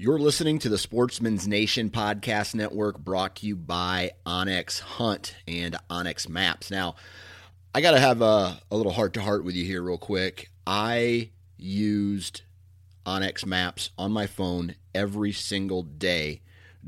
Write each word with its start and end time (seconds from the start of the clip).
You're 0.00 0.20
listening 0.20 0.60
to 0.60 0.68
the 0.68 0.78
Sportsman's 0.78 1.48
Nation 1.48 1.90
Podcast 1.90 2.54
Network 2.54 3.00
brought 3.00 3.34
to 3.34 3.46
you 3.48 3.56
by 3.56 4.12
onX 4.24 4.78
Hunt 4.78 5.34
and 5.48 5.76
onX 5.90 6.28
Maps. 6.28 6.70
Now, 6.70 6.94
I 7.74 7.80
got 7.80 7.90
to 7.90 7.98
have 7.98 8.22
a, 8.22 8.60
a 8.70 8.76
little 8.76 8.92
heart 8.92 9.14
to 9.14 9.20
heart 9.20 9.42
with 9.42 9.56
you 9.56 9.64
here, 9.64 9.82
real 9.82 9.98
quick. 9.98 10.52
I 10.64 11.30
used 11.56 12.42
onX 13.04 13.44
Maps 13.44 13.90
on 13.98 14.12
my 14.12 14.28
phone 14.28 14.76
every 14.94 15.32
single 15.32 15.82
day 15.82 16.42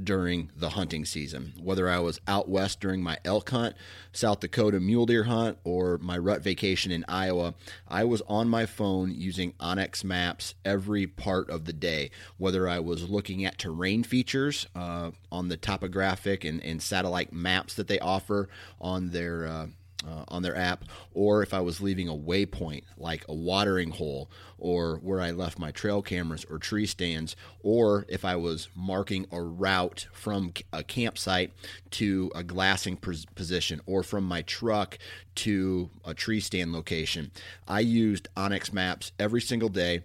during 0.05 0.51
the 0.57 0.71
hunting 0.71 1.05
season. 1.05 1.53
Whether 1.61 1.89
I 1.89 1.99
was 1.99 2.21
out 2.27 2.49
west 2.49 2.81
during 2.81 3.03
my 3.03 3.19
elk 3.25 3.51
hunt, 3.51 3.77
South 4.13 4.41
Dakota 4.41 4.81
mule 4.81 5.07
deer 5.07 5.25
hunt, 5.25 5.59
or 5.65 5.99
my 5.99 6.19
rut 6.19 6.43
vacation 6.43 6.93
in 6.93 7.05
Iowa, 7.09 7.55
I 7.89 8.05
was 8.05 8.23
on 8.23 8.49
my 8.49 8.67
phone 8.67 9.15
using 9.15 9.53
onX 9.61 10.05
Maps 10.05 10.55
every 10.65 11.07
part 11.07 11.51
of 11.51 11.65
the 11.65 11.73
day. 11.73 12.11
Whether 12.39 12.69
I 12.69 12.81
was 12.81 13.09
looking 13.09 13.45
at 13.45 13.59
terrain 13.59 14.03
features 14.03 14.67
uh, 14.75 15.11
on 15.31 15.49
the 15.49 15.57
topographic 15.57 16.45
and, 16.45 16.63
and, 16.63 16.81
satellite 16.81 17.33
maps 17.33 17.75
that 17.75 17.89
they 17.89 17.99
offer 17.99 18.49
on 18.81 19.11
their 19.11 19.47
uh, 19.47 19.67
uh, 20.07 20.25
on 20.29 20.43
their 20.43 20.57
app, 20.57 20.85
or 21.13 21.43
if 21.43 21.53
I 21.53 21.61
was 21.61 21.81
leaving 21.81 22.09
a 22.09 22.15
waypoint 22.15 22.85
like 22.97 23.25
a 23.29 23.35
watering 23.35 23.91
hole, 23.91 24.31
or 24.59 24.97
where 24.97 25.21
I 25.21 25.31
left 25.31 25.59
my 25.59 25.71
trail 25.71 26.03
cameras 26.03 26.45
or 26.49 26.59
tree 26.59 26.87
stands, 26.87 27.37
or 27.63 28.07
if 28.09 28.25
I 28.25 28.37
was 28.37 28.69
marking 28.75 29.27
a 29.31 29.41
route 29.41 30.07
from 30.13 30.53
a 30.73 30.83
campsite 30.83 31.53
to 31.93 32.31
a 32.35 32.43
glassing 32.43 32.97
position, 32.97 33.81
or 33.87 34.03
from 34.03 34.25
my 34.25 34.43
truck 34.43 34.99
to 35.37 35.91
a 36.05 36.15
tree 36.15 36.41
stand 36.41 36.73
location. 36.73 37.31
I 37.67 37.81
used 37.81 38.29
onX 38.37 38.73
Maps 38.73 39.13
every 39.19 39.41
single 39.41 39.69
day 39.69 40.05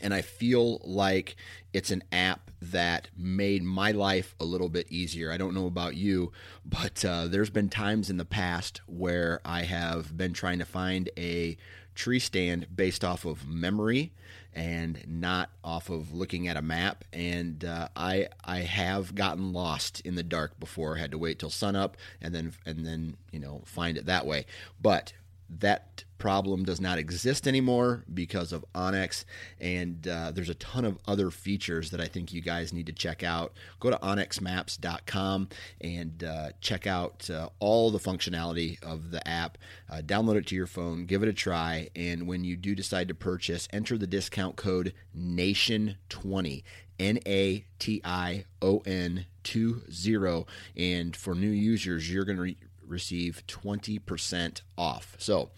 and 0.00 0.14
I 0.14 0.22
feel 0.22 0.80
like 0.84 1.36
it's 1.72 1.90
an 1.90 2.02
app 2.12 2.50
that 2.60 3.08
made 3.16 3.62
my 3.62 3.92
life 3.92 4.34
a 4.40 4.44
little 4.44 4.68
bit 4.68 4.86
easier. 4.90 5.32
I 5.32 5.36
don't 5.36 5.54
know 5.54 5.66
about 5.66 5.96
you, 5.96 6.32
but 6.64 7.04
uh, 7.04 7.26
there's 7.26 7.50
been 7.50 7.68
times 7.68 8.10
in 8.10 8.16
the 8.16 8.24
past 8.24 8.80
where 8.86 9.40
I 9.44 9.62
have 9.62 10.16
been 10.16 10.32
trying 10.32 10.58
to 10.58 10.64
find 10.64 11.08
a 11.16 11.56
tree 11.94 12.18
stand 12.18 12.66
based 12.74 13.04
off 13.04 13.24
of 13.24 13.48
memory 13.48 14.12
and 14.54 15.04
not 15.06 15.50
off 15.62 15.90
of 15.90 16.12
looking 16.12 16.48
at 16.48 16.56
a 16.56 16.62
map. 16.62 17.04
And 17.12 17.64
uh, 17.64 17.88
I 17.94 18.28
I 18.44 18.58
have 18.60 19.14
gotten 19.14 19.52
lost 19.52 20.00
in 20.00 20.14
the 20.16 20.22
dark 20.22 20.58
before. 20.58 20.96
Had 20.96 21.12
to 21.12 21.18
wait 21.18 21.38
till 21.38 21.50
sunup 21.50 21.96
and 22.20 22.34
then 22.34 22.52
and 22.66 22.84
then 22.84 23.16
you 23.32 23.38
know 23.38 23.62
find 23.64 23.96
it 23.96 24.06
that 24.06 24.26
way. 24.26 24.46
But 24.80 25.12
that 25.58 26.04
problem 26.18 26.64
does 26.64 26.80
not 26.80 26.98
exist 26.98 27.48
anymore 27.48 28.04
because 28.12 28.52
of 28.52 28.64
onX, 28.74 29.24
and 29.60 30.06
uh, 30.06 30.30
there's 30.30 30.50
a 30.50 30.54
ton 30.54 30.84
of 30.84 30.98
other 31.08 31.30
features 31.30 31.90
that 31.90 32.00
I 32.00 32.06
think 32.06 32.32
you 32.32 32.40
guys 32.40 32.72
need 32.72 32.86
to 32.86 32.92
check 32.92 33.24
out. 33.24 33.52
Go 33.80 33.90
to 33.90 33.96
onxmaps.com 33.96 35.48
and 35.80 36.22
uh, 36.22 36.50
check 36.60 36.86
out 36.86 37.28
uh, 37.30 37.48
all 37.58 37.90
the 37.90 37.98
functionality 37.98 38.80
of 38.82 39.10
the 39.10 39.26
app. 39.26 39.58
Uh, 39.90 40.02
download 40.04 40.36
it 40.36 40.46
to 40.48 40.54
your 40.54 40.66
phone, 40.68 41.06
give 41.06 41.22
it 41.22 41.28
a 41.28 41.32
try, 41.32 41.88
and 41.96 42.28
when 42.28 42.44
you 42.44 42.56
do 42.56 42.74
decide 42.74 43.08
to 43.08 43.14
purchase, 43.14 43.66
enter 43.72 43.98
the 43.98 44.06
discount 44.06 44.56
code 44.56 44.92
NATION20. 45.18 46.62
N 47.00 47.18
A 47.26 47.64
T 47.78 48.02
I 48.04 48.44
O 48.60 48.82
N 48.84 49.24
20. 49.42 50.44
And 50.76 51.16
for 51.16 51.34
new 51.34 51.48
users, 51.48 52.12
you're 52.12 52.26
going 52.26 52.36
to 52.36 52.42
re- 52.42 52.56
receive 52.90 53.42
20% 53.46 54.60
off. 54.76 55.16
So, 55.18 55.50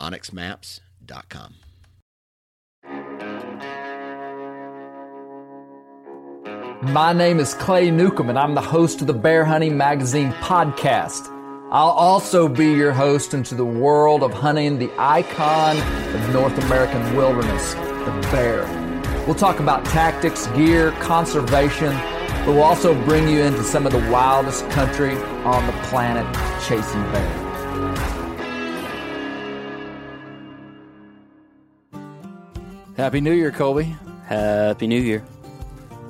onxmaps.com. 0.00 1.54
My 6.82 7.12
name 7.12 7.38
is 7.38 7.54
Clay 7.54 7.92
Newcomb, 7.92 8.28
and 8.28 8.38
I'm 8.38 8.56
the 8.56 8.60
host 8.60 9.00
of 9.00 9.06
the 9.06 9.12
Bear 9.12 9.44
Hunting 9.44 9.76
Magazine 9.76 10.32
podcast. 10.32 11.28
I'll 11.70 11.90
also 11.90 12.48
be 12.48 12.72
your 12.72 12.92
host 12.92 13.34
into 13.34 13.54
the 13.54 13.64
world 13.64 14.24
of 14.24 14.32
hunting 14.32 14.78
the 14.78 14.90
icon 14.98 15.78
of 16.14 16.32
North 16.34 16.58
American 16.64 17.16
wilderness, 17.16 17.74
the 17.74 18.28
bear. 18.32 18.66
We'll 19.26 19.36
talk 19.36 19.60
about 19.60 19.84
tactics, 19.84 20.48
gear, 20.48 20.90
conservation, 21.00 21.92
but 22.44 22.54
we'll 22.54 22.62
also 22.64 22.92
bring 23.04 23.28
you 23.28 23.40
into 23.40 23.62
some 23.62 23.86
of 23.86 23.92
the 23.92 24.10
wildest 24.10 24.68
country 24.70 25.14
on 25.44 25.64
the 25.66 25.72
planet 25.84 26.26
chasing 26.66 27.02
bear. 27.12 27.52
Happy 32.96 33.20
New 33.20 33.32
Year, 33.32 33.52
Colby. 33.52 33.96
Happy 34.26 34.88
New 34.88 35.00
Year. 35.00 35.24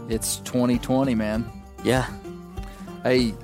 It's 0.09 0.39
2020, 0.39 1.15
man. 1.15 1.51
Yeah. 1.85 2.11
Hey, 3.03 3.35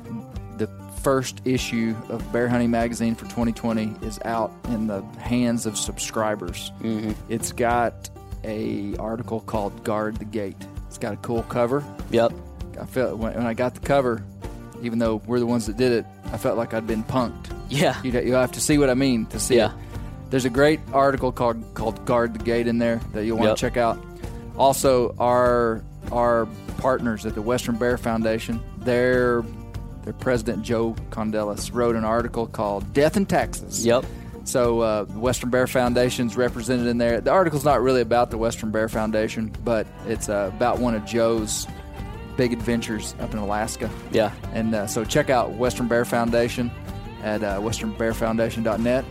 the 0.57 0.69
first 1.03 1.43
issue 1.45 1.95
of 2.09 2.33
Bear 2.33 2.49
Hunting 2.49 2.71
Magazine 2.71 3.15
for 3.15 3.25
2020 3.25 3.97
is 4.01 4.19
out 4.25 4.53
in 4.69 4.87
the 4.87 5.03
hands 5.19 5.67
of 5.67 5.77
subscribers. 5.77 6.73
Mm-hmm. 6.81 7.13
It's 7.29 7.53
got 7.53 8.09
a 8.45 8.97
article 8.97 9.41
called 9.41 9.85
"Guard 9.85 10.17
the 10.17 10.25
Gate." 10.25 10.67
It's 10.87 10.99
got 10.99 11.13
a 11.13 11.19
cool 11.19 11.43
cover. 11.45 11.85
Yep. 12.11 12.33
I 12.81 12.87
felt 12.87 13.19
when, 13.19 13.35
when 13.35 13.47
I 13.47 13.55
got 13.55 13.75
the 13.75 13.81
cover, 13.81 14.23
even 14.83 14.99
though 14.99 15.17
we're 15.27 15.41
the 15.41 15.47
ones 15.47 15.67
that 15.67 15.77
did 15.77 15.93
it, 15.93 16.07
I 16.33 16.37
felt 16.37 16.57
like 16.57 16.75
I'd 16.75 16.87
been 16.87 17.05
punked. 17.05 17.53
Yeah. 17.69 18.01
You 18.03 18.13
you 18.13 18.33
have 18.35 18.53
to 18.53 18.61
see 18.61 18.79
what 18.79 18.91
I 18.91 18.95
mean 18.95 19.27
to 19.27 19.39
see 19.41 19.57
yeah. 19.57 19.73
it. 19.73 19.77
There's 20.31 20.45
a 20.45 20.51
great 20.51 20.81
article 20.93 21.33
called 21.33 21.63
called 21.75 22.05
Guard 22.05 22.35
the 22.35 22.45
Gate 22.45 22.67
in 22.67 22.79
there 22.79 23.01
that 23.13 23.25
you'll 23.25 23.39
want 23.39 23.49
Yep. 23.49 23.57
to 23.57 23.61
check 23.61 23.77
out. 23.77 24.03
Also, 24.57 25.15
our 25.19 25.83
our 26.13 26.47
partners 26.79 27.27
at 27.27 27.35
the 27.35 27.43
Western 27.43 27.77
Bear 27.77 27.97
Foundation, 27.99 28.63
their 28.79 29.43
their 30.05 30.13
president 30.15 30.63
Joe 30.63 30.95
Condelis 31.11 31.71
wrote 31.73 31.97
an 31.97 32.05
article 32.05 32.47
called 32.47 32.93
"Death 32.93 33.17
in 33.17 33.27
Texas." 33.27 33.85
Yep. 33.85 34.05
So 34.45 34.81
uh, 34.81 35.05
the 35.05 35.19
Western 35.19 35.51
Bear 35.51 35.67
Foundation's 35.67 36.35
represented 36.35 36.87
in 36.87 36.97
there. 36.97 37.21
The 37.21 37.31
article's 37.31 37.67
not 37.67 37.83
really 37.83 38.01
about 38.01 38.31
the 38.31 38.39
Western 38.39 38.71
Bear 38.71 38.89
Foundation, 38.89 39.55
but 39.63 39.87
it's 40.07 40.31
uh, 40.31 40.51
about 40.55 40.79
one 40.79 40.95
of 40.95 41.05
Joe's 41.05 41.67
big 42.39 42.55
adventures 42.55 43.15
up 43.21 43.33
in 43.35 43.39
Alaska. 43.39 43.91
Yeah. 44.13 44.33
And 44.55 44.75
uh, 44.75 44.87
so 44.87 45.05
check 45.05 45.29
out 45.29 45.51
Western 45.53 45.89
Bear 45.89 46.07
Foundation 46.07 46.71
at 47.23 47.43
uh, 47.43 47.59
westernbearfoundation.net. 47.61 49.05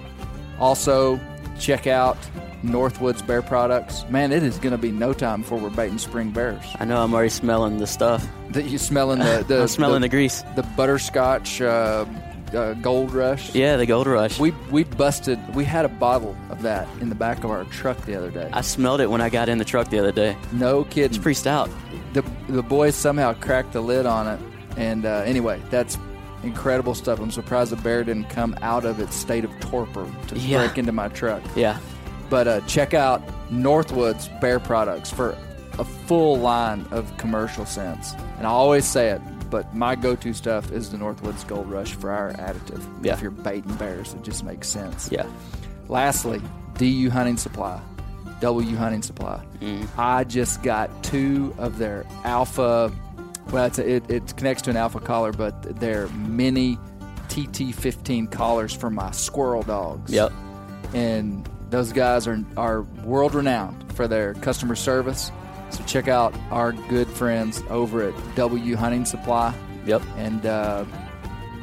Also, 0.60 1.20
check 1.60 1.86
out 1.86 2.18
Northwoods 2.64 3.26
Bear 3.28 3.44
Products. 3.44 4.06
Man, 4.10 4.32
it 4.32 4.42
is 4.42 4.58
going 4.58 4.72
to 4.72 4.78
be 4.78 4.92
no 4.92 5.14
time 5.14 5.42
before 5.42 5.60
we're 5.60 5.70
baiting 5.70 6.00
spring 6.00 6.32
bears. 6.32 6.64
I 6.80 6.86
know 6.86 7.04
I'm 7.04 7.14
already 7.14 7.30
smelling 7.30 7.78
the 7.78 7.86
stuff. 7.86 8.26
That 8.50 8.66
you 8.66 8.78
smelling 8.80 9.20
the 9.20 9.46
the 9.48 9.62
I'm 9.64 9.68
smelling 9.68 10.02
the, 10.02 10.08
the, 10.08 10.16
grease. 10.16 10.42
the 10.56 10.64
butterscotch 10.64 11.62
uh, 11.62 12.06
uh, 12.54 12.74
gold 12.76 13.12
rush. 13.12 13.54
Yeah, 13.54 13.76
the 13.76 13.86
Gold 13.86 14.08
Rush. 14.08 14.40
We 14.40 14.52
we 14.72 14.86
busted. 14.86 15.38
We 15.54 15.66
had 15.66 15.84
a 15.84 15.90
bottle 15.90 16.36
of 16.50 16.62
that 16.62 16.88
in 17.02 17.10
the 17.10 17.16
back 17.16 17.44
of 17.44 17.52
our 17.52 17.66
truck 17.66 17.98
the 18.06 18.16
other 18.16 18.32
day. 18.32 18.50
I 18.54 18.62
smelled 18.62 19.02
it 19.02 19.10
when 19.10 19.20
I 19.20 19.30
got 19.30 19.50
in 19.50 19.58
the 19.58 19.66
truck 19.66 19.90
the 19.90 20.00
other 20.00 20.14
day. 20.14 20.38
no 20.54 20.86
kidding. 20.86 21.04
It's 21.04 21.18
pretty 21.18 21.38
stout. 21.40 21.70
The 22.14 22.24
the 22.50 22.64
boys 22.64 22.96
somehow 22.96 23.34
cracked 23.34 23.74
the 23.74 23.82
lid 23.82 24.06
on 24.06 24.28
it. 24.28 24.40
And 24.78 25.06
uh, 25.06 25.24
anyway, 25.26 25.62
that's 25.70 25.98
incredible 26.44 26.94
stuff. 26.96 27.20
I'm 27.20 27.32
surprised 27.32 27.72
the 27.72 27.78
bear 27.78 28.04
didn't 28.04 28.30
come 28.30 28.56
out 28.62 28.86
of 28.86 29.00
its 29.00 29.16
state 29.16 29.44
of 29.44 29.52
torpor 29.60 30.08
to 30.28 30.38
Yeah. 30.38 30.66
break 30.66 30.78
into 30.78 30.92
my 30.92 31.08
truck. 31.10 31.42
Yeah. 31.56 31.80
But 32.30 32.48
uh, 32.48 32.62
check 32.62 32.94
out 32.94 33.22
Northwoods 33.50 34.30
Bear 34.40 34.60
Products 34.60 35.10
for 35.12 35.36
a 35.80 35.84
full 35.84 36.38
line 36.38 36.86
of 36.92 37.16
commercial 37.18 37.66
scents. 37.66 38.14
And 38.38 38.46
I 38.46 38.50
always 38.50 38.86
say 38.86 39.10
it, 39.10 39.22
but 39.50 39.74
my 39.76 39.96
go-to 39.96 40.34
stuff 40.34 40.72
is 40.72 40.92
the 40.92 40.98
Northwoods 40.98 41.48
Gold 41.48 41.70
Rush 41.72 41.94
for 41.94 42.12
our 42.12 42.34
additive. 42.34 42.84
Yeah. 43.04 43.14
If 43.14 43.22
you're 43.22 43.32
baiting 43.32 43.74
bears, 43.76 44.14
it 44.14 44.24
just 44.24 44.44
makes 44.44 44.68
sense. 44.68 45.10
Yeah. 45.12 45.26
Lastly, 45.88 46.42
DU 46.78 47.10
Hunting 47.10 47.38
Supply, 47.38 47.80
W 48.42 48.76
Hunting 48.76 49.02
Supply. 49.02 49.44
I 49.98 50.24
just 50.24 50.64
got 50.64 51.04
two 51.04 51.54
of 51.58 51.78
their 51.78 52.06
alpha. 52.24 52.92
Well, 53.52 53.66
it's 53.66 53.80
a, 53.80 53.90
it, 53.96 54.10
it 54.10 54.38
connects 54.38 54.64
to 54.64 54.70
an 54.70 54.78
alpha 54.78 55.00
collar, 55.00 55.32
but 55.32 55.80
they're 55.80 56.08
mini 56.10 56.78
TT15 57.30 58.32
collars 58.32 58.74
for 58.74 58.90
my 58.90 59.12
squirrel 59.12 59.64
dogs. 59.64 60.12
Yep. 60.12 60.32
and 60.94 61.48
those 61.70 61.92
guys 61.92 62.28
are 62.28 62.40
are 62.56 62.84
world 63.04 63.36
renowned 63.36 63.92
for 63.94 64.08
their 64.08 64.34
customer 64.36 64.76
service. 64.76 65.32
So 65.70 65.84
check 65.84 66.08
out 66.08 66.34
our 66.50 66.72
good 66.72 67.10
friends 67.10 67.62
over 67.70 68.04
at 68.04 68.36
W 68.36 68.76
Hunting 68.78 69.04
Supply. 69.06 69.54
Yep. 69.86 70.02
And 70.16 70.46
uh, 70.46 70.86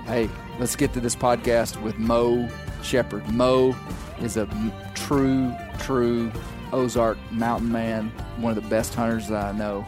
hey, 0.06 0.29
let's 0.59 0.76
get 0.76 0.93
to 0.94 1.00
this 1.00 1.17
podcast 1.17 1.81
with 1.82 1.99
Mo 1.99 2.49
Shepherd. 2.82 3.26
Mo 3.31 3.75
is 4.21 4.37
a 4.37 4.47
true, 4.94 5.55
true 5.79 6.31
Ozark 6.75 7.17
mountain 7.31 7.71
man, 7.71 8.11
one 8.38 8.56
of 8.56 8.62
the 8.62 8.69
best 8.69 8.94
hunters 8.94 9.29
that 9.29 9.43
I 9.55 9.56
know, 9.56 9.87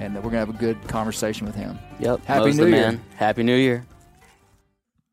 and 0.00 0.14
we're 0.16 0.22
gonna 0.22 0.38
have 0.38 0.50
a 0.50 0.52
good 0.52 0.80
conversation 0.88 1.46
with 1.46 1.54
him. 1.54 1.78
Yep. 2.00 2.24
Happy 2.24 2.46
Mo's 2.46 2.56
New 2.58 2.64
the 2.64 2.70
Year. 2.70 2.80
man. 2.92 3.04
Happy 3.16 3.42
New 3.44 3.56
Year. 3.56 3.86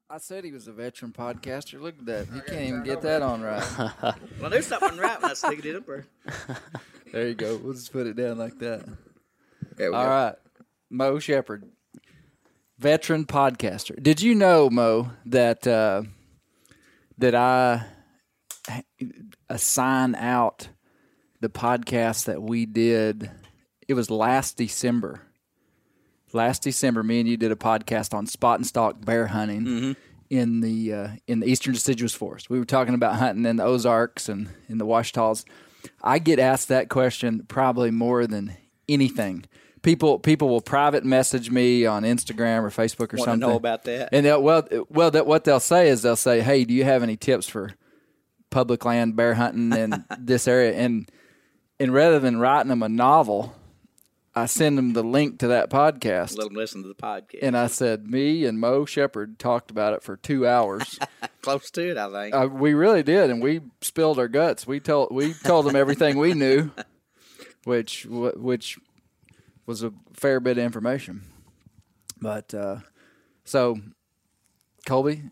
I 0.09 0.17
said 0.17 0.43
he 0.43 0.51
was 0.51 0.67
a 0.67 0.73
veteran 0.73 1.13
podcaster. 1.13 1.79
Look 1.79 1.97
at 1.99 2.05
that. 2.07 2.27
You 2.35 2.41
can't 2.41 2.61
even 2.67 2.83
get 2.83 3.01
that 3.03 3.21
on 3.21 3.41
right. 3.41 3.63
Well, 4.41 4.49
there's 4.49 4.67
something 4.67 4.97
right 4.97 5.21
when 5.21 5.31
I 5.31 5.33
stick 5.35 5.63
it 5.63 5.75
up 5.75 5.85
there. 5.85 6.05
There 7.13 7.27
you 7.27 7.33
go. 7.35 7.57
We'll 7.61 7.73
just 7.73 7.91
put 7.91 8.07
it 8.07 8.15
down 8.15 8.37
like 8.37 8.57
that. 8.59 8.85
There 9.75 9.91
we 9.91 9.97
All 9.97 10.03
go. 10.05 10.09
right, 10.09 10.35
Mo 10.89 11.19
Shepherd, 11.19 11.65
veteran 12.79 13.25
podcaster. 13.25 14.01
Did 14.01 14.21
you 14.21 14.33
know, 14.33 14.69
Mo, 14.69 15.11
that 15.25 15.67
uh, 15.67 16.03
that 17.17 17.35
I 17.35 17.85
assign 19.49 20.15
out 20.15 20.69
the 21.41 21.49
podcast 21.49 22.25
that 22.25 22.41
we 22.41 22.65
did? 22.65 23.29
It 23.87 23.93
was 23.95 24.09
last 24.09 24.55
December. 24.57 25.21
Last 26.33 26.63
December, 26.63 27.03
me 27.03 27.19
and 27.19 27.27
you 27.27 27.35
did 27.35 27.51
a 27.51 27.57
podcast 27.57 28.13
on 28.13 28.25
spot 28.25 28.57
and 28.59 28.65
stalk 28.65 29.03
bear 29.03 29.27
hunting 29.27 29.97
in 30.29 30.61
the 30.61 30.93
uh, 30.93 31.07
in 31.27 31.41
the 31.41 31.47
eastern 31.47 31.73
deciduous 31.73 32.13
forest. 32.13 32.49
We 32.49 32.57
were 32.57 32.63
talking 32.65 32.93
about 32.93 33.15
hunting 33.15 33.45
in 33.45 33.57
the 33.57 33.63
Ozarks 33.65 34.29
and 34.29 34.49
in 34.69 34.77
the 34.77 34.85
Ouachitas. 34.85 35.43
I 36.01 36.19
get 36.19 36.39
asked 36.39 36.69
that 36.69 36.87
question 36.87 37.43
probably 37.49 37.91
more 37.91 38.27
than 38.27 38.55
anything. 38.87 39.43
People 39.81 40.19
people 40.19 40.47
will 40.47 40.61
private 40.61 41.03
message 41.03 41.51
me 41.51 41.85
on 41.85 42.03
Instagram 42.03 42.61
or 42.61 42.69
Facebook 42.69 43.13
or 43.13 43.17
Want 43.17 43.25
something. 43.25 43.49
know 43.49 43.55
about 43.57 43.83
that? 43.85 44.09
And 44.13 44.25
they'll, 44.25 44.41
well, 44.41 44.65
well, 44.89 45.11
that 45.11 45.27
what 45.27 45.43
they'll 45.43 45.59
say 45.59 45.89
is 45.89 46.01
they'll 46.01 46.15
say, 46.15 46.39
"Hey, 46.39 46.63
do 46.63 46.73
you 46.73 46.85
have 46.85 47.03
any 47.03 47.17
tips 47.17 47.47
for 47.49 47.71
public 48.51 48.85
land 48.85 49.17
bear 49.17 49.33
hunting 49.33 49.73
in 49.77 50.05
this 50.19 50.47
area?" 50.47 50.73
And 50.73 51.11
and 51.81 51.91
rather 51.91 52.19
than 52.19 52.37
writing 52.37 52.69
them 52.69 52.83
a 52.83 52.89
novel, 52.89 53.55
I 54.35 54.45
send 54.45 54.77
them 54.77 54.93
the 54.93 55.01
link 55.01 55.39
to 55.39 55.47
that 55.47 55.71
podcast. 55.71 56.37
Let 56.37 56.45
them 56.49 56.53
listen 56.53 56.83
to 56.83 56.87
the 56.87 56.93
podcast. 56.93 57.39
And 57.41 57.57
I 57.57 57.65
said, 57.65 58.05
me 58.07 58.45
and 58.45 58.59
Mo 58.59 58.85
Shepherd 58.85 59.39
talked 59.39 59.71
about 59.71 59.93
it 59.93 60.03
for 60.03 60.15
two 60.15 60.47
hours. 60.47 60.99
Close 61.41 61.71
to 61.71 61.89
it, 61.89 61.97
I 61.97 62.11
think. 62.11 62.35
uh, 62.35 62.47
we 62.47 62.75
really 62.75 63.01
did, 63.01 63.31
and 63.31 63.41
we 63.41 63.61
spilled 63.81 64.19
our 64.19 64.27
guts. 64.27 64.67
We 64.67 64.79
told 64.79 65.09
we 65.11 65.33
told 65.33 65.65
them 65.65 65.75
everything 65.75 66.19
we 66.19 66.35
knew, 66.35 66.69
which 67.63 68.05
which 68.05 68.77
was 69.65 69.81
a 69.81 69.91
fair 70.13 70.39
bit 70.39 70.59
of 70.59 70.63
information. 70.63 71.23
But 72.21 72.53
uh, 72.53 72.77
so, 73.43 73.79
Colby, 74.85 75.23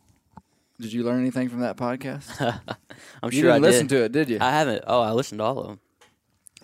did 0.80 0.92
you 0.92 1.04
learn 1.04 1.20
anything 1.20 1.48
from 1.48 1.60
that 1.60 1.78
podcast? 1.78 2.42
I'm 3.22 3.32
you 3.32 3.40
sure 3.40 3.52
I 3.52 3.58
didn't 3.58 3.64
listen 3.66 3.88
did. 3.88 3.96
to 3.98 4.04
it, 4.06 4.12
did 4.14 4.30
you? 4.30 4.40
I 4.42 4.50
haven't. 4.50 4.84
Oh, 4.88 5.02
I 5.02 5.12
listened 5.12 5.38
to 5.38 5.44
all 5.44 5.60
of 5.60 5.68
them 5.68 5.80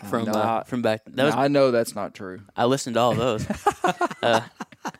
from 0.09 0.25
no, 0.25 0.31
uh, 0.31 0.63
from 0.63 0.81
back. 0.81 1.01
That 1.07 1.25
was 1.25 1.35
I 1.35 1.47
know 1.47 1.71
that's 1.71 1.95
not 1.95 2.13
true. 2.13 2.41
I 2.55 2.65
listened 2.65 2.95
to 2.95 2.99
all 2.99 3.13
those. 3.13 3.45
uh, 4.23 4.41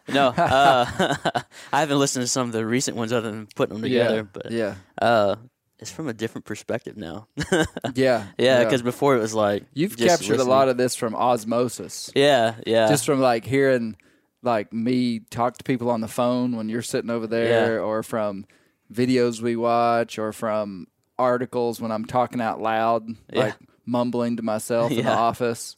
no, 0.10 0.30
uh, 0.30 0.86
I 1.74 1.80
haven't 1.80 2.00
listened 2.00 2.24
to 2.24 2.28
some 2.28 2.48
of 2.48 2.54
the 2.54 2.66
recent 2.66 2.98
ones 2.98 3.14
other 3.14 3.32
than 3.32 3.48
putting 3.56 3.76
them 3.76 3.84
together. 3.84 4.16
yeah, 4.16 4.22
But 4.34 4.52
yeah, 4.52 4.76
uh, 5.02 5.36
it's 5.80 5.92
from 5.92 6.08
a 6.08 6.14
different 6.14 6.46
perspective 6.46 6.98
now. 6.98 7.28
yeah, 7.96 8.28
yeah, 8.38 8.64
because 8.64 8.82
before 8.82 9.16
it 9.16 9.20
was 9.20 9.34
like 9.34 9.64
you've 9.74 9.98
captured 9.98 10.40
a 10.40 10.44
lot 10.44 10.70
of 10.70 10.78
this 10.78 10.96
from 10.96 11.16
osmosis. 11.16 12.12
Yeah, 12.16 12.56
yeah. 12.66 12.88
just 12.88 13.06
from 13.06 13.20
like 13.20 13.46
hearing 13.46 13.98
like 14.42 14.72
me 14.72 15.20
talk 15.32 15.58
to 15.58 15.64
people 15.64 15.90
on 15.90 16.02
the 16.02 16.08
phone 16.08 16.56
when 16.56 16.70
you're 16.70 16.82
sitting 16.84 17.10
over 17.10 17.28
there 17.28 17.76
Yeah. 17.76 17.82
or 17.82 18.04
from 18.04 18.46
videos 18.94 19.42
we 19.42 19.56
watch 19.56 20.20
or 20.20 20.32
from 20.32 20.86
articles 21.18 21.82
when 21.82 21.92
I'm 21.92 22.06
talking 22.06 22.42
out 22.42 22.62
loud 22.62 23.08
like 23.34 23.56
mumbling 23.86 24.38
to 24.38 24.44
myself 24.44 24.92
in 24.92 24.98
the 24.98 25.04
Yeah. 25.12 25.18
office. 25.18 25.76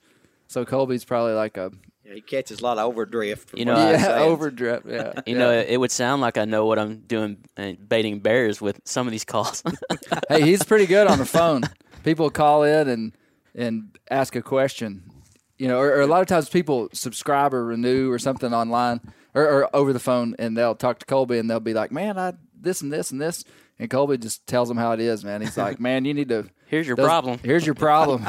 So 0.47 0.63
Colby's 0.65 1.03
probably 1.05 1.33
like 1.33 1.57
a 1.57 1.71
Yeah, 2.05 2.13
he 2.15 2.21
catches 2.21 2.59
a 2.61 2.63
lot 2.63 2.77
of 2.77 2.85
overdrift. 2.89 3.49
from 3.49 3.59
You 3.59 3.65
know, 3.65 3.73
what 3.73 3.85
he 3.87 3.91
yeah, 3.93 4.03
says. 4.03 4.21
overdrift. 4.21 4.85
Yeah. 4.87 5.13
you 5.25 5.37
know, 5.37 5.51
it, 5.51 5.67
it 5.69 5.77
would 5.77 5.91
sound 5.91 6.21
like 6.21 6.37
I 6.37 6.45
know 6.45 6.65
what 6.65 6.79
I'm 6.79 6.99
doing 7.01 7.37
and 7.57 7.77
baiting 7.89 8.19
bears 8.19 8.61
with 8.61 8.79
some 8.85 9.07
of 9.07 9.11
these 9.11 9.25
calls. 9.25 9.61
hey, 10.29 10.41
he's 10.41 10.63
pretty 10.63 10.85
good 10.85 11.07
on 11.07 11.17
the 11.19 11.25
phone. 11.25 11.63
People 12.03 12.29
call 12.29 12.63
in 12.63 12.87
and 12.87 13.11
and 13.55 13.97
ask 14.09 14.35
a 14.35 14.41
question. 14.41 15.11
You 15.57 15.67
know, 15.67 15.79
or, 15.79 15.87
or 15.95 16.01
a 16.01 16.07
lot 16.07 16.21
of 16.21 16.27
times 16.27 16.47
people 16.49 16.87
subscribe 16.93 17.51
or 17.53 17.65
renew 17.65 18.11
or 18.11 18.19
something 18.19 18.53
online 18.53 19.01
or, 19.33 19.41
or 19.43 19.75
over 19.75 19.91
the 19.91 19.99
phone, 19.99 20.35
and 20.37 20.55
they'll 20.55 20.75
talk 20.75 20.99
to 20.99 21.05
Colby 21.07 21.39
and 21.39 21.49
they'll 21.49 21.59
be 21.59 21.73
like, 21.73 21.91
"Man, 21.91 22.17
I 22.19 22.33
this 22.55 22.81
and 22.81 22.93
this 22.93 23.09
and 23.11 23.19
this," 23.19 23.43
and 23.79 23.89
Colby 23.89 24.19
just 24.19 24.45
tells 24.45 24.69
them 24.69 24.77
how 24.77 24.91
it 24.91 24.99
is. 24.99 25.25
Man, 25.25 25.41
he's 25.41 25.57
like, 25.57 25.79
"Man, 25.79 26.05
you 26.05 26.13
need 26.13 26.29
to." 26.29 26.47
Here's 26.67 26.85
your 26.87 26.95
those- 26.95 27.05
problem. 27.05 27.39
Here's 27.43 27.65
your 27.65 27.75
problem. 27.75 28.25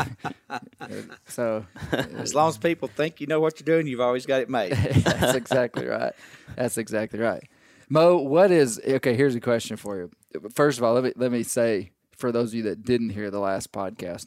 so 1.28 1.66
As 1.92 2.34
long 2.34 2.48
as 2.48 2.58
people 2.58 2.88
think 2.88 3.20
you 3.20 3.26
know 3.26 3.40
what 3.40 3.58
you're 3.60 3.64
doing, 3.64 3.86
you've 3.86 4.00
always 4.00 4.26
got 4.26 4.40
it 4.40 4.48
made. 4.48 4.72
that's 4.72 5.34
exactly 5.34 5.86
right. 5.86 6.12
That's 6.56 6.78
exactly 6.78 7.18
right. 7.18 7.42
Mo, 7.88 8.16
what 8.16 8.50
is 8.50 8.80
okay? 8.86 9.14
Here's 9.14 9.34
a 9.34 9.40
question 9.40 9.76
for 9.76 9.96
you. 9.96 10.10
First 10.54 10.78
of 10.78 10.84
all, 10.84 10.94
let 10.94 11.04
me 11.04 11.12
let 11.16 11.32
me 11.32 11.42
say 11.42 11.92
for 12.16 12.32
those 12.32 12.50
of 12.50 12.54
you 12.54 12.62
that 12.64 12.84
didn't 12.84 13.10
hear 13.10 13.30
the 13.30 13.40
last 13.40 13.72
podcast, 13.72 14.26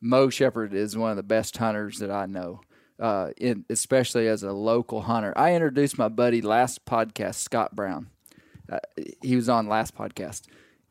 Mo 0.00 0.30
Shepherd 0.30 0.72
is 0.72 0.96
one 0.96 1.10
of 1.10 1.16
the 1.16 1.22
best 1.22 1.56
hunters 1.56 1.98
that 1.98 2.10
I 2.10 2.26
know. 2.26 2.60
Uh, 2.98 3.30
in, 3.36 3.64
especially 3.70 4.28
as 4.28 4.44
a 4.44 4.52
local 4.52 5.02
hunter, 5.02 5.32
I 5.36 5.54
introduced 5.54 5.98
my 5.98 6.08
buddy 6.08 6.40
last 6.40 6.84
podcast, 6.84 7.34
Scott 7.34 7.74
Brown. 7.74 8.08
Uh, 8.70 8.78
he 9.20 9.34
was 9.34 9.48
on 9.48 9.68
last 9.68 9.96
podcast, 9.96 10.42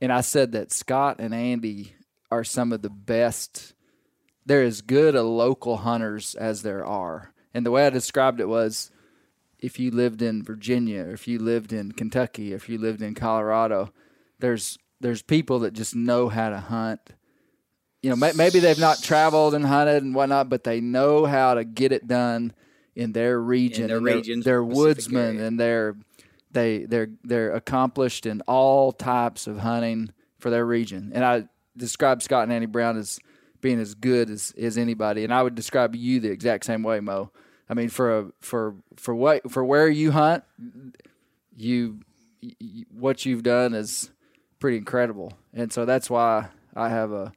and 0.01 0.11
I 0.11 0.19
said 0.21 0.51
that 0.51 0.71
Scott 0.73 1.15
and 1.19 1.33
Andy 1.33 1.95
are 2.33 2.43
some 2.43 2.71
of 2.73 2.81
the 2.81 2.89
best 2.89 3.73
they're 4.45 4.63
as 4.63 4.81
good 4.81 5.15
a 5.15 5.23
local 5.23 5.77
hunters 5.77 6.35
as 6.35 6.63
there 6.63 6.85
are. 6.85 7.31
And 7.53 7.65
the 7.65 7.71
way 7.71 7.85
I 7.85 7.89
described 7.89 8.41
it 8.41 8.49
was 8.49 8.91
if 9.59 9.79
you 9.79 9.89
lived 9.91 10.21
in 10.21 10.43
Virginia, 10.43 11.03
or 11.05 11.11
if 11.13 11.27
you 11.29 11.39
lived 11.39 11.71
in 11.71 11.93
Kentucky, 11.93 12.51
if 12.51 12.67
you 12.67 12.77
lived 12.77 13.01
in 13.01 13.13
Colorado, 13.15 13.93
there's 14.39 14.77
there's 14.99 15.21
people 15.21 15.59
that 15.59 15.73
just 15.73 15.95
know 15.95 16.27
how 16.29 16.49
to 16.49 16.57
hunt. 16.59 16.99
You 18.01 18.09
know, 18.09 18.31
maybe 18.35 18.59
they've 18.59 18.79
not 18.79 19.01
traveled 19.01 19.53
and 19.53 19.65
hunted 19.65 20.03
and 20.03 20.13
whatnot, 20.13 20.49
but 20.49 20.63
they 20.65 20.81
know 20.81 21.25
how 21.25 21.53
to 21.53 21.63
get 21.63 21.91
it 21.93 22.05
done 22.07 22.51
in 22.95 23.13
their 23.13 23.39
region. 23.39 23.87
their 23.87 23.97
and 23.97 24.05
they're- 24.07 24.15
they're 24.43 24.63
woodsmen 24.63 25.35
area. 25.37 25.47
and 25.47 25.59
they're 25.59 25.95
they 26.51 26.85
they're 26.85 27.09
they're 27.23 27.53
accomplished 27.55 28.25
in 28.25 28.41
all 28.41 28.91
types 28.91 29.47
of 29.47 29.59
hunting 29.59 30.11
for 30.37 30.49
their 30.49 30.65
region. 30.65 31.11
And 31.15 31.23
I 31.23 31.47
describe 31.75 32.21
Scott 32.21 32.43
and 32.43 32.53
Annie 32.53 32.65
Brown 32.65 32.97
as 32.97 33.19
being 33.61 33.79
as 33.79 33.95
good 33.95 34.29
as, 34.29 34.53
as 34.59 34.77
anybody. 34.77 35.23
And 35.23 35.33
I 35.33 35.41
would 35.41 35.55
describe 35.55 35.95
you 35.95 36.19
the 36.19 36.29
exact 36.29 36.65
same 36.65 36.83
way, 36.83 36.99
Mo. 36.99 37.31
I 37.69 37.73
mean, 37.73 37.89
for 37.89 38.19
a, 38.19 38.31
for 38.41 38.75
for 38.97 39.15
what 39.15 39.49
for 39.49 39.63
where 39.63 39.87
you 39.87 40.11
hunt, 40.11 40.43
you, 41.55 42.01
you 42.41 42.85
what 42.91 43.25
you've 43.25 43.43
done 43.43 43.73
is 43.73 44.11
pretty 44.59 44.77
incredible. 44.77 45.33
And 45.53 45.71
so 45.71 45.85
that's 45.85 46.09
why 46.09 46.49
I 46.75 46.89
have 46.89 47.11
a 47.11 47.31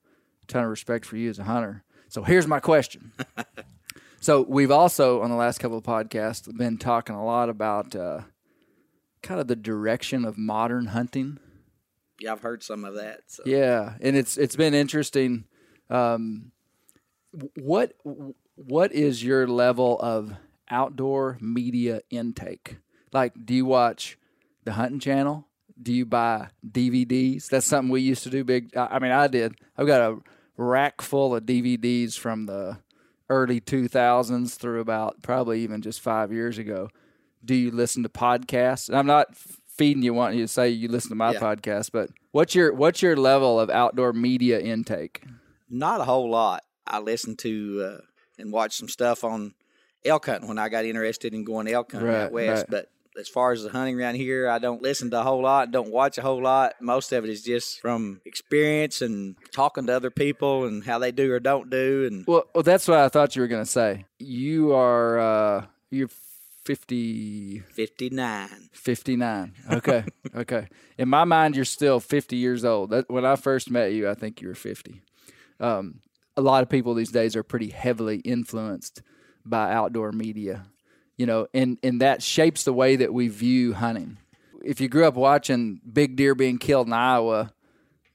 ton 0.48 0.64
of 0.64 0.70
respect 0.70 1.04
for 1.04 1.16
you 1.16 1.30
as 1.30 1.38
a 1.38 1.44
hunter. 1.44 1.84
So 2.08 2.22
here's 2.22 2.46
my 2.46 2.60
question. 2.60 3.12
so 4.20 4.42
we've 4.48 4.70
also 4.70 5.22
on 5.22 5.30
the 5.30 5.36
last 5.36 5.58
couple 5.58 5.78
of 5.78 5.84
podcasts 5.84 6.54
been 6.56 6.76
talking 6.76 7.14
a 7.14 7.24
lot 7.24 7.48
about 7.48 7.94
uh, 7.94 8.22
kind 9.22 9.40
of 9.40 9.48
the 9.48 9.56
direction 9.56 10.24
of 10.24 10.36
modern 10.36 10.86
hunting. 10.86 11.38
I've 12.28 12.40
heard 12.40 12.62
some 12.62 12.84
of 12.84 12.94
that. 12.94 13.20
So. 13.26 13.42
Yeah, 13.46 13.94
and 14.00 14.16
it's 14.16 14.36
it's 14.36 14.56
been 14.56 14.74
interesting. 14.74 15.44
Um, 15.90 16.52
what 17.54 17.94
what 18.54 18.92
is 18.92 19.22
your 19.22 19.46
level 19.46 19.98
of 20.00 20.32
outdoor 20.70 21.38
media 21.40 22.00
intake? 22.10 22.78
Like, 23.12 23.34
do 23.44 23.54
you 23.54 23.66
watch 23.66 24.18
the 24.64 24.72
hunting 24.72 25.00
channel? 25.00 25.46
Do 25.80 25.92
you 25.92 26.06
buy 26.06 26.48
DVDs? 26.66 27.48
That's 27.48 27.66
something 27.66 27.90
we 27.90 28.00
used 28.00 28.22
to 28.22 28.30
do. 28.30 28.44
Big. 28.44 28.76
I 28.76 28.98
mean, 28.98 29.12
I 29.12 29.26
did. 29.26 29.56
I've 29.76 29.86
got 29.86 30.00
a 30.00 30.18
rack 30.56 31.02
full 31.02 31.34
of 31.34 31.44
DVDs 31.44 32.18
from 32.18 32.46
the 32.46 32.78
early 33.28 33.60
2000s 33.60 34.56
through 34.56 34.80
about 34.80 35.22
probably 35.22 35.60
even 35.60 35.82
just 35.82 36.00
five 36.00 36.32
years 36.32 36.58
ago. 36.58 36.88
Do 37.44 37.54
you 37.54 37.70
listen 37.70 38.02
to 38.02 38.08
podcasts? 38.08 38.88
And 38.88 38.96
I'm 38.96 39.06
not 39.06 39.36
feeding 39.76 40.02
you, 40.02 40.14
wanting 40.14 40.38
you 40.38 40.44
to 40.44 40.48
say 40.48 40.68
you 40.70 40.88
listen 40.88 41.10
to 41.10 41.14
my 41.16 41.32
Yeah. 41.32 41.40
podcast, 41.40 41.90
but 41.92 42.10
what's 42.32 42.54
your 42.54 42.72
what's 42.72 43.02
your 43.02 43.16
level 43.16 43.58
of 43.60 43.70
outdoor 43.70 44.12
media 44.12 44.58
intake? 44.60 45.22
Not 45.68 46.00
a 46.00 46.04
whole 46.04 46.30
lot. 46.30 46.62
I 46.86 47.00
listened 47.00 47.38
to 47.40 47.98
uh, 47.98 48.00
and 48.38 48.52
watched 48.52 48.78
some 48.78 48.88
stuff 48.88 49.24
on 49.24 49.54
elk 50.04 50.26
hunting 50.26 50.48
when 50.48 50.58
I 50.58 50.68
got 50.68 50.84
interested 50.84 51.34
in 51.34 51.44
going 51.44 51.66
elk 51.68 51.92
hunting 51.92 52.08
Right, 52.10 52.22
out 52.22 52.32
west. 52.32 52.66
right. 52.70 52.70
But 52.70 52.90
as 53.18 53.28
far 53.28 53.52
as 53.52 53.62
the 53.64 53.70
hunting 53.70 53.98
around 53.98 54.14
here, 54.16 54.48
I 54.48 54.58
don't 54.58 54.82
listen 54.82 55.10
to 55.10 55.20
a 55.20 55.22
whole 55.22 55.42
lot, 55.42 55.70
don't 55.72 55.90
watch 55.90 56.18
a 56.18 56.22
whole 56.22 56.40
lot. 56.42 56.74
Most 56.80 57.12
of 57.12 57.24
it 57.24 57.30
is 57.30 57.42
just 57.42 57.80
from 57.80 58.20
experience 58.26 59.00
and 59.02 59.36
talking 59.52 59.86
to 59.86 59.96
other 59.96 60.10
people 60.10 60.66
and 60.66 60.84
how 60.84 60.98
they 60.98 61.12
do 61.12 61.32
or 61.32 61.40
don't 61.40 61.70
do. 61.70 62.06
And 62.06 62.24
Well, 62.26 62.44
well 62.54 62.62
that's 62.62 62.86
what 62.86 62.98
I 62.98 63.08
thought 63.08 63.34
you 63.34 63.42
were 63.42 63.48
going 63.48 63.64
to 63.64 63.70
say. 63.70 64.04
You 64.18 64.72
are 64.74 65.18
uh, 65.18 65.66
you're 65.90 66.08
50, 66.66 67.60
59. 67.60 68.48
59. 68.72 69.52
Okay, 69.70 70.04
okay. 70.34 70.66
In 70.98 71.08
my 71.08 71.22
mind, 71.22 71.54
you're 71.54 71.64
still 71.64 72.00
50 72.00 72.34
years 72.34 72.64
old. 72.64 72.90
That, 72.90 73.08
when 73.08 73.24
I 73.24 73.36
first 73.36 73.70
met 73.70 73.92
you, 73.92 74.10
I 74.10 74.14
think 74.14 74.42
you 74.42 74.48
were 74.48 74.56
50. 74.56 75.00
Um, 75.60 76.00
a 76.36 76.40
lot 76.40 76.64
of 76.64 76.68
people 76.68 76.94
these 76.94 77.12
days 77.12 77.36
are 77.36 77.44
pretty 77.44 77.68
heavily 77.70 78.16
influenced 78.18 79.00
by 79.44 79.72
outdoor 79.72 80.10
media, 80.10 80.66
you 81.16 81.24
know, 81.24 81.46
and, 81.54 81.78
and 81.84 82.00
that 82.00 82.20
shapes 82.20 82.64
the 82.64 82.72
way 82.72 82.96
that 82.96 83.14
we 83.14 83.28
view 83.28 83.74
hunting. 83.74 84.18
If 84.64 84.80
you 84.80 84.88
grew 84.88 85.06
up 85.06 85.14
watching 85.14 85.80
big 85.90 86.16
deer 86.16 86.34
being 86.34 86.58
killed 86.58 86.88
in 86.88 86.92
Iowa 86.92 87.52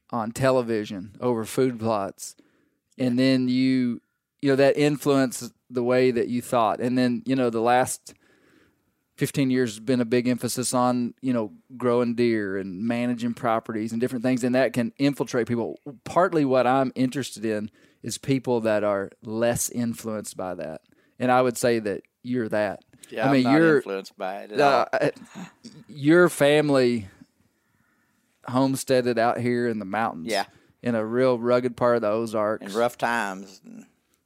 on 0.09 0.33
television 0.33 1.15
over 1.21 1.45
food 1.45 1.79
plots, 1.79 2.35
and 2.97 3.17
then 3.17 3.47
you, 3.47 4.01
you 4.41 4.49
know, 4.49 4.57
that 4.57 4.75
influenced 4.75 5.53
the 5.69 5.83
way 5.83 6.11
that 6.11 6.27
you 6.27 6.41
thought. 6.41 6.81
And 6.81 6.97
then, 6.97 7.23
you 7.25 7.37
know, 7.37 7.49
the 7.49 7.61
last 7.61 8.13
15 9.21 9.51
years 9.51 9.73
has 9.73 9.79
been 9.79 10.01
a 10.01 10.05
big 10.05 10.27
emphasis 10.27 10.73
on 10.73 11.13
you 11.21 11.31
know 11.31 11.51
growing 11.77 12.15
deer 12.15 12.57
and 12.57 12.81
managing 12.81 13.35
properties 13.35 13.91
and 13.91 14.01
different 14.01 14.23
things 14.25 14.43
and 14.43 14.55
that 14.55 14.73
can 14.73 14.91
infiltrate 14.97 15.47
people 15.47 15.79
partly 16.05 16.43
what 16.43 16.65
i'm 16.65 16.91
interested 16.95 17.45
in 17.45 17.69
is 18.01 18.17
people 18.17 18.61
that 18.61 18.83
are 18.83 19.11
less 19.21 19.69
influenced 19.69 20.35
by 20.35 20.55
that 20.55 20.81
and 21.19 21.31
i 21.31 21.39
would 21.39 21.55
say 21.55 21.77
that 21.77 22.01
you're 22.23 22.49
that 22.49 22.83
Yeah, 23.11 23.29
i 23.29 23.31
mean 23.31 23.43
you're 23.47 23.77
influenced 23.77 24.17
by 24.17 24.37
it 24.45 24.59
uh, 24.59 24.85
your 25.87 26.27
family 26.27 27.07
homesteaded 28.47 29.19
out 29.19 29.37
here 29.39 29.67
in 29.67 29.77
the 29.77 29.85
mountains 29.85 30.31
Yeah. 30.31 30.45
in 30.81 30.95
a 30.95 31.05
real 31.05 31.37
rugged 31.37 31.77
part 31.77 31.95
of 31.97 32.01
the 32.01 32.09
ozarks 32.09 32.65
in 32.65 32.73
rough 32.75 32.97
times. 32.97 33.61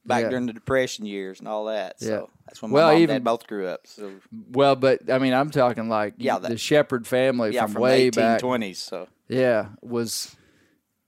And 0.05 0.09
back 0.09 0.21
Yeah. 0.23 0.29
during 0.29 0.45
the 0.45 0.53
depression 0.53 1.05
years 1.05 1.39
and 1.39 1.47
all 1.47 1.65
that. 1.65 1.99
So 1.99 2.07
Yeah. 2.07 2.21
that's 2.45 2.61
when 2.61 2.71
my 2.71 2.75
Well, 2.75 2.87
mom 2.87 2.93
and 2.95 3.01
even- 3.03 3.15
dad 3.15 3.23
both 3.23 3.47
grew 3.47 3.67
up. 3.67 3.87
So 3.87 4.11
well 4.51 4.75
but 4.75 5.09
i 5.11 5.17
mean 5.17 5.33
i'm 5.33 5.49
talking 5.49 5.89
like 5.89 6.13
Yeah, 6.17 6.37
the 6.37 6.57
shepherd 6.57 7.07
family 7.07 7.53
yeah, 7.53 7.61
from, 7.63 7.73
from, 7.73 7.81
way 7.81 8.09
the 8.09 8.15
back 8.21 8.41
1820s. 8.41 8.77
So 8.77 9.07
Yeah, 9.27 9.69
was 9.81 10.35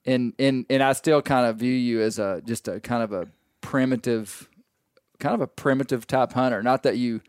and 0.06 0.34
and 0.40 0.66
and 0.70 0.82
I 0.82 0.94
still 0.94 1.22
kind 1.22 1.46
of 1.46 1.58
view 1.58 1.74
you 1.74 2.02
as 2.02 2.18
a 2.18 2.42
just 2.46 2.68
a 2.68 2.80
kind 2.80 3.04
of 3.04 3.12
a 3.12 3.28
primitive 3.62 4.50
kind 5.20 5.36
of 5.36 5.42
a 5.42 5.48
primitive 5.48 6.08
type 6.08 6.34
hunter. 6.34 6.64
Not 6.64 6.84
that 6.84 6.98
you 6.98 7.22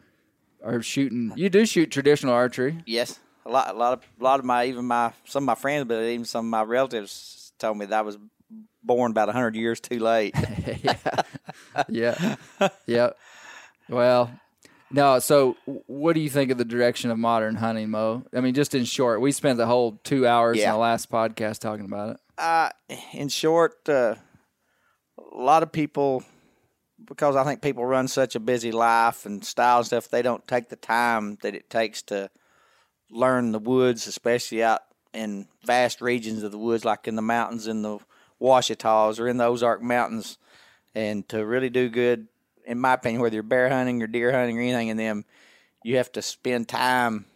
are 0.64 0.80
shooting 0.80 1.32
you 1.36 1.50
do 1.50 1.66
shoot 1.66 1.90
traditional 1.90 2.32
archery. 2.32 2.82
yes, 2.86 3.18
a 3.44 3.50
lot, 3.50 3.74
a 3.74 3.78
lot 3.78 3.92
of, 3.94 4.04
a 4.20 4.24
lot 4.24 4.38
of 4.40 4.44
my, 4.44 4.66
even 4.66 4.84
my, 4.84 5.12
some 5.24 5.44
of 5.44 5.46
my 5.46 5.54
friends, 5.54 5.86
but 5.86 6.02
even 6.02 6.24
some 6.24 6.46
of 6.46 6.50
my 6.50 6.62
relatives 6.62 7.52
told 7.58 7.78
me 7.78 7.86
that 7.86 7.98
I 7.98 8.02
was 8.02 8.18
born 8.82 9.10
about 9.10 9.28
hundred 9.30 9.56
years 9.56 9.80
too 9.80 9.98
late. 9.98 10.34
yeah. 11.88 12.36
yeah. 12.86 13.10
Well, 13.88 14.30
no, 14.90 15.18
so 15.18 15.56
what 15.86 16.14
do 16.14 16.20
you 16.20 16.30
think 16.30 16.50
of 16.50 16.58
the 16.58 16.64
direction 16.64 17.10
of 17.10 17.18
modern 17.18 17.56
hunting, 17.56 17.90
Mo? 17.90 18.24
I 18.34 18.40
mean, 18.40 18.54
just 18.54 18.74
in 18.74 18.84
short, 18.84 19.20
we 19.20 19.32
spent 19.32 19.58
the 19.58 19.66
whole 19.66 20.00
two 20.04 20.26
hours 20.26 20.58
in 20.58 20.70
the 20.70 20.76
last 20.76 21.10
podcast 21.10 21.58
talking 21.58 21.84
about 21.84 22.10
it. 22.10 22.16
uh, 22.38 22.70
in 23.12 23.28
short, 23.28 23.86
uh, 23.88 24.14
a 25.18 25.36
lot 25.36 25.62
of 25.62 25.72
people, 25.72 26.22
because 27.04 27.36
I 27.36 27.44
think 27.44 27.60
people 27.60 27.84
run 27.84 28.08
such 28.08 28.34
a 28.34 28.40
busy 28.40 28.72
life 28.72 29.26
and 29.26 29.44
style 29.44 29.78
and 29.78 29.86
stuff, 29.86 30.08
they 30.08 30.22
don't 30.22 30.46
take 30.46 30.68
the 30.68 30.76
time 30.76 31.36
that 31.42 31.54
it 31.54 31.68
takes 31.68 32.02
to 32.02 32.30
learn 33.10 33.52
the 33.52 33.58
woods, 33.58 34.06
especially 34.06 34.62
out 34.62 34.80
in 35.12 35.48
vast 35.64 36.00
regions 36.00 36.42
of 36.42 36.52
the 36.52 36.58
woods, 36.58 36.84
like 36.84 37.06
in 37.08 37.16
the 37.16 37.22
mountains 37.22 37.66
in 37.66 37.82
the 37.82 37.98
Ouachitas 38.40 39.18
or 39.18 39.28
in 39.28 39.36
the 39.36 39.44
Ozark 39.44 39.82
Mountains, 39.82 40.38
and 40.94 41.28
to 41.28 41.44
really 41.44 41.70
do 41.70 41.88
good, 41.88 42.28
in 42.66 42.78
my 42.78 42.94
opinion, 42.94 43.20
whether 43.22 43.34
you're 43.34 43.42
bear 43.42 43.68
hunting 43.68 44.02
or 44.02 44.06
deer 44.06 44.32
hunting 44.32 44.58
or 44.58 44.62
anything 44.62 44.88
in 44.88 44.96
them, 44.96 45.24
you 45.82 45.96
have 45.96 46.12
to 46.12 46.22
spend 46.22 46.68
time 46.68 47.26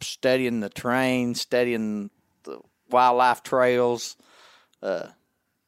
studying 0.00 0.60
the 0.60 0.68
terrain, 0.68 1.34
studying 1.34 2.10
the 2.44 2.58
wildlife 2.90 3.42
trails, 3.42 4.16
uh, 4.82 5.06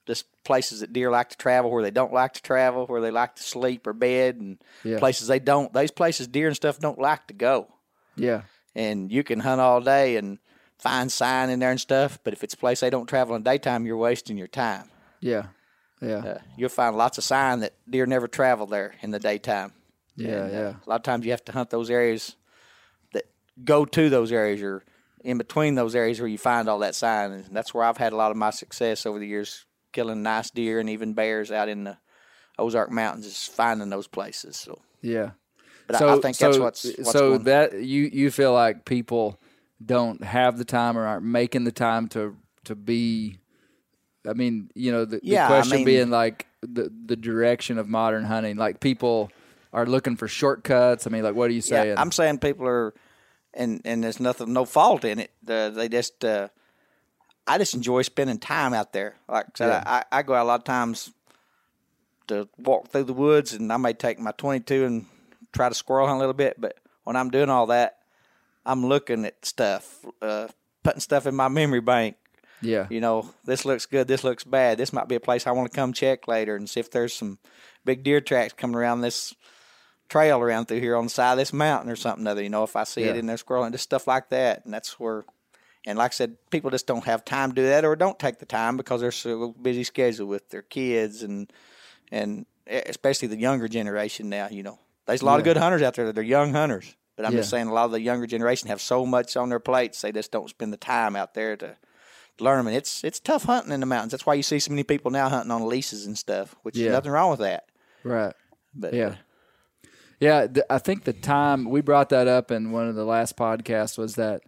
just 0.06 0.26
places 0.44 0.80
that 0.80 0.92
deer 0.92 1.10
like 1.10 1.30
to 1.30 1.36
travel, 1.36 1.70
where 1.70 1.82
they 1.82 1.90
don't 1.90 2.12
like 2.12 2.34
to 2.34 2.42
travel, 2.42 2.86
where 2.86 3.00
they 3.00 3.10
like 3.10 3.34
to 3.36 3.42
sleep 3.42 3.86
or 3.86 3.92
bed, 3.92 4.36
and 4.36 4.58
Yeah. 4.84 4.98
places 4.98 5.26
they 5.26 5.40
don't. 5.40 5.72
Those 5.72 5.90
places 5.90 6.28
deer 6.28 6.46
and 6.46 6.56
stuff 6.56 6.78
don't 6.78 6.98
like 6.98 7.26
to 7.28 7.34
go. 7.34 7.68
Yeah. 8.14 8.42
And 8.74 9.10
you 9.10 9.24
can 9.24 9.40
hunt 9.40 9.60
all 9.60 9.80
day 9.80 10.16
and 10.16 10.38
find 10.78 11.10
sign 11.10 11.50
in 11.50 11.58
there 11.58 11.70
and 11.70 11.80
stuff, 11.80 12.18
but 12.24 12.32
if 12.32 12.44
it's 12.44 12.54
a 12.54 12.56
place 12.58 12.80
they 12.80 12.90
don't 12.90 13.06
travel 13.06 13.34
in 13.34 13.42
daytime, 13.42 13.86
you're 13.86 13.96
wasting 13.96 14.36
your 14.36 14.46
time. 14.48 14.90
Yeah. 15.20 15.46
Yeah. 16.00 16.16
Uh, 16.18 16.38
you'll 16.56 16.68
find 16.68 16.96
lots 16.96 17.16
of 17.18 17.24
sign 17.24 17.60
that 17.60 17.72
deer 17.88 18.04
never 18.06 18.28
travel 18.28 18.66
there 18.66 18.94
in 19.00 19.10
the 19.10 19.18
daytime. 19.18 19.72
Yeah. 20.16 20.28
And, 20.28 20.54
uh, 20.54 20.58
Yeah. 20.58 20.68
a 20.86 20.88
lot 20.88 20.96
of 20.96 21.02
times 21.02 21.24
you 21.24 21.30
have 21.30 21.44
to 21.46 21.52
hunt 21.52 21.70
those 21.70 21.90
areas 21.90 22.36
that 23.12 23.24
go 23.64 23.84
to 23.86 24.10
those 24.10 24.30
areas 24.32 24.62
or 24.62 24.84
in 25.24 25.38
between 25.38 25.74
those 25.74 25.94
areas 25.96 26.20
where 26.20 26.28
you 26.28 26.38
find 26.38 26.68
all 26.68 26.80
that 26.80 26.94
sign. 26.94 27.32
And 27.32 27.44
that's 27.50 27.72
where 27.72 27.84
I've 27.84 27.96
had 27.96 28.12
a 28.12 28.16
lot 28.16 28.30
of 28.30 28.36
my 28.36 28.50
success 28.50 29.06
over 29.06 29.18
the 29.18 29.26
years, 29.26 29.64
killing 29.92 30.22
nice 30.22 30.50
deer 30.50 30.78
and 30.78 30.90
even 30.90 31.14
bears 31.14 31.50
out 31.50 31.68
in 31.70 31.84
the 31.84 31.96
Ozark 32.58 32.90
Mountains, 32.90 33.26
is 33.26 33.44
finding 33.48 33.88
those 33.88 34.06
places. 34.06 34.56
So, 34.56 34.80
Yeah. 35.00 35.30
but 35.86 36.00
I, 36.02 36.14
I 36.16 36.20
think 36.20 36.36
that's 36.36 36.58
what's, 36.58 36.84
what's 36.84 37.12
so 37.12 37.38
that 37.38 37.72
you 37.74 38.02
you 38.12 38.30
feel 38.30 38.52
like 38.52 38.84
people 38.84 39.40
don't 39.84 40.22
have 40.24 40.58
the 40.58 40.64
time 40.64 40.96
or 40.96 41.06
aren't 41.06 41.24
making 41.24 41.64
the 41.64 41.72
time 41.72 42.08
to 42.08 42.36
to 42.64 42.74
be 42.74 43.38
I 44.28 44.32
mean, 44.32 44.70
you 44.74 44.90
know, 44.90 45.04
the, 45.04 45.20
Yeah, 45.22 45.46
the 45.48 45.54
I 45.54 45.56
question 45.58 45.76
mean- 45.78 45.84
being 45.84 46.10
like 46.10 46.46
the 46.62 46.90
the 47.04 47.16
direction 47.16 47.78
of 47.78 47.88
modern 47.88 48.24
hunting. 48.24 48.56
Like 48.56 48.80
people 48.80 49.30
are 49.72 49.86
looking 49.86 50.16
for 50.16 50.26
shortcuts. 50.26 51.06
I 51.06 51.10
mean, 51.10 51.22
like 51.22 51.34
what 51.34 51.48
are 51.50 51.52
you 51.54 51.60
saying? 51.60 51.88
Yeah, 51.90 52.00
I'm 52.00 52.10
saying 52.10 52.38
people 52.38 52.66
are, 52.66 52.92
and 53.54 53.80
and 53.84 54.02
there's 54.02 54.18
nothing, 54.18 54.52
no 54.52 54.64
fault 54.64 55.04
in 55.04 55.20
it. 55.20 55.30
Uh, 55.46 55.68
they 55.70 55.88
just, 55.88 56.24
uh, 56.24 56.48
I 57.46 57.58
just 57.58 57.74
enjoy 57.74 58.02
spending 58.02 58.38
time 58.38 58.74
out 58.74 58.92
there. 58.92 59.14
Like 59.28 59.44
I 59.46 59.48
said, 59.54 59.68
Yeah. 59.68 59.82
I, 59.86 60.04
I 60.10 60.22
go 60.22 60.34
out 60.34 60.44
a 60.44 60.48
lot 60.48 60.60
of 60.60 60.64
times 60.64 61.12
to 62.28 62.48
walk 62.58 62.88
through 62.88 63.04
the 63.04 63.12
woods, 63.12 63.52
and 63.52 63.72
I 63.72 63.76
may 63.76 63.92
take 63.92 64.18
my 64.18 64.32
22 64.32 64.84
and 64.86 65.06
try 65.52 65.68
to 65.68 65.74
squirrel 65.74 66.06
hunt 66.08 66.16
a 66.16 66.18
little 66.18 66.34
bit. 66.34 66.60
But 66.60 66.78
when 67.04 67.14
I'm 67.14 67.30
doing 67.30 67.50
all 67.50 67.66
that, 67.66 67.98
I'm 68.66 68.84
looking 68.84 69.24
at 69.24 69.44
stuff, 69.46 70.04
uh, 70.20 70.48
putting 70.82 71.00
stuff 71.00 71.26
in 71.26 71.34
my 71.34 71.48
memory 71.48 71.80
bank. 71.80 72.16
yeah. 72.60 72.86
You 72.90 73.00
know, 73.00 73.30
this 73.44 73.64
looks 73.64 73.86
good, 73.86 74.08
this 74.08 74.24
looks 74.24 74.44
bad. 74.44 74.78
This 74.78 74.92
might 74.92 75.08
be 75.08 75.14
a 75.14 75.20
place 75.20 75.46
I 75.46 75.52
want 75.52 75.70
to 75.70 75.76
come 75.76 75.92
check 75.92 76.26
later 76.28 76.56
and 76.56 76.68
see 76.68 76.80
if 76.80 76.90
there's 76.90 77.14
some 77.14 77.38
big 77.84 78.02
deer 78.02 78.20
tracks 78.20 78.52
coming 78.52 78.76
around 78.76 79.00
this 79.00 79.34
trail 80.08 80.38
around 80.38 80.66
through 80.66 80.80
here 80.80 80.96
on 80.96 81.04
the 81.04 81.10
side 81.10 81.32
of 81.32 81.38
this 81.38 81.52
mountain 81.52 81.90
or 81.90 81.96
something 81.96 82.26
other. 82.26 82.42
You 82.42 82.50
know, 82.50 82.64
if 82.64 82.76
I 82.76 82.84
see 82.84 83.02
it 83.02 83.16
in 83.16 83.26
there 83.26 83.36
scrolling, 83.36 83.72
just 83.72 83.84
stuff 83.84 84.06
like 84.06 84.30
that. 84.30 84.64
And 84.64 84.72
that's 84.72 84.98
where, 84.98 85.24
and 85.84 85.98
like 85.98 86.12
I 86.12 86.14
said, 86.14 86.36
people 86.50 86.70
just 86.70 86.86
don't 86.86 87.04
have 87.04 87.24
time 87.24 87.50
to 87.50 87.54
do 87.54 87.66
that 87.66 87.84
or 87.84 87.96
don't 87.96 88.18
take 88.18 88.38
the 88.38 88.46
time 88.46 88.76
because 88.76 89.00
they're 89.00 89.12
so 89.12 89.52
busy 89.60 89.84
schedule 89.84 90.26
with 90.26 90.48
their 90.50 90.62
kids 90.62 91.22
and 91.22 91.52
and 92.10 92.46
especially 92.66 93.28
the 93.28 93.36
younger 93.36 93.68
generation 93.68 94.28
now. 94.28 94.48
You 94.50 94.62
know, 94.62 94.78
there's 95.06 95.22
a 95.22 95.24
lot 95.24 95.38
of 95.38 95.44
good 95.44 95.56
hunters 95.56 95.82
out 95.82 95.94
there. 95.94 96.12
They're 96.12 96.22
young 96.24 96.52
hunters. 96.52 96.94
But 97.16 97.24
I'm 97.26 97.32
just 97.32 97.48
saying, 97.50 97.66
a 97.66 97.72
lot 97.72 97.86
of 97.86 97.92
the 97.92 98.00
younger 98.00 98.26
generation 98.26 98.68
have 98.68 98.80
so 98.80 99.06
much 99.06 99.36
on 99.36 99.48
their 99.48 99.58
plates, 99.58 100.02
they 100.02 100.12
just 100.12 100.30
don't 100.30 100.50
spend 100.50 100.72
the 100.72 100.76
time 100.76 101.16
out 101.16 101.32
there 101.34 101.56
to 101.56 101.76
learn 102.38 102.58
them. 102.58 102.66
And 102.68 102.76
it's 102.76 103.02
it's 103.02 103.18
tough 103.20 103.44
hunting 103.44 103.72
in 103.72 103.80
the 103.80 103.86
mountains. 103.86 104.10
That's 104.12 104.26
why 104.26 104.34
you 104.34 104.42
see 104.42 104.58
so 104.58 104.70
many 104.70 104.82
people 104.84 105.10
now 105.10 105.28
hunting 105.30 105.50
on 105.50 105.66
leases 105.66 106.04
and 106.06 106.16
stuff, 106.18 106.54
which 106.62 106.76
Yeah. 106.76 106.88
is 106.88 106.92
nothing 106.92 107.12
wrong 107.12 107.30
with 107.30 107.40
that. 107.40 107.64
Right. 108.04 108.34
But 108.74 108.92
Yeah. 108.94 109.14
Yeah, 110.20 110.46
th- 110.46 110.66
I 110.70 110.78
think 110.78 111.04
the 111.04 111.12
time 111.12 111.68
we 111.68 111.80
brought 111.82 112.08
that 112.10 112.26
up 112.26 112.50
in 112.50 112.72
one 112.72 112.88
of 112.88 112.94
the 112.94 113.04
last 113.04 113.36
podcasts 113.36 113.98
was 113.98 114.14
that 114.14 114.42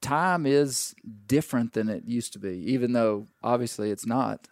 time 0.00 0.46
is 0.46 0.94
different 1.26 1.72
than 1.72 1.88
it 1.88 2.04
used 2.04 2.32
to 2.34 2.38
be, 2.38 2.58
even 2.72 2.92
though 2.92 3.26
obviously 3.42 3.90
it's 3.90 4.06
not. 4.06 4.46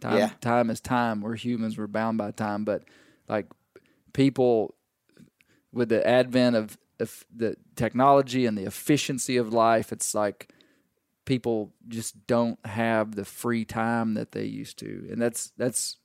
Time, 0.00 0.18
Yeah. 0.18 0.30
time 0.40 0.70
is 0.70 0.80
time. 0.80 1.20
We're 1.20 1.34
humans. 1.36 1.76
We're 1.76 1.86
bound 1.86 2.18
by 2.18 2.30
time. 2.30 2.64
But 2.64 2.84
like 3.28 3.46
people, 4.12 4.74
with 5.72 5.88
the 5.88 6.06
advent 6.06 6.56
of, 6.56 6.78
of 6.98 7.24
the 7.34 7.56
technology 7.76 8.46
and 8.46 8.56
the 8.58 8.64
efficiency 8.64 9.36
of 9.36 9.52
life, 9.52 9.92
it's 9.92 10.14
like 10.14 10.52
people 11.24 11.72
just 11.88 12.26
don't 12.26 12.58
have 12.66 13.14
the 13.14 13.24
free 13.24 13.64
time 13.64 14.14
that 14.14 14.32
they 14.32 14.44
used 14.44 14.78
to, 14.78 15.06
and 15.10 15.20
that's 15.20 15.52
that's 15.56 15.96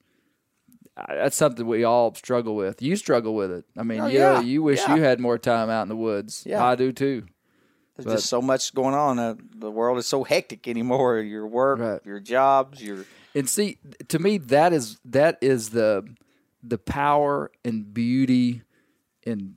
that's 1.09 1.35
something 1.35 1.65
we 1.67 1.83
all 1.83 2.13
struggle 2.15 2.55
with. 2.55 2.81
You 2.81 2.95
struggle 2.95 3.35
with 3.35 3.51
it. 3.51 3.65
I 3.77 3.83
mean, 3.83 3.99
Oh, 3.99 4.07
you 4.07 4.19
know, 4.19 4.33
yeah. 4.35 4.41
you 4.41 4.63
wish 4.63 4.79
Yeah. 4.79 4.95
you 4.95 5.01
had 5.01 5.19
more 5.19 5.37
time 5.37 5.69
out 5.69 5.81
in 5.81 5.89
the 5.89 5.95
woods. 5.95 6.43
Yeah. 6.45 6.63
I 6.65 6.75
do 6.75 6.93
too. 6.93 7.25
There's 7.95 8.05
But- 8.05 8.13
just 8.13 8.27
so 8.27 8.41
much 8.41 8.73
going 8.73 8.93
on. 8.95 9.19
Uh, 9.19 9.35
the 9.57 9.69
world 9.71 9.97
is 9.97 10.05
so 10.07 10.23
hectic 10.23 10.67
anymore. 10.69 11.19
Your 11.19 11.47
work, 11.47 11.79
Right. 11.79 12.01
your 12.05 12.19
jobs, 12.21 12.81
your 12.81 13.05
And 13.33 13.49
see, 13.49 13.77
to 14.07 14.19
me, 14.19 14.37
that 14.37 14.71
is 14.71 14.97
that 15.03 15.37
is 15.41 15.71
the 15.71 16.05
the 16.63 16.77
power 16.77 17.51
and 17.65 17.93
beauty 17.93 18.61
and 19.25 19.55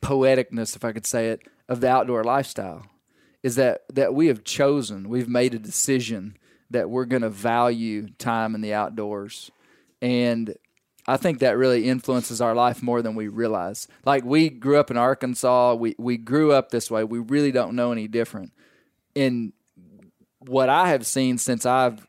poeticness, 0.00 0.76
if 0.76 0.84
I 0.84 0.92
could 0.92 1.06
say 1.06 1.28
it, 1.28 1.42
of 1.68 1.80
the 1.80 1.88
outdoor 1.88 2.24
lifestyle. 2.24 2.86
Is 3.42 3.56
that 3.56 3.82
that 3.92 4.14
we 4.14 4.28
have 4.28 4.44
chosen, 4.44 5.08
we've 5.08 5.28
made 5.28 5.54
a 5.54 5.58
decision 5.58 6.36
that 6.70 6.88
we're 6.88 7.04
going 7.04 7.22
to 7.22 7.28
value 7.28 8.08
time 8.18 8.54
in 8.54 8.60
the 8.60 8.72
outdoors, 8.72 9.50
and 10.00 10.56
I 11.08 11.16
think 11.16 11.40
that 11.40 11.56
really 11.56 11.88
influences 11.88 12.40
our 12.40 12.54
life 12.54 12.82
more 12.82 13.02
than 13.02 13.16
we 13.16 13.26
realize. 13.26 13.88
Like 14.04 14.24
we 14.24 14.48
grew 14.48 14.78
up 14.78 14.92
in 14.92 14.96
Arkansas, 14.96 15.74
we 15.74 15.96
we 15.98 16.18
grew 16.18 16.52
up 16.52 16.70
this 16.70 16.88
way. 16.90 17.02
We 17.02 17.18
really 17.18 17.50
don't 17.50 17.74
know 17.74 17.90
any 17.90 18.06
different. 18.06 18.52
And 19.16 19.52
what 20.38 20.68
I 20.68 20.88
have 20.88 21.04
seen 21.04 21.38
since 21.38 21.66
I've 21.66 22.06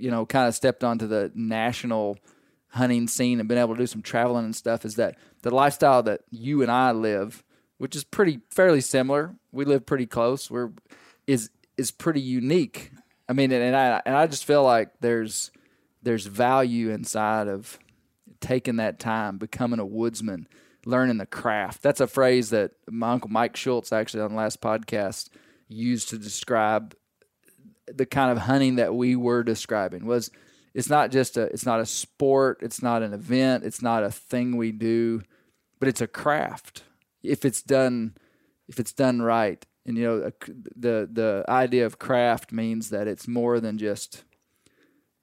you 0.00 0.10
know, 0.10 0.24
kind 0.26 0.48
of 0.48 0.54
stepped 0.54 0.82
onto 0.82 1.06
the 1.06 1.30
national 1.34 2.18
hunting 2.70 3.08
scene 3.08 3.40
and 3.40 3.48
been 3.48 3.58
able 3.58 3.74
to 3.74 3.80
do 3.80 3.86
some 3.86 4.02
traveling 4.02 4.44
and 4.44 4.56
stuff 4.56 4.84
is 4.84 4.96
that 4.96 5.16
the 5.42 5.50
lifestyle 5.50 6.02
that 6.04 6.22
you 6.30 6.62
and 6.62 6.70
I 6.70 6.92
live, 6.92 7.42
which 7.78 7.96
is 7.96 8.04
pretty 8.04 8.40
fairly 8.50 8.80
similar, 8.80 9.34
we 9.52 9.64
live 9.64 9.86
pretty 9.86 10.06
close. 10.06 10.50
We're 10.50 10.70
is 11.26 11.50
is 11.76 11.90
pretty 11.90 12.20
unique. 12.20 12.92
I 13.28 13.32
mean, 13.32 13.52
and, 13.52 13.62
and 13.62 13.76
I 13.76 14.02
and 14.04 14.16
I 14.16 14.26
just 14.26 14.44
feel 14.44 14.62
like 14.62 14.90
there's 15.00 15.50
there's 16.02 16.26
value 16.26 16.90
inside 16.90 17.48
of 17.48 17.78
taking 18.40 18.76
that 18.76 18.98
time, 18.98 19.38
becoming 19.38 19.78
a 19.78 19.86
woodsman, 19.86 20.48
learning 20.84 21.18
the 21.18 21.26
craft. 21.26 21.82
That's 21.82 22.00
a 22.00 22.06
phrase 22.06 22.50
that 22.50 22.72
my 22.88 23.12
uncle 23.12 23.30
Mike 23.30 23.56
Schultz 23.56 23.92
actually 23.92 24.22
on 24.22 24.30
the 24.30 24.36
last 24.36 24.60
podcast 24.60 25.28
used 25.68 26.08
to 26.10 26.18
describe 26.18 26.94
the 27.86 28.06
kind 28.06 28.30
of 28.30 28.38
hunting 28.38 28.76
that 28.76 28.94
we 28.94 29.16
were 29.16 29.42
describing 29.42 30.06
was 30.06 30.30
it's 30.74 30.88
not 30.88 31.10
just 31.10 31.36
a 31.36 31.42
it's 31.42 31.66
not 31.66 31.80
a 31.80 31.86
sport 31.86 32.58
it's 32.62 32.82
not 32.82 33.02
an 33.02 33.12
event 33.12 33.64
it's 33.64 33.82
not 33.82 34.04
a 34.04 34.10
thing 34.10 34.56
we 34.56 34.72
do 34.72 35.22
but 35.80 35.88
it's 35.88 36.02
a 36.02 36.06
craft. 36.06 36.84
If 37.22 37.44
it's 37.44 37.62
done 37.62 38.14
if 38.68 38.78
it's 38.78 38.92
done 38.92 39.20
right. 39.20 39.66
And 39.86 39.96
you 39.96 40.04
know 40.04 40.30
the 40.76 41.08
the 41.10 41.44
idea 41.48 41.86
of 41.86 41.98
craft 41.98 42.52
means 42.52 42.90
that 42.90 43.08
it's 43.08 43.26
more 43.26 43.58
than 43.58 43.78
just 43.78 44.22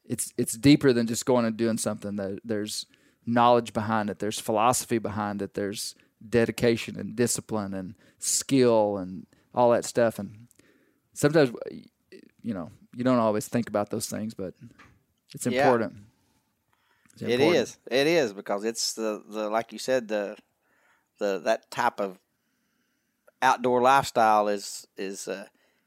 it's 0.04 0.34
it's 0.36 0.54
deeper 0.54 0.92
than 0.92 1.08
just 1.08 1.26
going 1.26 1.46
and 1.46 1.56
doing 1.56 1.78
something. 1.78 2.16
That 2.18 2.42
there's 2.44 2.88
knowledge 3.26 3.72
behind 3.72 4.10
it. 4.10 4.20
There's 4.20 4.40
philosophy 4.40 4.98
behind 4.98 5.42
it. 5.42 5.54
There's 5.54 5.96
dedication 6.28 7.00
and 7.00 7.16
discipline 7.16 7.74
and 7.76 7.94
skill 8.18 8.98
and 8.98 9.28
all 9.54 9.70
that 9.72 9.86
stuff. 9.86 10.18
And 10.18 10.48
sometimes 11.14 11.52
you 12.42 12.54
know 12.54 12.72
you 12.96 13.04
don't 13.04 13.20
always 13.20 13.48
think 13.48 13.70
about 13.70 13.92
those 13.92 14.08
things 14.08 14.34
but 14.34 14.56
it's 15.34 15.46
Yeah. 15.46 15.64
important 15.64 15.94
It's 17.14 17.22
It 17.24 17.30
important. 17.40 17.62
is. 17.62 17.78
It 17.90 18.08
is 18.08 18.34
because 18.34 18.64
it's 18.64 18.94
the, 18.94 19.24
the 19.28 19.50
like 19.50 19.72
you 19.74 19.80
said 19.80 20.08
the 20.08 20.38
the 21.20 21.40
that 21.46 21.72
type 21.72 22.00
of 22.00 22.20
outdoor 23.42 23.82
lifestyle 23.82 24.48
is 24.48 24.88
is 24.98 25.28
uh, 25.28 25.46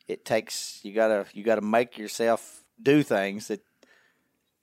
it 0.08 0.24
takes 0.24 0.80
you 0.82 0.92
gotta 0.94 1.26
you 1.32 1.42
gotta 1.44 1.60
make 1.60 1.98
yourself 1.98 2.64
do 2.82 3.02
things 3.02 3.48
that 3.48 3.60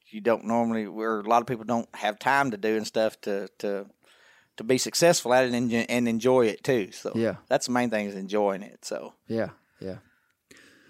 you 0.09 0.21
don't 0.21 0.45
normally 0.45 0.87
where 0.87 1.19
a 1.19 1.27
lot 1.29 1.41
of 1.41 1.47
people 1.47 1.65
don't 1.65 1.93
have 1.95 2.17
time 2.19 2.51
to 2.51 2.57
do 2.57 2.77
and 2.77 2.87
stuff 2.87 3.19
to 3.21 3.47
to 3.59 3.85
to 4.57 4.63
be 4.63 4.77
successful 4.77 5.33
at 5.33 5.45
it 5.45 5.53
and, 5.53 5.71
and 5.71 6.07
enjoy 6.07 6.47
it 6.47 6.63
too. 6.63 6.91
So 6.91 7.11
Yeah. 7.15 7.35
that's 7.47 7.67
the 7.67 7.73
main 7.73 7.89
thing 7.89 8.07
is 8.07 8.15
enjoying 8.15 8.63
it. 8.63 8.83
So 8.83 9.13
Yeah, 9.27 9.49
yeah. 9.79 9.97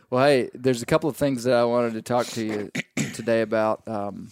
Well, 0.10 0.26
hey, 0.26 0.50
there's 0.54 0.82
a 0.82 0.86
couple 0.86 1.10
of 1.10 1.18
things 1.18 1.44
that 1.44 1.54
I 1.56 1.66
wanted 1.66 1.94
to 1.94 2.02
talk 2.02 2.28
to 2.28 2.44
you 2.44 2.72
today 3.14 3.42
about. 3.42 3.86
Um, 3.88 4.32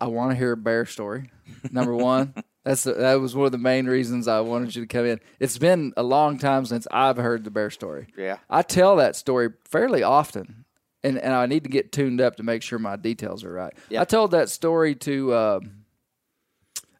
I 0.00 0.08
want 0.08 0.32
to 0.32 0.36
hear 0.36 0.52
a 0.52 0.56
bear 0.56 0.84
story. 0.84 1.30
Number 1.70 1.94
one, 1.94 2.34
that's 2.64 2.82
the, 2.82 2.94
that 2.94 3.14
was 3.20 3.36
one 3.36 3.46
of 3.46 3.52
the 3.52 3.58
main 3.58 3.86
reasons 3.86 4.26
I 4.26 4.40
wanted 4.40 4.74
you 4.74 4.82
to 4.82 4.88
come 4.88 5.06
in. 5.06 5.20
It's 5.38 5.58
been 5.58 5.92
a 5.96 6.02
long 6.02 6.38
time 6.38 6.66
since 6.66 6.88
I've 6.90 7.16
heard 7.16 7.44
the 7.44 7.50
bear 7.50 7.70
story. 7.70 8.08
yeah, 8.18 8.38
I 8.50 8.62
tell 8.62 8.96
that 8.96 9.14
story 9.14 9.50
fairly 9.64 10.02
often, 10.02 10.64
and, 11.04 11.16
and 11.18 11.32
I 11.32 11.46
need 11.46 11.62
to 11.62 11.70
get 11.70 11.92
tuned 11.92 12.20
up 12.20 12.36
to 12.36 12.42
make 12.42 12.62
sure 12.62 12.78
my 12.80 12.96
details 12.96 13.44
are 13.44 13.52
right. 13.52 13.72
Yeah. 13.88 14.00
I 14.00 14.04
told 14.04 14.32
that 14.32 14.48
story 14.48 14.94
to. 14.96 15.34
um 15.34 15.70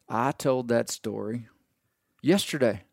I 0.07 0.31
told 0.31 0.67
that 0.69 0.89
story 0.89 1.47
yesterday. 2.21 2.83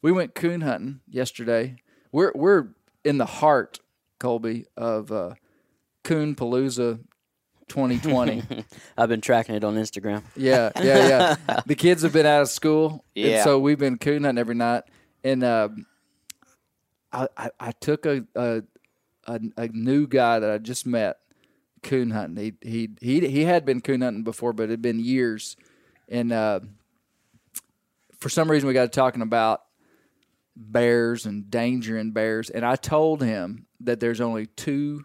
We 0.00 0.12
went 0.12 0.34
coon 0.34 0.60
hunting 0.62 1.00
yesterday. 1.08 1.76
We're 2.12 2.32
we're 2.34 2.68
in 3.04 3.18
the 3.18 3.26
heart, 3.26 3.80
Colby, 4.18 4.66
of 4.76 5.12
uh, 5.12 5.34
Coon 6.04 6.34
Palooza 6.34 7.00
2020. 7.68 8.42
I've 8.98 9.08
been 9.08 9.20
tracking 9.20 9.54
it 9.54 9.64
on 9.64 9.76
Instagram. 9.76 10.22
Yeah, 10.36 10.70
yeah, 10.76 11.36
yeah. 11.46 11.60
the 11.66 11.74
kids 11.74 12.02
have 12.02 12.12
been 12.12 12.26
out 12.26 12.42
of 12.42 12.48
school, 12.48 13.04
and 13.16 13.42
so 13.42 13.58
we've 13.58 13.78
been 13.78 13.98
coon 13.98 14.24
hunting 14.24 14.40
every 14.40 14.54
night. 14.54 14.84
And 15.24 15.42
um 15.42 15.86
I, 17.12 17.28
I, 17.36 17.50
I 17.58 17.72
took 17.72 18.06
a, 18.06 18.24
a 18.34 18.62
a 19.26 19.40
a 19.56 19.68
new 19.68 20.06
guy 20.06 20.38
that 20.38 20.50
I 20.50 20.58
just 20.58 20.86
met 20.86 21.18
coon 21.82 22.10
hunting. 22.10 22.56
He 22.62 22.68
he 22.68 22.90
he 23.00 23.28
he 23.28 23.44
had 23.44 23.64
been 23.64 23.80
coon 23.80 24.02
hunting 24.02 24.24
before, 24.24 24.52
but 24.52 24.64
it 24.64 24.70
had 24.70 24.82
been 24.82 25.00
years. 25.00 25.56
And 26.08 26.32
uh, 26.32 26.60
for 28.18 28.28
some 28.28 28.50
reason, 28.50 28.66
we 28.66 28.74
got 28.74 28.84
to 28.84 28.88
talking 28.88 29.22
about 29.22 29.62
bears 30.60 31.24
and 31.24 31.48
danger 31.50 31.96
in 31.96 32.10
bears. 32.10 32.50
And 32.50 32.64
I 32.66 32.74
told 32.76 33.22
him 33.22 33.66
that 33.80 34.00
there's 34.00 34.20
only 34.20 34.46
two 34.46 35.04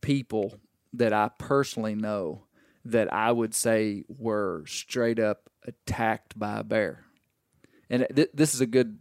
people 0.00 0.54
that 0.94 1.12
I 1.12 1.30
personally 1.38 1.94
know 1.94 2.44
that 2.84 3.12
I 3.12 3.32
would 3.32 3.54
say 3.54 4.04
were 4.08 4.64
straight 4.66 5.18
up 5.18 5.48
attacked 5.66 6.38
by 6.38 6.58
a 6.58 6.64
bear. 6.64 7.04
And 7.88 8.06
th- 8.14 8.30
this 8.34 8.54
is 8.54 8.60
a 8.60 8.66
good. 8.66 8.98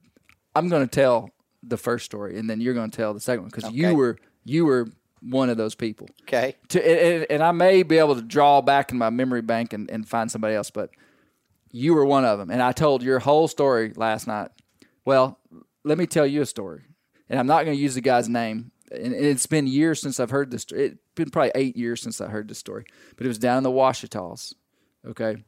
I'm 0.55 0.69
going 0.69 0.88
to 0.88 0.95
tell 0.95 1.29
the 1.63 1.77
first 1.77 2.05
story, 2.05 2.38
and 2.38 2.49
then 2.49 2.62
you're 2.62 2.73
going 2.73 2.91
to 2.91 2.95
tell 2.95 3.13
the 3.13 3.19
second 3.19 3.43
one 3.43 3.49
because 3.49 3.65
Okay. 3.65 3.75
you 3.75 3.95
were 3.95 4.17
you 4.45 4.65
were 4.65 4.88
one 5.21 5.49
of 5.49 5.55
those 5.57 5.73
people. 5.73 6.07
okay, 6.23 6.55
To, 6.67 6.86
and, 6.86 7.25
and 7.29 7.41
I 7.43 7.51
may 7.53 7.83
be 7.83 7.97
able 7.97 8.15
to 8.15 8.21
draw 8.21 8.59
back 8.62 8.91
in 8.91 8.97
my 8.97 9.09
memory 9.09 9.41
bank 9.41 9.71
and, 9.71 9.89
and 9.89 10.05
find 10.07 10.29
somebody 10.29 10.53
else, 10.53 10.69
but 10.69 10.89
you 11.71 11.93
were 11.93 12.03
one 12.05 12.25
of 12.25 12.38
them. 12.39 12.49
And 12.51 12.62
I 12.62 12.73
told 12.73 13.01
your 13.03 13.19
whole 13.19 13.47
story 13.47 13.93
last 13.95 14.27
night. 14.27 14.49
Well, 15.05 15.39
let 15.83 15.97
me 15.97 16.05
tell 16.05 16.25
you 16.25 16.41
a 16.41 16.45
story. 16.45 16.83
And 17.29 17.39
I'm 17.39 17.47
not 17.47 17.65
going 17.65 17.77
to 17.77 17.81
use 17.81 17.95
the 17.95 18.01
guy's 18.01 18.29
name. 18.29 18.71
And 18.91 19.13
it's 19.13 19.47
been 19.47 19.65
years 19.67 20.01
since 20.01 20.19
I've 20.19 20.29
heard 20.29 20.51
this. 20.51 20.65
It's 20.71 20.97
been 21.15 21.29
probably 21.29 21.51
eight 21.55 21.75
years 21.75 22.01
since 22.01 22.21
I 22.21 22.27
heard 22.27 22.47
this 22.47 22.59
story. 22.59 22.85
But 23.15 23.25
it 23.25 23.29
was 23.29 23.39
down 23.39 23.57
in 23.57 23.63
the 23.63 23.71
Ouachitas. 23.71 24.53
Okay. 25.07 25.43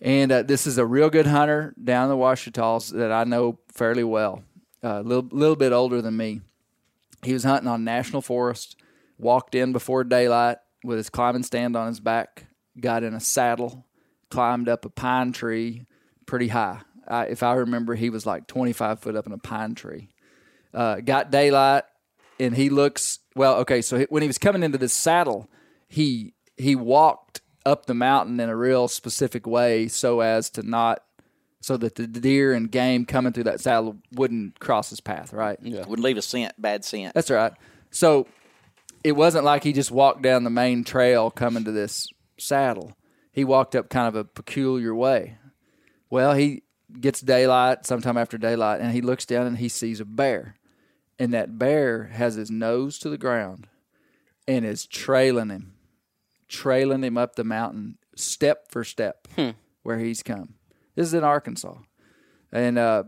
And 0.00 0.30
uh, 0.30 0.42
this 0.42 0.66
is 0.66 0.78
a 0.78 0.86
real 0.86 1.10
good 1.10 1.26
hunter 1.26 1.74
down 1.82 2.04
in 2.04 2.10
the 2.10 2.22
Ouachitas 2.22 2.92
that 2.92 3.12
I 3.12 3.24
know 3.24 3.58
fairly 3.72 4.04
well. 4.04 4.42
A 4.82 5.02
little, 5.02 5.28
little 5.30 5.56
bit 5.56 5.72
older 5.72 6.00
than 6.00 6.16
me. 6.16 6.40
He 7.24 7.32
was 7.32 7.44
hunting 7.44 7.68
on 7.68 7.84
national 7.84 8.22
forest, 8.22 8.76
walked 9.18 9.54
in 9.54 9.72
before 9.72 10.04
daylight 10.04 10.58
with 10.84 10.98
his 10.98 11.10
climbing 11.10 11.42
stand 11.42 11.76
on 11.76 11.88
his 11.88 11.98
back, 11.98 12.46
got 12.80 13.02
in 13.02 13.12
a 13.14 13.20
saddle, 13.20 13.86
climbed 14.30 14.68
up 14.68 14.84
a 14.84 14.90
pine 14.90 15.32
tree 15.32 15.84
pretty 16.26 16.48
high. 16.48 16.82
I, 17.08 17.24
if 17.26 17.42
I 17.42 17.54
remember, 17.54 17.94
he 17.94 18.10
was 18.10 18.26
like 18.26 18.46
25 18.46 19.00
foot 19.00 19.16
up 19.16 19.26
in 19.26 19.32
a 19.32 19.38
pine 19.38 19.74
tree. 19.74 20.08
Uh, 20.74 20.96
got 20.96 21.30
daylight, 21.30 21.84
and 22.38 22.54
he 22.54 22.68
looks 22.70 23.18
well. 23.34 23.56
Okay, 23.60 23.80
so 23.82 23.98
he- 23.98 24.06
when 24.10 24.22
he 24.22 24.26
was 24.28 24.38
coming 24.38 24.62
into 24.62 24.78
this 24.78 24.92
saddle, 24.92 25.48
he 25.88 26.34
he 26.56 26.74
walked 26.76 27.40
up 27.64 27.86
the 27.86 27.94
mountain 27.94 28.38
in 28.40 28.48
a 28.48 28.56
real 28.56 28.88
specific 28.88 29.46
way 29.46 29.88
so 29.88 30.20
as 30.20 30.50
to 30.50 30.62
not 30.62 31.02
so 31.60 31.76
that 31.76 31.94
the 31.96 32.06
deer 32.06 32.52
and 32.52 32.70
game 32.70 33.04
coming 33.04 33.32
through 33.32 33.44
that 33.44 33.60
saddle 33.60 33.96
wouldn't 34.12 34.58
cross 34.60 34.90
his 34.90 35.00
path. 35.00 35.32
Right. 35.32 35.58
Yeah. 35.62 35.86
would 35.86 36.00
leave 36.00 36.16
a 36.18 36.22
scent, 36.22 36.54
bad 36.60 36.84
scent. 36.84 37.14
That's 37.14 37.30
right. 37.30 37.52
So 37.90 38.26
it 39.02 39.12
wasn't 39.12 39.44
like 39.44 39.64
he 39.64 39.72
just 39.72 39.90
walked 39.90 40.22
down 40.22 40.44
the 40.44 40.50
main 40.50 40.84
trail 40.84 41.30
coming 41.30 41.64
to 41.64 41.72
this 41.72 42.08
saddle. 42.38 42.92
He 43.32 43.44
walked 43.44 43.74
up 43.74 43.88
kind 43.88 44.06
of 44.08 44.14
a 44.16 44.24
peculiar 44.24 44.94
way. 44.94 45.38
Well, 46.10 46.34
he 46.34 46.62
gets 47.00 47.20
daylight 47.20 47.86
sometime 47.86 48.16
after 48.16 48.38
daylight 48.38 48.80
and 48.80 48.92
he 48.92 49.00
looks 49.00 49.26
down 49.26 49.46
and 49.46 49.58
he 49.58 49.68
sees 49.68 50.00
a 50.00 50.04
bear. 50.04 50.54
And 51.18 51.34
that 51.34 51.58
bear 51.58 52.04
has 52.04 52.36
his 52.36 52.50
nose 52.50 52.98
to 53.00 53.08
the 53.08 53.18
ground 53.18 53.66
and 54.46 54.64
is 54.64 54.86
trailing 54.86 55.50
him, 55.50 55.74
trailing 56.48 57.02
him 57.02 57.18
up 57.18 57.34
the 57.34 57.44
mountain 57.44 57.98
step 58.14 58.70
for 58.70 58.84
step 58.84 59.26
where 59.82 59.98
he's 59.98 60.22
come. 60.22 60.54
This 60.94 61.08
is 61.08 61.14
in 61.14 61.24
Arkansas. 61.24 61.76
And 62.52 62.78
uh, 62.78 63.04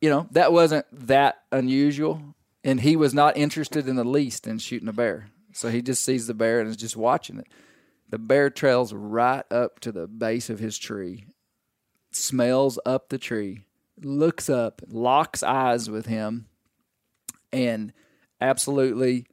you 0.00 0.10
know, 0.10 0.28
that 0.32 0.52
wasn't 0.52 0.86
that 1.06 1.42
unusual. 1.50 2.34
And 2.62 2.80
he 2.80 2.96
was 2.96 3.12
not 3.12 3.36
interested 3.36 3.88
in 3.88 3.96
the 3.96 4.04
least 4.04 4.46
in 4.46 4.58
shooting 4.58 4.88
a 4.88 4.92
bear. 4.92 5.28
So 5.52 5.70
he 5.70 5.82
just 5.82 6.04
sees 6.04 6.26
the 6.26 6.34
bear 6.34 6.60
and 6.60 6.68
is 6.68 6.76
just 6.76 6.96
watching 6.96 7.38
it. 7.38 7.46
The 8.10 8.18
bear 8.18 8.50
trails 8.50 8.92
right 8.92 9.44
up 9.50 9.80
to 9.80 9.92
the 9.92 10.06
base 10.06 10.50
of 10.50 10.58
his 10.58 10.78
tree, 10.78 11.26
smells 12.16 12.78
up 12.86 13.08
the 13.08 13.18
tree, 13.18 13.64
looks 14.02 14.48
up, 14.48 14.82
locks 14.88 15.42
eyes 15.42 15.88
with 15.90 16.06
him, 16.06 16.46
and 17.52 17.92
absolutely 18.40 19.26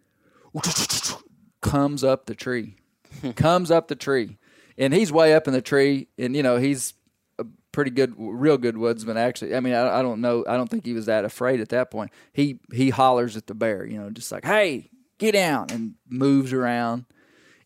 comes 1.62 2.04
up 2.04 2.26
the 2.26 2.36
tree. 2.36 2.76
comes 3.36 3.72
up 3.72 3.88
the 3.88 3.96
tree. 3.96 4.38
And 4.78 4.94
he's 4.94 5.12
way 5.12 5.34
up 5.34 5.48
in 5.48 5.54
the 5.54 5.62
tree, 5.62 6.08
and 6.18 6.36
you 6.36 6.44
know, 6.44 6.58
he's 6.58 6.94
a 7.38 7.46
pretty 7.72 7.92
good, 7.92 8.14
real 8.18 8.58
good 8.58 8.78
woodsman. 8.78 9.18
Actually, 9.18 9.56
I 9.56 9.60
mean, 9.60 9.74
I, 9.74 10.00
I 10.00 10.02
don't 10.02 10.22
know, 10.22 10.44
I 10.48 10.56
don't 10.56 10.70
think 10.70 10.86
he 10.86 10.94
was 10.94 11.06
that 11.06 11.26
afraid 11.26 11.60
at 11.60 11.70
that 11.70 11.92
point. 11.92 12.12
He 12.34 12.60
he 12.74 12.90
hollers 12.90 13.38
at 13.38 13.48
the 13.48 13.54
bear, 13.54 13.86
you 13.86 14.00
know, 14.00 14.10
just 14.10 14.32
like, 14.32 14.46
"Hey, 14.46 14.90
get 15.18 15.34
down!" 15.34 15.68
and 15.72 15.96
moves 16.10 16.54
around, 16.54 17.06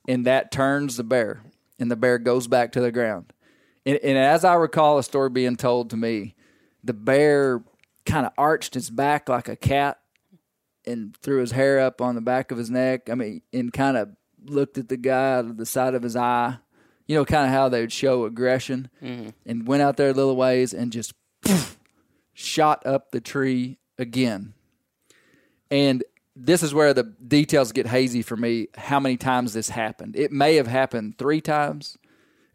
and 0.08 0.26
that 0.26 0.52
turns 0.52 0.98
the 0.98 1.04
bear, 1.04 1.42
and 1.80 1.90
the 1.90 1.96
bear 1.96 2.18
goes 2.18 2.48
back 2.48 2.72
to 2.74 2.82
the 2.82 2.92
ground. 2.92 3.32
And, 3.86 3.98
and 3.98 4.18
as 4.18 4.44
I 4.44 4.56
recall 4.56 4.98
a 4.98 5.04
story 5.04 5.30
being 5.30 5.56
told 5.56 5.90
to 5.92 5.98
me, 5.98 6.36
the 6.84 6.94
bear 6.94 7.64
kind 8.06 8.26
of 8.26 8.32
arched 8.38 8.74
his 8.74 8.90
back 8.90 9.30
like 9.30 9.48
a 9.48 9.56
cat 9.56 10.00
and 10.86 11.16
threw 11.18 11.40
his 11.40 11.52
hair 11.52 11.80
up 11.80 12.02
on 12.02 12.16
the 12.16 12.22
back 12.22 12.52
of 12.52 12.58
his 12.58 12.70
neck. 12.70 13.10
I 13.10 13.16
mean, 13.16 13.42
and 13.52 13.74
kind 13.74 13.98
of 13.98 14.10
looked 14.46 14.78
at 14.78 14.90
the 14.90 14.98
guy 14.98 15.36
out 15.36 15.46
of 15.46 15.58
the 15.58 15.66
side 15.66 15.96
of 15.96 16.04
his 16.04 16.16
eye. 16.16 16.58
You 17.08 17.16
know, 17.16 17.26
kind 17.26 17.46
of 17.46 17.52
how 17.52 17.70
they 17.70 17.82
would 17.82 17.92
show 17.92 18.26
aggression, 18.26 18.90
mm-hmm. 19.00 19.30
and 19.46 19.68
went 19.68 19.84
out 19.84 19.96
there 19.96 20.10
a 20.10 20.14
little 20.14 20.36
ways 20.36 20.74
and 20.74 20.92
just 20.92 21.14
poof, 21.44 21.78
shot 22.34 22.84
up 22.84 23.12
the 23.12 23.22
tree 23.22 23.78
again. 24.00 24.56
And 25.70 26.04
this 26.36 26.64
is 26.64 26.74
where 26.74 26.96
the 26.96 27.04
details 27.04 27.72
get 27.72 27.86
hazy 27.86 28.24
for 28.24 28.36
me. 28.36 28.70
How 28.76 29.00
many 29.00 29.18
times 29.18 29.54
this 29.54 29.70
happened? 29.70 30.16
It 30.16 30.32
may 30.32 30.56
have 30.56 30.66
happened 30.66 31.20
three 31.20 31.42
times. 31.42 31.96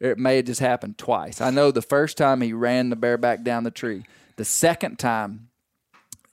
It 0.00 0.18
may 0.18 0.36
have 0.36 0.46
just 0.46 0.60
happened 0.60 0.96
twice. 0.98 1.40
I 1.40 1.50
know 1.50 1.70
the 1.70 1.82
first 1.82 2.16
time 2.16 2.40
he 2.40 2.52
ran 2.52 2.90
the 2.90 2.96
bear 2.96 3.18
back 3.18 3.42
down 3.42 3.64
the 3.64 3.70
tree. 3.70 4.04
The 4.36 4.44
second 4.44 4.98
time 4.98 5.50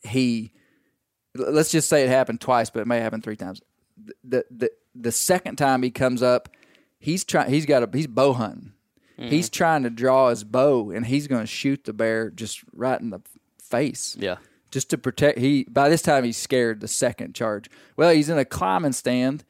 he 0.02 0.54
let's 1.36 1.72
just 1.72 1.90
say 1.90 2.04
it 2.04 2.10
happened 2.10 2.42
twice, 2.42 2.70
but 2.70 2.82
it 2.82 2.88
may 2.88 3.00
happen 3.00 3.22
three 3.22 3.36
times. 3.36 3.62
The 4.24 4.46
the 4.50 4.72
the 4.96 5.12
second 5.12 5.58
time 5.58 5.84
he 5.84 5.92
comes 5.92 6.24
up, 6.24 6.50
he's 7.00 7.24
trying. 7.24 7.50
He's 7.50 7.66
got 7.66 7.84
a 7.84 7.90
he's 7.92 8.08
bow 8.08 8.34
hunting. 8.34 8.74
Mm-hmm. 9.20 9.30
He's 9.30 9.50
trying 9.50 9.84
to 9.84 9.90
draw 9.90 10.30
his 10.30 10.44
bow, 10.44 10.92
and 10.92 11.06
he's 11.06 11.28
going 11.28 11.42
to 11.42 11.48
shoot 11.48 11.86
the 11.86 11.94
bear 11.94 12.30
just 12.30 12.62
right 12.74 13.00
in 13.00 13.10
the 13.10 13.22
face. 13.62 14.16
Yeah. 14.20 14.38
Just 14.70 14.90
to 14.92 14.98
protect. 14.98 15.40
He 15.40 15.64
by 15.64 15.90
this 15.90 16.02
time 16.02 16.24
he's 16.24 16.38
scared. 16.38 16.82
The 16.82 16.88
second 16.88 17.34
charge. 17.34 17.70
Well, 17.96 18.12
he's 18.12 18.30
in 18.30 18.38
a 18.38 18.46
climbing 18.46 18.94
stand, 18.94 19.44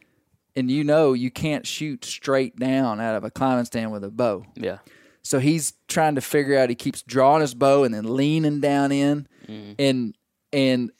and 0.57 0.71
you 0.71 0.83
know 0.83 1.13
you 1.13 1.29
can't 1.29 1.67
shoot 1.67 2.03
straight 2.03 2.57
down 2.57 2.99
out 2.99 3.15
of 3.15 3.23
a 3.23 3.29
climbing 3.29 3.65
stand 3.65 3.91
with 3.91 4.03
a 4.03 4.09
bow. 4.09 4.43
Yeah. 4.55 4.79
So 5.21 5.39
he's 5.39 5.73
trying 5.87 6.15
to 6.15 6.21
figure 6.21 6.57
out. 6.57 6.69
He 6.69 6.75
keeps 6.75 7.03
drawing 7.03 7.41
his 7.41 7.53
bow 7.53 7.83
and 7.83 7.93
then 7.93 8.15
leaning 8.15 8.59
down 8.59 8.91
in, 8.91 9.27
mm-hmm. 9.47 9.73
and 9.77 10.17
and 10.51 10.91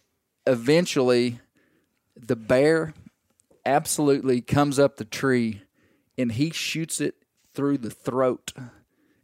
eventually, 0.46 1.40
the 2.16 2.36
bear 2.36 2.94
absolutely 3.66 4.42
comes 4.42 4.78
up 4.78 4.98
the 4.98 5.06
tree, 5.06 5.64
and 6.18 6.34
he 6.34 6.52
shoots 6.52 7.02
it 7.02 7.16
through 7.54 7.80
the 7.80 7.90
throat 7.90 8.54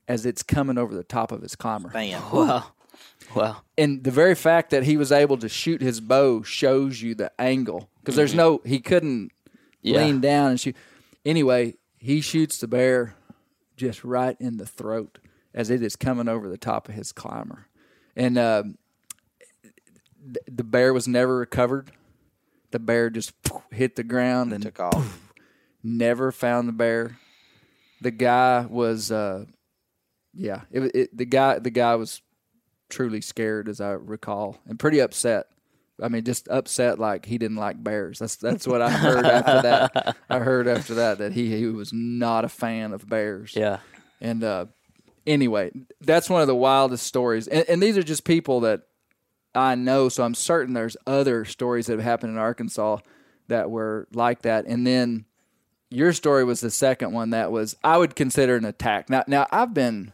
as 0.08 0.26
it's 0.26 0.42
coming 0.42 0.78
over 0.78 0.96
the 0.96 1.04
top 1.04 1.32
of 1.32 1.42
his 1.42 1.56
climber. 1.56 1.90
Man, 1.94 2.22
Wow. 2.32 2.72
Wow. 3.36 3.58
And 3.78 4.04
the 4.04 4.12
very 4.12 4.36
fact 4.36 4.70
that 4.70 4.84
he 4.84 4.98
was 4.98 5.12
able 5.12 5.38
to 5.38 5.50
shoot 5.50 5.82
his 5.82 6.00
bow 6.00 6.44
shows 6.44 7.02
you 7.02 7.16
the 7.16 7.32
angle 7.40 7.90
because 8.00 8.16
there's 8.16 8.32
mm-hmm. 8.32 8.38
no 8.38 8.62
he 8.66 8.80
couldn't 8.80 9.32
Yeah. 9.84 9.98
lean 10.00 10.22
down 10.22 10.52
and 10.52 10.60
shoot. 10.60 10.76
Anyway, 11.26 11.76
he 11.98 12.22
shoots 12.22 12.58
the 12.58 12.68
bear 12.68 13.16
just 13.78 14.04
right 14.04 14.36
in 14.40 14.58
the 14.58 14.66
throat 14.66 15.20
as 15.54 15.70
it 15.70 15.84
is 15.84 15.96
coming 15.96 16.28
over 16.28 16.50
the 16.50 16.58
top 16.58 16.90
of 16.90 16.96
his 16.96 17.12
climber, 17.12 17.68
and 18.16 18.38
um, 18.38 18.78
th- 20.24 20.38
the 20.48 20.64
bear 20.64 20.94
was 20.94 21.08
never 21.08 21.38
recovered. 21.38 21.92
The 22.72 22.80
bear 22.80 23.10
just 23.12 23.34
hit 23.72 23.96
the 23.96 24.04
ground 24.04 24.52
and 24.52 24.64
took 24.64 24.80
off. 24.80 25.20
never 25.84 26.32
found 26.32 26.68
the 26.68 26.74
bear. 26.74 27.20
The 28.02 28.12
guy 28.12 28.66
was, 28.68 29.12
uh, 29.12 29.46
yeah, 30.34 30.62
it, 30.72 30.96
it, 30.96 31.18
the 31.18 31.26
guy 31.26 31.60
the 31.60 31.70
guy 31.70 31.96
was 31.96 32.22
truly 32.90 33.22
scared, 33.22 33.70
as 33.70 33.80
I 33.80 33.92
recall, 33.92 34.58
and 34.68 34.80
pretty 34.80 35.00
upset. 35.00 35.48
I 36.02 36.08
mean, 36.08 36.24
just 36.24 36.48
upset 36.48 37.00
like 37.00 37.26
he 37.26 37.38
didn't 37.38 37.58
like 37.58 37.84
bears. 37.84 38.20
That's 38.20 38.36
that's 38.38 38.66
what 38.66 38.82
I 38.82 38.90
heard 38.90 39.26
after 39.26 39.62
that. 39.62 40.18
I 40.30 40.40
heard 40.40 40.68
after 40.68 40.96
that 40.96 41.20
that 41.20 41.34
he 41.34 41.56
he 41.56 41.68
was 41.68 41.92
not 41.94 42.46
a 42.46 42.50
fan 42.50 42.94
of 42.94 43.08
bears. 43.08 43.56
Yeah. 43.56 43.80
And 44.20 44.44
uh, 44.44 44.66
anyway, 45.28 45.72
that's 46.02 46.30
one 46.30 46.42
of 46.42 46.48
the 46.48 46.56
wildest 46.56 47.06
stories. 47.06 47.48
And, 47.48 47.66
and 47.68 47.84
these 47.84 47.98
are 47.98 48.04
just 48.04 48.24
people 48.24 48.62
that 48.62 48.84
I 49.54 49.76
know, 49.76 50.10
so 50.10 50.24
I'm 50.24 50.34
certain 50.34 50.74
there's 50.74 50.98
other 51.06 51.46
stories 51.46 51.88
that 51.88 51.94
have 51.94 52.04
happened 52.04 52.34
in 52.34 52.40
Arkansas 52.40 52.98
that 53.50 53.70
were 53.70 54.08
like 54.14 54.42
that. 54.44 54.66
And 54.66 54.88
then 54.88 55.26
your 55.92 56.14
story 56.14 56.44
was 56.44 56.62
the 56.62 56.72
second 56.72 57.12
one 57.12 57.32
that 57.32 57.52
was 57.52 57.76
I 57.84 57.98
would 57.98 58.16
consider 58.16 58.56
an 58.56 58.66
attack. 58.66 59.10
Now, 59.10 59.24
now 59.28 59.46
I've 59.52 59.74
been, 59.74 60.12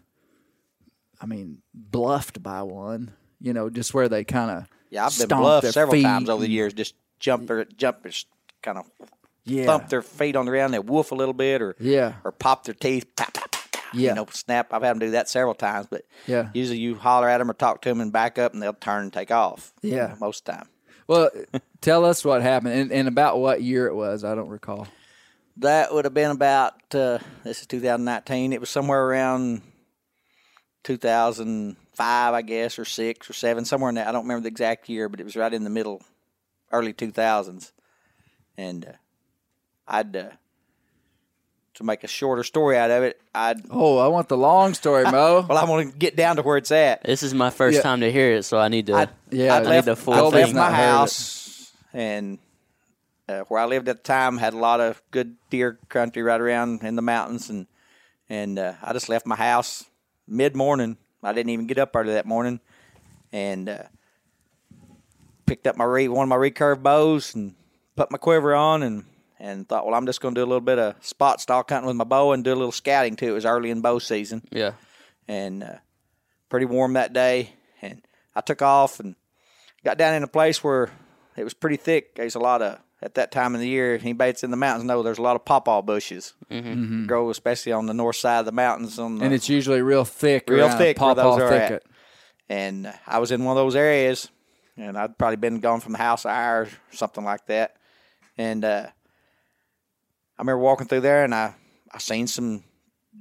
I 1.22 1.26
mean, 1.26 1.60
bluffed 1.74 2.44
by 2.44 2.64
one. 2.64 3.14
You 3.40 3.54
know, 3.54 3.70
just 3.70 3.94
where 3.94 4.10
they 4.10 4.26
kind 4.26 4.52
of 4.52 4.68
Yeah, 4.90 5.06
I've 5.06 5.18
been 5.18 5.28
bluffed 5.28 5.68
several 5.72 6.02
times 6.02 6.30
over 6.30 6.44
the 6.44 6.50
years. 6.50 6.74
Just 6.74 6.96
jump 7.20 7.48
their 7.48 7.66
jump, 7.66 8.06
kind 8.64 8.78
of 8.80 8.86
Yeah, 9.46 9.66
thump 9.66 9.90
their 9.90 10.02
feet 10.02 10.36
on 10.36 10.46
the 10.46 10.52
ground. 10.52 10.74
They 10.74 10.80
woof 10.80 11.12
a 11.12 11.16
little 11.16 11.34
bit, 11.34 11.62
or 11.62 11.76
Yeah. 11.80 12.14
or 12.24 12.32
pop 12.32 12.64
their 12.64 12.74
teeth. 12.74 13.06
Pop, 13.16 13.34
pop, 13.34 13.52
pop, 13.52 13.84
Yeah. 13.94 14.10
you 14.10 14.16
know, 14.16 14.26
snap. 14.32 14.74
I've 14.74 14.82
had 14.82 14.92
them 14.92 15.00
do 15.00 15.12
that 15.12 15.30
several 15.30 15.54
times, 15.54 15.88
but 15.90 16.04
Yeah. 16.28 16.50
usually 16.54 16.80
you 16.80 16.96
holler 16.96 17.30
at 17.30 17.38
them 17.40 17.50
or 17.50 17.54
talk 17.54 17.82
to 17.84 17.90
them 17.90 18.02
and 18.02 18.12
back 18.12 18.38
up, 18.40 18.54
and 18.54 18.62
they'll 18.64 18.74
turn 18.74 19.04
and 19.04 19.14
take 19.14 19.32
off. 19.32 19.74
you 19.82 19.96
Yeah. 19.96 20.08
know, 20.08 20.16
most 20.20 20.40
of 20.48 20.56
the 20.56 20.60
time. 20.60 20.70
Well, 21.08 21.30
tell 21.82 22.06
us 22.06 22.24
what 22.26 22.42
happened 22.42 22.74
and, 22.74 22.92
and 22.92 23.08
about 23.08 23.40
what 23.40 23.62
year 23.62 23.88
it 23.88 23.96
was. 23.96 24.24
I 24.24 24.34
don't 24.36 24.50
recall. 24.50 24.88
That 25.58 25.94
would 25.94 26.06
have 26.06 26.14
been 26.14 26.32
about 26.32 26.74
uh, 26.96 27.20
this 27.44 27.62
is 27.62 27.68
2019. 27.68 28.54
It 28.54 28.60
was 28.62 28.70
somewhere 28.70 29.04
around 29.06 29.62
2005, 32.00 32.34
I 32.34 32.42
guess, 32.42 32.80
or 32.80 32.86
six 32.86 33.30
or 33.30 33.34
seven, 33.34 33.66
somewhere 33.66 33.90
in 33.90 33.96
that. 33.96 34.08
I 34.08 34.12
don't 34.12 34.24
remember 34.24 34.44
the 34.44 34.48
exact 34.50 34.90
year, 34.90 35.10
but 35.10 35.20
it 35.20 35.24
was 35.26 35.36
right 35.36 35.54
in 35.54 35.64
the 35.64 35.70
middle, 35.70 36.02
early 36.72 36.94
2000s. 36.94 37.72
And 38.58 38.86
uh, 38.86 38.92
I'd 39.88 40.16
uh, 40.16 40.30
to 41.76 41.84
make 41.84 42.04
a 42.04 42.08
shorter 42.08 42.44
story 42.44 42.78
out 42.78 42.92
of 42.92 43.04
it. 43.04 43.22
I'd 43.34 43.62
Oh, 43.70 43.98
I 43.98 44.08
want 44.08 44.30
the 44.30 44.38
long 44.38 44.74
story, 44.74 45.04
Mo. 45.06 45.42
well, 45.50 45.58
I 45.58 45.66
want 45.66 45.92
to 45.92 45.98
get 45.98 46.16
down 46.16 46.38
to 46.38 46.42
where 46.42 46.58
it's 46.58 46.72
at. 46.72 47.04
This 47.04 47.24
is 47.24 47.34
my 47.34 47.50
first 47.50 47.78
Yeah. 47.78 47.82
time 47.84 48.02
to 48.02 48.12
hear 48.12 48.32
it, 48.34 48.44
so 48.44 48.58
I 48.58 48.68
need 48.70 48.88
to. 48.88 48.96
I'd, 48.96 49.10
Yeah, 49.30 49.56
I'd 49.56 49.66
I 49.66 49.70
left, 49.70 49.88
need 49.88 49.92
the 49.92 49.96
full 49.96 50.14
I'd 50.14 50.34
left 50.34 50.48
thing. 50.48 50.56
my 50.56 50.62
Not 50.64 50.74
heard 50.74 50.84
it. 50.84 50.86
house 50.86 51.72
and 51.94 52.38
uh, 53.28 53.42
where 53.48 53.60
I 53.62 53.66
lived 53.66 53.88
at 53.90 53.98
the 53.98 54.04
time 54.04 54.38
had 54.38 54.54
a 54.54 54.58
lot 54.58 54.80
of 54.80 55.02
good 55.12 55.36
deer 55.50 55.78
country 55.90 56.22
right 56.24 56.40
around 56.42 56.84
in 56.84 56.96
the 56.96 57.02
mountains 57.02 57.50
and 57.50 57.68
and 58.32 58.60
uh, 58.60 58.74
I 58.84 58.94
just 58.94 59.10
left 59.10 59.26
my 59.26 59.36
house 59.36 59.86
mid 60.28 60.56
morning. 60.56 60.98
I 61.24 61.34
didn't 61.34 61.50
even 61.50 61.68
get 61.68 61.78
up 61.78 61.96
early 61.96 62.14
that 62.14 62.26
morning 62.26 62.60
and 63.32 63.70
uh, 63.70 63.84
picked 65.46 65.68
up 65.68 65.78
my 65.78 65.86
re- 65.86 66.08
one 66.08 66.24
of 66.24 66.30
my 66.30 66.36
recurve 66.36 66.82
bows 66.82 67.36
and 67.36 67.56
put 67.96 68.12
my 68.12 68.18
quiver 68.18 68.56
on 68.56 68.84
and 68.84 69.06
and 69.40 69.68
thought, 69.68 69.86
well, 69.86 69.96
I'm 69.96 70.06
just 70.06 70.20
going 70.20 70.36
to 70.36 70.42
do 70.42 70.44
a 70.44 70.48
little 70.48 70.60
bit 70.62 70.80
of 70.80 70.96
spot 71.04 71.40
stalk 71.40 71.70
hunting 71.70 71.88
with 71.88 71.96
my 71.96 72.04
bow 72.04 72.34
and 72.34 72.44
do 72.44 72.54
a 72.54 72.56
little 72.56 72.74
scouting 72.74 73.16
too. 73.16 73.30
It 73.30 73.34
was 73.34 73.46
early 73.46 73.72
in 73.72 73.82
bow 73.82 74.00
season 74.00 74.42
yeah. 74.52 74.74
and 75.28 75.64
uh, 75.64 75.76
pretty 76.50 76.66
warm 76.66 76.94
that 76.94 77.14
day. 77.14 77.54
And 77.82 78.02
I 78.36 78.42
took 78.42 78.62
off 78.62 79.00
and 79.00 79.16
got 79.86 79.98
down 79.98 80.16
in 80.16 80.24
a 80.24 80.28
place 80.28 80.62
where 80.62 80.90
it 81.38 81.46
was 81.46 81.54
pretty 81.54 81.78
thick. 81.78 82.16
There's 82.16 82.36
a 82.36 82.40
lot 82.40 82.62
of 82.62 82.80
at 83.02 83.16
that 83.16 83.32
time 83.32 83.56
of 83.56 83.62
the 83.62 83.68
year. 83.68 83.96
Anybody 84.02 84.32
that's 84.32 84.44
in 84.44 84.52
the 84.52 84.58
mountains 84.58 84.86
know 84.86 85.04
there's 85.04 85.18
a 85.18 85.22
lot 85.22 85.36
of 85.36 85.46
pawpaw 85.46 85.82
bushes 85.82 86.34
Mm-hmm. 86.52 87.06
grow, 87.06 87.30
especially 87.30 87.72
on 87.72 87.86
the 87.86 87.94
north 87.94 88.16
side 88.18 88.40
of 88.40 88.46
the 88.46 88.52
mountains. 88.52 88.98
On 89.00 89.18
the, 89.18 89.26
and 89.26 89.34
it's 89.34 89.50
usually 89.50 89.82
real 89.82 90.06
thick, 90.06 90.50
Real 90.50 90.66
around 90.66 90.76
a 90.76 90.78
thick 90.78 91.00
where 91.00 91.16
pawpaw 91.16 91.32
those 91.38 91.42
are 91.42 91.54
at. 91.54 91.68
thicket. 91.70 91.86
and 92.50 92.88
uh, 92.88 92.94
I 93.08 93.20
was 93.20 93.32
in 93.32 93.44
one 93.44 93.56
of 93.58 93.64
those 93.64 93.76
areas, 93.76 94.30
and 94.78 94.98
I'd 94.98 95.18
probably 95.18 95.38
been 95.38 95.60
gone 95.60 95.80
from 95.82 95.92
the 95.94 95.98
house 96.00 96.26
an 96.26 96.32
hour 96.32 96.62
or 96.64 96.70
something 96.92 97.24
like 97.24 97.46
that. 97.48 97.76
And 98.38 98.64
uh, 98.66 98.88
I 100.38 100.42
remember 100.42 100.60
walking 100.60 100.88
through 100.88 101.02
there, 101.02 101.24
and 101.24 101.34
I 101.36 101.54
I 101.92 101.98
seen 102.00 102.28
some 102.28 102.64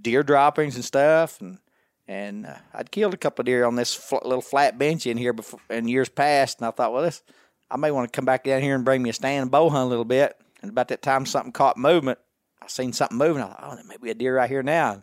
deer 0.01 0.23
droppings 0.23 0.77
and 0.77 0.85
stuff, 0.85 1.41
and 1.41 1.59
and 2.07 2.47
uh, 2.47 2.55
I'd 2.73 2.91
killed 2.91 3.15
a 3.15 3.19
couple 3.19 3.43
of 3.43 3.47
deer 3.47 3.65
on 3.67 3.77
this 3.77 3.95
fl- 3.95 4.17
little 4.25 4.41
flat 4.43 4.79
bench 4.79 5.07
in 5.07 5.19
here 5.19 5.33
before 5.33 5.61
in 5.71 5.89
years 5.89 6.09
past, 6.09 6.59
and 6.61 6.67
I 6.67 6.71
thought, 6.71 6.93
well, 6.93 7.03
this 7.03 7.23
I 7.71 7.77
may 7.77 7.91
want 7.91 8.11
to 8.11 8.17
come 8.17 8.25
back 8.25 8.45
down 8.45 8.63
here 8.63 8.75
and 8.75 8.85
bring 8.85 9.03
me 9.03 9.11
a 9.11 9.13
stand 9.13 9.43
and 9.43 9.51
bow 9.51 9.69
hunt 9.69 9.87
a 9.87 9.89
little 9.89 10.05
bit. 10.05 10.37
And 10.63 10.71
about 10.71 10.89
that 10.89 11.03
time, 11.03 11.27
something 11.27 11.53
caught 11.53 11.77
movement. 11.77 12.19
I 12.63 12.67
seen 12.69 12.93
something 12.93 13.19
moving. 13.19 13.43
I 13.43 13.47
thought, 13.47 13.61
oh, 13.63 13.75
there 13.77 13.85
may 13.85 13.97
be 13.97 14.11
a 14.11 14.15
deer 14.15 14.37
right 14.37 14.49
here 14.49 14.63
now. 14.63 15.03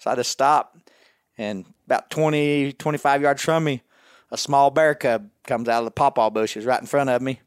So 0.00 0.10
I 0.10 0.14
just 0.14 0.30
stopped, 0.30 0.90
and 1.38 1.64
about 1.86 2.10
20, 2.10 2.72
25 2.74 3.22
yards 3.22 3.42
from 3.42 3.64
me, 3.64 3.82
a 4.30 4.36
small 4.36 4.70
bear 4.70 4.94
cub 4.94 5.30
comes 5.44 5.68
out 5.68 5.78
of 5.80 5.84
the 5.86 5.90
pawpaw 5.90 6.30
bushes 6.30 6.64
right 6.64 6.80
in 6.80 6.86
front 6.86 7.10
of 7.10 7.22
me. 7.22 7.40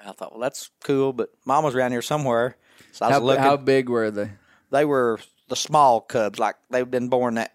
And 0.00 0.08
I 0.08 0.12
thought, 0.12 0.32
well, 0.32 0.40
that's 0.40 0.70
cool, 0.82 1.12
but 1.12 1.30
mom 1.44 1.64
was 1.64 1.74
around 1.74 1.92
here 1.92 2.02
somewhere. 2.02 2.56
So 2.92 3.06
I 3.06 3.08
was 3.08 3.18
How, 3.18 3.22
looking. 3.24 3.42
how 3.42 3.56
big 3.56 3.88
were 3.88 4.10
they? 4.10 4.30
they 4.70 4.84
were 4.84 5.20
the 5.48 5.56
small 5.56 6.00
cubs, 6.00 6.38
like 6.38 6.56
they've 6.70 6.90
been 6.90 7.08
born 7.08 7.34
that 7.34 7.52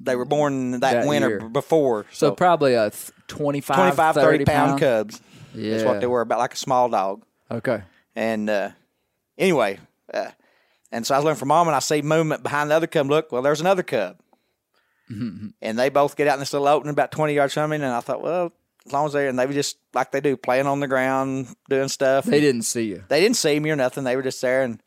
they 0.00 0.16
were 0.16 0.24
born 0.24 0.72
that, 0.72 0.80
That 0.80 1.06
winter 1.06 1.28
year. 1.28 1.40
b- 1.40 1.48
before. 1.48 2.04
So 2.12 2.28
So, 2.28 2.34
probably 2.34 2.74
a 2.74 2.90
th- 2.90 3.10
25, 3.28 3.76
25, 3.76 4.14
30, 4.14 4.26
30 4.26 4.44
pound, 4.44 4.68
pound 4.68 4.80
cubs. 4.80 5.20
Yeah. 5.54 5.70
That's 5.72 5.84
what 5.84 6.00
they 6.00 6.06
were, 6.06 6.20
about 6.20 6.38
like 6.38 6.54
a 6.54 6.56
small 6.58 6.88
dog. 6.88 7.22
Okay. 7.50 7.82
And 8.14 8.50
uh, 8.50 8.70
anyway, 9.38 9.78
uh, 10.12 10.30
and 10.92 11.06
so 11.06 11.14
I 11.14 11.18
was 11.18 11.24
looking 11.24 11.38
for 11.38 11.46
mom, 11.46 11.66
and 11.68 11.74
I 11.76 11.78
see 11.80 12.02
movement 12.02 12.42
behind 12.42 12.70
the 12.70 12.74
other 12.74 12.86
cub. 12.86 13.08
Look, 13.10 13.32
well, 13.32 13.42
there's 13.42 13.60
another 13.60 13.82
cub. 13.82 14.18
And 15.08 15.78
they 15.78 15.88
both 15.88 16.16
get 16.16 16.26
out 16.28 16.34
in 16.34 16.40
this 16.40 16.52
little 16.52 16.66
opening 16.68 16.90
about 16.92 17.12
20 17.12 17.32
yards 17.34 17.54
from 17.54 17.70
me. 17.70 17.76
And 17.76 17.84
I 17.84 18.00
thought, 18.00 18.22
well, 18.22 18.52
as 18.84 18.92
long 18.92 19.06
as 19.06 19.12
they're, 19.12 19.28
and 19.28 19.38
they 19.38 19.46
were 19.46 19.52
just 19.52 19.78
like 19.94 20.10
they 20.12 20.20
do, 20.20 20.36
playing 20.36 20.66
on 20.66 20.80
the 20.80 20.88
ground, 20.88 21.48
doing 21.68 21.88
stuff. 21.88 22.24
They 22.24 22.40
didn't 22.40 22.62
see 22.62 22.82
you. 22.84 23.04
they 23.08 23.20
didn't 23.20 23.36
see 23.36 23.58
me 23.60 23.70
or 23.70 23.76
nothing. 23.76 24.02
They 24.04 24.16
were 24.16 24.22
just 24.22 24.40
there, 24.42 24.62
and 24.62 24.80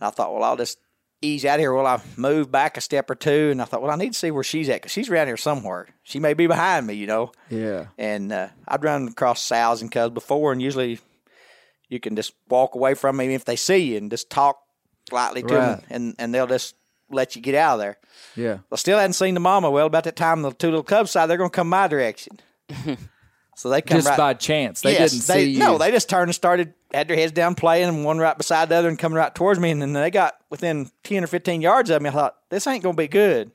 I 0.00 0.10
thought, 0.10 0.32
well, 0.32 0.44
I'll 0.44 0.56
just 0.56 0.78
ease 1.22 1.44
out 1.44 1.54
of 1.54 1.60
here. 1.60 1.72
Well, 1.72 1.86
I 1.86 2.00
moved 2.16 2.50
back 2.50 2.76
a 2.76 2.80
step 2.80 3.10
or 3.10 3.14
two, 3.14 3.50
and 3.50 3.60
I 3.60 3.64
thought, 3.64 3.82
well, 3.82 3.90
I 3.90 3.96
need 3.96 4.12
to 4.12 4.18
see 4.18 4.30
where 4.30 4.42
she's 4.44 4.68
at 4.68 4.76
because 4.80 4.92
she's 4.92 5.08
around 5.10 5.26
here 5.26 5.36
somewhere. 5.36 5.88
She 6.02 6.18
may 6.18 6.34
be 6.34 6.46
behind 6.46 6.86
me, 6.86 6.94
you 6.94 7.06
know. 7.06 7.32
Yeah. 7.50 7.86
And 7.98 8.32
uh, 8.32 8.48
I'd 8.66 8.82
run 8.84 9.08
across 9.08 9.42
sows 9.42 9.82
and 9.82 9.90
cubs 9.92 10.14
before, 10.14 10.52
and 10.52 10.62
usually 10.62 10.98
you 11.88 12.00
can 12.00 12.16
just 12.16 12.32
walk 12.48 12.74
away 12.74 12.94
from 12.94 13.16
them 13.16 13.30
if 13.30 13.44
they 13.44 13.56
see 13.56 13.78
you 13.92 13.98
and 13.98 14.10
just 14.10 14.30
talk 14.30 14.60
lightly 15.12 15.42
to 15.42 15.54
Right. 15.54 15.66
them, 15.76 15.82
and, 15.90 16.14
and 16.18 16.34
they'll 16.34 16.46
just 16.46 16.74
let 17.10 17.34
you 17.34 17.42
get 17.42 17.54
out 17.56 17.74
of 17.74 17.80
there. 17.80 17.98
Yeah. 18.36 18.58
I 18.70 18.76
still 18.76 18.98
hadn't 18.98 19.14
seen 19.14 19.34
the 19.34 19.40
mama. 19.40 19.70
Well, 19.70 19.86
about 19.86 20.04
that 20.04 20.14
time, 20.16 20.42
the 20.42 20.52
two 20.52 20.68
little 20.68 20.82
cubs 20.84 21.10
side, 21.10 21.26
they're 21.26 21.36
going 21.36 21.50
to 21.50 21.54
come 21.54 21.68
my 21.68 21.88
direction. 21.88 22.38
so 23.60 23.68
they 23.68 23.82
come 23.82 23.98
Just 23.98 24.08
right, 24.08 24.16
by 24.16 24.32
chance. 24.32 24.80
They 24.80 24.92
yes, 24.92 25.10
didn't 25.12 25.26
they, 25.26 25.44
see 25.44 25.50
you. 25.50 25.58
No, 25.58 25.76
they 25.76 25.90
just 25.90 26.08
turned 26.08 26.28
and 26.28 26.34
started, 26.34 26.72
had 26.94 27.08
their 27.08 27.16
heads 27.16 27.32
down 27.32 27.54
playing, 27.54 27.90
and 27.90 28.06
one 28.06 28.16
right 28.16 28.34
beside 28.38 28.70
the 28.70 28.76
other 28.76 28.88
and 28.88 28.98
coming 28.98 29.16
right 29.18 29.34
towards 29.34 29.60
me. 29.60 29.70
And 29.70 29.82
then 29.82 29.92
they 29.92 30.10
got 30.10 30.36
within 30.48 30.90
10 31.04 31.24
or 31.24 31.26
15 31.26 31.60
yards 31.60 31.90
of 31.90 32.00
me. 32.00 32.08
I 32.08 32.12
thought, 32.12 32.36
this 32.48 32.66
ain't 32.66 32.82
going 32.82 32.96
to 32.96 33.02
be 33.02 33.06
good. 33.06 33.50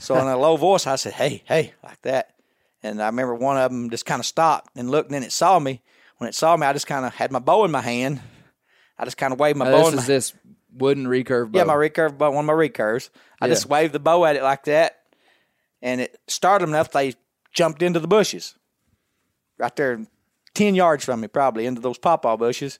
So 0.00 0.16
in 0.18 0.26
a 0.26 0.36
low 0.36 0.56
voice, 0.56 0.88
I 0.88 0.96
said, 0.96 1.12
hey, 1.12 1.44
hey, 1.46 1.72
like 1.84 2.02
that. 2.02 2.34
And 2.82 3.00
I 3.00 3.06
remember 3.06 3.36
one 3.36 3.56
of 3.56 3.70
them 3.70 3.90
just 3.90 4.06
kind 4.06 4.18
of 4.18 4.26
stopped 4.26 4.76
and 4.76 4.90
looked, 4.90 5.06
and 5.10 5.14
then 5.14 5.22
it 5.22 5.30
saw 5.30 5.56
me. 5.60 5.82
When 6.16 6.28
it 6.28 6.34
saw 6.34 6.56
me, 6.56 6.66
I 6.66 6.72
just 6.72 6.88
kind 6.88 7.06
of 7.06 7.14
had 7.14 7.30
my 7.30 7.38
bow 7.38 7.64
in 7.64 7.70
my 7.70 7.82
hand. 7.82 8.20
I 8.98 9.04
just 9.04 9.18
kind 9.18 9.32
of 9.32 9.38
waved 9.38 9.56
my 9.56 9.66
Now, 9.66 9.70
bow 9.70 9.78
this 9.84 9.88
in 9.90 9.96
my 9.96 10.02
is 10.02 10.06
this 10.08 10.34
wooden 10.76 11.06
recurve 11.06 11.52
bow. 11.52 11.58
yeah, 11.58 11.64
my 11.64 11.74
recurve, 11.74 12.18
but 12.18 12.32
one 12.32 12.44
of 12.44 12.46
my 12.46 12.52
recurves. 12.54 13.10
I 13.40 13.46
Yeah. 13.46 13.52
just 13.54 13.66
waved 13.66 13.92
the 13.92 14.00
bow 14.00 14.24
at 14.24 14.34
it 14.34 14.42
like 14.42 14.64
that, 14.64 14.96
and 15.80 16.00
it 16.00 16.18
startled 16.26 16.68
them 16.68 16.74
enough 16.74 16.90
they 16.90 17.14
jumped 17.52 17.82
into 17.82 18.00
the 18.00 18.08
bushes, 18.08 18.56
right 19.58 19.74
there, 19.76 20.00
ten 20.54 20.74
yards 20.74 21.04
from 21.04 21.20
me, 21.20 21.28
probably 21.28 21.66
into 21.66 21.80
those 21.80 21.98
pawpaw 21.98 22.36
bushes. 22.36 22.78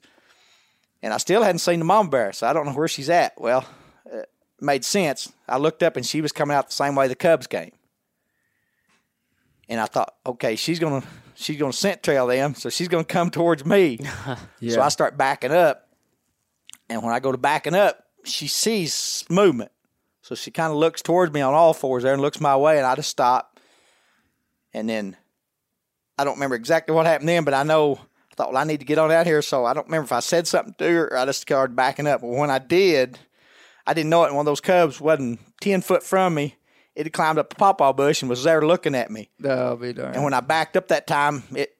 And 1.01 1.13
I 1.13 1.17
still 1.17 1.43
hadn't 1.43 1.59
seen 1.59 1.79
the 1.79 1.85
mama 1.85 2.09
bear, 2.09 2.33
so 2.33 2.47
I 2.47 2.53
don't 2.53 2.65
know 2.65 2.73
where 2.73 2.87
she's 2.87 3.09
at. 3.09 3.39
Well, 3.39 3.65
it 4.05 4.29
made 4.59 4.83
sense. 4.83 5.31
I 5.47 5.57
looked 5.57 5.83
up 5.83 5.95
and 5.95 6.05
she 6.05 6.21
was 6.21 6.31
coming 6.31 6.55
out 6.55 6.67
the 6.67 6.73
same 6.73 6.95
way 6.95 7.07
the 7.07 7.15
cubs 7.15 7.47
came, 7.47 7.71
and 9.69 9.79
I 9.79 9.85
thought, 9.85 10.15
okay, 10.25 10.55
she's 10.55 10.79
gonna 10.79 11.03
she's 11.35 11.57
gonna 11.57 11.73
scent 11.73 12.03
trail 12.03 12.27
them, 12.27 12.55
so 12.55 12.69
she's 12.69 12.87
gonna 12.87 13.03
come 13.03 13.29
towards 13.29 13.65
me. 13.65 13.99
yeah. 14.59 14.73
So 14.73 14.81
I 14.81 14.89
start 14.89 15.17
backing 15.17 15.51
up. 15.51 15.87
And 16.89 17.03
when 17.03 17.13
I 17.13 17.19
go 17.19 17.31
to 17.31 17.37
backing 17.37 17.75
up, 17.75 18.05
she 18.23 18.47
sees 18.47 19.25
movement. 19.29 19.71
So 20.21 20.35
she 20.35 20.51
kind 20.51 20.71
of 20.71 20.77
looks 20.77 21.01
towards 21.01 21.33
me 21.33 21.41
on 21.41 21.53
all 21.53 21.73
fours 21.73 22.03
there 22.03 22.13
and 22.13 22.21
looks 22.21 22.41
my 22.41 22.55
way. 22.55 22.77
And 22.77 22.85
I 22.85 22.95
just 22.95 23.09
stop. 23.09 23.59
And 24.73 24.87
then 24.89 25.15
I 26.17 26.23
don't 26.23 26.35
remember 26.35 26.55
exactly 26.55 26.93
what 26.95 27.05
happened 27.05 27.29
then, 27.29 27.43
but 27.43 27.53
I 27.53 27.63
know 27.63 27.99
I 28.31 28.35
thought, 28.35 28.51
well, 28.53 28.61
I 28.61 28.63
need 28.63 28.79
to 28.79 28.85
get 28.85 28.97
on 28.97 29.11
out 29.11 29.25
here. 29.25 29.41
So 29.41 29.65
I 29.65 29.73
don't 29.73 29.87
remember 29.87 30.05
if 30.05 30.11
I 30.11 30.19
said 30.19 30.47
something 30.47 30.73
to 30.79 30.85
her 30.89 31.07
or 31.13 31.17
I 31.17 31.25
just 31.25 31.41
started 31.41 31.75
backing 31.75 32.07
up. 32.07 32.21
But 32.21 32.27
when 32.29 32.49
I 32.49 32.59
did, 32.59 33.17
I 33.85 33.93
didn't 33.93 34.09
know 34.09 34.23
it. 34.23 34.27
And 34.27 34.35
one 34.35 34.43
of 34.43 34.47
those 34.51 34.61
cubs 34.61 34.99
wasn't 35.01 35.39
10 35.61 35.81
foot 35.81 36.03
from 36.03 36.33
me. 36.33 36.55
It 36.95 37.05
had 37.05 37.13
climbed 37.13 37.37
up 37.37 37.53
a 37.53 37.55
pawpaw 37.55 37.93
bush 37.93 38.21
and 38.23 38.29
was 38.29 38.43
there 38.43 38.65
looking 38.65 38.95
at 38.95 39.11
me. 39.11 39.29
That'll 39.39 39.75
be 39.77 39.93
darn. 39.93 40.15
And 40.15 40.23
when 40.23 40.33
I 40.33 40.39
backed 40.39 40.75
up 40.75 40.87
that 40.87 41.05
time, 41.05 41.43
it 41.55 41.75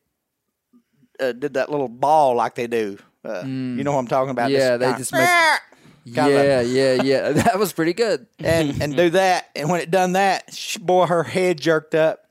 uh, 1.19 1.31
did 1.31 1.55
that 1.55 1.71
little 1.71 1.87
ball 1.87 2.35
like 2.35 2.53
they 2.55 2.67
do. 2.67 2.97
Uh, 3.25 3.41
You 3.43 3.83
know 3.83 3.93
what 3.93 3.99
I'm 3.99 4.07
talking 4.07 4.29
about? 4.29 4.51
Mm. 4.51 4.53
Yeah, 4.57 4.77
they 4.77 4.85
kinda- 4.85 4.99
just 4.99 5.11
make- 5.13 5.21
yeah, 6.05 6.61
yeah, 6.61 7.01
yeah. 7.03 7.31
That 7.43 7.57
was 7.59 7.73
pretty 7.73 7.93
good. 7.93 8.27
and 8.39 8.81
and 8.81 8.95
do 8.95 9.09
that. 9.09 9.49
And 9.55 9.69
when 9.69 9.81
it 9.81 9.91
done 9.91 10.13
that, 10.13 10.45
boy, 10.79 11.07
her 11.07 11.23
head 11.23 11.59
jerked 11.59 11.95
up. 11.95 12.26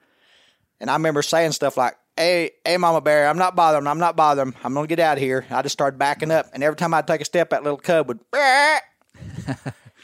And 0.81 0.91
I 0.91 0.95
remember 0.95 1.23
saying 1.23 1.53
stuff 1.53 1.77
like, 1.77 1.95
"Hey, 2.17 2.51
hey, 2.65 2.77
Mama 2.77 3.01
Bear, 3.01 3.29
I'm 3.29 3.39
not 3.39 3.57
bothering. 3.57 3.87
I'm 3.87 3.99
not 3.99 4.17
bothering. 4.17 4.55
I'm 4.62 4.75
gonna 4.75 4.87
get 4.87 4.99
out 5.01 5.17
of 5.17 5.23
here." 5.23 5.47
I 5.51 5.62
just 5.62 5.73
started 5.73 5.99
backing 5.99 6.31
up, 6.31 6.47
and 6.53 6.62
every 6.62 6.77
time 6.77 6.93
I'd 6.95 7.07
take 7.07 7.21
a 7.21 7.25
step, 7.25 7.51
that 7.51 7.62
little 7.62 7.79
cub 7.79 8.09
would. 8.09 8.21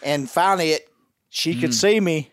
and 0.02 0.28
finally, 0.30 0.70
it 0.72 0.88
she 1.28 1.54
Mm. 1.54 1.60
could 1.60 1.74
see 1.74 1.98
me, 2.00 2.30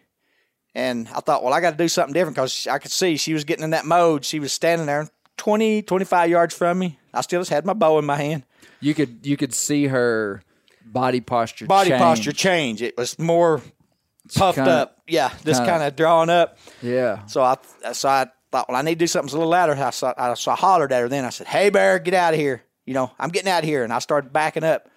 and 0.75 1.08
I 1.15 1.19
thought, 1.21 1.43
well, 1.43 1.54
I 1.54 1.62
got 1.62 1.71
to 1.71 1.78
do 1.78 1.88
something 1.88 2.13
different 2.13 2.36
because 2.36 2.67
I 2.67 2.80
could 2.80 2.91
see 2.91 3.15
she 3.17 3.34
was 3.34 3.43
getting 3.45 3.63
in 3.63 3.69
that 3.71 3.86
mode. 3.86 4.25
She 4.25 4.39
was 4.39 4.52
standing 4.52 4.88
there 4.88 5.10
20, 5.38 5.82
25 5.84 6.30
yards 6.30 6.54
from 6.54 6.80
me. 6.80 6.99
I 7.13 7.21
still 7.21 7.39
just 7.41 7.49
had 7.52 7.65
my 7.65 7.73
bow 7.73 7.97
in 7.99 8.06
my 8.06 8.17
hand. 8.17 8.43
You 8.82 8.93
could 8.93 9.25
you 9.25 9.38
could 9.38 9.54
see 9.54 9.88
her 9.88 10.41
body 10.86 11.21
posture. 11.21 11.65
Body 11.65 11.89
change. 11.91 12.02
posture 12.02 12.32
change. 12.34 12.82
It 12.82 12.97
was 12.97 13.17
more 13.19 13.62
puffed 14.35 14.57
kinda- 14.57 14.71
up. 14.71 14.97
Yeah, 15.07 15.31
just 15.43 15.65
kind 15.65 15.81
of 15.81 15.95
drawn 15.95 16.29
up. 16.29 16.57
Yeah. 16.81 17.25
So 17.25 17.41
I 17.41 17.57
so 17.93 18.09
I 18.09 18.27
thought, 18.51 18.69
well, 18.69 18.77
I 18.77 18.81
need 18.81 18.95
to 18.95 19.03
do 19.03 19.07
something 19.07 19.33
a 19.33 19.37
little 19.37 19.51
louder. 19.51 19.73
I 19.73 19.89
saw, 19.89 20.13
I, 20.17 20.33
so 20.35 20.51
I 20.51 20.55
hollered 20.55 20.91
at 20.91 21.01
her. 21.01 21.09
Then 21.09 21.25
I 21.25 21.29
said, 21.29 21.47
"Hey, 21.47 21.69
bear, 21.69 21.99
get 21.99 22.13
out 22.13 22.33
of 22.33 22.39
here! 22.39 22.63
You 22.85 22.93
know, 22.93 23.11
I'm 23.19 23.29
getting 23.29 23.49
out 23.49 23.63
of 23.63 23.69
here." 23.69 23.83
And 23.83 23.91
I 23.91 23.99
started 23.99 24.31
backing 24.31 24.63
up. 24.63 24.89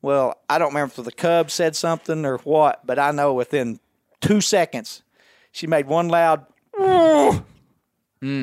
Well, 0.00 0.40
I 0.48 0.58
don't 0.58 0.68
remember 0.68 0.94
if 0.96 1.04
the 1.04 1.12
cub 1.12 1.50
said 1.50 1.76
something 1.76 2.24
or 2.24 2.38
what, 2.38 2.84
but 2.84 2.98
I 2.98 3.12
know 3.12 3.34
within 3.34 3.78
two 4.20 4.40
seconds, 4.40 5.02
she 5.52 5.66
made 5.68 5.86
one 5.86 6.08
loud, 6.08 6.44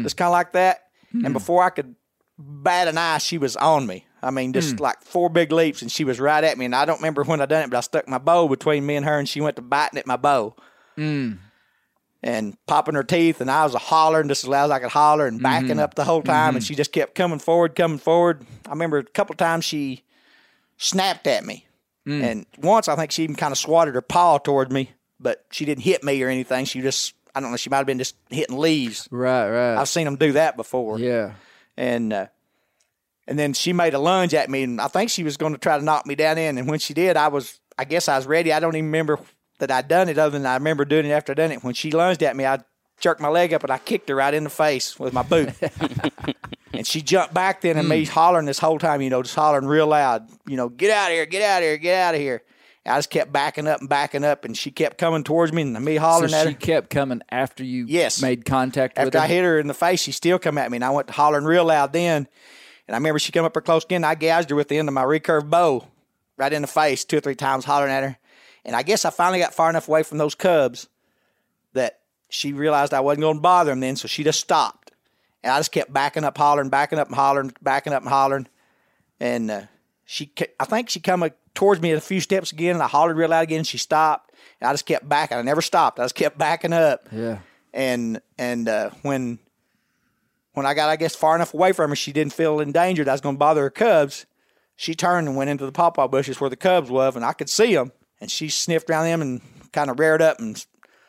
just 0.04 0.16
kind 0.16 0.28
of 0.28 0.32
like 0.32 0.54
that. 0.54 0.86
And 1.12 1.28
hmm. 1.28 1.34
before 1.34 1.64
I 1.64 1.70
could 1.70 1.96
bat 2.38 2.88
an 2.88 2.98
eye, 2.98 3.18
she 3.18 3.38
was 3.38 3.58
on 3.58 3.86
me. 3.86 4.06
I 4.22 4.32
mean, 4.32 4.54
just 4.54 4.78
hmm. 4.78 4.84
like 4.84 5.02
four 5.04 5.30
big 5.30 5.52
leaps, 5.52 5.82
and 5.82 5.92
she 5.92 6.04
was 6.04 6.20
right 6.20 6.44
at 6.44 6.58
me. 6.58 6.66
And 6.66 6.76
I 6.76 6.86
don't 6.86 7.00
remember 7.00 7.24
when 7.24 7.42
I 7.42 7.46
done 7.46 7.64
it, 7.64 7.70
but 7.70 7.78
I 7.78 7.82
stuck 7.82 8.08
my 8.08 8.18
bow 8.18 8.48
between 8.48 8.86
me 8.86 8.96
and 8.96 9.06
her, 9.06 9.18
and 9.18 9.28
she 9.28 9.42
went 9.42 9.56
to 9.56 9.62
biting 9.62 10.00
at 10.00 10.08
my 10.08 10.18
bow 10.18 10.56
hmm. 10.96 11.34
and 12.22 12.58
popping 12.66 12.96
her 12.96 13.04
teeth, 13.04 13.40
and 13.40 13.50
I 13.50 13.64
was 13.64 13.76
a 13.76 13.80
hollering 13.80 14.28
just 14.28 14.44
as 14.44 14.50
loud 14.50 14.66
as 14.66 14.72
I 14.72 14.80
could 14.80 14.90
holler 14.90 15.26
and 15.26 15.42
backing 15.42 15.70
mm-hmm. 15.70 15.80
up 15.80 15.96
the 15.96 16.04
whole 16.04 16.22
time, 16.22 16.56
and 16.56 16.58
mm-hmm. 16.58 16.68
she 16.68 16.76
just 16.76 16.92
kept 16.92 17.16
coming 17.16 17.40
forward, 17.40 17.76
coming 17.76 17.98
forward. 17.98 18.46
I 18.66 18.72
remember 18.72 18.98
a 18.98 19.04
couple 19.04 19.34
of 19.34 19.38
times 19.38 19.66
she 19.66 20.04
snapped 20.78 21.28
at 21.28 21.46
me, 21.46 21.66
mm. 22.08 22.22
and 22.22 22.46
once 22.58 22.88
I 22.88 22.96
think 22.96 23.12
she 23.12 23.24
even 23.24 23.36
kind 23.36 23.52
of 23.52 23.58
swatted 23.58 23.96
her 23.96 24.02
paw 24.02 24.38
toward 24.38 24.72
me, 24.72 24.92
but 25.20 25.46
she 25.52 25.66
didn't 25.66 25.84
hit 25.84 26.04
me 26.04 26.22
or 26.22 26.28
anything. 26.28 26.66
She 26.66 26.82
just, 26.82 27.14
I 27.34 27.40
don't 27.40 27.52
know, 27.52 27.58
she 27.58 27.70
might 27.70 27.78
have 27.78 27.86
been 27.86 27.98
just 28.00 28.16
hitting 28.30 28.58
leaves. 28.58 29.08
Right. 29.12 29.50
Right. 29.50 29.78
I've 29.78 29.90
seen 29.90 30.06
them 30.06 30.18
do 30.18 30.34
that 30.34 30.58
before, 30.58 31.00
yeah. 31.00 31.34
and 31.78 32.12
uh, 32.12 32.28
and 33.30 33.38
then 33.38 33.54
she 33.54 33.74
made 33.74 33.94
a 33.94 34.00
lunge 34.00 34.34
at 34.34 34.50
me, 34.50 34.64
and 34.64 34.82
I 34.82 34.88
think 34.88 35.12
she 35.12 35.24
was 35.24 35.38
going 35.38 35.54
to 35.54 35.60
try 35.60 35.78
to 35.78 35.86
knock 35.86 36.08
me 36.08 36.16
down 36.16 36.40
in, 36.40 36.58
and 36.58 36.68
when 36.68 36.80
she 36.80 36.96
did, 36.96 37.16
I 37.16 37.28
was, 37.28 37.60
I 37.78 37.86
guess 37.86 38.10
I 38.10 38.18
was 38.18 38.26
ready. 38.26 38.52
I 38.52 38.60
don't 38.60 38.76
even 38.76 38.88
remember 38.88 39.20
that 39.60 39.70
I'd 39.70 39.88
done 39.88 40.10
it, 40.10 40.18
other 40.18 40.32
than 40.32 40.48
I 40.48 40.56
remember 40.56 40.84
doing 40.84 41.06
it 41.06 41.12
after 41.12 41.34
I 41.34 41.36
done 41.36 41.52
it. 41.52 41.64
When 41.64 41.76
she 41.76 41.92
lunged 41.92 42.24
at 42.24 42.36
me, 42.36 42.48
I 42.48 42.60
jerked 43.00 43.22
my 43.22 43.28
leg 43.28 43.54
up 43.54 43.64
and 43.64 43.72
I 43.72 43.78
kicked 43.78 44.10
her 44.10 44.16
right 44.16 44.34
in 44.34 44.46
the 44.46 44.50
face 44.50 45.00
with 45.00 45.14
my 45.14 45.22
boot. 45.22 45.54
and 46.74 46.88
she 46.88 47.04
jumped 47.04 47.36
back 47.36 47.62
then, 47.62 47.78
and 47.78 47.88
me 47.88 48.04
hmm. 48.04 48.12
hollering 48.12 48.48
this 48.48 48.58
whole 48.58 48.80
time, 48.80 49.00
you 49.04 49.12
know, 49.12 49.22
just 49.22 49.36
hollering 49.36 49.68
real 49.68 49.86
loud, 49.86 50.28
you 50.48 50.58
know, 50.58 50.68
get 50.68 50.90
out 50.90 51.12
of 51.12 51.14
here, 51.14 51.28
get 51.28 51.44
out 51.44 51.60
of 51.60 51.66
here, 51.66 51.78
get 51.78 52.02
out 52.02 52.16
of 52.16 52.22
here. 52.22 52.42
And 52.84 52.96
I 52.96 52.98
just 52.98 53.12
kept 53.12 53.32
backing 53.32 53.68
up 53.68 53.80
and 53.80 53.88
backing 53.88 54.24
up, 54.24 54.44
and 54.44 54.58
she 54.58 54.72
kept 54.72 54.98
coming 54.98 55.24
towards 55.24 55.54
me, 55.54 55.62
and 55.62 55.86
me 55.86 55.98
So 55.98 56.02
hollering 56.02 56.34
at 56.34 56.48
she 56.48 56.56
kept 56.56 56.90
coming 56.90 57.22
after 57.30 57.64
you. 57.64 57.86
Yes. 57.88 58.24
Made 58.24 58.44
contact 58.44 58.98
with 58.98 59.06
After 59.06 59.20
her. 59.20 59.26
I 59.26 59.28
hit 59.28 59.44
her 59.44 59.60
in 59.60 59.68
the 59.68 59.76
face, 59.76 60.02
she 60.02 60.14
still 60.14 60.40
come 60.40 60.58
at 60.58 60.72
me, 60.72 60.78
and 60.78 60.84
I 60.84 60.90
went 60.90 61.12
hollering 61.12 61.46
real 61.46 61.66
loud 61.66 61.94
then. 61.94 62.28
And 62.90 62.96
I 62.96 62.98
remember 62.98 63.20
she 63.20 63.32
come 63.32 63.46
up 63.46 63.54
her 63.54 63.62
close 63.62 63.84
again. 63.86 64.04
I 64.04 64.16
gouged 64.16 64.50
her 64.50 64.56
with 64.56 64.68
the 64.70 64.80
end 64.80 64.88
of 64.88 64.96
my 64.96 65.04
recurve 65.04 65.48
bow, 65.48 65.86
right 66.38 66.52
in 66.52 66.64
the 66.64 66.68
face, 66.68 67.06
two 67.06 67.18
or 67.18 67.20
three 67.20 67.36
times, 67.36 67.64
hollering 67.64 67.92
at 67.92 68.02
her. 68.04 68.18
And 68.66 68.76
I 68.76 68.82
guess 68.82 69.06
I 69.06 69.12
finally 69.12 69.38
got 69.38 69.54
far 69.54 69.70
enough 69.70 69.88
away 69.88 70.02
from 70.02 70.18
those 70.18 70.34
cubs 70.34 70.90
that 71.74 72.00
she 72.30 72.52
realized 72.52 72.92
I 72.96 73.02
wasn't 73.02 73.22
going 73.22 73.36
to 73.38 73.42
bother 73.42 73.70
them 73.70 73.80
then, 73.82 73.96
so 73.96 74.08
she 74.08 74.24
just 74.24 74.40
stopped. 74.40 74.92
And 75.44 75.54
I 75.54 75.60
just 75.60 75.72
kept 75.72 75.94
backing 75.94 76.24
up, 76.24 76.36
hollering, 76.36 76.70
backing 76.70 76.98
up, 76.98 77.06
and 77.10 77.16
hollering, 77.16 77.54
backing 77.62 77.94
up 77.94 78.02
and 78.02 78.10
hollering. 78.10 78.48
And 79.20 79.52
uh, 79.52 79.62
she, 80.06 80.32
I 80.60 80.66
think 80.66 80.90
she 80.90 81.00
come 81.00 81.30
towards 81.54 81.82
me 81.84 81.92
a 81.92 82.02
few 82.02 82.22
steps 82.22 82.52
again, 82.52 82.74
and 82.74 82.82
I 82.82 82.88
hollered 82.88 83.18
real 83.18 83.30
loud 83.30 83.44
again. 83.44 83.60
And 83.60 83.68
she 83.68 83.78
stopped, 83.78 84.34
and 84.60 84.68
I 84.68 84.74
just 84.74 84.88
kept 84.88 85.08
backing. 85.08 85.38
I 85.38 85.44
never 85.44 85.62
stopped. 85.62 86.00
I 86.00 86.06
just 86.06 86.16
kept 86.16 86.40
backing 86.40 86.74
up 86.74 87.08
Yeah. 87.12 87.38
and 87.72 88.20
and 88.40 88.68
uh, 88.68 88.90
when 89.04 89.38
when 90.60 90.66
I 90.66 90.74
got 90.74 90.90
I 90.90 90.98
guess 90.98 91.16
far 91.16 91.36
enough 91.36 91.54
away 91.54 91.72
from 91.72 91.90
her, 91.90 91.96
she 91.96 92.12
didn't 92.12 92.34
feel 92.34 92.60
endangered. 92.60 93.08
I 93.08 93.14
was 93.14 93.22
going 93.22 93.36
to 93.36 93.40
bother 93.40 93.62
her 93.62 93.70
cubs. 93.70 94.26
She 94.76 94.94
turned 94.94 95.26
and 95.30 95.38
went 95.38 95.50
into 95.50 95.66
the 95.66 95.72
pawpaw 95.72 96.10
bushes 96.10 96.42
where 96.42 96.50
the 96.50 96.58
cubs 96.58 96.92
was, 96.92 97.16
and 97.16 97.24
I 97.24 97.32
could 97.32 97.50
see 97.50 97.74
them. 97.74 97.94
And 98.20 98.30
she 98.30 98.50
sniffed 98.50 98.90
around 98.90 99.06
them 99.06 99.22
and 99.22 99.42
kind 99.72 99.90
of 99.90 100.00
reared 100.00 100.22
up 100.22 100.40
and 100.40 100.62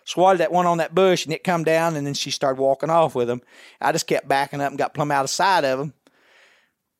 swatted 0.04 0.40
that 0.40 0.52
one 0.52 0.66
on 0.66 0.78
that 0.78 0.94
bush, 0.94 1.24
and 1.24 1.34
it 1.34 1.42
come 1.42 1.64
down. 1.64 1.96
And 1.96 2.06
then 2.06 2.14
she 2.14 2.30
started 2.30 2.60
walking 2.60 2.90
off 2.90 3.16
with 3.16 3.26
them. 3.26 3.42
I 3.80 3.90
just 3.90 4.06
kept 4.06 4.28
backing 4.28 4.60
up 4.60 4.68
and 4.68 4.78
got 4.78 4.94
plumb 4.94 5.10
out 5.10 5.24
of 5.24 5.30
sight 5.30 5.64
of 5.64 5.80
them. 5.80 5.94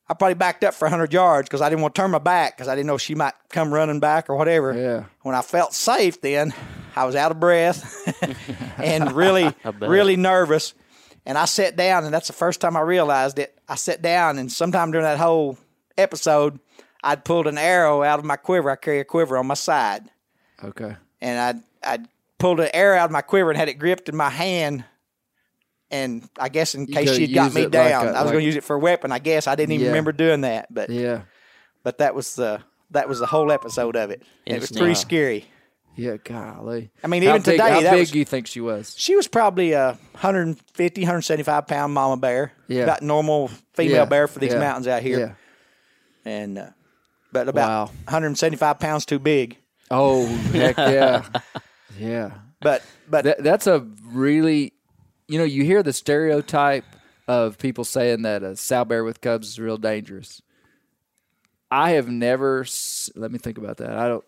I 0.09 0.13
probably 0.13 0.35
backed 0.35 0.65
up 0.65 0.73
for 0.73 0.83
100 0.85 1.13
yards 1.13 1.47
because 1.47 1.61
I 1.61 1.69
didn't 1.69 1.83
want 1.83 1.95
to 1.95 2.01
turn 2.01 2.11
my 2.11 2.17
back 2.17 2.57
because 2.57 2.67
I 2.67 2.75
didn't 2.75 2.87
know 2.87 2.97
she 2.97 3.15
might 3.15 3.33
come 3.47 3.73
running 3.73 4.01
back 4.01 4.29
or 4.29 4.35
whatever. 4.35 4.77
Yeah. 4.77 5.05
When 5.21 5.35
I 5.35 5.41
felt 5.41 5.73
safe, 5.73 6.19
then 6.19 6.53
I 6.97 7.05
was 7.05 7.15
out 7.15 7.31
of 7.31 7.39
breath 7.39 8.13
and 8.77 9.13
really, 9.13 9.55
really 9.79 10.17
nervous. 10.17 10.73
And 11.25 11.37
I 11.37 11.45
sat 11.45 11.75
down, 11.75 12.03
and 12.05 12.13
that's 12.13 12.27
the 12.27 12.33
first 12.33 12.61
time 12.61 12.75
I 12.75 12.81
realized 12.81 13.37
it. 13.39 13.57
I 13.69 13.75
sat 13.75 14.01
down, 14.01 14.39
and 14.39 14.51
sometime 14.51 14.91
during 14.91 15.05
that 15.05 15.19
whole 15.19 15.57
episode, 15.97 16.59
I'd 17.03 17.23
pulled 17.25 17.47
an 17.47 17.57
arrow 17.57 18.01
out 18.03 18.19
of 18.19 18.25
my 18.25 18.37
quiver. 18.37 18.69
I 18.71 18.75
carry 18.75 18.99
a 18.99 19.03
quiver 19.05 19.37
on 19.37 19.45
my 19.47 19.53
side, 19.53 20.09
Okay. 20.63 20.95
and 21.21 21.39
I'd, 21.39 21.63
I'd 21.83 22.07
pulled 22.39 22.59
an 22.59 22.69
arrow 22.73 22.97
out 22.97 23.05
of 23.05 23.11
my 23.11 23.21
quiver 23.21 23.51
and 23.51 23.57
had 23.57 23.69
it 23.69 23.75
gripped 23.75 24.09
in 24.09 24.15
my 24.15 24.29
hand. 24.29 24.83
And 25.91 26.27
I 26.39 26.49
guess 26.49 26.73
in 26.73 26.87
case 26.87 27.13
she'd 27.15 27.33
got 27.33 27.53
me 27.53 27.61
it 27.61 27.63
like 27.65 27.71
down, 27.71 28.07
a- 28.07 28.11
I 28.11 28.11
was 28.13 28.17
like- 28.25 28.31
going 28.33 28.41
to 28.43 28.45
use 28.45 28.55
it 28.55 28.63
for 28.63 28.75
a 28.75 28.79
weapon. 28.79 29.11
I 29.11 29.19
guess 29.19 29.45
I 29.45 29.55
didn't 29.55 29.73
even 29.73 29.85
Yeah. 29.85 29.91
remember 29.91 30.11
doing 30.13 30.41
that, 30.41 30.73
but 30.73 30.89
Yeah. 30.89 31.21
but 31.83 31.97
that 31.97 32.15
was 32.15 32.35
the 32.35 32.61
that 32.91 33.07
was 33.07 33.19
the 33.19 33.25
whole 33.25 33.51
episode 33.51 33.95
of 33.95 34.09
it. 34.11 34.21
It 34.45 34.59
was 34.59 34.71
pretty 34.71 34.95
scary. 34.95 35.45
Yeah. 35.95 36.17
Golly. 36.23 36.89
I 37.03 37.07
mean, 37.07 37.21
How 37.23 37.29
even 37.29 37.41
big, 37.41 37.57
today, 37.57 37.69
how 37.69 37.81
that 37.81 37.91
big 37.91 37.99
was- 37.99 38.11
do 38.11 38.19
you 38.19 38.25
think 38.25 38.47
she 38.47 38.61
was? 38.61 38.95
She 38.97 39.15
was 39.15 39.27
probably 39.27 39.73
a 39.73 39.97
150, 40.13 41.01
175 41.01 41.67
pound 41.67 41.93
mama 41.93 42.17
bear. 42.17 42.53
Yeah. 42.67 42.83
About 42.83 43.01
normal 43.01 43.49
female 43.73 43.95
Yeah, 43.97 44.05
bear 44.05 44.27
for 44.27 44.39
these 44.39 44.53
yeah, 44.53 44.59
mountains 44.59 44.87
out 44.87 45.01
here. 45.01 45.19
Yeah. 45.19 45.33
And, 46.31 46.57
uh, 46.57 46.69
but 47.31 47.47
about 47.49 47.67
Wow. 47.69 47.85
175 48.05 48.79
pounds 48.79 49.05
too 49.05 49.19
big. 49.19 49.57
Oh 49.89 50.25
heck 50.25 50.77
yeah. 50.77 51.25
yeah. 51.99 52.31
But, 52.61 52.83
but 53.09 53.25
That, 53.25 53.43
that's 53.43 53.67
a 53.67 53.85
really, 54.05 54.73
you 55.27 55.37
know, 55.37 55.43
you 55.43 55.63
hear 55.63 55.83
the 55.83 55.93
stereotype 55.93 56.85
of 57.27 57.57
people 57.57 57.83
saying 57.83 58.21
that 58.23 58.43
a 58.43 58.55
sow 58.55 58.85
bear 58.85 59.03
with 59.03 59.19
cubs 59.21 59.47
is 59.49 59.59
real 59.59 59.77
dangerous. 59.77 60.41
I 61.69 61.91
have 61.91 62.09
never. 62.09 62.65
Let 63.15 63.31
me 63.31 63.37
think 63.39 63.57
about 63.57 63.77
that. 63.77 63.91
I 63.91 64.07
don't. 64.09 64.25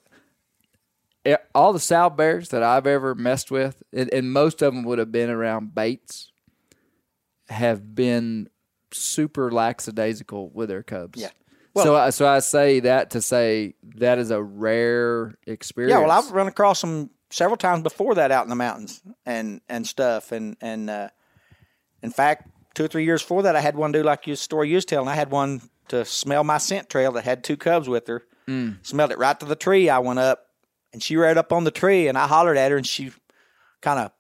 Eh, 1.26 1.38
All 1.54 1.74
the 1.74 1.80
sow 1.80 2.10
bears 2.10 2.50
that 2.50 2.64
I've 2.64 2.88
ever 2.88 3.16
messed 3.16 3.52
with, 3.52 3.82
and, 3.92 4.12
and 4.14 4.32
most 4.32 4.62
of 4.62 4.74
them 4.74 4.84
would 4.84 5.00
have 5.00 5.12
been 5.12 5.30
around 5.30 5.76
baits, 5.76 6.32
have 7.50 7.96
been 7.96 8.50
super 8.92 9.52
lackadaisical 9.52 10.50
with 10.50 10.70
their 10.70 10.84
cubs. 10.84 11.20
Yeah. 11.20 11.30
so, 11.76 11.96
I, 11.96 12.10
so 12.12 12.28
I 12.28 12.40
say 12.40 12.82
that 12.82 13.12
to 13.12 13.22
say 13.22 13.76
that 13.96 14.20
is 14.20 14.32
a 14.32 14.42
rare 14.42 15.36
experience. 15.48 15.92
yeah, 15.92 16.00
well, 16.00 16.12
I've 16.12 16.32
run 16.32 16.48
across 16.48 16.82
them 16.82 17.10
several 17.30 17.58
times 17.58 17.82
before 17.82 18.16
that 18.16 18.32
out 18.32 18.44
in 18.44 18.50
the 18.50 18.56
mountains 18.56 19.02
and, 19.26 19.62
and 19.68 19.88
stuff. 19.88 20.32
And, 20.32 20.56
and, 20.62 20.90
uh, 20.90 21.10
in 22.04 22.12
fact, 22.12 22.50
two 22.76 22.86
or 22.86 22.88
three 22.88 23.06
years 23.06 23.22
before 23.22 23.44
that, 23.44 23.56
I 23.56 23.62
had 23.62 23.76
one 23.76 23.92
do 23.92 24.04
like 24.04 24.28
your 24.28 24.36
story 24.36 24.70
you 24.70 24.76
was 24.76 24.86
telling. 24.86 25.08
I 25.08 25.16
had 25.16 25.32
one 25.32 25.62
to 25.88 26.06
smell 26.06 26.44
my 26.44 26.58
scent 26.58 26.90
trail 26.90 27.12
that 27.14 27.24
had 27.24 27.44
two 27.44 27.58
cubs 27.58 27.88
with 27.90 28.08
her. 28.08 28.24
Mm. 28.48 28.86
Smelled 28.86 29.12
it 29.12 29.18
right 29.18 29.40
to 29.40 29.46
the 29.46 29.56
tree. 29.56 29.90
I 29.90 30.00
went 30.00 30.20
up, 30.20 30.48
and 30.94 31.02
she 31.04 31.18
rode 31.18 31.38
up 31.38 31.52
on 31.52 31.64
the 31.66 31.72
tree, 31.72 32.08
and 32.08 32.18
I 32.18 32.28
hollered 32.28 32.58
at 32.58 32.72
her, 32.72 32.78
and 32.78 32.88
she 32.88 33.12
kind 33.82 34.00
of 34.00 34.12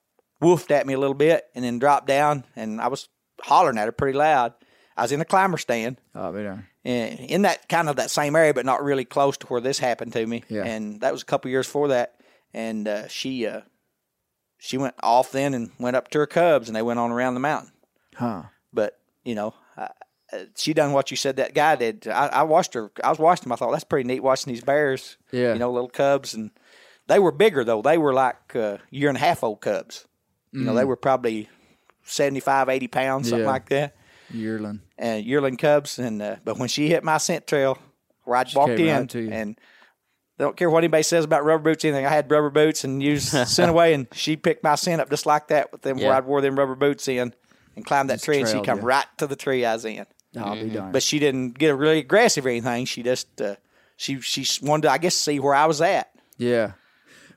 woofed 0.41 0.71
at 0.71 0.85
me 0.85 0.93
a 0.93 0.99
little 0.99 1.13
bit, 1.13 1.45
and 1.55 1.63
then 1.63 1.79
dropped 1.79 2.07
down, 2.07 2.43
and 2.55 2.81
I 2.81 2.87
was 2.89 3.07
hollering 3.41 3.77
at 3.77 3.85
her 3.85 3.91
pretty 3.93 4.17
loud. 4.17 4.53
I 4.97 5.01
was 5.03 5.11
in 5.11 5.21
a 5.21 5.25
climber 5.25 5.57
stand, 5.57 5.97
Oh, 6.13 6.31
man. 6.31 6.67
in 6.83 7.07
in 7.17 7.41
that 7.43 7.67
kind 7.69 7.89
of 7.89 7.95
that 7.95 8.11
same 8.11 8.35
area, 8.35 8.53
but 8.53 8.65
not 8.65 8.83
really 8.83 9.05
close 9.05 9.37
to 9.37 9.47
where 9.47 9.61
this 9.61 9.79
happened 9.79 10.13
to 10.13 10.25
me. 10.25 10.43
Yeah. 10.49 10.65
And 10.65 11.01
that 11.01 11.13
was 11.13 11.21
a 11.21 11.25
couple 11.25 11.49
years 11.49 11.65
before 11.65 11.87
that. 11.87 12.15
And 12.53 12.87
uh, 12.87 13.07
she 13.07 13.47
uh, 13.47 13.61
she 14.59 14.77
went 14.77 14.95
off 15.01 15.31
then 15.31 15.53
and 15.53 15.71
went 15.79 15.95
up 15.95 16.09
to 16.09 16.19
her 16.19 16.27
cubs, 16.27 16.69
and 16.69 16.75
they 16.75 16.81
went 16.83 16.99
on 16.99 17.11
around 17.11 17.33
the 17.33 17.39
mountain. 17.39 17.71
Huh. 18.15 18.43
But 18.71 18.99
you 19.23 19.33
know, 19.33 19.55
I, 19.75 19.89
uh, 20.31 20.39
she 20.55 20.73
done 20.75 20.91
what 20.93 21.09
you 21.09 21.17
said 21.17 21.37
that 21.37 21.55
guy 21.55 21.75
did. 21.75 22.07
I, 22.07 22.27
I 22.27 22.43
watched 22.43 22.75
her. 22.75 22.91
I 23.03 23.09
was 23.09 23.17
watching 23.19 23.45
them. 23.45 23.53
I 23.53 23.55
thought 23.55 23.71
that's 23.71 23.83
pretty 23.83 24.07
neat 24.07 24.21
watching 24.21 24.53
these 24.53 24.63
bears. 24.63 25.17
Yeah. 25.31 25.53
You 25.53 25.59
know, 25.59 25.71
little 25.71 25.89
cubs, 25.89 26.35
and 26.35 26.51
they 27.07 27.19
were 27.19 27.31
bigger 27.31 27.63
though. 27.63 27.81
They 27.81 27.97
were 27.97 28.13
like 28.13 28.55
uh, 28.55 28.77
year 28.89 29.09
and 29.09 29.17
a 29.17 29.21
half 29.21 29.43
old 29.43 29.61
cubs. 29.61 30.05
You 30.51 30.61
know, 30.65 30.75
they 30.75 30.85
were 30.85 30.95
probably 30.95 31.49
75, 32.03 32.69
80 32.69 32.87
pounds, 32.87 33.29
something 33.29 33.43
Mm. 33.43 33.47
Yeah. 33.47 33.51
like 33.51 33.69
that 33.69 33.95
Yearling. 34.31 34.81
and 34.97 35.25
yearling 35.25 35.57
cubs. 35.57 35.97
And 35.99 36.21
uh, 36.21 36.35
but 36.43 36.57
when 36.59 36.69
she 36.69 36.87
hit 36.89 37.03
my 37.03 37.17
scent 37.17 37.47
trail, 37.47 37.77
where 38.23 38.37
I 38.37 38.45
walked 38.55 38.77
came 38.77 38.87
in, 38.87 38.97
right 39.01 39.09
to 39.09 39.19
you. 39.21 39.31
and 39.31 39.59
don't 40.39 40.55
care 40.57 40.69
what 40.69 40.79
anybody 40.79 41.03
says 41.03 41.25
about 41.25 41.43
rubber 41.45 41.71
boots, 41.71 41.83
anything. 41.85 42.05
I 42.05 42.09
had 42.09 42.29
rubber 42.29 42.49
boots 42.49 42.83
and 42.83 43.01
used 43.01 43.29
scent 43.47 43.69
away, 43.69 43.93
and 43.93 44.07
she 44.13 44.35
picked 44.35 44.63
my 44.63 44.75
scent 44.75 45.01
up 45.01 45.09
just 45.09 45.25
like 45.25 45.47
that 45.47 45.71
with 45.71 45.81
them 45.81 45.97
where 45.97 46.07
Yeah. 46.07 46.17
I 46.17 46.19
wore 46.21 46.41
them 46.41 46.57
rubber 46.57 46.75
boots 46.75 47.07
in 47.07 47.33
and 47.75 47.85
climbed 47.85 48.09
that 48.11 48.15
Just 48.15 48.25
tree, 48.25 48.39
and 48.39 48.47
she 48.47 48.61
come 48.61 48.79
you. 48.79 48.85
right 48.85 49.05
to 49.17 49.27
the 49.27 49.35
tree 49.35 49.65
I 49.65 49.73
was 49.73 49.85
in. 49.85 50.05
I'll 50.37 50.53
be 50.55 50.69
darned. 50.69 50.93
But 50.93 51.03
she 51.03 51.19
didn't 51.19 51.57
get 51.57 51.75
really 51.75 51.99
aggressive 51.99 52.45
or 52.45 52.49
anything. 52.49 52.85
She 52.85 53.01
just 53.03 53.39
uh, 53.41 53.55
she 53.97 54.19
she 54.21 54.45
wanted 54.65 54.83
to, 54.83 54.91
I 54.91 54.97
guess, 54.99 55.15
see 55.15 55.39
where 55.39 55.53
I 55.55 55.65
was 55.65 55.81
at. 55.81 56.11
yeah. 56.37 56.73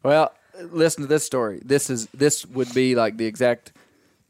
Well, 0.07 0.33
listen 0.71 1.03
to 1.03 1.09
this 1.09 1.25
story. 1.25 1.61
This 1.65 1.91
is 1.91 2.07
this 2.15 2.47
would 2.47 2.73
be 2.73 2.95
like 2.95 3.17
the 3.17 3.27
exact 3.27 3.73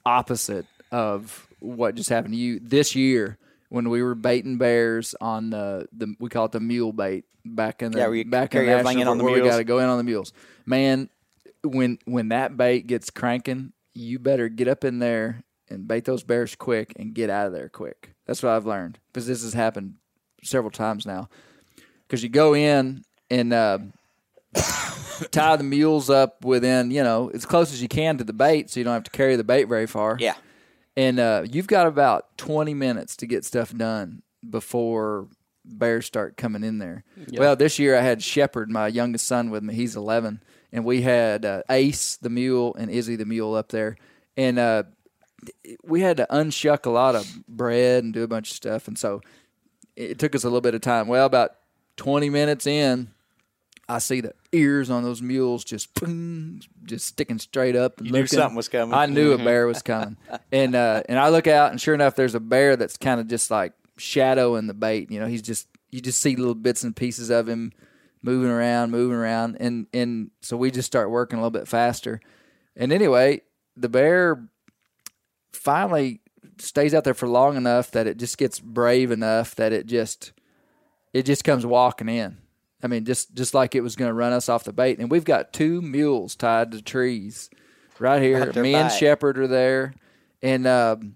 opposite 0.06 0.64
of 0.90 1.46
what 1.58 1.96
just 1.96 2.08
happened 2.08 2.32
to 2.32 2.38
you 2.38 2.58
this 2.60 2.94
year 2.94 3.36
when 3.68 3.90
we 3.90 4.02
were 4.02 4.14
baiting 4.14 4.56
bears 4.56 5.14
on 5.20 5.50
the 5.50 5.86
the 5.92 6.14
we 6.18 6.30
call 6.30 6.46
it 6.46 6.52
the 6.52 6.60
mule 6.60 6.94
bait 6.94 7.26
back 7.44 7.82
in 7.82 7.92
the 7.92 7.98
Yeah, 7.98 8.22
back 8.22 8.54
in 8.54 8.64
the 8.64 8.72
everything 8.72 8.84
national 8.84 9.02
in 9.02 9.08
on 9.08 9.18
the 9.18 9.24
where 9.24 9.34
we 9.34 9.46
got 9.46 9.58
to 9.58 9.64
go 9.64 9.78
in 9.80 9.84
on 9.90 9.98
the 9.98 10.04
mules. 10.04 10.32
Man, 10.64 11.10
when 11.62 11.98
when 12.06 12.30
that 12.30 12.56
bait 12.56 12.86
gets 12.86 13.10
cranking, 13.10 13.74
you 13.92 14.18
better 14.18 14.48
get 14.48 14.68
up 14.68 14.82
in 14.82 14.98
there 14.98 15.44
and 15.68 15.86
bait 15.86 16.06
those 16.06 16.22
bears 16.22 16.54
quick 16.54 16.94
and 16.96 17.12
get 17.12 17.28
out 17.28 17.48
of 17.48 17.52
there 17.52 17.68
quick. 17.68 18.14
That's 18.24 18.42
what 18.42 18.52
I've 18.52 18.64
learned 18.64 18.98
because 19.08 19.26
this 19.26 19.42
has 19.42 19.52
happened 19.52 19.96
several 20.42 20.70
times 20.70 21.04
now. 21.04 21.28
Because 22.06 22.22
you 22.22 22.30
go 22.30 22.54
in 22.54 23.04
and 23.30 23.52
uh, 23.52 23.78
tie 25.30 25.56
the 25.56 25.64
mules 25.64 26.10
up 26.10 26.44
within, 26.44 26.90
you 26.90 27.02
know, 27.02 27.30
as 27.34 27.46
close 27.46 27.72
as 27.72 27.82
you 27.82 27.88
can 27.88 28.18
to 28.18 28.24
the 28.24 28.32
bait, 28.32 28.70
so 28.70 28.80
you 28.80 28.84
don't 28.84 28.94
have 28.94 29.04
to 29.04 29.10
carry 29.10 29.36
the 29.36 29.44
bait 29.44 29.64
very 29.64 29.86
far. 29.86 30.16
Yeah, 30.20 30.34
And 30.96 31.18
uh, 31.18 31.44
you've 31.50 31.66
got 31.66 31.86
about 31.86 32.36
20 32.38 32.74
minutes 32.74 33.16
to 33.16 33.26
get 33.26 33.44
stuff 33.44 33.74
done 33.74 34.22
before 34.48 35.28
bears 35.64 36.06
start 36.06 36.36
coming 36.36 36.62
in 36.62 36.78
there. 36.78 37.04
Well, 37.32 37.56
this 37.56 37.78
year 37.78 37.96
I 37.96 38.00
had 38.02 38.22
Shepherd, 38.22 38.70
my 38.70 38.88
youngest 38.88 39.26
son, 39.26 39.50
with 39.50 39.62
me. 39.62 39.74
He's 39.74 39.96
11. 39.96 40.42
And 40.72 40.84
we 40.84 41.02
had 41.02 41.44
uh, 41.44 41.62
Ace, 41.70 42.16
the 42.16 42.30
mule, 42.30 42.74
and 42.78 42.90
Izzy, 42.90 43.16
the 43.16 43.24
mule, 43.24 43.54
up 43.54 43.68
there. 43.70 43.96
And 44.36 44.58
uh, 44.58 44.84
we 45.84 46.00
had 46.02 46.18
to 46.18 46.26
unshuck 46.34 46.86
a 46.86 46.90
lot 46.90 47.14
of 47.14 47.46
bread 47.48 48.04
and 48.04 48.12
do 48.12 48.22
a 48.22 48.28
bunch 48.28 48.50
of 48.50 48.56
stuff. 48.56 48.86
And 48.88 48.98
so 48.98 49.22
it 49.96 50.18
took 50.18 50.34
us 50.34 50.44
a 50.44 50.48
little 50.48 50.60
bit 50.60 50.74
of 50.74 50.80
time. 50.82 51.08
Well, 51.08 51.26
about 51.26 51.52
20 51.96 52.28
minutes 52.30 52.66
in, 52.66 53.10
I 53.88 53.98
see 53.98 54.20
the 54.20 54.34
ears 54.52 54.90
on 54.90 55.04
those 55.04 55.22
mules 55.22 55.64
just 55.64 55.88
just 56.84 57.06
sticking 57.06 57.38
straight 57.38 57.76
up. 57.76 57.98
And 57.98 58.08
You 58.08 58.12
knew 58.12 58.26
something 58.26 58.56
was 58.56 58.68
coming. 58.68 58.94
I 58.94 59.06
knew 59.06 59.32
a 59.32 59.38
bear 59.38 59.66
was 59.66 59.82
coming, 59.82 60.16
and 60.50 60.74
uh, 60.74 61.02
and 61.08 61.18
I 61.18 61.28
look 61.28 61.46
out, 61.46 61.70
and 61.70 61.80
sure 61.80 61.94
enough, 61.94 62.16
there's 62.16 62.34
a 62.34 62.40
bear 62.40 62.76
that's 62.76 62.96
kind 62.96 63.20
of 63.20 63.28
just 63.28 63.50
like 63.50 63.72
shadowing 63.96 64.66
the 64.66 64.74
bait. 64.74 65.10
You 65.10 65.20
know, 65.20 65.26
he's 65.26 65.42
just 65.42 65.68
you 65.90 66.00
just 66.00 66.20
see 66.20 66.34
little 66.36 66.54
bits 66.54 66.82
and 66.82 66.96
pieces 66.96 67.30
of 67.30 67.48
him 67.48 67.72
moving 68.22 68.50
around, 68.50 68.90
moving 68.90 69.16
around, 69.16 69.56
and 69.60 69.86
and 69.94 70.30
so 70.42 70.56
we 70.56 70.70
just 70.72 70.86
start 70.86 71.10
working 71.10 71.38
a 71.38 71.42
little 71.42 71.50
bit 71.56 71.68
faster. 71.68 72.20
And 72.74 72.92
anyway, 72.92 73.42
the 73.76 73.88
bear 73.88 74.48
finally 75.52 76.20
stays 76.58 76.94
out 76.94 77.04
there 77.04 77.14
for 77.14 77.28
long 77.28 77.56
enough 77.56 77.90
that 77.92 78.06
it 78.06 78.16
just 78.16 78.38
gets 78.38 78.58
brave 78.60 79.10
enough 79.10 79.54
that 79.56 79.72
it 79.72 79.86
just 79.86 80.32
it 81.12 81.22
just 81.24 81.44
comes 81.44 81.64
walking 81.64 82.08
in. 82.08 82.38
I 82.82 82.88
mean, 82.88 83.04
just 83.04 83.34
just 83.34 83.54
like 83.54 83.74
it 83.74 83.80
was 83.80 83.96
going 83.96 84.10
to 84.10 84.14
run 84.14 84.32
us 84.32 84.48
off 84.48 84.64
the 84.64 84.72
bait. 84.72 84.98
And 84.98 85.10
we've 85.10 85.24
got 85.24 85.52
two 85.52 85.80
mules 85.80 86.36
tied 86.36 86.72
to 86.72 86.82
trees 86.82 87.50
right 87.98 88.20
here. 88.20 88.52
Me 88.54 88.74
and 88.74 88.88
by 88.88 88.94
it. 88.94 88.98
Shepherd 88.98 89.38
are 89.38 89.46
there, 89.46 89.94
and 90.42 90.66
um, 90.66 91.14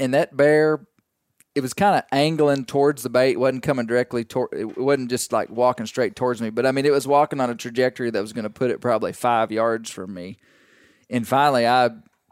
and 0.00 0.14
that 0.14 0.36
bear, 0.36 0.86
it 1.54 1.60
was 1.60 1.74
kind 1.74 1.96
of 1.96 2.04
angling 2.10 2.64
towards 2.64 3.02
the 3.02 3.10
bait. 3.10 3.32
It 3.32 3.40
wasn't 3.40 3.62
coming 3.62 3.86
directly 3.86 4.24
toward. 4.24 4.52
It 4.52 4.76
wasn't 4.76 5.10
just 5.10 5.32
like 5.32 5.50
walking 5.50 5.86
straight 5.86 6.16
towards 6.16 6.42
me, 6.42 6.50
but 6.50 6.66
I 6.66 6.72
mean, 6.72 6.86
it 6.86 6.92
was 6.92 7.06
walking 7.06 7.40
on 7.40 7.50
a 7.50 7.54
trajectory 7.54 8.10
that 8.10 8.20
was 8.20 8.32
going 8.32 8.44
to 8.44 8.50
put 8.50 8.70
it 8.70 8.80
probably 8.80 9.12
five 9.12 9.52
yards 9.52 9.90
from 9.90 10.12
me. 10.12 10.38
And 11.08 11.26
finally, 11.26 11.66
I 11.66 11.90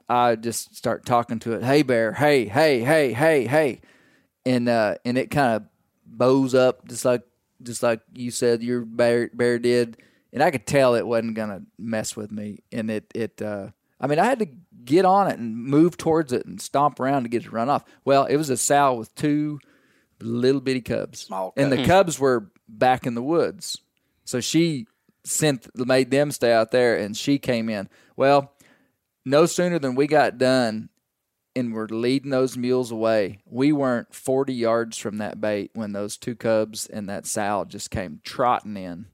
I 0.09 0.37
just 0.37 0.75
start 0.75 1.07
talking 1.07 1.39
to 1.41 1.53
it. 1.53 1.63
Hey, 1.63 1.83
bear. 1.83 2.13
Hey, 2.13 2.47
hey, 2.47 2.81
hey, 2.81 3.13
hey, 3.13 3.47
hey, 3.47 3.81
and 4.45 4.69
uh, 4.69 4.97
and 5.05 5.17
it 5.17 5.31
kind 5.31 5.55
of 5.55 5.63
bows 6.05 6.55
up 6.55 6.87
just 6.89 7.05
like 7.05 7.23
just 7.67 7.83
like 7.83 8.01
you 8.15 8.31
said 8.31 8.63
your 8.63 8.81
bear 8.83 9.29
bear 9.33 9.59
did, 9.59 9.99
and 10.33 10.43
I 10.43 10.51
could 10.51 10.67
tell 10.67 10.95
it 10.95 11.07
wasn't 11.07 11.35
gonna 11.35 11.63
mess 11.79 12.17
with 12.17 12.31
me, 12.31 12.61
and 12.73 12.91
it 12.91 13.11
it 13.15 13.43
uh, 13.43 13.69
I 14.01 14.07
mean 14.07 14.19
I 14.19 14.25
had 14.25 14.39
to 14.39 14.49
get 14.85 15.05
on 15.05 15.29
it 15.29 15.39
and 15.39 15.57
move 15.57 15.97
towards 15.97 16.33
it 16.33 16.47
and 16.47 16.61
stomp 16.61 17.01
around 17.01 17.25
to 17.25 17.29
get 17.29 17.43
it 17.43 17.47
to 17.47 17.51
run 17.51 17.69
off. 17.69 17.85
Well, 18.05 18.25
it 18.25 18.37
was 18.37 18.51
a 18.51 18.57
sow 18.57 18.95
with 18.95 19.15
two 19.15 19.59
little 20.21 20.61
bitty 20.61 20.81
cubs, 20.81 21.21
Small 21.21 21.53
and 21.57 21.71
the 21.71 21.85
cubs. 21.85 22.19
were 22.19 22.51
back 22.69 23.07
in 23.07 23.15
the 23.15 23.23
woods, 23.23 23.81
so 24.25 24.41
she 24.41 24.87
sent 25.25 25.69
made 25.77 26.11
them 26.11 26.31
stay 26.31 26.53
out 26.53 26.71
there, 26.71 26.97
and 26.97 27.17
she 27.17 27.39
came 27.39 27.69
in. 27.69 27.89
Well, 28.17 28.53
no 29.25 29.45
sooner 29.47 29.79
than 29.79 29.95
we 29.97 30.07
got 30.07 30.39
done 30.39 30.89
and 31.57 31.73
were 31.73 31.89
leading 31.89 32.31
those 32.31 32.57
mules 32.57 32.91
away, 32.93 33.39
we 33.47 33.73
weren't 33.73 34.15
40 34.15 34.53
yards 34.53 34.99
from 34.99 35.19
that 35.19 35.41
bait 35.41 35.71
when 35.75 35.93
those 35.93 36.17
two 36.17 36.37
cubs 36.37 36.87
and 36.87 37.09
that 37.09 37.27
sow 37.27 37.65
just 37.65 37.91
came 37.91 38.21
trotting 38.23 38.77
in. 38.77 39.07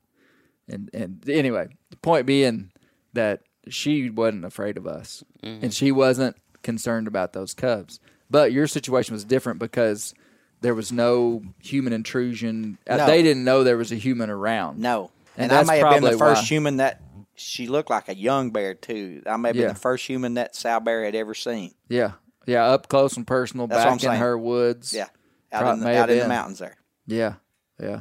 And 0.68 0.90
and 0.93 1.28
anyway, 1.28 1.68
the 1.90 1.97
point 1.97 2.26
being, 2.26 2.70
that 3.14 3.43
she 3.68 4.11
wasn't 4.11 4.45
afraid 4.45 4.76
of 4.76 4.86
us, 4.86 5.22
and 5.43 5.72
she 5.72 5.93
wasn't 5.93 6.36
concerned 6.62 7.07
about 7.07 7.32
those 7.32 7.55
cubs. 7.55 8.01
But 8.30 8.53
your 8.53 8.66
situation 8.66 9.12
was 9.12 9.24
different 9.24 9.59
because 9.59 10.14
there 10.61 10.74
was 10.74 10.93
no 10.93 11.43
human 11.61 11.93
intrusion. 11.93 12.78
Uh, 12.88 12.97
No. 12.97 13.07
They 13.07 13.22
didn't 13.22 13.45
know 13.45 13.64
there 13.64 13.76
was 13.76 13.93
a 13.93 13.97
human 13.97 14.30
around. 14.30 14.78
No, 14.78 15.11
And 15.36 15.51
and, 15.51 15.61
I 15.61 15.64
may 15.64 15.78
have 15.80 15.95
been 15.95 16.05
the 16.05 16.16
first 16.16 16.43
why. 16.43 16.47
human 16.47 16.76
that 16.78 17.03
she 17.34 17.66
looked 17.66 17.90
like 17.90 18.09
a 18.09 18.14
young 18.14 18.51
bear 18.51 18.74
too. 18.74 19.22
I 19.26 19.36
may 19.36 19.49
have 19.51 19.57
been 19.57 19.68
the 19.68 19.74
first 19.74 20.07
human 20.07 20.34
that 20.34 20.55
sow 20.55 20.80
Bear 20.80 21.05
had 21.05 21.14
ever 21.14 21.34
seen. 21.34 21.72
Yeah, 21.88 22.12
yeah, 22.47 22.64
up 22.66 22.88
close 22.88 23.16
and 23.16 23.26
personal, 23.26 23.66
That's 23.66 23.84
back 23.84 23.93
in 23.95 23.99
saying. 24.01 24.20
her 24.20 24.36
woods. 24.38 24.93
Yeah, 24.93 25.09
out 25.53 25.74
in 25.74 25.80
the, 25.80 25.99
out 25.99 26.11
in 26.11 26.18
the 26.18 26.28
mountains 26.28 26.59
there. 26.59 26.76
Yeah, 27.07 27.34
yeah. 27.80 28.01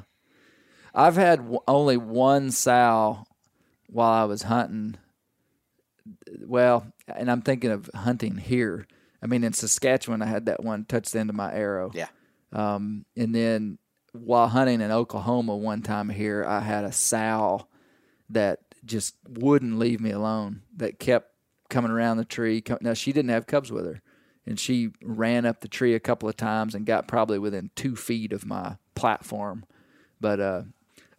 I've 0.93 1.15
had 1.15 1.39
w- 1.39 1.59
only 1.67 1.97
one 1.97 2.51
sow 2.51 3.23
while 3.87 4.11
I 4.11 4.25
was 4.25 4.43
hunting. 4.43 4.95
Well, 6.45 6.85
and 7.07 7.29
I'm 7.31 7.41
thinking 7.41 7.71
of 7.71 7.89
hunting 7.93 8.37
here. 8.37 8.87
I 9.23 9.27
mean, 9.27 9.43
in 9.43 9.53
Saskatchewan, 9.53 10.21
I 10.21 10.25
had 10.25 10.47
that 10.47 10.63
one 10.63 10.85
touch 10.85 11.11
the 11.11 11.19
end 11.19 11.29
of 11.29 11.35
my 11.35 11.53
arrow. 11.53 11.91
Yeah. 11.93 12.07
Um, 12.51 13.05
and 13.15 13.33
then 13.33 13.77
while 14.13 14.47
hunting 14.47 14.81
in 14.81 14.91
Oklahoma 14.91 15.55
one 15.55 15.81
time 15.81 16.09
here, 16.09 16.43
I 16.45 16.59
had 16.59 16.83
a 16.83 16.91
sow 16.91 17.67
that 18.29 18.59
just 18.83 19.15
wouldn't 19.29 19.77
leave 19.79 20.01
me 20.01 20.11
alone. 20.11 20.61
That 20.75 20.99
kept 20.99 21.29
coming 21.69 21.91
around 21.91 22.17
the 22.17 22.25
tree. 22.25 22.63
Now 22.81 22.93
she 22.93 23.13
didn't 23.13 23.29
have 23.29 23.47
cubs 23.47 23.71
with 23.71 23.85
her, 23.85 24.01
and 24.45 24.59
she 24.59 24.89
ran 25.03 25.45
up 25.45 25.61
the 25.61 25.67
tree 25.67 25.93
a 25.93 25.99
couple 25.99 26.27
of 26.27 26.35
times 26.35 26.75
and 26.75 26.85
got 26.85 27.07
probably 27.07 27.39
within 27.39 27.69
two 27.75 27.95
feet 27.95 28.33
of 28.33 28.45
my 28.45 28.77
platform. 28.95 29.65
But 30.19 30.39
uh, 30.39 30.61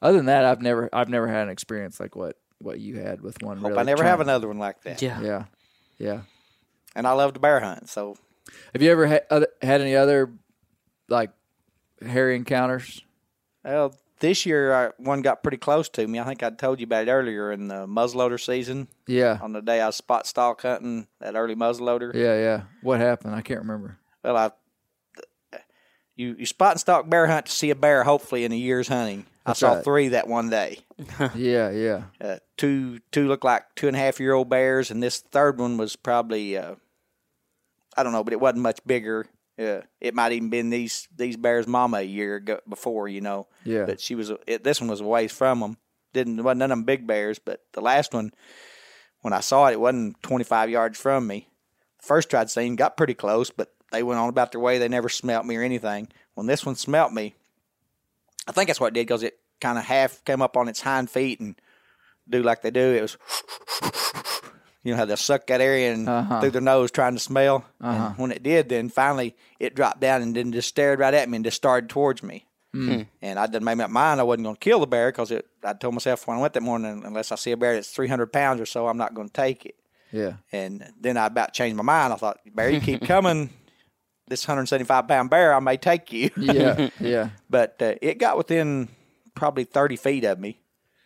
other 0.00 0.16
than 0.16 0.26
that, 0.26 0.44
I've 0.44 0.60
never 0.62 0.88
I've 0.92 1.08
never 1.08 1.28
had 1.28 1.44
an 1.44 1.48
experience 1.50 2.00
like 2.00 2.16
what 2.16 2.36
what 2.58 2.78
you 2.80 2.98
had 2.98 3.20
with 3.20 3.42
one. 3.42 3.58
Hope 3.58 3.70
really 3.70 3.80
I 3.80 3.84
never 3.84 4.04
have 4.04 4.20
another 4.20 4.48
one 4.48 4.58
like 4.58 4.82
that. 4.82 5.02
Yeah. 5.02 5.20
Yeah, 5.20 5.44
yeah. 5.98 6.20
And 6.94 7.06
I 7.06 7.12
love 7.12 7.32
to 7.34 7.40
bear 7.40 7.58
hunt, 7.60 7.88
so 7.88 8.16
Have 8.72 8.82
you 8.82 8.90
ever 8.92 9.06
ha- 9.06 9.20
other, 9.30 9.48
had 9.62 9.80
any 9.80 9.96
other 9.96 10.30
like 11.08 11.30
hairy 12.04 12.36
encounters? 12.36 13.02
well, 13.64 13.94
this 14.22 14.46
year 14.46 14.72
I, 14.72 14.90
one 14.96 15.20
got 15.20 15.42
pretty 15.42 15.58
close 15.58 15.90
to 15.90 16.06
me. 16.06 16.18
I 16.18 16.24
think 16.24 16.42
I 16.42 16.48
told 16.50 16.80
you 16.80 16.84
about 16.84 17.06
it 17.08 17.10
earlier 17.10 17.52
in 17.52 17.68
the 17.68 17.86
muzzleloader 17.86 18.40
season. 18.40 18.88
Yeah, 19.06 19.38
On 19.42 19.52
the 19.52 19.60
day 19.60 19.80
I 19.82 19.86
was 19.86 19.96
spot 19.96 20.26
stalk 20.26 20.62
hunting 20.62 21.06
that 21.20 21.34
early 21.36 21.54
muzzleloader. 21.56 22.14
yeah, 22.14 22.38
yeah. 22.40 22.62
What 22.82 23.00
happened? 23.00 23.34
I 23.34 23.42
can't 23.42 23.60
remember. 23.60 23.98
Well, 24.24 24.36
I 24.36 24.50
you 26.16 26.36
you 26.38 26.46
spot 26.46 26.72
and 26.72 26.80
stalk 26.80 27.08
bear 27.08 27.26
hunt 27.26 27.46
to 27.46 27.52
see 27.52 27.70
a 27.70 27.74
bear. 27.74 28.04
Hopefully, 28.04 28.44
in 28.44 28.52
a 28.52 28.56
year's 28.56 28.88
hunting, 28.88 29.26
I 29.46 29.54
saw 29.54 29.74
right. 29.74 29.84
three 29.84 30.08
that 30.08 30.28
one 30.28 30.50
day. 30.50 30.78
Yeah, 31.34 31.70
yeah, 31.70 32.02
Uh, 32.20 32.36
two 32.56 33.00
two 33.10 33.26
looked 33.28 33.44
like 33.44 33.64
two 33.74 33.88
and 33.88 33.96
a 33.96 33.98
half 34.00 34.20
year 34.20 34.34
old 34.34 34.48
bears, 34.48 34.90
and 34.90 35.02
this 35.02 35.20
third 35.20 35.58
one 35.58 35.76
was 35.76 35.96
probably 35.96 36.56
uh, 36.56 36.76
I 37.96 38.02
don't 38.02 38.12
know, 38.12 38.22
but 38.24 38.32
it 38.32 38.40
wasn't 38.40 38.62
much 38.62 38.78
bigger. 38.86 39.26
Uh, 39.62 39.82
it 40.00 40.14
might 40.14 40.32
even 40.32 40.50
been 40.50 40.70
these 40.70 41.08
these 41.14 41.36
bears' 41.36 41.66
mama 41.66 41.98
a 41.98 42.02
year 42.02 42.36
ago 42.36 42.60
before, 42.68 43.08
you 43.08 43.20
know. 43.20 43.46
Yeah. 43.64 43.84
But 43.84 44.00
she 44.00 44.14
was 44.14 44.32
it, 44.46 44.64
this 44.64 44.80
one 44.80 44.90
was 44.90 45.00
a 45.00 45.04
ways 45.04 45.32
from 45.32 45.60
them. 45.60 45.76
Didn't 46.12 46.42
wasn't 46.42 46.58
none 46.58 46.72
of 46.72 46.78
them 46.78 46.84
big 46.84 47.06
bears, 47.06 47.38
but 47.38 47.60
the 47.72 47.80
last 47.80 48.12
one, 48.12 48.32
when 49.20 49.32
I 49.32 49.40
saw 49.40 49.66
it, 49.68 49.72
it 49.72 49.80
wasn't 49.80 50.22
twenty 50.22 50.44
five 50.44 50.70
yards 50.70 50.98
from 50.98 51.26
me. 51.26 51.48
First 52.00 52.30
tried 52.30 52.50
seeing 52.50 52.76
got 52.76 52.96
pretty 52.96 53.14
close, 53.14 53.50
but 53.50 53.72
they 53.92 54.02
went 54.02 54.18
on 54.18 54.28
about 54.28 54.52
their 54.52 54.60
way. 54.60 54.78
They 54.78 54.88
never 54.88 55.08
smelt 55.08 55.46
me 55.46 55.56
or 55.56 55.62
anything. 55.62 56.08
When 56.34 56.46
this 56.46 56.66
one 56.66 56.74
smelt 56.74 57.12
me, 57.12 57.34
I 58.48 58.52
think 58.52 58.68
that's 58.68 58.80
what 58.80 58.88
it 58.88 58.94
did 58.94 59.06
because 59.06 59.22
it 59.22 59.38
kind 59.60 59.78
of 59.78 59.84
half 59.84 60.24
came 60.24 60.42
up 60.42 60.56
on 60.56 60.68
its 60.68 60.80
hind 60.80 61.10
feet 61.10 61.40
and 61.40 61.54
do 62.28 62.42
like 62.42 62.62
they 62.62 62.70
do. 62.70 62.80
It 62.80 63.02
was, 63.02 63.16
you 64.82 64.92
know 64.92 64.96
how 64.96 65.04
they 65.04 65.16
suck 65.16 65.46
that 65.46 65.60
area 65.60 65.92
and 65.92 66.08
Uh-huh. 66.08 66.40
through 66.40 66.50
their 66.50 66.60
nose 66.60 66.90
trying 66.90 67.14
to 67.14 67.20
smell. 67.20 67.64
And 67.80 68.16
when 68.18 68.32
it 68.32 68.42
did, 68.42 68.68
then 68.68 68.88
finally 68.88 69.36
it 69.60 69.74
dropped 69.74 70.00
down 70.00 70.22
and 70.22 70.34
then 70.34 70.52
just 70.52 70.68
stared 70.68 70.98
right 70.98 71.14
at 71.14 71.28
me 71.28 71.36
and 71.36 71.44
just 71.44 71.56
started 71.56 71.88
towards 71.90 72.22
me. 72.22 72.44
Hmm. 72.72 73.02
And 73.20 73.38
I 73.38 73.46
done 73.48 73.64
made 73.64 73.72
up 73.80 73.90
my 73.90 74.00
mind 74.00 74.18
I 74.20 74.24
wasn't 74.24 74.44
going 74.44 74.56
to 74.56 74.60
kill 74.60 74.80
the 74.80 74.86
bear 74.86 75.12
because 75.12 75.30
I 75.62 75.72
told 75.74 75.92
myself 75.94 76.26
when 76.26 76.38
I 76.38 76.40
went 76.40 76.54
that 76.54 76.62
morning, 76.62 77.02
unless 77.04 77.30
I 77.30 77.34
see 77.36 77.50
a 77.52 77.56
bear 77.56 77.74
that's 77.74 77.90
300 77.90 78.32
pounds 78.32 78.60
or 78.62 78.66
so, 78.66 78.88
I'm 78.88 78.96
not 78.96 79.12
going 79.14 79.28
to 79.28 79.32
take 79.32 79.66
it. 79.66 79.74
yeah. 80.10 80.34
And 80.52 80.90
then 80.98 81.16
I 81.18 81.26
about 81.26 81.52
changed 81.52 81.76
my 81.76 81.82
mind. 81.82 82.14
I 82.14 82.16
thought, 82.16 82.38
bear, 82.54 82.70
you 82.70 82.80
keep 82.80 83.02
coming. 83.06 83.50
This 84.28 84.48
175 84.48 85.06
pound 85.06 85.28
bear, 85.28 85.52
I 85.52 85.60
may 85.60 85.76
take 85.76 86.10
you. 86.12 86.30
Yeah, 86.36 86.88
yeah, 87.00 87.30
but 87.50 87.76
uh, 87.82 87.94
it 88.00 88.16
got 88.16 88.38
within 88.38 88.88
probably 89.34 89.64
30 89.64 89.96
feet 89.96 90.24
of 90.24 90.38
me 90.40 90.58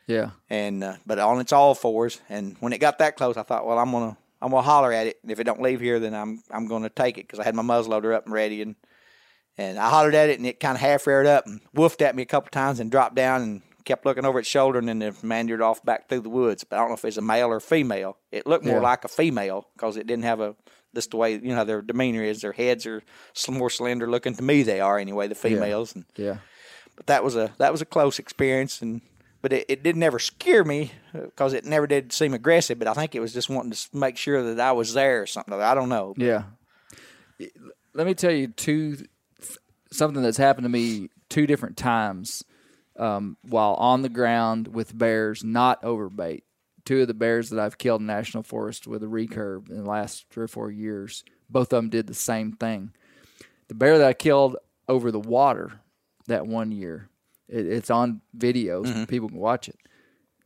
yeah. 0.06 0.30
and 0.50 0.82
uh, 0.84 0.96
but 1.06 1.18
on 1.18 1.40
its 1.40 1.52
all 1.52 1.74
fours. 1.74 2.20
And 2.28 2.56
when 2.60 2.72
it 2.72 2.78
got 2.78 2.98
that 2.98 3.16
close, 3.16 3.36
I 3.36 3.42
thought, 3.42 3.66
well, 3.66 3.78
I'm 3.78 3.90
gonna 3.92 4.16
I'm 4.40 4.50
gonna 4.50 4.62
holler 4.62 4.92
at 4.92 5.06
it. 5.06 5.18
And 5.22 5.30
if 5.30 5.40
it 5.40 5.44
don't 5.44 5.62
leave 5.62 5.80
here, 5.80 5.98
then 6.00 6.14
I'm 6.14 6.42
I'm 6.50 6.66
gonna 6.68 6.88
take 6.90 7.18
it 7.18 7.26
because 7.26 7.38
I 7.38 7.44
had 7.44 7.54
my 7.54 7.62
muzzleloader 7.62 8.14
up 8.14 8.24
and 8.24 8.34
ready. 8.34 8.62
And 8.62 8.76
and 9.58 9.78
I 9.78 9.88
hollered 9.88 10.14
at 10.14 10.28
it, 10.28 10.38
and 10.38 10.46
it 10.46 10.60
kind 10.60 10.74
of 10.74 10.80
half 10.80 11.06
reared 11.06 11.26
up 11.26 11.46
and 11.46 11.60
woofed 11.74 12.02
at 12.02 12.14
me 12.14 12.22
a 12.22 12.26
couple 12.26 12.50
times 12.50 12.78
and 12.78 12.90
dropped 12.90 13.14
down 13.14 13.42
and 13.42 13.62
kept 13.86 14.04
looking 14.04 14.24
over 14.24 14.40
its 14.40 14.48
shoulder 14.48 14.80
and 14.80 14.88
then 14.88 15.00
it 15.00 15.22
meandered 15.22 15.62
off 15.62 15.82
back 15.84 16.08
through 16.08 16.20
the 16.20 16.28
woods. 16.28 16.64
But 16.64 16.76
I 16.76 16.80
don't 16.80 16.88
know 16.88 16.94
if 16.94 17.04
it's 17.04 17.16
a 17.16 17.22
male 17.22 17.48
or 17.48 17.60
female. 17.60 18.18
It 18.32 18.44
looked 18.46 18.64
more 18.64 18.74
Yeah. 18.76 18.80
like 18.80 19.04
a 19.04 19.08
female 19.08 19.68
because 19.74 19.96
it 19.96 20.08
didn't 20.08 20.24
have 20.24 20.40
a 20.40 20.56
just 20.94 21.12
the 21.12 21.16
way 21.18 21.34
you 21.34 21.54
know 21.54 21.64
their 21.64 21.82
demeanor 21.82 22.22
is. 22.22 22.40
Their 22.40 22.52
heads 22.52 22.84
are 22.86 23.02
more 23.48 23.70
slender 23.70 24.10
looking 24.10 24.34
to 24.34 24.42
me. 24.42 24.62
They 24.62 24.80
are 24.80 24.98
anyway. 24.98 25.28
The 25.28 25.34
females 25.36 25.94
and 25.94 26.04
Yeah. 26.16 26.38
but 26.96 27.06
that 27.06 27.22
was 27.24 27.36
a 27.36 27.52
that 27.58 27.70
was 27.72 27.80
a 27.80 27.86
close 27.86 28.18
experience 28.18 28.82
and 28.82 29.00
but 29.46 29.52
it, 29.52 29.66
it 29.68 29.82
didn't 29.84 30.02
ever 30.02 30.18
scare 30.18 30.64
me 30.64 30.90
because 31.12 31.52
it 31.52 31.64
never 31.64 31.86
did 31.86 32.12
seem 32.12 32.34
aggressive 32.34 32.80
but 32.80 32.88
i 32.88 32.92
think 32.92 33.14
it 33.14 33.20
was 33.20 33.32
just 33.32 33.48
wanting 33.48 33.70
to 33.70 33.88
make 33.92 34.16
sure 34.16 34.42
that 34.42 34.58
i 34.58 34.72
was 34.72 34.92
there 34.92 35.22
or 35.22 35.26
something 35.26 35.54
i 35.54 35.72
don't 35.72 35.88
know 35.88 36.14
Yeah. 36.16 36.42
Let 37.94 38.08
me 38.08 38.14
tell 38.14 38.32
you 38.32 38.48
two 38.48 38.96
something 39.92 40.20
that's 40.20 40.36
happened 40.36 40.64
to 40.64 40.68
me 40.68 41.10
two 41.28 41.46
different 41.46 41.76
times 41.76 42.42
um, 42.98 43.36
while 43.42 43.74
on 43.74 44.02
the 44.02 44.08
ground 44.08 44.68
with 44.68 44.96
bears, 44.96 45.44
not 45.44 45.82
over 45.84 46.08
bait. 46.08 46.44
Two 46.84 47.02
of 47.02 47.08
the 47.08 47.14
bears 47.14 47.50
that 47.50 47.60
I've 47.60 47.78
killed 47.78 48.00
in 48.00 48.06
national 48.06 48.42
forest 48.42 48.86
with 48.86 49.02
a 49.02 49.06
recurve 49.06 49.70
in 49.70 49.84
the 49.84 49.88
last 49.88 50.26
three 50.30 50.44
or 50.44 50.48
four 50.48 50.70
years, 50.70 51.24
both 51.48 51.72
of 51.72 51.78
them 51.78 51.90
did 51.90 52.06
the 52.06 52.14
same 52.14 52.52
thing. 52.52 52.92
The 53.68 53.74
bear 53.74 53.98
that 53.98 54.06
I 54.06 54.12
killed 54.12 54.56
over 54.88 55.10
the 55.10 55.20
water 55.20 55.80
that 56.26 56.46
one 56.46 56.72
year, 56.72 57.08
it, 57.48 57.66
it's 57.66 57.90
on 57.90 58.20
videos. 58.36 58.86
Mm-hmm. 58.86 59.04
People 59.04 59.28
can 59.28 59.38
watch 59.38 59.68
it. 59.68 59.78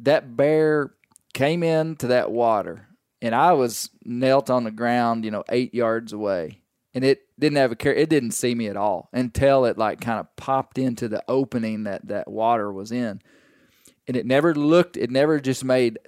That 0.00 0.36
bear 0.36 0.94
came 1.34 1.62
into 1.62 2.08
that 2.08 2.30
water, 2.30 2.88
and 3.20 3.34
I 3.34 3.52
was 3.52 3.90
knelt 4.04 4.50
on 4.50 4.64
the 4.64 4.70
ground, 4.70 5.24
you 5.24 5.30
know, 5.30 5.44
eight 5.48 5.74
yards 5.74 6.12
away, 6.12 6.62
and 6.94 7.04
it 7.04 7.22
didn't 7.38 7.58
have 7.58 7.72
a 7.72 7.76
care. 7.76 7.94
It 7.94 8.08
didn't 8.08 8.32
see 8.32 8.54
me 8.54 8.68
at 8.68 8.76
all 8.76 9.08
until 9.12 9.64
it 9.64 9.78
like 9.78 10.00
kind 10.00 10.20
of 10.20 10.34
popped 10.36 10.78
into 10.78 11.08
the 11.08 11.22
opening 11.28 11.84
that 11.84 12.08
that 12.08 12.30
water 12.30 12.72
was 12.72 12.92
in, 12.92 13.20
and 14.06 14.16
it 14.16 14.26
never 14.26 14.54
looked. 14.54 14.96
It 14.96 15.10
never 15.10 15.38
just 15.40 15.64
made 15.64 15.98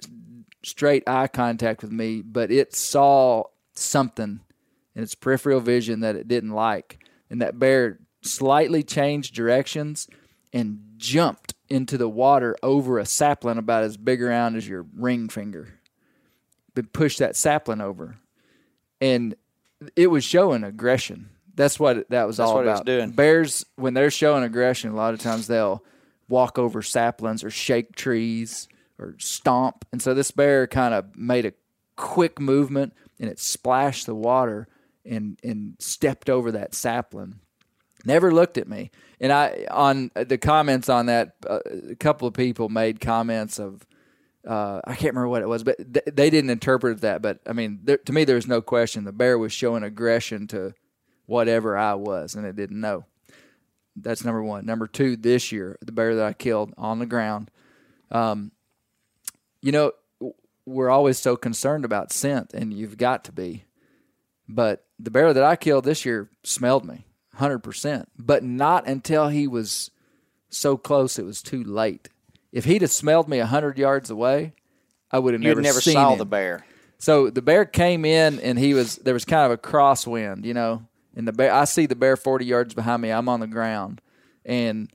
straight 0.63 1.03
eye 1.07 1.27
contact 1.27 1.81
with 1.81 1.91
me, 1.91 2.21
but 2.21 2.51
it 2.51 2.73
saw 2.73 3.43
something 3.75 4.39
in 4.95 5.03
its 5.03 5.15
peripheral 5.15 5.59
vision 5.59 5.99
that 6.01 6.15
it 6.15 6.27
didn't 6.27 6.51
like. 6.51 6.99
And 7.29 7.41
that 7.41 7.59
bear 7.59 7.99
slightly 8.21 8.83
changed 8.83 9.35
directions 9.35 10.07
and 10.53 10.79
jumped 10.97 11.55
into 11.69 11.97
the 11.97 12.07
water 12.07 12.55
over 12.61 12.99
a 12.99 13.05
sapling 13.05 13.57
about 13.57 13.83
as 13.83 13.97
big 13.97 14.21
around 14.21 14.55
as 14.55 14.67
your 14.67 14.85
ring 14.95 15.27
finger. 15.27 15.79
But 16.75 16.93
pushed 16.93 17.19
that 17.19 17.35
sapling 17.35 17.81
over. 17.81 18.17
And 19.01 19.35
it 19.95 20.07
was 20.07 20.23
showing 20.23 20.63
aggression. 20.63 21.29
That's 21.55 21.79
what 21.79 22.09
that 22.09 22.25
was 22.25 22.37
That's 22.37 22.49
all 22.49 22.57
was 22.59 22.67
about. 22.67 22.85
doing. 22.85 23.11
Bears, 23.11 23.65
when 23.75 23.93
they're 23.93 24.09
showing 24.09 24.43
aggression, 24.43 24.91
a 24.91 24.95
lot 24.95 25.13
of 25.13 25.19
times 25.19 25.47
they'll 25.47 25.83
walk 26.27 26.57
over 26.57 26.81
saplings 26.81 27.43
or 27.43 27.49
shake 27.49 27.95
trees 27.95 28.67
or 28.97 29.15
stomp. 29.19 29.85
And 29.91 30.01
so 30.01 30.13
this 30.13 30.31
bear 30.31 30.67
kind 30.67 30.93
of 30.93 31.15
made 31.15 31.45
a 31.45 31.53
quick 31.95 32.39
movement 32.39 32.93
and 33.19 33.29
it 33.29 33.39
splashed 33.39 34.05
the 34.05 34.15
water 34.15 34.67
and 35.05 35.39
and 35.43 35.75
stepped 35.79 36.29
over 36.29 36.51
that 36.53 36.73
sapling. 36.73 37.39
Never 38.05 38.33
looked 38.33 38.57
at 38.57 38.67
me. 38.67 38.91
And 39.19 39.31
I 39.31 39.65
on 39.71 40.11
the 40.15 40.37
comments 40.37 40.89
on 40.89 41.05
that, 41.05 41.35
uh, 41.47 41.59
a 41.91 41.95
couple 41.95 42.27
of 42.27 42.33
people 42.33 42.69
made 42.69 42.99
comments 42.99 43.59
of. 43.59 43.85
Uh, 44.45 44.81
I 44.83 44.95
can't 44.95 45.13
remember 45.15 45.29
what 45.29 45.41
it 45.41 45.47
was, 45.47 45.63
but 45.63 45.77
th- 45.77 46.05
they 46.13 46.29
didn't 46.29 46.49
interpret 46.49 46.99
that. 46.99 47.21
But 47.21 47.39
I 47.47 47.53
mean, 47.53 47.79
there, 47.83 47.95
to 47.95 48.11
me, 48.11 48.25
there's 48.25 48.45
no 48.45 48.61
question 48.61 49.05
the 49.05 49.13
bear 49.13 49.37
was 49.37 49.53
showing 49.53 49.83
aggression 49.83 50.47
to 50.47 50.73
whatever 51.27 51.77
I 51.77 51.93
was, 51.93 52.35
and 52.35 52.45
it 52.45 52.57
didn't 52.57 52.81
know. 52.81 53.05
That's 53.95 54.25
number 54.25 54.43
one. 54.43 54.65
Number 54.65 54.85
two, 54.85 55.15
this 55.15 55.53
year, 55.53 55.77
the 55.81 55.93
bear 55.93 56.15
that 56.15 56.25
I 56.25 56.33
killed 56.33 56.73
on 56.77 56.99
the 56.99 57.05
ground. 57.05 57.51
Um, 58.11 58.51
you 59.61 59.71
know, 59.71 59.93
we're 60.65 60.89
always 60.89 61.19
so 61.19 61.37
concerned 61.37 61.85
about 61.85 62.11
scent, 62.11 62.53
and 62.53 62.73
you've 62.73 62.97
got 62.97 63.23
to 63.25 63.31
be. 63.31 63.63
But 64.49 64.85
the 64.99 65.11
bear 65.11 65.33
that 65.33 65.43
I 65.43 65.55
killed 65.55 65.85
this 65.85 66.03
year 66.03 66.29
smelled 66.43 66.83
me 66.83 67.05
100%, 67.39 68.05
but 68.17 68.43
not 68.43 68.87
until 68.87 69.29
he 69.29 69.47
was 69.47 69.91
so 70.49 70.77
close 70.77 71.17
it 71.17 71.25
was 71.25 71.41
too 71.41 71.63
late. 71.63 72.09
If 72.51 72.65
he'd 72.65 72.81
have 72.81 72.91
smelled 72.91 73.27
me 73.27 73.39
100 73.39 73.77
yards 73.77 74.09
away, 74.09 74.53
I 75.11 75.19
would 75.19 75.33
have 75.33 75.41
never, 75.41 75.61
never 75.61 75.81
seen 75.81 75.93
saw 75.93 76.13
him. 76.13 76.19
the 76.19 76.25
bear. 76.25 76.65
So 76.97 77.29
the 77.29 77.41
bear 77.41 77.65
came 77.65 78.05
in 78.05 78.39
and 78.39 78.57
he 78.57 78.73
was 78.73 78.95
there 78.97 79.13
was 79.13 79.25
kind 79.25 79.45
of 79.45 79.51
a 79.51 79.57
crosswind, 79.57 80.45
you 80.45 80.53
know. 80.53 80.85
And 81.15 81.27
the 81.27 81.33
bear 81.33 81.53
I 81.53 81.65
see 81.65 81.85
the 81.85 81.95
bear 81.95 82.15
40 82.15 82.45
yards 82.45 82.73
behind 82.73 83.01
me. 83.01 83.11
I'm 83.11 83.29
on 83.29 83.39
the 83.39 83.47
ground 83.47 84.01
and 84.45 84.91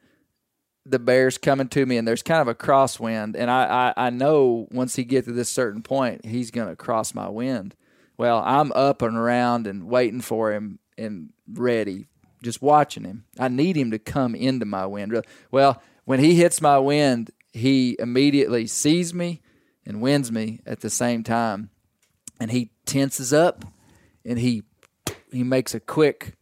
the 0.84 0.99
bear's 0.99 1.36
coming 1.39 1.68
to 1.68 1.84
me 1.84 1.99
and 1.99 2.09
there's 2.09 2.22
kind 2.22 2.41
of 2.41 2.49
a 2.49 2.55
crosswind 2.55 3.36
and 3.36 3.51
I, 3.51 3.93
I, 3.97 4.07
I 4.07 4.11
know 4.11 4.66
once 4.70 4.97
he 4.97 5.05
gets 5.05 5.26
to 5.26 5.32
this 5.32 5.51
certain 5.51 5.82
point 5.82 6.24
he's 6.24 6.51
gonna 6.51 6.76
cross 6.76 7.14
my 7.14 7.28
wind. 7.28 7.74
Well, 8.16 8.43
I'm 8.45 8.72
up 8.72 9.03
and 9.03 9.16
around 9.16 9.66
and 9.66 9.84
waiting 9.84 10.20
for 10.20 10.53
him 10.53 10.78
and 10.97 11.30
ready, 11.53 12.09
just 12.43 12.62
watching 12.62 13.05
him. 13.05 13.24
I 13.39 13.49
need 13.49 13.76
him 13.76 13.91
to 13.91 13.99
come 13.99 14.34
into 14.34 14.66
my 14.66 14.86
wind. 14.86 15.20
Well, 15.51 15.82
when 16.05 16.20
he 16.20 16.34
hits 16.34 16.61
my 16.61 16.78
wind, 16.78 17.30
he 17.53 17.97
immediately 17.99 18.66
sees 18.66 19.12
me 19.12 19.41
and 19.86 20.01
wins 20.01 20.30
me 20.30 20.61
at 20.66 20.80
the 20.80 20.91
same 20.91 21.22
time 21.22 21.70
and 22.41 22.51
he 22.51 22.70
tenses 22.86 23.32
up 23.32 23.64
and 24.24 24.39
he 24.39 24.62
he 25.32 25.43
makes 25.43 25.74
a 25.74 25.80
quick 25.80 26.34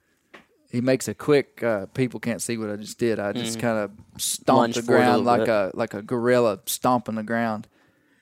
he 0.71 0.81
makes 0.81 1.09
a 1.09 1.15
quick 1.15 1.63
uh, 1.63 1.87
people 1.87 2.21
can't 2.21 2.43
see 2.43 2.59
what 2.59 2.71
I 2.71 2.77
just 2.77 2.99
did. 2.99 3.19
I 3.19 3.33
just 3.33 3.59
kind 3.59 3.79
of 3.79 3.91
stomped 4.21 4.77
Mm-hmm. 4.77 4.81
The 4.81 4.87
forward 4.87 5.01
a 5.03 5.05
ground 5.07 5.25
like 5.25 5.41
bit. 5.41 5.49
a 5.49 5.71
like 5.75 5.95
a 5.95 6.03
gorilla 6.03 6.61
stomping 6.67 7.15
the 7.15 7.23
ground. 7.23 7.67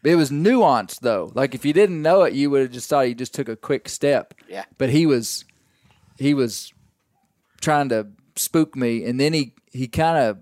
It 0.05 0.17
was 0.17 0.31
nuanced 0.31 1.01
though. 1.01 1.33
Like 1.35 1.55
if 1.55 1.65
you 1.65 1.73
didn't 1.73 2.03
know 2.03 2.23
it, 2.23 2.35
you 2.35 2.51
would 2.51 2.61
have 2.63 2.71
just 2.71 2.89
thought 2.89 3.07
he 3.07 3.15
just 3.15 3.35
took 3.35 3.49
a 3.49 3.57
quick 3.57 3.89
step. 3.89 4.35
Yeah. 4.49 4.65
But 4.79 4.91
he 4.91 5.07
was 5.07 5.45
he 6.19 6.35
was 6.35 6.73
trying 7.65 7.89
to 7.89 8.07
spook 8.37 8.77
me 8.77 9.05
and 9.05 9.19
then 9.19 9.33
he 9.33 9.55
he 9.73 9.89
kind 9.89 10.19
of 10.19 10.39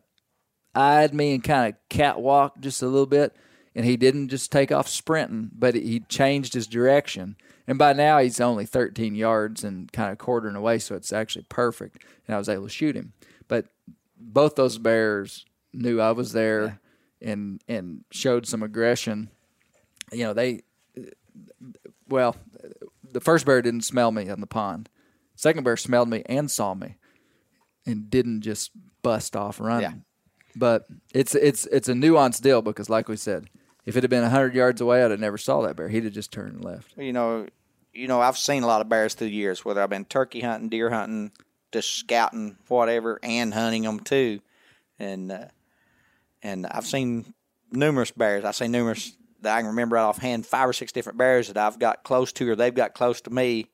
eyed 0.74 1.14
me 1.14 1.34
and 1.34 1.44
kind 1.44 1.72
of 1.72 1.96
catwalked 1.96 2.60
just 2.60 2.82
a 2.82 2.86
little 2.86 3.06
bit 3.06 3.34
and 3.74 3.86
he 3.86 3.96
didn't 3.96 4.28
just 4.28 4.50
take 4.50 4.72
off 4.72 4.88
sprinting 4.88 5.50
but 5.54 5.74
he 5.74 6.00
changed 6.00 6.54
his 6.54 6.66
direction. 6.66 7.36
And 7.68 7.78
by 7.78 7.92
now 7.92 8.18
he's 8.18 8.40
only 8.40 8.66
13 8.66 9.14
yards 9.14 9.62
and 9.62 9.90
kind 9.92 10.10
of 10.10 10.18
quartering 10.18 10.56
away 10.56 10.78
so 10.78 10.96
it's 10.96 11.12
actually 11.12 11.46
perfect 11.48 12.04
and 12.26 12.34
i 12.34 12.38
was 12.38 12.48
able 12.48 12.64
to 12.64 12.70
shoot 12.70 12.96
him. 12.96 13.12
But 13.48 13.66
both 14.18 14.56
those 14.56 14.78
bears 14.78 15.44
knew 15.72 16.00
i 16.00 16.12
was 16.12 16.32
there 16.32 16.80
and 17.20 17.62
and 17.68 18.04
showed 18.10 18.46
some 18.46 18.62
aggression. 18.62 19.30
You 20.10 20.24
know 20.24 20.32
they 20.32 20.62
well 22.08 22.36
the 23.04 23.20
first 23.20 23.46
bear 23.46 23.62
didn't 23.62 23.82
smell 23.82 24.10
me 24.10 24.28
on 24.28 24.40
the 24.40 24.46
pond. 24.46 24.88
Second 25.36 25.64
bear 25.64 25.76
smelled 25.76 26.08
me 26.08 26.22
and 26.26 26.50
saw 26.50 26.74
me 26.74 26.96
and 27.86 28.08
didn't 28.10 28.42
just 28.42 28.70
bust 29.02 29.34
off 29.36 29.58
running 29.60 29.82
Yeah. 29.82 29.92
but 30.56 30.86
it's 31.12 31.34
it's 31.34 31.66
it's 31.66 31.88
a 31.88 31.92
nuanced 31.94 32.40
deal 32.42 32.62
because, 32.62 32.88
like 32.90 33.08
we 33.08 33.16
said, 33.16 33.48
if 33.84 33.96
it 33.96 34.02
had 34.02 34.10
been 34.10 34.22
hundred 34.28 34.54
yards 34.54 34.80
away, 34.80 35.04
I'd 35.04 35.10
have 35.10 35.20
never 35.20 35.38
saw 35.38 35.62
that 35.62 35.76
bear. 35.76 35.88
He'd 35.88 36.04
have 36.04 36.12
just 36.12 36.32
turned 36.32 36.54
and 36.54 36.64
left. 36.64 36.94
You 36.96 37.12
know, 37.12 37.46
you 37.92 38.06
know, 38.08 38.20
I've 38.20 38.38
seen 38.38 38.62
a 38.62 38.66
lot 38.66 38.80
of 38.80 38.88
bears 38.88 39.14
through 39.14 39.28
the 39.28 39.34
years, 39.34 39.64
whether 39.64 39.82
I've 39.82 39.90
been 39.90 40.04
turkey 40.04 40.40
hunting, 40.40 40.68
deer 40.68 40.90
hunting, 40.90 41.32
just 41.72 41.90
scouting, 41.96 42.56
whatever, 42.68 43.18
and 43.22 43.52
hunting 43.52 43.82
them 43.82 43.98
too. 44.00 44.40
And 44.98 45.32
uh, 45.32 45.46
and 46.42 46.66
I've 46.66 46.86
seen 46.86 47.34
numerous 47.72 48.10
bears. 48.12 48.44
I 48.44 48.50
say 48.52 48.68
numerous 48.68 49.16
that 49.40 49.56
I 49.56 49.60
can 49.60 49.68
remember 49.68 49.96
right 49.96 50.02
offhand, 50.02 50.46
five 50.46 50.68
or 50.68 50.72
six 50.72 50.92
different 50.92 51.18
bears 51.18 51.48
that 51.48 51.56
I've 51.56 51.78
got 51.80 52.04
close 52.04 52.32
to 52.34 52.48
or 52.50 52.54
they've 52.54 52.72
got 52.74 52.94
close 52.94 53.20
to 53.22 53.30
me. 53.30 53.66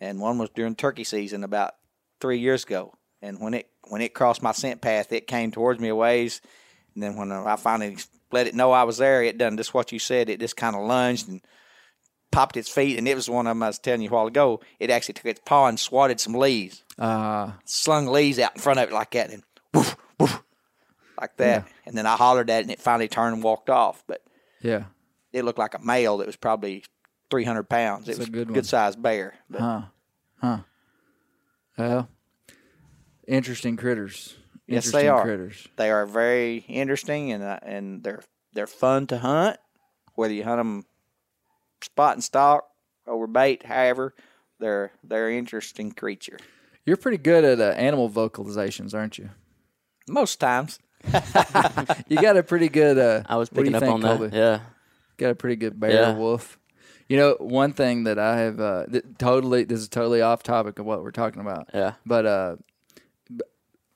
And 0.00 0.20
one 0.20 0.38
was 0.38 0.50
during 0.50 0.76
turkey 0.76 1.02
season 1.04 1.42
about 1.42 1.74
three 2.20 2.38
years 2.38 2.62
ago. 2.64 2.94
And 3.22 3.40
when 3.40 3.54
it 3.54 3.68
when 3.88 4.02
it 4.02 4.14
crossed 4.14 4.42
my 4.42 4.52
scent 4.52 4.80
path, 4.80 5.12
it 5.12 5.26
came 5.26 5.50
towards 5.50 5.80
me 5.80 5.88
a 5.88 5.94
ways. 5.94 6.40
And 6.94 7.02
then 7.02 7.16
when 7.16 7.30
I 7.32 7.56
finally 7.56 7.96
let 8.32 8.46
it 8.46 8.54
know 8.54 8.72
I 8.72 8.82
was 8.84 8.98
there, 8.98 9.22
it 9.22 9.38
done 9.38 9.56
just 9.56 9.74
what 9.74 9.92
you 9.92 9.98
said. 9.98 10.28
It 10.28 10.40
just 10.40 10.56
kind 10.56 10.74
of 10.76 10.82
lunged 10.82 11.28
and 11.28 11.40
popped 12.30 12.56
its 12.56 12.68
feet, 12.68 12.96
and 12.98 13.06
it 13.06 13.14
was 13.14 13.28
one 13.28 13.46
of 13.46 13.50
them 13.50 13.62
I 13.62 13.68
was 13.68 13.78
telling 13.78 14.00
you 14.02 14.08
a 14.08 14.12
while 14.12 14.26
ago. 14.26 14.60
It 14.80 14.90
actually 14.90 15.14
took 15.14 15.26
its 15.26 15.40
paw 15.44 15.66
and 15.66 15.78
swatted 15.78 16.18
some 16.18 16.32
leaves, 16.34 16.82
Uh, 16.98 17.52
slung 17.66 18.06
leaves 18.06 18.38
out 18.38 18.54
in 18.56 18.60
front 18.62 18.78
of 18.80 18.88
it 18.88 18.92
like 18.94 19.10
that, 19.10 19.30
and 19.30 19.42
woof, 19.74 19.96
woof, 20.18 20.42
like 21.20 21.36
that. 21.36 21.68
And 21.84 21.94
then 21.96 22.06
I 22.06 22.16
hollered 22.16 22.48
at 22.48 22.60
it, 22.60 22.62
and 22.62 22.70
it 22.70 22.80
finally 22.80 23.08
turned 23.08 23.34
and 23.34 23.42
walked 23.42 23.68
off. 23.68 24.02
But 24.06 24.22
yeah, 24.62 24.84
it 25.32 25.44
looked 25.44 25.58
like 25.58 25.74
a 25.74 25.78
male 25.80 26.16
that 26.18 26.26
was 26.26 26.36
probably 26.36 26.84
300 27.30 27.64
pounds. 27.68 28.08
It 28.08 28.16
was 28.18 28.28
a 28.28 28.30
good 28.30 28.48
one. 28.48 28.54
good 28.54 28.66
sized 28.66 29.02
bear. 29.02 29.34
But 29.50 29.60
huh, 29.60 29.82
huh. 30.40 30.58
Well, 31.76 32.08
interesting 33.32 33.76
critters. 33.76 34.36
Yes, 34.66 34.86
interesting 34.86 35.00
they 35.00 35.08
are. 35.08 35.22
critters. 35.22 35.68
They 35.76 35.90
are 35.90 36.06
very 36.06 36.58
interesting, 36.68 37.32
and 37.32 37.42
uh, 37.42 37.58
and 37.62 38.02
they're 38.02 38.22
they're 38.52 38.66
fun 38.66 39.06
to 39.08 39.18
hunt. 39.18 39.56
Whether 40.14 40.34
you 40.34 40.44
hunt 40.44 40.58
them 40.58 40.84
spot 41.82 42.14
and 42.14 42.22
stalk, 42.24 42.66
over 43.06 43.26
bait, 43.26 43.64
however, 43.66 44.14
they're 44.60 44.92
they're 45.02 45.28
an 45.28 45.36
interesting 45.38 45.92
creature. 45.92 46.38
You're 46.84 46.96
pretty 46.96 47.18
good 47.18 47.44
at 47.44 47.60
uh, 47.60 47.74
animal 47.76 48.10
vocalizations, 48.10 48.94
aren't 48.94 49.16
you? 49.18 49.30
Most 50.08 50.36
times, 50.40 50.78
You 52.08 52.16
got 52.20 52.36
a 52.36 52.42
pretty 52.42 52.68
good. 52.68 52.98
Uh, 52.98 53.22
I 53.26 53.36
was 53.36 53.50
what 53.50 53.58
picking 53.58 53.74
up 53.74 53.82
think, 53.82 53.94
on 53.94 54.00
that. 54.00 54.18
Colby? 54.18 54.36
Yeah. 54.36 54.60
got 55.16 55.30
a 55.30 55.34
pretty 55.34 55.56
good 55.56 55.78
bear 55.78 55.90
Yeah. 55.92 56.14
wolf. 56.14 56.58
You 57.08 57.16
know, 57.18 57.36
one 57.38 57.72
thing 57.72 58.04
that 58.04 58.18
I 58.18 58.38
have 58.38 58.58
uh, 58.60 58.86
that 58.88 59.18
totally 59.18 59.64
this 59.64 59.80
is 59.80 59.88
totally 59.88 60.22
off 60.22 60.42
topic 60.42 60.78
of 60.78 60.86
what 60.86 61.02
we're 61.02 61.10
talking 61.10 61.40
about. 61.40 61.68
Yeah. 61.74 61.94
But 62.06 62.26
uh, 62.26 62.56
b- 62.56 62.64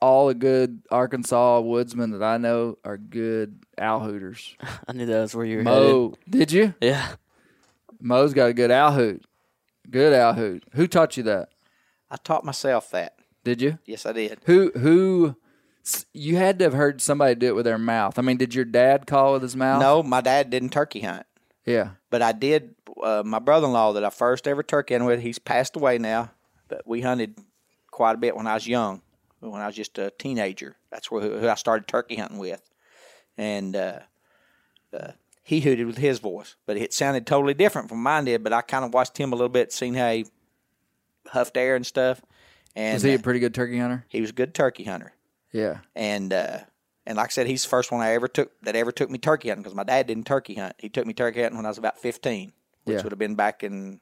all 0.01 0.29
the 0.29 0.35
good 0.35 0.83
Arkansas 0.91 1.61
woodsmen 1.61 2.11
that 2.13 2.23
I 2.23 2.37
know 2.37 2.79
are 2.85 2.97
good 2.99 3.59
owl 3.79 4.01
hooters. 4.01 4.55
I 4.89 4.93
knew 4.93 5.07
that 5.07 5.21
was 5.21 5.35
where 5.35 5.47
you 5.47 5.59
were 5.59 5.63
Mo, 5.63 6.15
did 6.29 6.53
you? 6.53 6.75
Yeah. 6.81 7.13
Mo's 8.01 8.35
got 8.35 8.51
a 8.51 8.55
good 8.55 8.71
owl 8.71 8.93
hoot. 8.93 9.25
Good 9.91 10.13
owl 10.13 10.35
hoot. 10.35 10.65
Who 10.73 10.87
taught 10.87 11.17
you 11.17 11.23
that? 11.25 11.49
I 12.11 12.17
taught 12.17 12.45
myself 12.45 12.91
that. 12.91 13.17
Did 13.45 13.63
you? 13.63 13.79
Yes, 13.87 14.05
I 14.07 14.13
did. 14.13 14.39
Who 14.45 14.71
who? 14.77 15.37
You 16.13 16.37
had 16.37 16.59
to 16.59 16.65
have 16.65 16.73
heard 16.73 17.01
somebody 17.01 17.37
do 17.37 17.47
it 17.47 17.55
with 17.55 17.65
their 17.65 17.79
mouth. 17.79 18.19
I 18.19 18.23
mean, 18.23 18.37
did 18.39 18.55
your 18.57 18.65
dad 18.65 19.07
call 19.07 19.35
with 19.35 19.43
his 19.43 19.55
mouth? 19.55 19.81
No, 19.81 20.03
my 20.03 20.21
dad 20.21 20.51
didn't 20.51 20.71
turkey 20.71 21.01
hunt, 21.01 21.27
Yeah. 21.65 21.91
but 22.11 22.23
I 22.23 22.33
did. 22.33 22.75
Uh, 23.01 23.23
my 23.25 23.39
brother-in-law 23.39 23.93
that 23.93 24.05
I 24.05 24.11
first 24.11 24.49
ever 24.49 24.65
turkey 24.65 24.95
hunted 24.95 25.07
with, 25.07 25.21
he's 25.21 25.39
passed 25.39 25.77
away 25.77 25.99
now, 25.99 26.31
but 26.67 26.83
we 26.87 27.03
hunted 27.03 27.39
quite 27.93 28.15
a 28.17 28.19
bit 28.19 28.35
when 28.37 28.49
I 28.49 28.55
was 28.55 28.67
young, 28.67 29.01
when 29.41 29.61
I 29.61 29.67
was 29.67 29.77
just 29.77 29.99
a 29.99 30.11
teenager. 30.19 30.77
That's 30.91 31.11
where 31.11 31.23
who 31.23 31.49
I 31.49 31.55
started 31.55 31.87
turkey 31.89 32.17
hunting 32.17 32.39
with, 32.39 32.63
and 33.37 33.75
uh, 33.77 34.01
uh, 34.93 35.13
he 35.43 35.61
hooted 35.61 35.87
with 35.87 35.99
his 35.99 36.19
voice, 36.19 36.57
but 36.67 36.77
it 36.77 36.93
sounded 36.93 37.27
totally 37.27 37.55
different 37.55 37.89
from 37.89 38.03
mine 38.03 38.25
did. 38.25 38.43
But 38.43 38.53
I 38.53 38.63
kind 38.63 38.85
of 38.85 38.93
watched 38.95 39.19
him 39.19 39.33
a 39.33 39.37
little 39.37 39.49
bit, 39.49 39.73
seen 39.73 39.95
how 39.95 40.11
he 40.13 40.27
huffed 41.29 41.57
air 41.57 41.75
and 41.77 41.85
stuff, 41.87 42.21
and 42.75 42.95
Was 42.95 43.03
he 43.03 43.13
a 43.13 43.19
uh, 43.19 43.23
pretty 43.23 43.41
good 43.41 43.55
turkey 43.55 43.79
hunter? 43.79 44.05
he 44.09 44.21
was 44.21 44.31
a 44.31 44.35
good 44.35 44.55
turkey 44.55 44.85
hunter. 44.85 45.13
Yeah. 45.53 45.79
and 45.95 46.33
uh, 46.33 46.59
and 47.07 47.17
like 47.17 47.29
I 47.29 47.31
said, 47.31 47.47
he's 47.47 47.63
the 47.63 47.69
first 47.69 47.93
one 47.93 48.01
I 48.01 48.13
ever 48.15 48.29
took 48.29 48.51
that 48.63 48.77
ever 48.77 48.93
took 48.93 49.09
me 49.11 49.19
turkey 49.19 49.49
hunting 49.49 49.63
because 49.63 49.77
my 49.77 49.85
dad 49.85 50.07
didn't 50.09 50.27
turkey 50.27 50.55
hunt. 50.55 50.75
He 50.79 50.89
took 50.89 51.07
me 51.07 51.15
turkey 51.15 51.41
hunting 51.43 51.57
when 51.57 51.65
I 51.67 51.69
was 51.71 51.79
about 51.79 51.99
fifteen, 51.99 52.53
which 52.85 52.97
Yeah. 52.97 53.03
would 53.03 53.13
have 53.13 53.19
been 53.19 53.37
back 53.37 53.63
in 53.63 54.01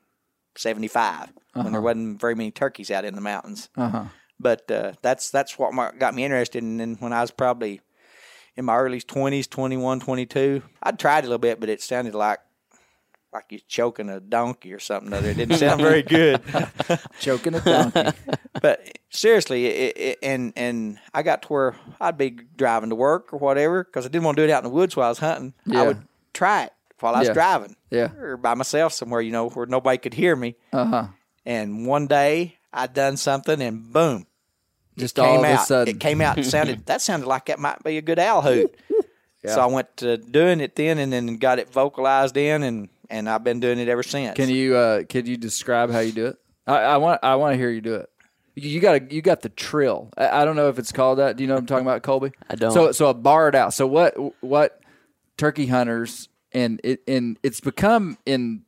'75 0.57 1.33
when 1.55 1.73
there 1.73 1.81
wasn't 1.81 2.21
very 2.21 2.35
many 2.35 2.51
turkeys 2.51 2.91
out 2.91 3.05
in 3.05 3.15
the 3.15 3.21
mountains. 3.21 3.69
Uh 3.77 3.89
huh. 3.89 4.05
But 4.41 4.71
uh, 4.71 4.93
that's 5.03 5.31
that's 5.31 5.59
what 5.59 5.99
got 5.99 6.15
me 6.15 6.25
interested. 6.25 6.63
And 6.63 6.79
then 6.81 6.97
when 7.01 7.13
I 7.13 7.21
was 7.21 7.31
probably 7.31 7.81
in 8.57 8.65
my 8.65 8.77
early 8.77 9.01
twenties, 9.01 9.47
21, 9.47 10.01
22, 10.01 10.63
I 10.83 10.93
tried 10.93 11.21
a 11.25 11.29
little 11.29 11.39
bit, 11.39 11.61
but 11.61 11.69
it 11.69 11.81
sounded 11.83 12.15
like 12.15 12.41
like 13.33 13.47
you're 13.51 13.61
choking 13.67 14.09
a 14.09 14.21
donkey 14.21 14.73
or 14.73 14.79
something. 14.79 15.13
Other, 15.13 15.31
it 15.31 15.37
didn't 15.37 15.57
sound 15.59 15.81
very 15.81 16.03
good. 16.03 16.41
Choking 17.21 17.55
a 17.55 17.61
donkey. 17.61 18.17
but 18.63 18.99
seriously, 19.11 19.67
it, 19.67 19.97
it, 19.97 20.19
and 20.23 20.53
and 20.55 20.99
I 21.13 21.23
got 21.23 21.43
to 21.43 21.49
where 21.49 21.77
I'd 22.01 22.17
be 22.17 22.31
driving 22.31 22.91
to 22.91 22.95
work 22.95 23.33
or 23.33 23.39
whatever 23.39 23.83
because 23.83 24.07
I 24.07 24.09
didn't 24.09 24.25
want 24.25 24.37
to 24.37 24.43
do 24.47 24.49
it 24.49 24.53
out 24.53 24.63
in 24.65 24.71
the 24.71 24.75
woods 24.75 24.95
while 24.97 25.07
I 25.07 25.09
was 25.09 25.19
hunting. 25.19 25.53
Yeah. 25.67 25.83
I 25.83 25.87
would 25.89 26.07
try 26.33 26.65
it 26.65 26.73
while 27.01 27.15
I 27.17 27.19
was 27.21 27.29
Yeah. 27.29 27.35
driving, 27.35 27.77
Yeah. 27.91 28.13
or 28.19 28.37
by 28.37 28.55
myself 28.55 28.93
somewhere, 28.93 29.21
you 29.21 29.33
know, 29.33 29.49
where 29.49 29.67
nobody 29.67 29.99
could 29.99 30.15
hear 30.15 30.37
me. 30.37 30.55
Uh 30.73 30.85
huh. 30.85 31.07
And 31.45 31.87
one 31.89 32.07
day 32.07 32.59
I 32.75 32.87
done 32.89 33.17
something, 33.17 33.63
and 33.63 33.93
boom, 33.93 34.27
Just 34.99 35.15
came 35.15 35.25
all 35.25 35.39
of 35.39 35.45
out. 35.45 35.63
a 35.63 35.67
sudden. 35.67 35.95
It 35.97 36.01
came 36.01 36.21
out 36.21 36.37
and 36.37 36.47
sounded 36.47 36.85
that 36.87 37.01
sounded 37.01 37.27
like 37.27 37.47
that 37.47 37.59
might 37.59 37.83
be 37.83 37.97
a 37.99 38.03
good 38.03 38.19
owl 38.19 38.43
hoot. 38.43 38.75
So 39.47 39.61
I 39.61 39.67
went 39.67 39.99
to 39.99 40.17
doing 40.17 40.61
it 40.61 40.75
then, 40.75 40.99
and 40.99 41.13
then 41.13 41.37
got 41.37 41.59
it 41.59 41.71
vocalized 41.71 42.35
in, 42.39 42.63
and 42.63 42.89
and 43.11 43.29
I've 43.29 43.45
been 43.45 43.61
doing 43.61 43.79
it 43.79 43.89
ever 43.89 44.03
since. 44.03 44.35
Can 44.37 44.49
you 44.49 44.75
uh 44.75 45.03
could 45.05 45.29
you 45.29 45.37
describe 45.37 45.91
how 45.91 45.99
you 45.99 46.13
do 46.13 46.27
it? 46.29 46.39
I, 46.67 46.77
I 46.77 46.97
want 46.97 47.21
I 47.23 47.35
want 47.35 47.53
to 47.53 47.59
hear 47.59 47.69
you 47.69 47.83
do 47.83 47.97
it. 47.97 48.09
You 48.55 48.71
you 48.71 48.81
got 48.81 49.03
a, 49.03 49.15
you 49.15 49.21
got 49.21 49.43
the 49.43 49.51
trill. 49.51 50.09
I, 50.17 50.41
I 50.41 50.45
don't 50.47 50.57
know 50.57 50.69
if 50.71 50.79
it's 50.79 50.93
called 50.93 51.19
that. 51.19 51.37
Do 51.37 51.45
you 51.45 51.49
know 51.49 51.55
what 51.57 51.61
I'm 51.61 51.67
talking 51.67 51.87
about, 51.87 52.03
Colby? 52.03 52.33
I 52.49 52.55
don't. 52.55 52.73
So 52.73 52.93
so 52.93 53.09
a 53.09 53.15
barred 53.15 53.55
out. 53.55 53.75
So 53.75 53.87
what 53.87 54.15
what 54.43 54.81
turkey 55.37 55.67
hunters 55.67 56.31
and 56.53 56.81
it 56.83 57.03
and 57.07 57.39
it's 57.43 57.61
become 57.61 58.17
in. 58.25 58.64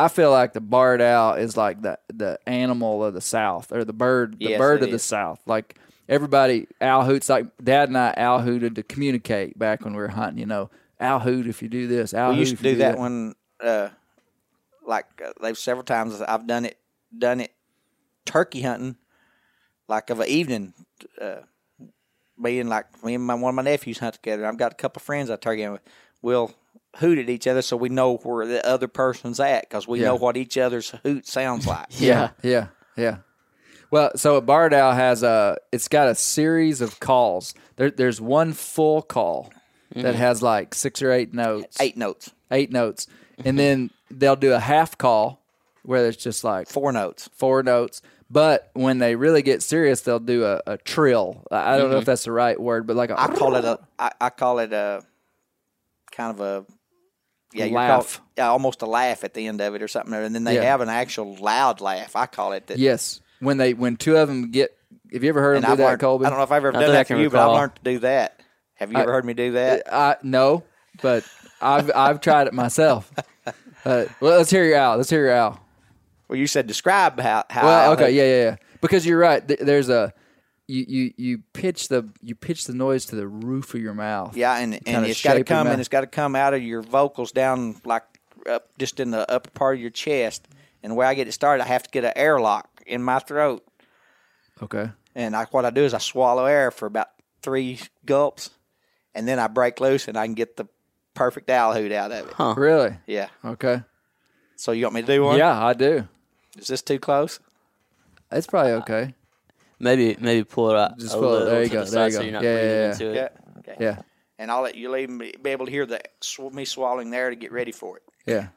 I 0.00 0.08
feel 0.08 0.30
like 0.30 0.52
the 0.52 0.60
barred 0.60 1.00
owl 1.00 1.34
is 1.34 1.56
like 1.56 1.82
the 1.82 1.98
the 2.12 2.38
animal 2.46 3.04
of 3.04 3.14
the 3.14 3.20
south 3.20 3.70
or 3.72 3.84
the 3.84 3.92
bird 3.92 4.38
the 4.38 4.50
Yes, 4.50 4.58
bird 4.58 4.82
of 4.82 4.90
the 4.90 4.98
south. 4.98 5.40
Like 5.46 5.78
everybody 6.08 6.66
owl 6.80 7.04
hoots. 7.04 7.28
Like 7.28 7.46
Dad 7.62 7.88
and 7.88 7.98
I 7.98 8.14
owl 8.16 8.40
hooted 8.40 8.76
to 8.76 8.82
communicate 8.82 9.58
back 9.58 9.84
when 9.84 9.92
we 9.94 9.98
were 10.00 10.08
hunting. 10.08 10.38
You 10.38 10.46
know, 10.46 10.70
owl 11.00 11.20
hoot 11.20 11.46
if 11.46 11.62
you 11.62 11.68
do 11.68 11.86
this. 11.86 12.14
Owl 12.14 12.30
we 12.30 12.36
hoot 12.36 12.40
used 12.40 12.62
to 12.62 12.68
you 12.68 12.74
do 12.74 12.78
that 12.78 12.98
when, 12.98 13.34
uh, 13.62 13.88
like, 14.86 15.06
uh, 15.24 15.32
they've 15.42 15.58
several 15.58 15.84
times 15.84 16.20
I've 16.20 16.46
done 16.46 16.64
it, 16.64 16.78
done 17.16 17.40
it 17.40 17.52
turkey 18.24 18.62
hunting, 18.62 18.96
like 19.88 20.10
of 20.10 20.20
an 20.20 20.28
evening. 20.28 20.74
Uh, 21.20 21.40
me 22.38 22.58
and 22.58 22.70
like 22.70 23.04
me 23.04 23.14
and 23.14 23.24
my, 23.24 23.34
one 23.34 23.50
of 23.50 23.54
my 23.54 23.62
nephews 23.62 23.98
hunt 23.98 24.14
together. 24.14 24.46
I've 24.46 24.56
got 24.56 24.72
a 24.72 24.76
couple 24.76 25.00
of 25.00 25.04
friends 25.04 25.28
I 25.30 25.36
turkey 25.36 25.62
hunt 25.62 25.74
with. 25.74 25.82
We'll 26.22 26.52
hoot 26.96 27.18
at 27.18 27.28
each 27.30 27.46
other 27.46 27.62
so 27.62 27.76
we 27.76 27.88
know 27.88 28.16
where 28.16 28.46
the 28.46 28.66
other 28.66 28.88
person's 28.88 29.38
at 29.40 29.62
because 29.62 29.86
we 29.86 30.00
Yeah. 30.00 30.06
know 30.06 30.16
what 30.16 30.36
each 30.36 30.58
other's 30.58 30.90
hoot 31.02 31.26
sounds 31.26 31.66
like. 31.66 31.86
Yeah. 31.90 32.30
Yeah, 32.42 32.68
yeah. 32.96 33.18
Well, 33.90 34.12
so 34.16 34.36
a 34.36 34.40
barred 34.40 34.72
owl 34.72 34.92
has 34.92 35.22
a. 35.22 35.56
It's 35.72 35.88
got 35.88 36.08
a 36.08 36.14
series 36.14 36.80
of 36.80 37.00
calls. 37.00 37.54
There, 37.76 37.90
there's 37.90 38.20
one 38.20 38.52
full 38.52 39.02
call 39.02 39.52
that 39.92 40.04
mm-hmm. 40.04 40.16
has 40.16 40.42
like 40.42 40.74
six 40.74 41.02
or 41.02 41.10
eight 41.10 41.34
notes, 41.34 41.76
Eight 41.80 41.96
notes, 41.96 42.30
eight 42.52 42.70
notes, 42.70 43.08
and 43.44 43.58
then 43.58 43.90
they'll 44.10 44.36
do 44.36 44.52
a 44.52 44.60
half 44.60 44.96
call 44.96 45.42
where 45.82 46.06
it's 46.06 46.22
just 46.22 46.44
like 46.44 46.68
four 46.68 46.92
notes. 46.92 47.28
four 47.34 47.62
notes. 47.62 48.00
But 48.30 48.70
when 48.74 48.98
they 48.98 49.16
really 49.16 49.42
get 49.42 49.60
serious, 49.60 50.02
they'll 50.02 50.20
do 50.20 50.44
a, 50.44 50.62
a 50.66 50.78
trill. 50.78 51.44
I 51.50 51.74
I 51.74 51.78
don't 51.78 51.90
know 51.90 51.96
if 51.96 52.02
mm-hmm. 52.02 52.10
that's 52.10 52.24
the 52.24 52.32
right 52.32 52.60
word, 52.60 52.86
but 52.86 52.94
like 52.94 53.10
a 53.10 53.20
I 53.20 53.26
call 53.26 53.56
it 53.56 53.64
a. 53.64 53.80
I, 53.98 54.12
I 54.20 54.30
call 54.30 54.60
it 54.60 54.72
a 54.72 55.02
kind 56.12 56.38
of 56.38 56.40
a. 56.40 56.72
Yeah, 57.52 57.66
Laugh. 57.66 58.16
it- 58.16 58.20
yeah, 58.40 58.48
almost 58.48 58.82
a 58.82 58.86
laugh 58.86 59.24
at 59.24 59.34
the 59.34 59.46
end 59.46 59.60
of 59.60 59.74
it 59.74 59.82
or 59.82 59.88
something. 59.88 60.14
And 60.14 60.34
then 60.34 60.44
they 60.44 60.54
Yeah. 60.56 60.62
have 60.62 60.80
an 60.80 60.88
actual 60.88 61.34
loud 61.36 61.80
laugh. 61.80 62.14
I 62.16 62.26
call 62.26 62.52
it. 62.52 62.68
That, 62.68 62.78
yes. 62.78 63.20
When 63.40 63.56
they 63.56 63.74
when 63.74 63.96
two 63.96 64.16
of 64.16 64.28
them 64.28 64.50
get. 64.50 64.76
Have 65.12 65.24
you 65.24 65.28
ever 65.28 65.40
heard 65.40 65.56
and 65.56 65.64
them 65.64 65.72
I've 65.72 65.78
that, 65.78 65.84
learned, 65.84 66.00
Colby? 66.00 66.26
I 66.26 66.28
don't 66.30 66.38
know 66.38 66.44
if 66.44 66.52
I've 66.52 66.56
ever 66.58 66.72
Not 66.72 66.80
done 66.80 66.92
that 66.92 67.00
I 67.00 67.04
for 67.04 67.14
can 67.14 67.18
you, 67.22 67.30
but 67.30 67.40
I've 67.40 67.52
learned 67.56 67.74
to 67.76 67.82
do 67.82 67.98
that. 68.00 68.40
Have 68.74 68.92
you 68.92 68.98
ever 68.98 69.10
heard 69.12 69.24
me 69.24 69.34
do 69.34 69.52
that? 69.52 69.82
I 69.92 70.16
no, 70.22 70.62
but 71.02 71.24
I've 71.60 71.90
I've 71.94 72.20
tried 72.20 72.46
it 72.46 72.52
myself. 72.54 73.10
Uh, 73.82 74.04
well, 74.20 74.36
let's 74.36 74.50
hear 74.50 74.62
your 74.66 74.76
owl. 74.76 74.98
Let's 74.98 75.08
hear 75.08 75.24
your 75.24 75.34
owl. 75.34 75.58
Well, 76.28 76.38
you 76.38 76.46
said 76.46 76.66
describe 76.66 77.18
how. 77.18 77.44
how 77.48 77.64
Well, 77.64 77.92
okay, 77.94 78.10
yeah, 78.10 78.24
yeah, 78.24 78.42
yeah. 78.50 78.56
Because 78.82 79.06
you're 79.06 79.18
right. 79.18 79.46
Th- 79.48 79.58
There's 79.58 79.88
a 79.88 80.12
you 80.70 80.84
you 80.88 81.14
you 81.16 81.38
pitch 81.52 81.88
the 81.88 82.08
you 82.22 82.34
pitch 82.34 82.66
the 82.66 82.74
noise 82.74 83.06
to 83.06 83.16
the 83.16 83.26
roof 83.26 83.74
of 83.74 83.80
your 83.80 83.94
mouth. 83.94 84.36
Yeah, 84.36 84.56
and, 84.56 84.74
and 84.74 84.84
kinda 84.84 85.08
it's 85.08 85.22
got 85.22 85.34
to 85.34 85.44
come 85.44 85.66
and 85.66 85.80
it's 85.80 85.88
got 85.88 86.02
to 86.02 86.06
come 86.06 86.36
out 86.36 86.54
of 86.54 86.62
your 86.62 86.82
vocals 86.82 87.32
down 87.32 87.80
like 87.84 88.04
up 88.48 88.68
just 88.78 89.00
in 89.00 89.10
the 89.10 89.30
upper 89.30 89.50
part 89.50 89.76
of 89.76 89.80
your 89.80 89.90
chest. 89.90 90.46
And 90.82 90.96
where 90.96 91.06
I 91.06 91.14
get 91.14 91.28
it 91.28 91.32
started, 91.32 91.62
I 91.62 91.66
have 91.66 91.82
to 91.82 91.90
get 91.90 92.04
an 92.04 92.12
airlock 92.16 92.68
in 92.86 93.02
my 93.02 93.18
throat. 93.18 93.66
Okay. 94.62 94.90
And 95.14 95.36
I, 95.36 95.44
what 95.46 95.64
I 95.64 95.70
do 95.70 95.82
is 95.82 95.92
I 95.92 95.98
swallow 95.98 96.46
air 96.46 96.70
for 96.70 96.86
about 96.86 97.08
three 97.42 97.80
gulps, 98.06 98.50
and 99.14 99.26
then 99.28 99.38
I 99.38 99.48
break 99.48 99.80
loose 99.80 100.08
and 100.08 100.16
I 100.16 100.26
can 100.26 100.34
get 100.34 100.56
the 100.56 100.66
perfect 101.14 101.50
owl 101.50 101.74
hoot 101.74 101.92
out 101.92 102.12
of 102.12 102.28
it. 102.28 102.58
Really? 102.58 102.96
Yeah. 103.06 103.28
Okay. 103.44 103.82
So 104.56 104.72
you 104.72 104.84
want 104.84 104.94
me 104.94 105.00
to 105.02 105.06
do 105.06 105.24
one? 105.24 105.38
Yeah, 105.38 105.62
I 105.62 105.72
do. 105.74 106.06
Is 106.56 106.68
this 106.68 106.82
too 106.82 106.98
close? 106.98 107.40
It's 108.30 108.46
probably 108.46 108.72
okay. 108.72 109.14
Maybe 109.80 110.14
maybe 110.20 110.44
pull 110.44 110.70
it 110.70 110.76
out. 110.76 110.98
Just 110.98 111.14
pull 111.14 111.24
it. 111.24 111.30
little 111.38 111.46
There 111.48 111.62
you 111.62 111.68
to 111.70 111.74
go, 111.74 111.84
the 111.84 111.90
there 111.90 112.04
you 112.06 112.10
side 112.10 112.12
so 112.12 112.18
go. 112.18 112.24
you're 112.24 112.32
not 112.34 112.42
Yeah, 112.42 112.54
yeah, 112.54 112.64
yeah. 112.64 112.92
into 112.92 113.10
it. 113.10 113.14
Yeah. 113.14 113.28
Okay. 113.60 113.76
Yeah. 113.80 113.96
And 114.38 114.50
I'll 114.50 114.62
let 114.62 114.74
you 114.74 114.90
leave 114.90 115.10
me, 115.10 115.32
be 115.42 115.50
able 115.50 115.66
to 115.66 115.72
hear 115.72 115.86
the 115.86 116.00
sw- 116.20 116.52
me 116.52 116.64
swallowing 116.64 117.10
there 117.10 117.30
to 117.30 117.36
get 117.36 117.52
ready 117.52 117.72
for 117.72 117.96
it. 117.96 118.02
Yeah. 118.26 118.48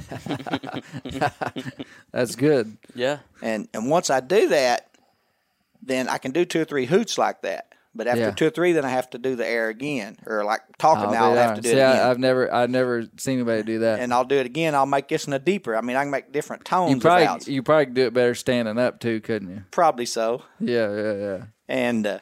That's 2.12 2.36
good. 2.36 2.76
Yeah. 2.94 3.18
And 3.40 3.68
and 3.74 3.90
once 3.90 4.10
I 4.10 4.20
do 4.20 4.48
that, 4.48 4.90
then 5.82 6.08
I 6.08 6.18
can 6.18 6.32
do 6.32 6.44
two 6.44 6.60
or 6.60 6.64
three 6.64 6.86
hoots 6.86 7.18
like 7.18 7.42
that. 7.42 7.71
But 7.94 8.06
after 8.06 8.20
Yeah. 8.24 8.30
two 8.30 8.46
or 8.46 8.50
three, 8.50 8.72
then 8.72 8.86
I 8.86 8.88
have 8.88 9.10
to 9.10 9.18
do 9.18 9.36
the 9.36 9.46
air 9.46 9.68
again, 9.68 10.16
or 10.24 10.44
like 10.44 10.62
talking 10.78 11.10
Oh, 11.10 11.12
now, 11.12 11.30
I'll 11.30 11.36
have 11.36 11.56
to 11.56 11.60
do 11.60 11.68
See, 11.68 11.76
it 11.76 11.82
I've 11.82 12.18
never 12.18 12.52
I've 12.52 12.70
never 12.70 13.02
seen 13.18 13.34
anybody 13.34 13.62
do 13.64 13.78
that. 13.80 14.00
and 14.00 14.14
I'll 14.14 14.24
do 14.24 14.36
it 14.36 14.46
again. 14.46 14.74
I'll 14.74 14.86
make 14.86 15.08
this 15.08 15.26
in 15.26 15.34
a 15.34 15.38
deeper. 15.38 15.76
I 15.76 15.82
mean, 15.82 15.96
I 15.96 16.02
can 16.02 16.10
make 16.10 16.32
different 16.32 16.64
tones. 16.64 16.90
you 16.94 17.00
probably 17.00 17.52
you 17.52 17.62
probably 17.62 17.84
could 17.86 17.94
do 17.94 18.06
it 18.06 18.14
better 18.14 18.34
standing 18.34 18.78
up 18.78 18.98
too, 18.98 19.20
couldn't 19.20 19.50
you? 19.50 19.64
probably 19.70 20.06
so. 20.06 20.42
Yeah, 20.58 20.90
yeah, 20.94 21.12
yeah. 21.12 21.42
And 21.68 22.06
uh, 22.06 22.18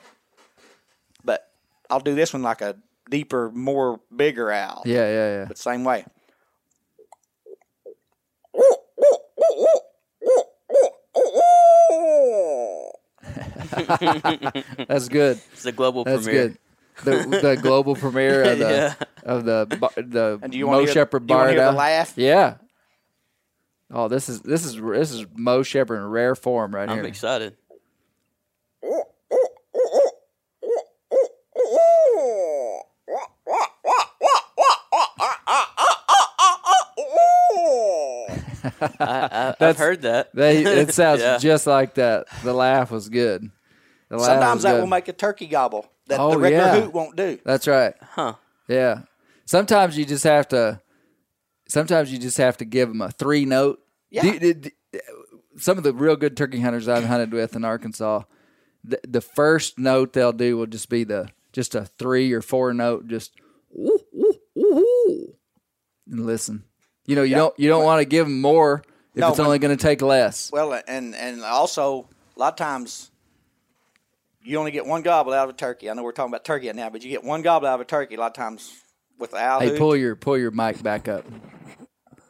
but 1.24 1.48
I'll 1.88 2.00
do 2.00 2.14
this 2.14 2.32
one 2.32 2.42
like 2.42 2.60
a 2.62 2.76
deeper, 3.08 3.50
more 3.52 4.00
bigger 4.14 4.50
owl. 4.50 4.82
Yeah, 4.84 5.08
yeah, 5.08 5.36
yeah. 5.38 5.44
But 5.46 5.58
same 5.58 5.84
way. 5.84 6.04
That's 14.88 15.08
good. 15.08 15.40
It's 15.52 15.62
the 15.62 15.72
global 15.72 16.04
That's 16.04 16.24
premiere. 16.24 16.48
good. 16.48 16.58
The, 17.04 17.38
the 17.40 17.56
global 17.62 17.94
premiere 17.96 18.42
of 18.42 18.58
the 18.58 18.64
Yeah. 18.68 18.94
of 19.24 19.44
the 19.44 19.64
the 19.96 20.38
And 20.42 20.52
do 20.52 20.58
you 20.58 20.66
Mo 20.66 20.72
want 20.72 20.80
to 20.82 20.86
hear, 20.86 20.94
Shepherd 20.94 21.26
do 21.26 21.32
you 21.32 21.38
wanna 21.38 21.46
barred 21.48 21.56
hear 21.56 21.64
the 21.64 21.70
Owl. 21.70 21.76
laugh? 21.76 22.12
Yeah. 22.16 22.54
Oh, 23.92 24.08
this 24.08 24.28
is 24.28 24.40
this 24.42 24.64
is 24.64 24.76
this 24.76 25.10
is 25.12 25.26
Mo 25.34 25.62
Shepherd 25.62 25.96
in 25.96 26.04
rare 26.06 26.34
form 26.34 26.74
right 26.74 26.86
now. 26.86 26.92
I'm 26.92 26.98
here. 26.98 27.06
excited. 27.08 27.56
I, 39.00 39.54
I, 39.60 39.68
I've 39.68 39.76
heard 39.78 40.02
that. 40.02 40.34
They, 40.34 40.62
it 40.64 40.94
sounds 40.94 41.20
Yeah. 41.20 41.38
just 41.38 41.66
like 41.66 41.94
that. 41.94 42.26
The 42.44 42.52
laugh 42.52 42.90
was 42.90 43.08
good. 43.08 43.50
Sometimes 44.18 44.62
that 44.62 44.72
good. 44.72 44.80
will 44.80 44.86
make 44.88 45.08
a 45.08 45.12
turkey 45.12 45.46
gobble 45.46 45.86
that 46.08 46.18
Oh, 46.18 46.32
the 46.32 46.38
regular 46.38 46.64
yeah. 46.64 46.80
hoot 46.80 46.92
won't 46.92 47.16
do. 47.16 47.38
That's 47.44 47.66
right. 47.68 47.94
Huh. 48.02 48.34
Yeah. 48.68 49.02
Sometimes 49.46 49.96
you 49.96 50.04
just 50.04 50.24
have 50.24 50.48
to. 50.48 50.80
Sometimes 51.68 52.12
you 52.12 52.18
just 52.18 52.36
have 52.38 52.56
to 52.58 52.64
give 52.64 52.88
them 52.88 53.00
a 53.00 53.11
three 53.11 53.44
note. 53.44 53.80
Yeah. 54.11 54.22
Do- 54.22 54.38
do- 54.40 54.54
do- 54.54 54.70
some 55.56 55.78
of 55.78 55.84
the 55.84 55.92
real 55.92 56.16
good 56.16 56.36
turkey 56.36 56.61
hunters 56.61 56.88
I've 56.88 57.04
hunted 57.04 57.32
with 57.32 57.54
in 57.54 57.64
Arkansas, 57.64 58.22
the, 58.82 58.98
the 59.06 59.20
first 59.20 59.78
note 59.78 60.12
they'll 60.12 60.32
do 60.32 60.56
will 60.56 60.66
just 60.66 60.88
be 60.88 61.04
the 61.04 61.28
just 61.52 61.74
a 61.74 61.84
three 61.84 62.32
or 62.32 62.40
four 62.42 62.72
note, 62.72 63.06
just 63.08 63.32
ooh, 63.78 64.00
ooh, 64.16 64.34
ooh, 64.58 65.34
and 66.11 66.26
listen. 66.26 66.64
You 67.06 67.16
know, 67.16 67.22
you 67.22 67.34
don't 67.34 67.58
you 67.58 67.68
don't 67.68 67.84
want 67.84 68.00
to 68.00 68.04
give 68.04 68.26
them 68.26 68.40
more 68.40 68.82
if 69.14 69.20
No, 69.20 69.28
it's 69.30 69.38
only 69.40 69.58
going 69.58 69.76
to 69.76 69.82
take 69.82 70.00
less. 70.02 70.50
Well, 70.52 70.80
and 70.88 71.14
and 71.14 71.42
also 71.42 72.08
a 72.36 72.40
lot 72.40 72.52
of 72.54 72.56
times 72.56 73.09
you 74.43 74.59
only 74.59 74.70
get 74.70 74.86
one 74.86 75.03
gobble 75.03 75.32
out 75.32 75.49
of 75.49 75.55
a 75.55 75.59
turkey. 75.59 75.91
I 75.91 75.95
know 75.95 76.03
we're 76.03 76.12
talking 76.12 76.30
about 76.32 76.45
turkey 76.45 76.72
now, 76.72 76.91
but 76.91 77.03
you 77.03 77.11
get 77.11 77.24
one 77.24 77.43
gobble 77.43 77.66
out 77.68 77.74
of 77.74 77.80
a 77.80 77.84
turkey. 77.84 78.14
A 78.14 78.20
lot 78.20 78.28
of 78.28 78.32
times 78.34 78.72
with 79.18 79.32
the 79.32 79.36
owl 79.38 79.61
Hey, 79.61 79.68
hoot, 79.70 79.78
pull 79.78 79.97
your 79.97 80.16
pull 80.16 80.38
your 80.38 80.51
mic 80.51 80.82
back 80.82 81.09
up. 81.09 81.24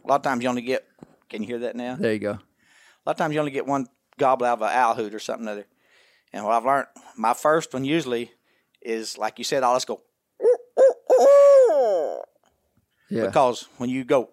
a 0.05 0.09
lot 0.09 0.17
of 0.17 0.23
times 0.23 0.43
you 0.43 0.49
only 0.49 0.63
get. 0.63 0.87
Can 1.29 1.43
you 1.43 1.47
hear 1.49 1.59
that 1.61 1.77
now? 1.77 1.95
There 1.97 2.13
you 2.13 2.19
go. 2.19 2.31
A 2.33 3.03
lot 3.07 3.13
of 3.13 3.17
times 3.17 3.35
you 3.35 3.41
only 3.41 3.53
get 3.53 3.67
one 3.67 3.87
gobble 4.19 4.45
out 4.47 4.55
of 4.55 4.63
an 4.63 4.71
owl 4.71 4.95
hoot 4.95 5.15
or 5.15 5.21
something 5.21 5.47
other. 5.49 5.67
And 6.33 6.45
what 6.45 6.53
I've 6.55 6.65
learned, 6.65 6.87
my 7.17 7.35
first 7.35 7.73
one 7.73 7.85
usually 7.85 8.33
is 8.83 9.17
like 9.17 9.39
you 9.39 9.45
said, 9.45 9.63
I'll 9.63 9.77
just 9.77 9.87
go 9.87 10.01
Yeah. 13.11 13.27
because 13.27 13.67
when 13.79 13.91
you 13.91 14.05
go 14.05 14.31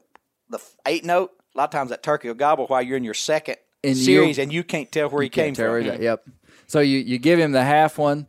the 0.49 0.59
eight 0.85 1.03
note, 1.03 1.31
a 1.55 1.57
lot 1.57 1.63
of 1.65 1.69
times 1.71 1.89
that 1.89 2.03
turkey 2.03 2.27
will 2.27 2.35
gobble 2.35 2.67
while 2.67 2.81
you're 2.81 2.97
in 2.97 3.03
your 3.03 3.13
second 3.15 3.57
And 3.83 3.97
series 3.97 4.37
and 4.37 4.53
you 4.53 4.63
can't 4.63 4.91
tell 4.91 5.09
where 5.09 5.23
he 5.23 5.29
came 5.29 5.55
from. 5.55 5.65
where 5.65 5.79
he's 5.81 5.91
at. 5.91 6.01
Yep. 6.01 6.25
So 6.67 6.79
you, 6.81 6.99
you 6.99 7.17
give 7.17 7.39
him 7.39 7.51
the 7.51 7.63
half 7.63 7.97
one. 7.97 8.27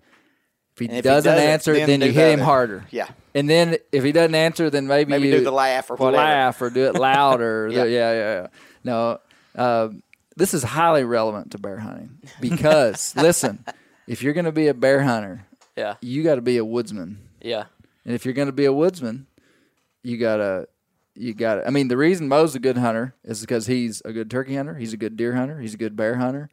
If 0.75 0.79
he, 0.79 0.85
if 0.87 0.93
he 0.93 1.01
doesn't 1.01 1.33
doesn't, 1.33 1.49
answer, 1.49 1.75
then 1.75 1.87
then, 1.89 2.01
you 2.03 2.13
hit 2.13 2.33
him 2.33 2.41
other. 2.41 2.45
harder. 2.45 2.87
Yeah. 2.91 3.09
And 3.35 3.51
then 3.51 3.79
if 3.93 4.05
he 4.05 4.13
doesn't 4.13 4.35
answer, 4.35 4.71
then 4.71 4.87
maybe, 4.87 5.11
Maybe 5.11 5.29
you 5.29 5.39
do 5.39 5.45
the 5.45 5.51
laugh 5.51 5.91
or 5.91 5.97
whatever. 5.97 6.17
laugh 6.23 6.63
or 6.63 6.71
do 6.71 6.87
it 6.87 6.95
louder. 6.95 7.69
Yeah. 7.71 7.85
the- 7.85 7.91
yeah, 7.91 8.13
yeah, 8.13 8.41
yeah. 8.43 8.47
No, 8.85 9.19
um, 9.57 10.03
this 10.37 10.55
is 10.55 10.63
highly 10.63 11.03
relevant 11.05 11.51
to 11.53 11.59
bear 11.59 11.79
hunting 11.79 12.19
because 12.41 13.13
listen, 13.17 13.65
if 14.07 14.23
you're 14.23 14.33
going 14.35 14.45
to 14.45 14.53
be 14.53 14.69
a 14.69 14.75
bear 14.75 15.03
hunter, 15.03 15.47
Yeah. 15.77 15.97
you 16.01 16.23
got 16.23 16.37
to 16.37 16.43
be 16.43 16.57
a 16.59 16.65
woodsman. 16.65 17.19
Yeah. 17.43 17.65
And 18.05 18.15
if 18.15 18.25
you're 18.25 18.35
going 18.35 18.47
to 18.47 18.53
be 18.53 18.65
a 18.65 18.73
woodsman, 18.73 19.27
you 20.05 20.17
gotta, 20.17 20.69
you 21.17 21.35
gotta. 21.35 21.67
I 21.67 21.71
mean, 21.71 21.89
the 21.89 21.97
reason 21.97 22.29
Mo's 22.29 22.55
a 22.55 22.61
good 22.61 22.79
hunter 22.79 23.15
is 23.25 23.41
because 23.41 23.67
he's 23.67 24.01
a 24.05 24.13
good 24.13 24.31
turkey 24.31 24.55
hunter. 24.55 24.77
He's 24.77 24.93
a 24.93 24.97
good 24.97 25.17
deer 25.17 25.35
hunter. 25.35 25.61
He's 25.61 25.75
a 25.75 25.77
good 25.77 25.97
bear 25.97 26.15
hunter. 26.17 26.49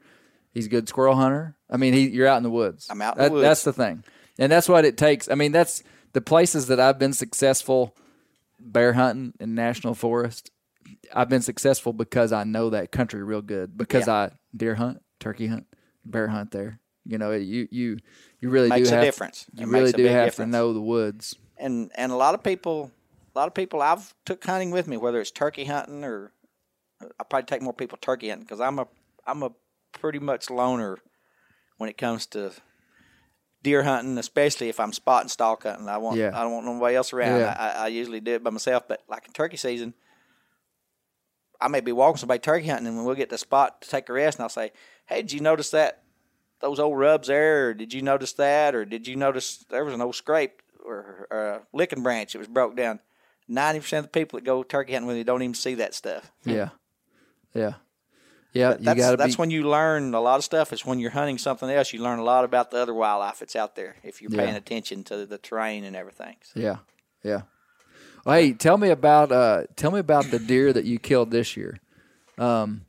He's 0.51 0.65
a 0.65 0.69
good 0.69 0.89
squirrel 0.89 1.15
hunter. 1.15 1.54
I 1.69 1.77
mean, 1.77 1.93
he, 1.93 2.07
you're 2.09 2.27
out 2.27 2.37
in 2.37 2.43
the 2.43 2.49
woods. 2.49 2.87
I'm 2.89 3.01
out 3.01 3.17
in 3.17 3.23
the 3.23 3.29
That- 3.39 3.41
That's 3.41 3.63
the 3.63 3.73
thing, 3.73 4.03
and 4.37 4.51
that's 4.51 4.69
what 4.69 4.85
it 4.85 4.97
takes. 4.97 5.29
I 5.29 5.35
mean, 5.35 5.51
that's 5.51 5.83
the 6.13 6.21
places 6.21 6.67
that 6.67 6.79
I've 6.79 6.99
been 6.99 7.13
successful 7.13 7.95
bear 8.59 8.93
hunting 8.93 9.33
in 9.39 9.53
national 9.55 9.95
forest. 9.95 10.51
I've 11.13 11.29
been 11.29 11.41
successful 11.41 11.93
because 11.93 12.31
I 12.31 12.43
know 12.43 12.69
that 12.69 12.91
country 12.91 13.23
real 13.23 13.41
good. 13.41 13.77
Because 13.77 14.07
I 14.07 14.31
deer 14.55 14.75
hunt, 14.75 15.01
turkey 15.19 15.47
hunt, 15.47 15.65
bear 16.05 16.27
hunt 16.27 16.51
there. 16.51 16.79
You 17.05 17.17
know, 17.17 17.31
you 17.31 17.67
you 17.71 17.97
you 18.39 18.49
really 18.49 18.69
Makes 18.69 18.89
do 18.89 18.95
a 18.95 18.97
have 18.97 19.05
difference. 19.05 19.45
You 19.53 19.63
It 19.65 19.69
really 19.69 19.83
makes 19.85 19.97
do 19.97 20.05
have 20.05 20.25
difference. 20.27 20.51
to 20.51 20.57
know 20.57 20.73
the 20.73 20.81
woods. 20.81 21.35
and 21.57 21.91
and 21.95 22.11
a 22.11 22.15
lot 22.15 22.33
of 22.35 22.43
people 22.43 22.91
a 23.35 23.39
lot 23.39 23.47
of 23.47 23.53
people 23.53 23.81
I've 23.81 24.13
took 24.25 24.43
hunting 24.45 24.71
with 24.71 24.87
me 24.87 24.97
whether 24.97 25.19
it's 25.19 25.31
turkey 25.31 25.65
hunting 25.65 26.03
or 26.03 26.31
I 27.19 27.23
probably 27.23 27.45
take 27.45 27.61
more 27.61 27.73
people 27.73 27.97
turkey 28.01 28.29
hunting 28.29 28.43
because 28.45 28.59
I'm 28.61 28.79
a 28.79 28.87
I'm 29.27 29.43
a 29.43 29.51
pretty 29.91 30.19
much 30.19 30.49
loner 30.49 30.97
when 31.77 31.89
it 31.89 31.97
comes 31.97 32.25
to 32.27 32.51
deer 33.63 33.83
hunting, 33.83 34.17
especially 34.17 34.69
if 34.69 34.79
I'm 34.79 34.93
spot 34.93 35.21
and 35.21 35.31
stalk 35.31 35.63
hunting. 35.63 35.87
I 35.89 35.97
want 35.97 36.17
Yeah. 36.17 36.31
I 36.33 36.43
don't 36.43 36.53
want 36.53 36.65
nobody 36.65 36.95
else 36.95 37.13
around. 37.13 37.39
Yeah. 37.39 37.55
I, 37.57 37.85
I 37.85 37.87
usually 37.87 38.19
do 38.19 38.35
it 38.35 38.43
by 38.43 38.51
myself, 38.51 38.83
but 38.87 39.03
like 39.09 39.25
in 39.27 39.33
turkey 39.33 39.57
season, 39.57 39.93
I 41.59 41.67
may 41.67 41.79
be 41.79 41.91
walking 41.91 42.17
somebody 42.17 42.39
turkey 42.39 42.67
hunting, 42.67 42.87
and 42.87 42.95
when 42.97 43.05
we'll 43.05 43.15
get 43.15 43.29
to 43.29 43.35
the 43.35 43.39
spot 43.39 43.81
to 43.81 43.89
take 43.89 44.09
a 44.09 44.13
rest, 44.13 44.37
and 44.37 44.43
I'll 44.43 44.49
say, 44.49 44.71
"Hey, 45.07 45.21
did 45.21 45.31
you 45.31 45.39
notice 45.39 45.71
that 45.71 46.03
those 46.59 46.79
old 46.79 46.97
rubs 46.97 47.27
there? 47.27 47.69
Or 47.69 47.73
did 47.73 47.93
you 47.93 48.01
notice 48.01 48.33
that? 48.33 48.75
Or 48.75 48.85
did 48.85 49.07
you 49.07 49.15
notice 49.15 49.65
there 49.69 49.85
was 49.85 49.93
an 49.93 50.01
old 50.01 50.15
scrape 50.15 50.61
or, 50.85 51.27
or 51.31 51.39
a 51.39 51.61
licking 51.73 52.03
branch 52.03 52.33
that 52.33 52.39
was 52.39 52.47
broke 52.47 52.75
down?" 52.75 52.99
Ninety 53.47 53.79
percent 53.79 54.05
of 54.05 54.11
the 54.11 54.19
people 54.19 54.37
that 54.37 54.45
go 54.45 54.63
turkey 54.63 54.93
hunting 54.93 55.07
with 55.07 55.17
you 55.17 55.23
don't 55.23 55.41
even 55.41 55.53
see 55.53 55.75
that 55.75 55.93
stuff. 55.93 56.31
Yeah. 56.43 56.69
Yeah. 57.53 57.73
Yeah. 58.55 58.71
you 58.71 58.77
That's 58.79 59.15
that's 59.17 59.37
when 59.37 59.51
you 59.51 59.69
learn 59.69 60.13
a 60.15 60.19
lot 60.21 60.37
of 60.37 60.43
stuff. 60.43 60.71
It's 60.73 60.85
when 60.85 60.97
you're 60.99 61.11
hunting 61.11 61.37
something 61.37 61.69
else, 61.69 61.93
you 61.93 62.01
learn 62.01 62.19
a 62.19 62.23
lot 62.23 62.45
about 62.45 62.71
the 62.71 62.77
other 62.77 62.93
wildlife 62.93 63.39
that's 63.39 63.55
out 63.55 63.75
there 63.75 63.97
if 64.03 64.21
you're 64.21 64.31
paying 64.31 64.55
attention 64.55 65.03
to 65.05 65.25
the 65.25 65.37
terrain 65.37 65.83
and 65.83 65.95
everything. 65.95 66.37
So, 66.41 66.59
Yeah. 66.59 66.77
Yeah. 67.23 67.41
Well, 68.25 68.35
hey, 68.35 68.53
tell 68.53 68.77
me 68.77 68.89
about 68.89 69.31
uh, 69.31 69.63
tell 69.75 69.91
me 69.91 69.99
about 69.99 70.25
the 70.31 70.39
deer 70.39 70.73
that 70.73 70.85
you 70.85 70.97
killed 70.99 71.29
this 71.31 71.55
year. 71.55 71.77
Um, 72.39 72.85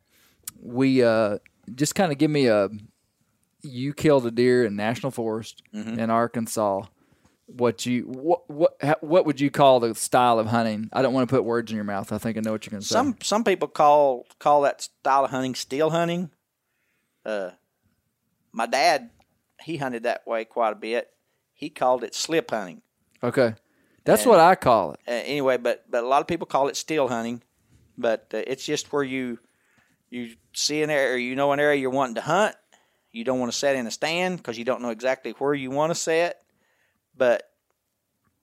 we 0.62 1.02
uh, 1.02 1.38
just 1.74 1.94
kind 1.94 2.10
of 2.12 2.16
give 2.18 2.30
me 2.30 2.46
a. 2.46 2.68
You 3.62 3.92
killed 3.94 4.24
a 4.26 4.30
deer 4.30 4.64
in 4.64 4.76
national 4.76 5.10
forest 5.10 5.62
Mm-hmm. 5.74 5.98
in 5.98 6.08
Arkansas. 6.10 6.84
What 7.46 7.86
you 7.86 8.02
what 8.02 8.50
what 8.50 9.02
what 9.02 9.24
would 9.24 9.40
you 9.40 9.50
call 9.50 9.78
the 9.80 9.94
style 9.94 10.38
of 10.40 10.48
hunting? 10.48 10.90
I 10.92 11.00
don't 11.02 11.14
want 11.14 11.28
to 11.28 11.34
put 11.34 11.44
words 11.44 11.70
in 11.70 11.76
your 11.76 11.84
mouth. 11.84 12.12
I 12.12 12.18
think 12.18 12.36
I 12.36 12.40
know 12.40 12.52
what 12.52 12.66
you're 12.66 12.72
going 12.72 12.80
to 12.80 12.86
say. 12.86 12.92
some 12.94 13.16
some 13.22 13.44
people 13.44 13.68
call 13.68 14.26
call 14.40 14.62
that 14.62 14.82
style 14.82 15.24
of 15.24 15.30
hunting 15.30 15.54
steel 15.54 15.90
hunting. 15.90 16.30
Uh, 17.24 17.50
my 18.52 18.66
dad, 18.66 19.10
he 19.62 19.76
hunted 19.76 20.02
that 20.04 20.26
way 20.26 20.44
quite 20.44 20.72
a 20.72 20.76
bit. 20.76 21.10
He 21.54 21.70
called 21.70 22.02
it 22.04 22.14
slip 22.14 22.50
hunting. 22.50 22.82
okay, 23.22 23.54
that's 24.04 24.26
what 24.26 24.40
I 24.40 24.54
call 24.56 24.92
it. 24.92 25.00
uh, 25.06 25.12
anyway, 25.12 25.56
but 25.56 25.84
but 25.88 26.02
a 26.02 26.06
lot 26.06 26.20
of 26.20 26.26
people 26.26 26.46
call 26.46 26.66
it 26.68 26.76
steel 26.76 27.06
hunting, 27.08 27.42
but 27.96 28.26
uh, 28.34 28.38
it's 28.46 28.64
just 28.66 28.92
where 28.92 29.04
you 29.04 29.38
you 30.10 30.34
see 30.52 30.82
an 30.82 30.90
area, 30.90 31.24
you 31.24 31.36
know 31.36 31.52
an 31.52 31.60
area 31.60 31.80
you're 31.80 31.90
wanting 31.90 32.16
to 32.16 32.20
hunt. 32.22 32.56
You 33.12 33.24
don't 33.24 33.38
want 33.38 33.52
to 33.52 33.56
set 33.56 33.76
in 33.76 33.86
a 33.86 33.90
stand 33.90 34.38
because 34.38 34.58
you 34.58 34.64
don't 34.64 34.82
know 34.82 34.90
exactly 34.90 35.32
where 35.38 35.54
you 35.54 35.70
want 35.70 35.90
to 35.90 35.94
set, 35.94 36.42
but 37.16 37.44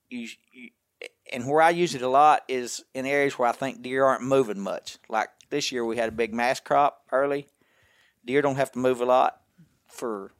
you, 0.09 0.27
you 0.51 0.69
and 1.31 1.47
where 1.47 1.61
I 1.61 1.71
use 1.71 1.95
it 1.95 2.01
a 2.01 2.07
lot 2.07 2.43
is 2.47 2.83
in 2.93 3.05
areas 3.05 3.37
where 3.37 3.49
I 3.49 3.51
think 3.53 3.81
deer 3.81 4.05
aren't 4.05 4.23
moving 4.23 4.59
much. 4.59 4.97
Like 5.09 5.29
this 5.49 5.71
year, 5.71 5.83
we 5.83 5.97
had 5.97 6.09
a 6.09 6.13
big 6.13 6.33
mass 6.33 6.59
crop 6.59 7.01
early. 7.11 7.47
Deer 8.25 8.41
don't 8.41 8.55
have 8.55 8.71
to 8.73 8.79
move 8.79 9.01
a 9.01 9.05
lot 9.05 9.41
for 9.87 10.31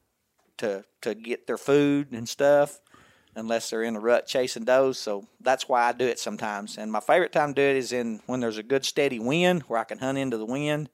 to 0.58 0.84
to 1.02 1.14
get 1.14 1.46
their 1.46 1.58
food 1.58 2.12
and 2.12 2.28
stuff 2.28 2.80
unless 3.36 3.70
they're 3.70 3.82
in 3.82 3.96
a 3.96 4.00
rut 4.00 4.26
chasing 4.26 4.64
does. 4.64 4.98
So 4.98 5.26
that's 5.40 5.68
why 5.68 5.82
I 5.82 5.92
do 5.92 6.06
it 6.06 6.18
sometimes. 6.18 6.78
And 6.78 6.92
my 6.92 7.00
favorite 7.00 7.32
time 7.32 7.52
to 7.54 7.60
do 7.60 7.68
it 7.68 7.76
is 7.76 7.92
in 7.92 8.20
when 8.26 8.40
there's 8.40 8.58
a 8.58 8.62
good 8.62 8.84
steady 8.84 9.18
wind 9.18 9.62
where 9.62 9.80
I 9.80 9.84
can 9.84 9.98
hunt 9.98 10.18
into 10.18 10.38
the 10.38 10.46
wind. 10.46 10.88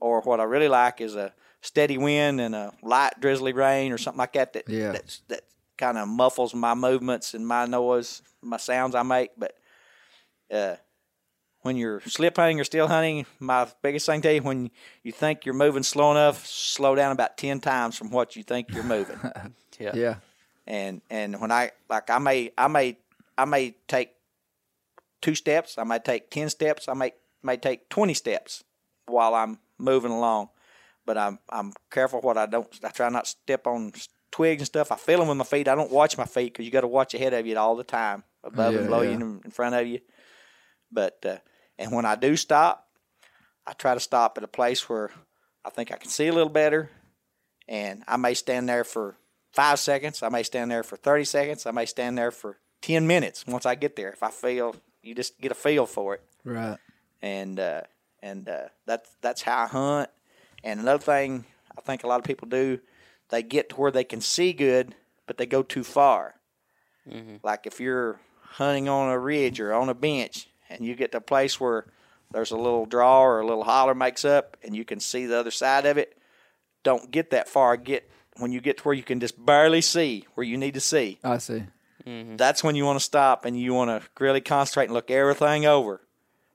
Or 0.00 0.20
what 0.20 0.40
I 0.40 0.44
really 0.44 0.68
like 0.68 1.00
is 1.00 1.16
a 1.16 1.32
steady 1.60 1.98
wind 1.98 2.40
and 2.40 2.54
a 2.54 2.72
light 2.82 3.14
drizzly 3.20 3.52
rain 3.52 3.90
or 3.90 3.98
something 3.98 4.18
like 4.18 4.34
that 4.34 4.52
that 4.52 4.68
Yeah. 4.68 4.92
that's, 4.92 5.22
that 5.28 5.42
kind 5.76 5.98
of 5.98 6.08
muffles 6.08 6.54
my 6.54 6.74
movements 6.74 7.34
and 7.34 7.46
my 7.46 7.66
noise, 7.66 8.22
my 8.42 8.56
sounds 8.56 8.94
I 8.94 9.02
make. 9.02 9.30
But 9.36 9.54
uh, 10.50 10.76
when 11.62 11.76
you're 11.76 12.00
slip 12.02 12.36
hunting 12.36 12.60
or 12.60 12.64
steel 12.64 12.88
hunting, 12.88 13.26
my 13.40 13.66
biggest 13.82 14.06
thing 14.06 14.20
to 14.22 14.34
you 14.34 14.42
when 14.42 14.70
you 15.02 15.12
think 15.12 15.44
you're 15.44 15.54
moving 15.54 15.82
slow 15.82 16.10
enough, 16.10 16.46
slow 16.46 16.94
down 16.94 17.12
about 17.12 17.36
ten 17.36 17.60
times 17.60 17.96
from 17.96 18.10
what 18.10 18.36
you 18.36 18.42
think 18.42 18.72
you're 18.72 18.84
moving 18.84 19.18
Yeah. 19.78 19.92
Yeah, 19.94 20.14
and 20.66 21.00
and 21.10 21.40
when 21.40 21.50
I 21.50 21.72
like 21.88 22.10
I 22.10 22.18
may 22.18 22.52
I 22.56 22.68
may 22.68 22.96
I 23.36 23.44
may 23.44 23.74
take 23.88 24.10
two 25.20 25.34
steps, 25.34 25.78
I 25.78 25.84
may 25.84 25.98
take 25.98 26.30
ten 26.30 26.48
steps, 26.48 26.88
I 26.88 26.94
may 26.94 27.12
may 27.42 27.56
take 27.56 27.88
twenty 27.88 28.14
steps 28.14 28.62
while 29.06 29.34
I'm 29.34 29.58
moving 29.78 30.12
along, 30.12 30.50
but 31.04 31.18
I'm 31.18 31.38
I'm 31.48 31.72
careful 31.90 32.20
what 32.20 32.38
I 32.38 32.46
don't. 32.46 32.68
I 32.84 32.90
try 32.90 33.08
not 33.08 33.24
to 33.24 33.30
step 33.30 33.66
on 33.66 33.92
twigs 34.34 34.60
and 34.62 34.66
stuff. 34.66 34.90
I 34.90 34.96
feel 34.96 35.20
them 35.20 35.28
with 35.28 35.36
my 35.38 35.44
feet. 35.44 35.68
I 35.68 35.74
don't 35.76 35.92
watch 35.92 36.18
my 36.18 36.24
feet 36.24 36.52
because 36.52 36.64
you 36.66 36.72
got 36.72 36.80
to 36.80 36.88
watch 36.88 37.14
ahead 37.14 37.32
of 37.34 37.46
you 37.46 37.56
all 37.56 37.76
the 37.76 37.84
time, 37.84 38.24
above 38.42 38.72
Yeah, 38.72 38.80
and 38.80 38.88
below 38.88 39.02
yeah. 39.02 39.10
you 39.10 39.14
and 39.16 39.44
in 39.44 39.50
front 39.50 39.74
of 39.74 39.86
you. 39.86 40.00
But 40.90 41.24
uh, 41.24 41.36
and 41.78 41.92
when 41.92 42.04
I 42.04 42.16
do 42.16 42.36
stop, 42.36 42.88
I 43.66 43.72
try 43.72 43.94
to 43.94 44.00
stop 44.00 44.36
at 44.38 44.44
a 44.44 44.48
place 44.48 44.88
where 44.88 45.10
I 45.64 45.70
think 45.70 45.92
I 45.92 45.96
can 45.96 46.10
see 46.10 46.26
a 46.26 46.32
little 46.32 46.48
better, 46.52 46.90
and 47.68 48.02
I 48.08 48.16
may 48.16 48.34
stand 48.34 48.68
there 48.68 48.84
for 48.84 49.16
five 49.52 49.78
seconds. 49.78 50.22
I 50.22 50.28
may 50.28 50.42
stand 50.42 50.70
there 50.70 50.82
for 50.82 50.96
30 50.96 51.24
seconds. 51.24 51.66
I 51.66 51.70
may 51.70 51.86
stand 51.86 52.18
there 52.18 52.30
for 52.32 52.58
10 52.82 53.06
minutes 53.06 53.46
once 53.46 53.64
I 53.66 53.76
get 53.76 53.94
there. 53.96 54.10
If 54.10 54.22
I 54.22 54.30
feel, 54.30 54.74
you 55.02 55.14
just 55.14 55.40
get 55.40 55.52
a 55.52 55.54
feel 55.54 55.86
for 55.86 56.14
it. 56.14 56.22
right. 56.44 56.78
And, 57.22 57.58
uh, 57.60 57.82
and, 58.20 58.48
uh, 58.48 58.68
that's, 58.84 59.08
that's 59.22 59.42
how 59.42 59.62
I 59.62 59.66
hunt. 59.66 60.10
And 60.62 60.80
another 60.80 61.02
thing 61.02 61.44
I 61.78 61.80
think 61.80 62.02
a 62.04 62.06
lot 62.06 62.18
of 62.18 62.24
people 62.26 62.48
do, 62.48 62.80
they 63.34 63.42
get 63.42 63.70
to 63.70 63.76
where 63.76 63.90
they 63.90 64.04
can 64.04 64.20
see 64.20 64.52
good, 64.52 64.94
but 65.26 65.38
they 65.38 65.46
go 65.46 65.64
too 65.64 65.82
far. 65.82 66.36
Mm-hmm. 67.10 67.36
Like 67.42 67.66
if 67.66 67.80
you're 67.80 68.20
hunting 68.40 68.88
on 68.88 69.10
a 69.10 69.18
ridge 69.18 69.58
or 69.58 69.74
on 69.74 69.88
a 69.88 69.94
bench 69.94 70.48
and 70.70 70.86
you 70.86 70.94
get 70.94 71.10
to 71.12 71.18
a 71.18 71.20
place 71.20 71.58
where 71.58 71.86
there's 72.30 72.52
a 72.52 72.56
little 72.56 72.86
draw 72.86 73.24
or 73.24 73.40
a 73.40 73.46
little 73.46 73.64
holler 73.64 73.94
makes 73.94 74.24
up 74.24 74.56
and 74.62 74.76
you 74.76 74.84
can 74.84 75.00
see 75.00 75.26
the 75.26 75.36
other 75.36 75.50
side 75.50 75.84
of 75.84 75.98
it, 75.98 76.16
don't 76.84 77.10
get 77.10 77.30
that 77.30 77.48
far. 77.48 77.76
Get 77.76 78.08
when 78.38 78.52
you 78.52 78.60
get 78.60 78.78
to 78.78 78.84
where 78.84 78.94
you 78.94 79.02
can 79.02 79.18
just 79.18 79.44
barely 79.44 79.80
see 79.80 80.26
where 80.34 80.46
you 80.46 80.56
need 80.56 80.74
to 80.74 80.80
see. 80.80 81.18
I 81.24 81.38
see. 81.38 81.64
That's 82.06 82.62
when 82.62 82.76
you 82.76 82.84
want 82.84 83.00
to 83.00 83.04
stop 83.04 83.44
and 83.46 83.58
you 83.58 83.74
want 83.74 83.90
to 83.90 84.08
really 84.22 84.42
concentrate 84.42 84.84
and 84.84 84.94
look 84.94 85.10
everything 85.10 85.66
over 85.66 86.02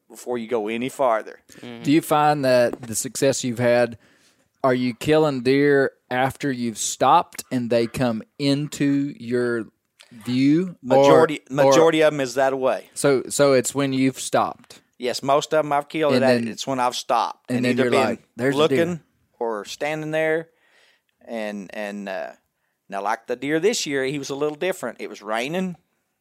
before 0.07 0.37
you 0.37 0.47
go 0.47 0.69
any 0.69 0.87
farther. 0.87 1.41
Do 1.83 1.91
you 1.91 2.01
find 2.01 2.45
that 2.45 2.83
the 2.83 2.95
success 2.95 3.43
you've 3.43 3.59
had, 3.59 3.97
are 4.63 4.73
you 4.73 4.93
killing 4.93 5.41
deer 5.41 5.91
after 6.11 6.51
you've 6.51 6.77
stopped 6.77 7.43
and 7.51 7.69
they 7.69 7.87
come 7.87 8.23
into 8.37 9.13
your 9.19 9.65
view? 10.11 10.75
Or- 10.89 10.97
Majority 10.97 11.39
or- 11.49 11.55
majority 11.55 12.01
of 12.01 12.11
them 12.13 12.21
is 12.21 12.35
that 12.35 12.57
way. 12.57 12.89
so 12.93 13.23
so 13.29 13.53
it's 13.53 13.73
when 13.75 13.93
you've 13.93 14.19
stopped. 14.19 14.81
Yes, 14.97 15.23
most 15.23 15.53
of 15.53 15.63
them 15.63 15.71
I've 15.71 15.87
killed 15.87 16.13
And 16.15 16.23
it 16.23 16.27
then- 16.27 16.47
It's 16.47 16.67
when 16.67 16.79
I've 16.79 16.95
stopped 16.95 17.49
and 17.51 17.63
then 17.63 17.71
either 17.71 17.83
you're 17.83 17.91
been 17.91 17.99
like, 18.05 18.23
"There's 18.35 18.55
looking 18.55 18.99
or 19.39 19.63
standing 19.65 20.11
there, 20.11 20.49
and 21.25 21.69
and 21.73 22.09
uh, 22.09 22.31
now 22.89 23.01
like 23.01 23.27
the 23.27 23.35
deer 23.37 23.59
this 23.59 23.85
year, 23.85 24.03
he 24.03 24.19
was 24.19 24.29
a 24.29 24.35
little 24.35 24.57
different. 24.57 24.99
It 24.99 25.09
was 25.09 25.21
raining, 25.21 25.77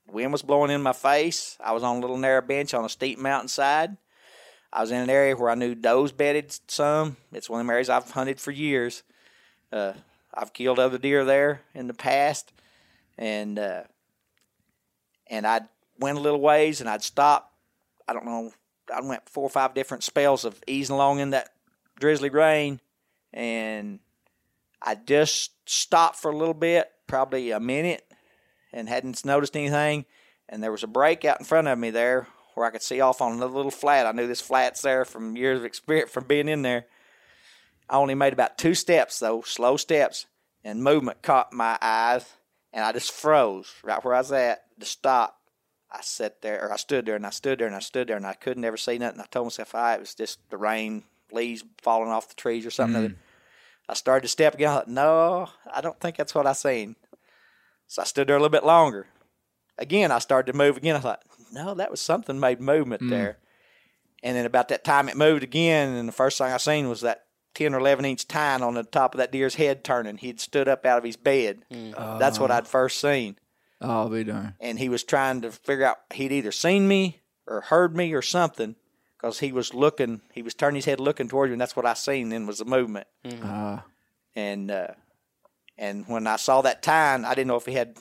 wind 0.07 0.31
was 0.33 0.43
blowing 0.43 0.71
in 0.71 0.81
my 0.83 0.93
face. 0.93 1.57
I 1.61 1.73
was 1.73 1.83
on 1.83 1.97
a 1.97 2.01
little 2.01 2.19
narrow 2.19 2.43
bench 2.43 2.73
on 2.75 2.85
a 2.85 2.89
steep 2.89 3.19
mountainside. 3.19 3.97
I 4.73 4.83
was 4.83 4.91
in 4.91 5.01
an 5.01 5.11
area 5.11 5.37
where 5.37 5.51
I 5.51 5.55
knew 5.55 5.75
does 5.75 6.13
bedded 6.13 6.55
some. 6.69 7.17
It's 7.33 7.49
one 7.49 7.61
of 7.61 7.67
the 7.67 7.73
areas 7.73 7.89
I've 7.89 8.11
hunted 8.11 8.41
for 8.41 8.51
years. 8.51 9.03
Uh, 9.73 9.95
I've 10.35 10.53
killed 10.53 10.79
other 10.79 10.99
deer 10.99 11.25
there 11.25 11.63
in 11.75 11.87
the 11.87 11.95
past, 11.95 12.53
and 13.17 13.59
uh, 13.59 13.85
and 15.29 15.47
I'd 15.47 15.69
went 15.99 16.19
a 16.19 16.21
little 16.21 16.41
ways 16.41 16.81
and 16.81 16.89
I'd 16.89 17.03
stop. 17.03 17.53
I 18.07 18.13
don't 18.13 18.27
know. 18.27 18.53
I 18.95 19.01
went 19.01 19.29
four 19.29 19.45
or 19.45 19.51
five 19.51 19.75
different 19.75 20.05
spells 20.05 20.45
of 20.45 20.63
easing 20.67 20.95
along 20.95 21.19
in 21.19 21.31
that 21.31 21.51
drizzly 21.99 22.31
rain, 22.31 22.81
and 23.33 24.01
I 24.83 24.95
just 24.95 25.53
stopped 25.69 26.17
for 26.17 26.31
a 26.31 26.37
little 26.37 26.55
bit, 26.55 26.91
probably 27.07 27.51
a 27.51 27.61
minute, 27.61 28.07
and 28.73 28.89
hadn't 28.89 29.25
noticed 29.25 29.57
anything. 29.57 30.05
And 30.49 30.63
there 30.63 30.73
was 30.73 30.83
a 30.83 30.87
break 30.87 31.25
out 31.25 31.41
in 31.41 31.45
front 31.45 31.69
of 31.69 31.79
me 31.79 31.91
there 31.91 32.27
where 32.59 32.67
I 32.67 32.71
could 32.71 32.83
see 32.83 33.01
off 33.01 33.21
on 33.21 33.33
another 33.33 33.55
little 33.55 33.71
flat. 33.71 34.07
I 34.07 34.13
knew 34.13 34.27
this 34.27 34.41
flat's 34.41 34.83
there 34.83 35.05
from 35.05 35.37
years 35.37 35.59
of 35.59 35.65
experience 35.65 36.11
from 36.11 36.25
being 36.25 36.49
in 36.49 36.63
there. 36.63 36.87
I 37.89 37.97
only 37.97 38.15
made 38.15 38.33
about 38.33 38.59
two 38.59 38.75
steps 38.75 39.19
though, 39.19 39.43
slow 39.43 39.77
steps, 39.77 40.27
and 40.65 40.83
movement 40.83 41.23
caught 41.23 41.53
my 41.53 41.79
eyes, 41.81 42.35
and 42.73 42.85
I 42.85 42.93
just 42.93 43.13
froze 43.13 43.73
right 43.83 44.05
where 44.05 44.15
I 44.15 44.19
was 44.19 44.33
at 44.33 44.65
to 44.79 44.87
stop. 44.87 45.41
I 45.91 46.03
sat 46.03 46.43
there, 46.43 46.63
or 46.67 46.73
I 46.73 46.77
stood 46.77 47.07
there, 47.07 47.17
and 47.17 47.27
I 47.27 47.31
stood 47.31 47.59
there, 47.59 47.67
and 47.67 47.77
I 47.77 47.81
stood 47.81 48.09
there, 48.09 48.17
and 48.19 48.27
I 48.27 48.35
couldn't 48.35 48.65
ever 48.65 48.77
see 48.77 48.99
nothing. 48.99 49.21
I 49.21 49.25
told 49.25 49.47
myself, 49.47 49.75
"Ah, 49.75 49.95
it 49.95 50.01
was 50.01 50.15
just 50.15 50.39
the 50.51 50.59
rain, 50.59 51.05
leaves 51.33 51.65
falling 51.81 52.11
off 52.11 52.29
the 52.29 52.35
trees 52.35 52.67
or 52.67 52.71
something." 52.71 52.97
other. 53.05 53.15
I 53.89 53.95
started 53.95 54.23
to 54.23 54.29
step 54.29 54.53
again. 54.53 54.69
I 54.69 54.75
thought, 54.75 54.89
"No, 54.89 55.49
I 55.73 55.81
don't 55.81 55.99
think 55.99 56.17
that's 56.17 56.35
what 56.35 56.47
I 56.47 56.53
seen." 56.53 56.97
So 57.87 58.03
I 58.03 58.05
stood 58.05 58.29
there 58.29 58.37
a 58.37 58.39
little 58.39 58.51
bit 58.51 58.65
longer. 58.65 59.07
Again, 59.79 60.11
I 60.11 60.19
started 60.19 60.53
to 60.53 60.59
move 60.59 60.77
again. 60.77 60.97
I 60.97 61.01
thought, 61.01 61.23
"No, 61.53 61.75
that 61.75 61.91
was 61.91 62.01
something 62.01 62.39
made 62.41 62.61
movement 62.61 63.09
there." 63.09 63.39
And 64.23 64.37
then 64.37 64.47
about 64.47 64.69
that 64.69 64.83
time, 64.85 65.09
it 65.09 65.17
moved 65.17 65.43
again, 65.43 65.95
and 65.95 66.09
the 66.09 66.13
first 66.13 66.39
thing 66.39 66.49
I 66.53 66.57
seen 66.57 66.89
was 66.89 67.03
that 67.03 67.25
ten 67.55 67.75
or 67.75 67.79
eleven 67.79 68.05
inch 68.05 68.27
tine 68.27 68.63
on 68.63 68.75
the 68.75 68.83
top 68.83 69.15
of 69.15 69.19
that 69.19 69.33
deer's 69.33 69.55
head 69.57 69.85
turning. 69.85 70.17
He'd 70.19 70.41
stood 70.41 70.69
up 70.69 70.85
out 70.85 70.99
of 70.99 71.05
his 71.05 71.17
bed. 71.17 71.65
That's 71.71 72.39
what 72.41 72.51
I'd 72.51 72.67
first 72.69 73.01
seen 73.01 73.37
Oh, 73.81 73.91
I'll 73.91 74.09
be 74.09 74.25
darned. 74.25 74.55
and 74.61 74.79
he 74.79 74.89
was 74.89 75.05
trying 75.05 75.41
to 75.43 75.53
figure 75.53 75.85
out 75.87 75.99
he'd 76.13 76.33
either 76.33 76.51
seen 76.53 76.89
me 76.89 77.21
or 77.47 77.61
heard 77.63 77.97
me 77.97 78.13
or 78.13 78.23
something 78.23 78.75
because 79.17 79.39
he 79.39 79.53
was 79.53 79.73
looking, 79.73 80.21
he 80.33 80.43
was 80.43 80.55
turning 80.55 80.77
his 80.77 80.85
head 80.85 80.99
looking 81.01 81.29
towards 81.29 81.49
you, 81.51 81.55
and 81.55 81.61
that's 81.61 81.77
what 81.77 81.87
I 81.87 81.95
seen. 81.95 82.29
Then 82.31 82.47
was 82.47 82.59
the 82.59 82.65
movement, 82.65 83.07
Ah, 83.43 83.85
and 84.35 84.71
uh, 84.71 84.89
and 85.77 86.07
when 86.09 86.27
I 86.27 86.37
saw 86.37 86.61
that 86.63 86.83
tine, 86.83 87.25
I 87.25 87.35
didn't 87.37 87.47
know 87.49 87.57
if 87.57 87.67
he 87.67 87.75
had 87.75 87.97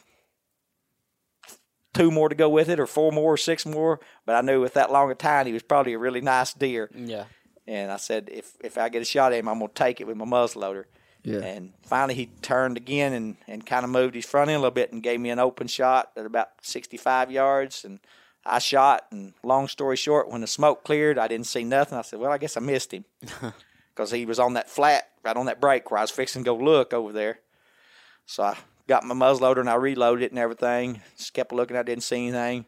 two 1.94 2.12
more 2.12 2.30
to 2.30 2.36
go 2.36 2.50
with 2.50 2.70
it, 2.70 2.80
or 2.80 2.88
four 2.88 3.12
more, 3.12 3.34
or 3.34 3.38
six 3.38 3.66
more. 3.66 4.00
But 4.26 4.36
I 4.36 4.42
knew 4.42 4.62
with 4.62 4.74
that 4.74 4.92
long 4.92 5.12
a 5.12 5.16
time, 5.16 5.46
he 5.46 5.54
was 5.54 5.64
probably 5.64 5.94
a 5.94 6.00
really 6.00 6.22
nice 6.22 6.54
deer. 6.54 6.90
Yeah. 6.94 7.26
And 7.68 7.92
I 7.92 7.98
said, 7.98 8.30
if 8.32 8.56
if 8.62 8.78
I 8.78 8.90
get 8.90 9.02
a 9.02 9.06
shot 9.06 9.34
at 9.34 9.40
him, 9.40 9.50
I'm 9.50 9.60
gonna 9.60 9.72
take 9.74 10.00
it 10.00 10.08
with 10.08 10.18
my 10.18 10.26
muzzleloader. 10.26 10.86
Yeah. 11.24 11.40
And 11.40 11.74
finally, 11.84 12.14
he 12.14 12.28
turned 12.42 12.78
again 12.78 13.12
and, 13.12 13.36
and 13.48 13.66
kind 13.66 13.84
of 13.84 13.90
moved 13.90 14.16
his 14.16 14.26
front 14.26 14.50
end 14.50 14.58
a 14.58 14.60
little 14.60 14.72
bit 14.72 14.94
and 14.94 15.04
gave 15.04 15.20
me 15.20 15.30
an 15.30 15.40
open 15.40 15.68
shot 15.68 16.12
at 16.16 16.26
about 16.26 16.50
65 16.62 17.32
yards. 17.32 17.84
And 17.84 18.00
I 18.46 18.60
shot. 18.60 19.08
And 19.12 19.34
long 19.44 19.68
story 19.68 19.98
short, 19.98 20.30
when 20.30 20.40
the 20.40 20.48
smoke 20.48 20.86
cleared, 20.86 21.18
I 21.18 21.28
didn't 21.28 21.48
see 21.48 21.66
nothing. 21.66 21.98
I 21.98 22.02
said, 22.04 22.20
well, 22.20 22.32
I 22.32 22.38
guess 22.38 22.56
I 22.56 22.62
missed 22.62 22.94
him 22.94 23.04
because 23.94 24.12
he 24.12 24.26
was 24.26 24.40
on 24.40 24.54
that 24.54 24.70
flat 24.70 25.10
right 25.24 25.36
on 25.36 25.48
that 25.48 25.60
break 25.60 25.92
where 25.92 25.98
I 25.98 26.04
was 26.04 26.12
fixing 26.12 26.44
to 26.44 26.46
go 26.46 26.56
look 26.56 26.94
over 26.94 27.12
there. 27.12 27.40
So 28.26 28.44
I 28.44 28.58
got 28.88 29.04
my 29.04 29.16
muzzleloader 29.16 29.60
and 29.60 29.70
I 29.70 29.76
reloaded 29.76 30.24
it 30.24 30.32
and 30.32 30.40
everything. 30.40 31.02
Just 31.18 31.34
kept 31.34 31.52
looking. 31.52 31.78
I 31.78 31.84
didn't 31.84 32.04
see 32.04 32.28
anything. 32.28 32.66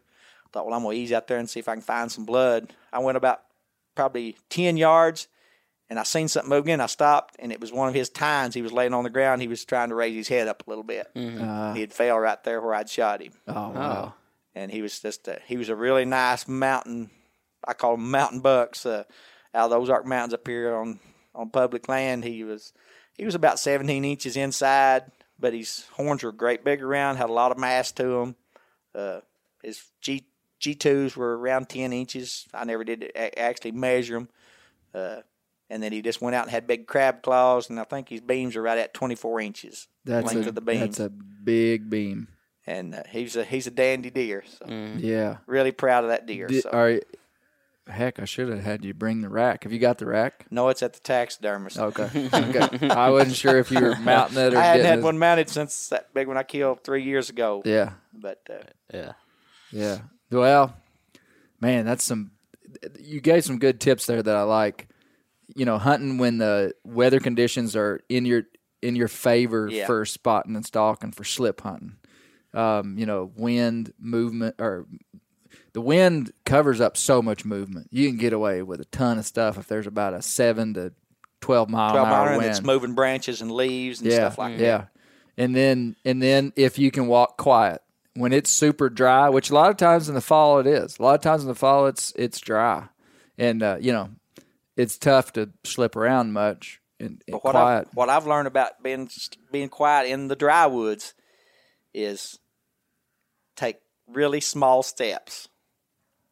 Thought, 0.51 0.65
well, 0.65 0.75
I'm 0.75 0.83
gonna 0.83 0.95
ease 0.95 1.11
out 1.11 1.27
there 1.27 1.37
and 1.37 1.49
see 1.49 1.59
if 1.59 1.69
I 1.69 1.73
can 1.73 1.81
find 1.81 2.11
some 2.11 2.25
blood. 2.25 2.73
I 2.91 2.99
went 2.99 3.17
about 3.17 3.41
probably 3.95 4.35
10 4.49 4.77
yards 4.77 5.27
and 5.89 5.99
I 5.99 6.03
seen 6.03 6.27
something 6.27 6.49
move 6.49 6.65
again. 6.65 6.81
I 6.81 6.85
stopped, 6.85 7.35
and 7.39 7.51
it 7.51 7.59
was 7.59 7.71
one 7.71 7.87
of 7.87 7.95
his 7.95 8.09
tines. 8.09 8.53
He 8.53 8.61
was 8.61 8.71
laying 8.71 8.93
on 8.93 9.03
the 9.03 9.09
ground. 9.09 9.41
He 9.41 9.47
was 9.47 9.65
trying 9.65 9.89
to 9.89 9.95
raise 9.95 10.15
his 10.15 10.27
head 10.27 10.47
up 10.47 10.63
a 10.65 10.69
little 10.69 10.83
bit. 10.83 11.07
uh, 11.15 11.73
He 11.73 11.81
had 11.81 11.91
fell 11.93 12.19
right 12.19 12.43
there 12.43 12.61
where 12.61 12.75
I'd 12.75 12.89
shot 12.89 13.21
him, 13.23 13.33
oh 13.47 13.69
wow. 13.69 14.13
and 14.53 14.71
he 14.71 14.83
was 14.83 14.99
just 14.99 15.27
a, 15.27 15.39
he 15.47 15.57
was 15.57 15.69
a 15.69 15.75
really 15.75 16.05
nice 16.05 16.47
mountain. 16.47 17.09
I 17.67 17.73
call 17.73 17.95
them 17.97 18.09
mountain 18.11 18.39
bucks 18.39 18.85
uh, 18.85 19.03
out 19.53 19.65
of 19.65 19.69
the 19.71 19.77
Ozark 19.79 20.05
Mountains 20.05 20.33
up 20.35 20.47
here 20.47 20.75
on 20.75 20.99
on 21.33 21.49
public 21.49 21.89
land. 21.89 22.23
He 22.23 22.43
was 22.43 22.71
he 23.17 23.25
was 23.25 23.33
about 23.35 23.59
17 23.59 24.05
inches 24.05 24.37
inside, 24.37 25.05
but 25.39 25.53
his 25.53 25.85
horns 25.93 26.23
were 26.23 26.31
great 26.31 26.63
big 26.63 26.81
around. 26.83 27.15
Had 27.17 27.29
a 27.29 27.33
lot 27.33 27.51
of 27.51 27.57
mass 27.57 27.91
to 27.93 28.03
them. 28.03 28.35
Uh, 28.93 29.21
his 29.63 29.81
G 30.01 30.25
G 30.59 30.75
twos 30.75 31.15
were 31.15 31.37
around 31.37 31.69
10 31.69 31.93
inches. 31.93 32.47
I 32.53 32.65
never 32.65 32.83
did 32.83 33.11
actually 33.15 33.71
measure 33.71 34.15
them. 34.15 34.29
Uh, 34.93 35.21
and 35.69 35.81
then 35.83 35.91
he 35.91 36.01
just 36.01 36.19
went 36.21 36.35
out 36.35 36.43
and 36.43 36.51
had 36.51 36.65
big 36.67 36.87
crab 36.87 37.21
claws, 37.21 37.69
and 37.69 37.79
I 37.79 37.83
think 37.83 38.09
his 38.09 38.21
beams 38.21 38.55
are 38.55 38.61
right 38.61 38.77
at 38.79 38.93
24 38.93 39.39
inches 39.41 39.87
That's 40.03 40.25
length 40.25 40.45
a 40.47 40.49
of 40.49 40.55
the 40.55 40.61
beams. 40.61 40.79
that's 40.81 40.99
a 40.99 41.09
big 41.09 41.89
beam. 41.89 42.27
and 42.65 42.95
uh, 42.95 43.03
he's 43.09 43.35
a 43.35 43.43
he's 43.45 43.67
a 43.67 43.71
dandy 43.71 44.09
deer. 44.09 44.43
So 44.47 44.65
Yeah. 44.97 45.37
really 45.45 45.71
proud 45.71 46.03
of 46.03 46.09
that 46.09 46.25
deer. 46.25 46.47
Di- 46.47 46.61
so. 46.61 46.69
are 46.71 46.89
you- 46.91 47.01
heck, 47.89 48.19
I 48.19 48.25
should 48.25 48.49
have 48.49 48.63
had 48.63 48.85
you 48.85 48.93
bring 48.93 49.21
the 49.21 49.29
rack. 49.29 49.63
Have 49.63 49.73
you 49.73 49.79
got 49.79 49.97
the 49.97 50.05
rack? 50.05 50.45
No, 50.51 50.69
it's 50.69 50.81
at 50.83 50.93
the 50.93 50.99
taxidermist. 50.99 51.77
Okay. 51.77 52.29
Okay. 52.33 52.89
I 52.89 53.09
wasn't 53.09 53.35
sure 53.35 53.57
if 53.57 53.71
you 53.71 53.79
were 53.81 53.95
mounting 53.99 54.37
it 54.37 54.53
or 54.53 54.57
I 54.57 54.63
hadn't 54.63 54.85
had 54.85 54.99
it- 54.99 55.03
one 55.03 55.17
mounted 55.19 55.49
since 55.49 55.89
that 55.89 56.13
big 56.13 56.27
one 56.27 56.37
I 56.37 56.43
killed 56.43 56.83
three 56.83 57.03
years 57.03 57.29
ago. 57.29 57.61
Yeah. 57.65 57.93
But 58.13 58.41
uh, 58.49 58.63
Yeah. 58.93 59.11
Yeah. 59.71 59.97
Well, 60.31 60.75
man, 61.59 61.85
that's 61.85 62.03
some. 62.03 62.31
You 62.99 63.19
gave 63.21 63.43
some 63.43 63.57
good 63.59 63.79
tips 63.79 64.05
there 64.05 64.21
that 64.21 64.35
I 64.35 64.43
like. 64.43 64.87
You 65.55 65.65
know, 65.65 65.77
hunting 65.79 66.19
when 66.19 66.37
the 66.37 66.73
weather 66.83 67.19
conditions 67.19 67.75
are 67.75 68.01
in 68.09 68.25
your 68.25 68.43
in 68.81 68.95
your 68.95 69.07
favor 69.07 69.67
Yeah. 69.71 69.87
for 69.87 70.05
spotting 70.05 70.55
and 70.55 70.65
stalking 70.65 71.11
for 71.11 71.23
slip 71.23 71.61
hunting. 71.61 71.95
Um, 72.53 72.97
you 72.97 73.05
know, 73.05 73.31
wind 73.35 73.93
movement 73.99 74.55
or 74.59 74.85
the 75.73 75.81
wind 75.81 76.31
covers 76.45 76.81
up 76.81 76.97
so 76.97 77.21
much 77.21 77.45
movement. 77.45 77.87
You 77.91 78.07
can 78.07 78.17
get 78.17 78.33
away 78.33 78.61
with 78.61 78.81
a 78.81 78.85
ton 78.85 79.17
of 79.17 79.25
stuff 79.25 79.57
if 79.57 79.67
there's 79.67 79.87
about 79.87 80.13
a 80.13 80.21
seven 80.21 80.73
to 80.75 80.93
twelve 81.41 81.69
mile 81.69 81.91
12 81.91 82.07
an 82.07 82.13
hour 82.13 82.25
mile 82.25 82.37
wind. 82.37 82.49
it's 82.49 82.61
moving 82.61 82.95
branches 82.95 83.41
and 83.41 83.51
leaves 83.51 84.01
and 84.01 84.09
yeah, 84.09 84.17
stuff 84.17 84.37
like 84.37 84.57
that. 84.57 84.63
yeah. 84.63 84.85
And 85.37 85.55
then 85.55 85.95
and 86.05 86.21
then 86.21 86.53
if 86.55 86.77
you 86.79 86.91
can 86.91 87.07
walk 87.07 87.37
quiet 87.37 87.81
when 88.15 88.33
it's 88.33 88.49
super 88.49 88.89
dry, 88.89 89.29
which 89.29 89.49
a 89.49 89.53
lot 89.53 89.69
of 89.69 89.77
times 89.77 90.09
in 90.09 90.15
the 90.15 90.21
fall 90.21 90.59
it 90.59 90.67
is. 90.67 90.97
A 90.99 91.03
lot 91.03 91.15
of 91.15 91.21
times 91.21 91.43
in 91.43 91.47
the 91.47 91.55
fall 91.55 91.87
it's 91.87 92.13
it's 92.15 92.39
dry, 92.39 92.87
and 93.37 93.63
uh, 93.63 93.77
you 93.79 93.91
know 93.91 94.09
it's 94.75 94.97
tough 94.97 95.33
to 95.33 95.49
slip 95.65 95.95
around 95.97 96.31
much 96.31 96.79
and, 96.99 97.21
and 97.27 97.33
But 97.33 97.43
what 97.43 97.51
quiet. 97.51 97.87
I've, 97.89 97.95
what 97.95 98.09
I've 98.09 98.27
learned 98.27 98.47
about 98.47 98.81
being 98.81 99.09
being 99.51 99.69
quiet 99.69 100.09
in 100.09 100.29
the 100.29 100.35
dry 100.35 100.67
woods 100.67 101.13
is 101.93 102.39
take 103.55 103.77
really 104.07 104.39
small 104.41 104.83
steps. 104.83 105.48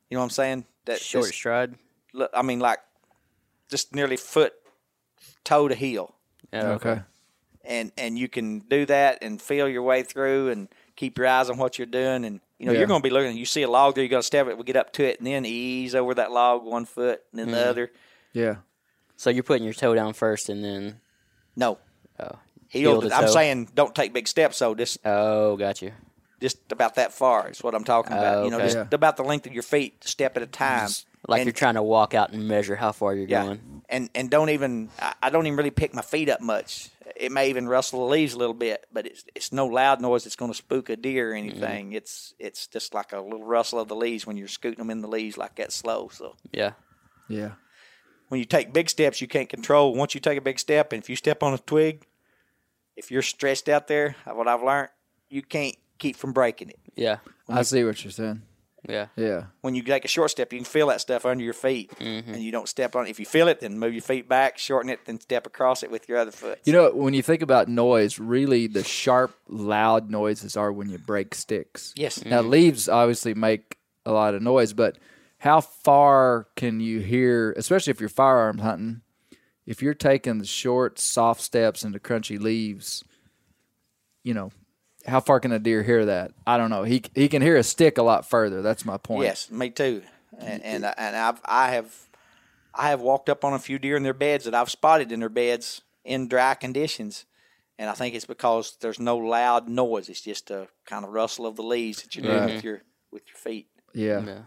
You 0.09 0.15
know 0.15 0.21
what 0.21 0.25
I'm 0.25 0.29
saying? 0.31 0.65
That 0.85 0.99
Short 1.01 1.25
just- 1.25 1.35
stride. 1.35 1.75
look, 2.13 2.31
I 2.33 2.41
mean, 2.41 2.59
like 2.59 2.79
just 3.69 3.93
nearly 3.93 4.17
foot, 4.17 4.53
toe 5.43 5.67
to 5.67 5.75
heel, 5.75 6.15
Yeah. 6.53 6.71
okay. 6.71 7.01
and 7.65 7.91
and 7.97 8.17
you 8.17 8.29
can 8.29 8.59
do 8.59 8.85
that 8.85 9.19
and 9.21 9.41
feel 9.41 9.67
your 9.67 9.83
way 9.83 10.03
through 10.03 10.49
and 10.49 10.69
keep 10.95 11.17
your 11.17 11.27
eyes 11.27 11.49
on 11.49 11.57
what 11.57 11.77
you're 11.77 11.85
doing. 11.85 12.23
And 12.23 12.39
you 12.57 12.65
know 12.65 12.71
Yeah. 12.71 12.79
you're 12.79 12.87
going 12.87 13.01
to 13.01 13.03
be 13.03 13.13
looking. 13.13 13.35
You 13.35 13.45
see 13.45 13.63
a 13.63 13.69
log 13.69 13.95
there, 13.95 14.03
you're 14.03 14.09
going 14.09 14.21
to 14.21 14.27
step 14.27 14.47
it. 14.47 14.57
We 14.57 14.63
get 14.63 14.77
up 14.77 14.93
to 14.93 15.03
it 15.03 15.19
and 15.19 15.27
then 15.27 15.45
ease 15.45 15.93
over 15.93 16.13
that 16.15 16.31
log 16.31 16.63
one 16.63 16.85
foot 16.85 17.21
and 17.31 17.39
then 17.39 17.51
the 17.51 17.57
mm-hmm. 17.57 17.69
other. 17.69 17.91
Yeah. 18.31 18.55
So 19.17 19.29
you're 19.29 19.43
putting 19.43 19.65
your 19.65 19.73
toe 19.73 19.95
down 19.95 20.13
first, 20.13 20.47
and 20.47 20.63
then 20.63 21.01
No, 21.55 21.79
oh, 22.19 22.39
heel. 22.69 23.01
Heel 23.01 23.09
to 23.09 23.15
I'm 23.15 23.27
saying 23.27 23.69
don't 23.73 23.93
take 23.95 24.13
big 24.13 24.27
steps. 24.27 24.57
So 24.57 24.75
just 24.75 24.99
oh, 25.05 25.57
got 25.57 25.81
you. 25.81 25.91
Just 26.39 26.71
about 26.71 26.95
that 26.95 27.13
far 27.13 27.49
is 27.49 27.63
what 27.63 27.73
I'm 27.73 27.83
talking 27.83 28.13
about. 28.13 28.37
Oh, 28.37 28.43
you 28.45 28.51
know, 28.51 28.59
just 28.59 28.77
Yeah. 28.77 28.85
about 28.91 29.17
the 29.17 29.23
length 29.23 29.47
of 29.47 29.53
your 29.53 29.63
feet, 29.63 30.03
step 30.03 30.37
at 30.37 30.43
a 30.43 30.47
time. 30.47 30.89
Like 31.27 31.39
And- 31.39 31.47
you're 31.47 31.53
trying 31.53 31.75
to 31.75 31.83
walk 31.83 32.13
out 32.13 32.31
and 32.31 32.47
measure 32.47 32.75
how 32.75 32.91
far 32.91 33.13
you're 33.15 33.27
yeah, 33.27 33.43
going. 33.43 33.81
and 33.89 34.09
and 34.15 34.29
don't 34.29 34.49
even 34.49 34.89
I, 34.99 35.13
I 35.23 35.29
don't 35.29 35.45
even 35.47 35.57
really 35.57 35.71
pick 35.71 35.93
my 35.93 36.01
feet 36.01 36.29
up 36.29 36.41
much. 36.41 36.89
It 37.15 37.31
may 37.31 37.49
even 37.49 37.67
rustle 37.67 38.05
the 38.05 38.11
leaves 38.11 38.33
a 38.33 38.37
little 38.37 38.53
bit, 38.53 38.85
but 38.93 39.07
it's 39.07 39.25
it's 39.35 39.51
no 39.51 39.65
loud 39.65 39.99
noise 39.99 40.23
that's 40.23 40.35
going 40.35 40.51
to 40.51 40.57
spook 40.57 40.89
a 40.89 40.95
deer 40.95 41.31
or 41.31 41.33
mm-hmm. 41.35 41.49
anything. 41.49 41.93
It's 41.93 42.33
it's 42.39 42.67
just 42.67 42.93
like 42.93 43.11
a 43.13 43.19
little 43.19 43.43
rustle 43.43 43.79
of 43.79 43.87
the 43.87 43.95
leaves 43.95 44.25
when 44.27 44.37
you're 44.37 44.47
scooting 44.47 44.77
them 44.77 44.89
in 44.89 45.01
the 45.01 45.07
leaves 45.07 45.37
like 45.37 45.55
that 45.55 45.71
slow. 45.73 46.09
So 46.13 46.35
Yeah. 46.51 46.73
Yeah. 47.27 47.53
when 48.29 48.39
you 48.39 48.45
take 48.45 48.71
big 48.71 48.89
steps, 48.89 49.19
you 49.19 49.27
can't 49.27 49.49
control. 49.49 49.93
Once 49.95 50.13
you 50.13 50.21
take 50.21 50.37
a 50.37 50.41
big 50.41 50.59
step, 50.59 50.93
and 50.93 51.01
if 51.01 51.09
you 51.09 51.15
step 51.15 51.43
on 51.43 51.53
a 51.53 51.57
twig, 51.57 52.05
if 52.95 53.11
you're 53.11 53.21
stressed 53.21 53.67
out 53.67 53.87
there, 53.87 54.15
what 54.25 54.47
I've 54.47 54.63
learned, 54.63 54.89
you 55.29 55.41
can't 55.41 55.75
keep 55.97 56.15
from 56.15 56.33
breaking 56.33 56.69
it. 56.69 56.79
Yeah. 56.95 57.17
I 57.49 57.61
see 57.63 57.83
what 57.83 58.03
you're 58.03 58.11
saying. 58.11 58.41
Yeah. 58.87 59.07
Yeah. 59.15 59.45
when 59.61 59.75
you 59.75 59.83
take 59.83 60.05
a 60.05 60.07
short 60.07 60.31
step, 60.31 60.53
you 60.53 60.59
can 60.59 60.65
feel 60.65 60.87
that 60.87 61.01
stuff 61.01 61.25
under 61.25 61.43
your 61.43 61.53
feet, 61.53 61.91
mm-hmm. 61.99 62.33
and 62.33 62.41
you 62.41 62.51
don't 62.51 62.69
step 62.69 62.95
on 62.95 63.05
it. 63.05 63.09
If 63.09 63.19
you 63.19 63.25
feel 63.25 63.47
it, 63.47 63.59
then 63.59 63.77
move 63.77 63.93
your 63.93 64.01
feet 64.01 64.29
back, 64.29 64.57
shorten 64.57 64.89
it, 64.89 65.05
then 65.05 65.19
step 65.19 65.45
across 65.45 65.83
it 65.83 65.91
with 65.91 66.07
your 66.07 66.17
other 66.17 66.31
foot. 66.31 66.59
You 66.63 66.73
know, 66.73 66.91
when 66.91 67.13
you 67.13 67.21
think 67.21 67.41
about 67.41 67.67
noise, 67.67 68.19
really 68.19 68.67
the 68.67 68.83
sharp, 68.83 69.35
loud 69.47 70.09
noises 70.09 70.55
are 70.55 70.71
when 70.71 70.89
you 70.89 70.97
break 70.97 71.35
sticks. 71.35 71.93
Yes. 71.97 72.23
Now, 72.23 72.41
mm-hmm. 72.41 72.49
leaves 72.49 72.87
obviously 72.87 73.33
make 73.33 73.77
a 74.05 74.11
lot 74.11 74.35
of 74.35 74.41
noise, 74.41 74.73
but 74.73 74.97
how 75.39 75.61
far 75.61 76.47
can 76.55 76.79
you 76.79 76.99
hear, 76.99 77.51
especially 77.53 77.91
if 77.91 77.99
you're 77.99 78.09
firearms 78.09 78.61
hunting, 78.61 79.01
if 79.65 79.81
you're 79.81 79.93
taking 79.93 80.37
the 80.37 80.45
short, 80.45 80.97
soft 80.97 81.41
steps 81.41 81.83
into 81.83 81.99
crunchy 81.99 82.39
leaves, 82.39 83.03
you 84.23 84.33
know, 84.33 84.51
how 85.07 85.19
far 85.21 85.39
can 85.39 85.51
a 85.51 85.59
deer 85.59 85.83
hear 85.83 86.05
that? 86.05 86.31
I 86.45 86.57
don't 86.57 86.69
know. 86.69 86.83
He 86.83 87.01
he 87.15 87.27
can 87.29 87.41
hear 87.41 87.55
a 87.57 87.63
stick 87.63 87.97
a 87.97 88.03
lot 88.03 88.29
further. 88.29 88.61
That's 88.61 88.85
my 88.85 88.97
point. 88.97 89.23
Yes, 89.23 89.49
me 89.49 89.69
too. 89.69 90.03
And 90.37 90.61
and 90.63 90.85
I- 90.85 90.93
and 90.97 91.15
I've 91.15 91.41
I 91.45 91.71
have 91.71 91.95
I 92.73 92.89
have 92.89 93.01
walked 93.01 93.29
up 93.29 93.43
on 93.43 93.53
a 93.53 93.59
few 93.59 93.79
deer 93.79 93.95
in 93.97 94.03
their 94.03 94.13
beds 94.13 94.45
that 94.45 94.53
I've 94.53 94.69
spotted 94.69 95.11
in 95.11 95.19
their 95.21 95.29
beds 95.29 95.81
in 96.05 96.27
dry 96.27 96.53
conditions, 96.53 97.25
and 97.79 97.89
I 97.89 97.93
think 97.93 98.13
it's 98.15 98.25
because 98.25 98.77
there's 98.81 98.99
no 98.99 99.17
loud 99.17 99.67
noise. 99.67 100.09
It's 100.09 100.21
just 100.21 100.51
a 100.51 100.67
kind 100.85 101.03
of 101.05 101.11
rustle 101.11 101.45
of 101.47 101.55
the 101.55 101.63
leaves 101.63 102.03
that 102.03 102.15
you're 102.15 102.23
doing 102.25 102.37
Right. 102.43 102.53
with 102.55 102.63
your 102.63 102.81
with 103.11 103.23
your 103.27 103.37
feet. 103.37 103.67
Yeah. 103.93 104.23
Yeah. 104.25 104.41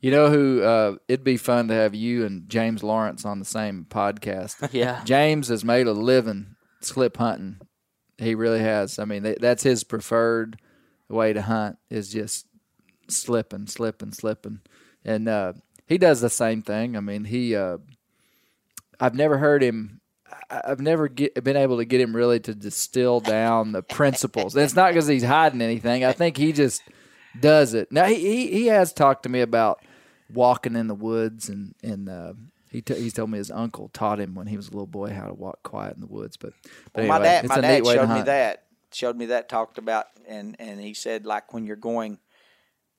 You 0.00 0.10
know 0.10 0.30
who? 0.30 0.62
Uh, 0.62 0.96
it'd 1.08 1.24
be 1.24 1.36
fun 1.36 1.68
to 1.68 1.74
have 1.74 1.94
you 1.94 2.24
and 2.24 2.48
James 2.48 2.82
Lawrence 2.82 3.24
on 3.24 3.38
the 3.40 3.44
same 3.44 3.86
podcast. 3.88 4.70
Yeah. 4.72 5.02
James 5.04 5.48
has 5.48 5.64
made 5.64 5.86
a 5.86 5.92
living 5.92 6.54
slip 6.80 7.16
hunting. 7.16 7.56
He 8.18 8.34
really 8.34 8.60
has. 8.60 8.98
I 8.98 9.04
mean, 9.04 9.22
th- 9.22 9.38
that's 9.40 9.62
his 9.62 9.84
preferred 9.84 10.58
way 11.08 11.32
to 11.32 11.42
hunt 11.42 11.78
is 11.90 12.10
just 12.10 12.46
slipping, 13.08 13.66
slipping, 13.66 14.12
slipping, 14.12 14.60
and 15.04 15.28
uh, 15.28 15.52
he 15.86 15.98
does 15.98 16.20
the 16.20 16.30
same 16.30 16.62
thing. 16.62 16.96
I 16.96 17.00
mean, 17.00 17.24
he. 17.24 17.54
Uh, 17.54 17.78
I've 18.98 19.14
never 19.14 19.38
heard 19.38 19.62
him. 19.62 20.00
I've 20.50 20.80
never 20.80 21.08
get, 21.08 21.42
been 21.44 21.56
able 21.56 21.76
to 21.76 21.84
get 21.84 22.00
him 22.00 22.16
really 22.16 22.40
to 22.40 22.54
distill 22.54 23.20
down 23.20 23.72
the 23.72 23.82
principles. 23.82 24.54
And 24.54 24.64
it's 24.64 24.74
not 24.74 24.92
because 24.92 25.06
he's 25.06 25.22
hiding 25.22 25.60
anything. 25.60 26.04
I 26.04 26.12
think 26.12 26.36
he 26.36 26.52
just 26.52 26.82
does 27.38 27.74
it. 27.74 27.92
Now 27.92 28.06
he, 28.06 28.14
he 28.16 28.46
he 28.50 28.66
has 28.66 28.92
talked 28.92 29.24
to 29.24 29.28
me 29.28 29.40
about 29.40 29.80
walking 30.32 30.74
in 30.74 30.86
the 30.86 30.94
woods 30.94 31.48
and 31.48 31.74
and 31.82 32.08
uh, 32.08 32.32
he 32.76 32.82
t- 32.82 32.94
he's 32.94 33.14
told 33.14 33.30
me 33.30 33.38
his 33.38 33.50
uncle 33.50 33.88
taught 33.88 34.20
him 34.20 34.34
when 34.34 34.46
he 34.48 34.56
was 34.58 34.68
a 34.68 34.70
little 34.72 34.86
boy 34.86 35.08
how 35.08 35.26
to 35.26 35.32
walk 35.32 35.62
quiet 35.62 35.94
in 35.94 36.02
the 36.02 36.06
woods. 36.06 36.36
But, 36.36 36.52
but 36.92 37.00
Well, 37.00 37.06
my 37.08 37.18
dad, 37.20 37.44
it's 37.46 37.48
my 37.48 37.58
a 37.58 37.62
dad 37.62 37.74
neat 37.76 37.84
way 37.84 37.94
to 37.94 38.00
showed 38.00 38.14
me 38.14 38.22
that. 38.22 38.64
Showed 38.92 39.16
me 39.16 39.26
that 39.26 39.48
talked 39.48 39.78
about, 39.78 40.06
and 40.28 40.56
and 40.58 40.78
he 40.78 40.92
said 40.92 41.24
like 41.24 41.54
when 41.54 41.66
you're 41.66 41.76
going, 41.76 42.18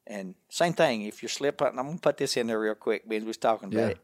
And 0.08 0.34
same 0.50 0.74
thing, 0.74 1.04
if 1.04 1.22
you're 1.22 1.30
slip 1.30 1.60
hunting, 1.60 1.78
I'm 1.80 1.86
gonna 1.86 2.00
put 2.00 2.18
this 2.18 2.38
in 2.38 2.48
there 2.48 2.60
real 2.60 2.74
quick. 2.74 3.08
Ben 3.08 3.24
was 3.26 3.38
talking 3.38 3.70
about 3.70 3.80
Yeah. 3.80 3.88
it. 3.90 4.00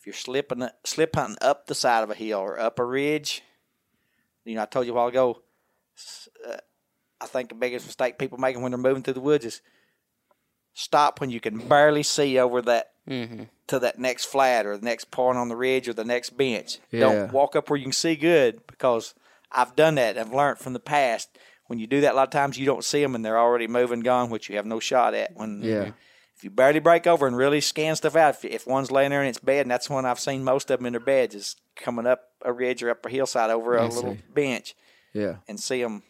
If 0.00 0.06
you're 0.06 0.12
slipping 0.14 0.68
slip 0.84 1.14
hunting 1.14 1.38
up 1.40 1.66
the 1.66 1.74
side 1.76 2.02
of 2.02 2.10
a 2.10 2.14
hill 2.14 2.40
or 2.40 2.58
up 2.58 2.80
a 2.80 2.84
ridge, 2.84 3.42
you 4.44 4.56
know 4.56 4.62
I 4.62 4.66
told 4.66 4.86
you 4.86 4.92
a 4.92 4.96
while 4.96 5.06
ago. 5.08 5.42
Uh, 6.46 6.56
I 7.20 7.26
think 7.26 7.48
the 7.48 7.54
biggest 7.54 7.86
mistake 7.86 8.18
people 8.18 8.38
making 8.38 8.62
when 8.62 8.72
they're 8.72 8.78
moving 8.78 9.02
through 9.04 9.14
the 9.14 9.20
woods 9.20 9.44
is 9.44 9.62
stop 10.74 11.20
when 11.20 11.30
you 11.30 11.40
can 11.40 11.58
barely 11.58 12.02
see 12.02 12.38
over 12.38 12.60
that 12.62 12.92
Mm-hmm. 13.08 13.44
to 13.68 13.78
that 13.78 13.98
next 13.98 14.26
flat 14.26 14.66
or 14.66 14.76
the 14.76 14.84
next 14.84 15.10
point 15.10 15.38
on 15.38 15.48
the 15.48 15.56
ridge 15.56 15.88
or 15.88 15.92
the 15.94 16.04
next 16.04 16.36
bench. 16.36 16.78
Yeah. 16.90 17.00
Don't 17.00 17.32
walk 17.32 17.56
up 17.56 17.70
where 17.70 17.76
you 17.78 17.84
can 17.84 17.92
see 17.92 18.16
good 18.16 18.66
because 18.66 19.14
I've 19.50 19.74
done 19.76 19.94
that. 19.94 20.18
I've 20.18 20.32
learned 20.32 20.58
from 20.58 20.74
the 20.74 20.80
past. 20.80 21.28
When 21.68 21.78
you 21.78 21.86
do 21.86 22.00
that, 22.02 22.12
a 22.12 22.16
lot 22.16 22.28
of 22.28 22.30
times 22.30 22.58
you 22.58 22.66
don't 22.66 22.84
see 22.84 23.02
them 23.02 23.14
and 23.14 23.24
they're 23.24 23.38
already 23.38 23.66
moving, 23.66 24.00
gone, 24.00 24.30
which 24.30 24.48
you 24.48 24.56
have 24.56 24.66
no 24.66 24.78
shot 24.80 25.14
at. 25.14 25.34
When 25.36 25.62
Yeah. 25.62 25.74
Mm-hmm. 25.74 25.90
if 26.36 26.44
you 26.44 26.50
barely 26.50 26.80
break 26.80 27.06
over 27.06 27.26
and 27.26 27.36
really 27.36 27.60
scan 27.60 27.96
stuff 27.96 28.16
out, 28.16 28.34
if, 28.36 28.44
if 28.44 28.66
one's 28.66 28.90
laying 28.90 29.10
there 29.10 29.22
in 29.22 29.28
its 29.28 29.38
bed, 29.38 29.62
and 29.62 29.70
that's 29.70 29.88
when 29.90 30.04
I've 30.06 30.20
seen 30.20 30.44
most 30.44 30.70
of 30.70 30.78
them 30.78 30.86
in 30.86 30.92
their 30.92 31.00
beds, 31.00 31.34
is 31.34 31.56
coming 31.76 32.06
up 32.06 32.20
a 32.44 32.52
ridge 32.52 32.82
or 32.82 32.90
up 32.90 33.04
a 33.06 33.10
hillside 33.10 33.50
over 33.50 33.76
a 33.76 33.84
I 33.84 33.88
little 33.88 34.14
see. 34.14 34.22
bench 34.34 34.74
Yeah. 35.12 35.36
and 35.48 35.58
see 35.58 35.82
them. 35.82 36.02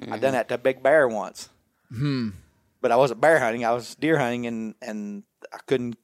I 0.00 0.02
mm-hmm. 0.04 0.20
done 0.20 0.32
that 0.32 0.48
to 0.48 0.54
a 0.54 0.58
big 0.58 0.82
bear 0.82 1.06
once. 1.08 1.48
Hmm. 1.90 2.30
But 2.80 2.90
I 2.92 2.96
wasn't 2.96 3.20
bear 3.20 3.38
hunting. 3.38 3.64
I 3.64 3.72
was 3.72 3.94
deer 3.94 4.18
hunting, 4.18 4.46
and 4.46 4.74
and 4.80 5.24
I 5.52 5.58
couldn't 5.66 5.96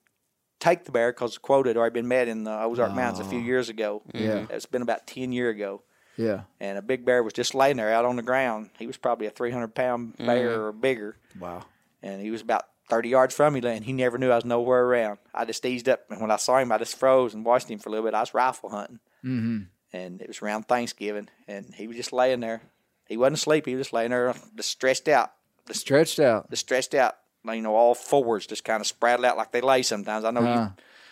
take 0.60 0.84
the 0.84 0.92
bear 0.92 1.12
because 1.12 1.34
the 1.34 1.40
quota 1.40 1.70
had 1.70 1.76
already 1.76 1.94
been 1.94 2.08
met 2.08 2.28
in 2.28 2.44
the 2.44 2.50
Ozark 2.62 2.92
Mountains 2.94 3.26
a 3.26 3.28
few 3.28 3.38
years 3.40 3.68
ago. 3.68 4.02
Yeah. 4.14 4.46
it's 4.50 4.66
been 4.66 4.82
about 4.82 5.06
ten 5.06 5.32
year 5.32 5.50
ago. 5.50 5.82
Yeah. 6.16 6.42
And 6.60 6.78
a 6.78 6.82
big 6.82 7.04
bear 7.04 7.22
was 7.22 7.34
just 7.34 7.54
laying 7.54 7.76
there 7.76 7.92
out 7.92 8.06
on 8.06 8.16
the 8.16 8.22
ground. 8.22 8.70
He 8.78 8.86
was 8.86 8.96
probably 8.96 9.26
a 9.26 9.30
three 9.30 9.50
hundred 9.50 9.74
pound 9.74 10.16
bear 10.16 10.62
or 10.64 10.72
bigger, 10.72 11.16
Wow. 11.38 11.62
and 12.02 12.22
he 12.22 12.30
was 12.30 12.40
about 12.40 12.64
thirty 12.88 13.10
yards 13.10 13.34
from 13.34 13.52
me, 13.54 13.60
and 13.64 13.84
he 13.84 13.92
never 13.92 14.16
knew 14.16 14.30
I 14.30 14.36
was 14.36 14.44
nowhere 14.46 14.82
around. 14.84 15.18
I 15.34 15.44
just 15.44 15.64
eased 15.66 15.88
up, 15.88 16.00
and 16.10 16.20
when 16.22 16.30
I 16.30 16.36
saw 16.36 16.56
him, 16.58 16.72
I 16.72 16.78
just 16.78 16.96
froze 16.98 17.34
and 17.34 17.44
watched 17.44 17.68
him 17.70 17.78
for 17.78 17.90
a 17.90 17.92
little 17.92 18.06
bit. 18.06 18.14
I 18.14 18.20
was 18.20 18.32
rifle 18.32 18.70
hunting 18.70 19.00
Mm-hmm. 19.24 19.58
and 19.92 20.22
it 20.22 20.28
was 20.28 20.40
around 20.40 20.68
Thanksgiving, 20.68 21.28
and 21.48 21.74
he 21.74 21.86
was 21.86 21.96
just 21.96 22.12
laying 22.12 22.40
there. 22.40 22.62
He 23.08 23.16
wasn't 23.16 23.36
asleep. 23.38 23.66
He 23.66 23.74
was 23.74 23.86
just 23.86 23.92
laying 23.92 24.10
there, 24.10 24.32
just 24.56 24.70
stretched 24.70 25.08
out, 25.08 25.32
just, 25.68 25.80
Stretched 25.80 26.18
out. 26.18 26.48
just 26.48 26.60
stretched 26.64 26.94
out. 26.94 27.16
You 27.54 27.62
know, 27.62 27.74
all 27.74 27.94
fours 27.94 28.46
just 28.46 28.64
kind 28.64 28.80
of 28.80 28.86
spraddled 28.86 29.24
out 29.24 29.36
like 29.36 29.52
they 29.52 29.60
lay 29.60 29.82
sometimes. 29.82 30.24
I 30.24 30.30
know 30.30 30.40
Uh, 30.40 30.70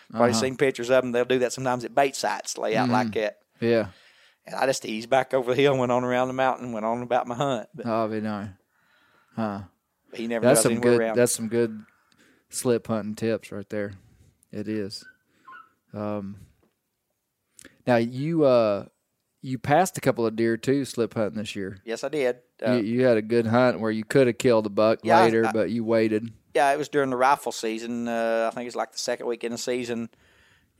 you've 0.09 0.15
probably 0.17 0.33
seen 0.33 0.57
pictures 0.57 0.89
of 0.89 1.03
them. 1.03 1.11
They'll 1.11 1.25
do 1.25 1.39
that 1.39 1.53
sometimes 1.53 1.85
at 1.85 1.95
bait 1.95 2.15
sites, 2.15 2.57
lay 2.57 2.75
out 2.75 2.89
like 2.89 3.13
that. 3.13 3.39
Yeah. 3.59 3.87
And 4.45 4.55
I 4.55 4.65
just 4.67 4.85
eased 4.85 5.09
back 5.09 5.33
over 5.33 5.55
the 5.55 5.61
hill, 5.61 5.75
went 5.77 5.91
on 5.91 6.03
around 6.03 6.27
the 6.27 6.33
mountain, 6.35 6.71
went 6.71 6.85
on 6.85 7.01
about 7.01 7.25
my 7.27 7.35
hunt. 7.35 7.69
But 7.73 7.85
Oh, 7.87 8.07
be 8.07 8.21
nice. 8.21 8.49
Huh. 9.35 9.61
he 10.13 10.27
never 10.27 10.45
That's 10.45 10.61
some 10.61 10.73
anywhere 10.73 10.91
good. 10.93 11.01
around. 11.01 11.15
That's 11.17 11.31
some 11.31 11.47
good 11.49 11.83
slip 12.49 12.87
hunting 12.87 13.15
tips 13.15 13.51
right 13.51 13.67
there. 13.69 13.93
It 14.51 14.67
is. 14.67 15.03
Um. 15.93 16.37
Now 17.87 17.95
you 17.97 18.45
uh 18.45 18.85
you 19.45 19.59
passed 19.59 19.97
a 19.97 20.01
couple 20.01 20.25
of 20.25 20.35
deer 20.35 20.57
too 20.57 20.85
slip 20.85 21.13
hunting 21.13 21.37
this 21.37 21.55
year. 21.55 21.77
yes, 21.85 22.03
I 22.03 22.09
did. 22.09 22.37
Uh, 22.65 22.73
you, 22.73 22.83
you 22.83 23.05
had 23.05 23.17
a 23.17 23.21
good 23.21 23.45
hunt 23.45 23.79
where 23.79 23.91
you 23.91 24.03
could 24.03 24.27
have 24.27 24.37
killed 24.37 24.65
a 24.65 24.69
buck 24.69 24.99
Yeah, 25.03 25.21
later, 25.21 25.45
I- 25.45 25.51
but 25.51 25.69
you 25.69 25.83
waited. 25.83 26.31
yeah, 26.55 26.71
it 26.73 26.77
was 26.77 26.89
during 26.89 27.09
the 27.11 27.17
rifle 27.17 27.51
season. 27.51 28.07
Uh, 28.07 28.49
I 28.51 28.55
think 28.55 28.65
it's 28.67 28.75
like 28.75 28.91
the 28.91 28.97
second 28.97 29.27
week 29.27 29.43
in 29.43 29.51
the 29.51 29.57
season. 29.57 30.09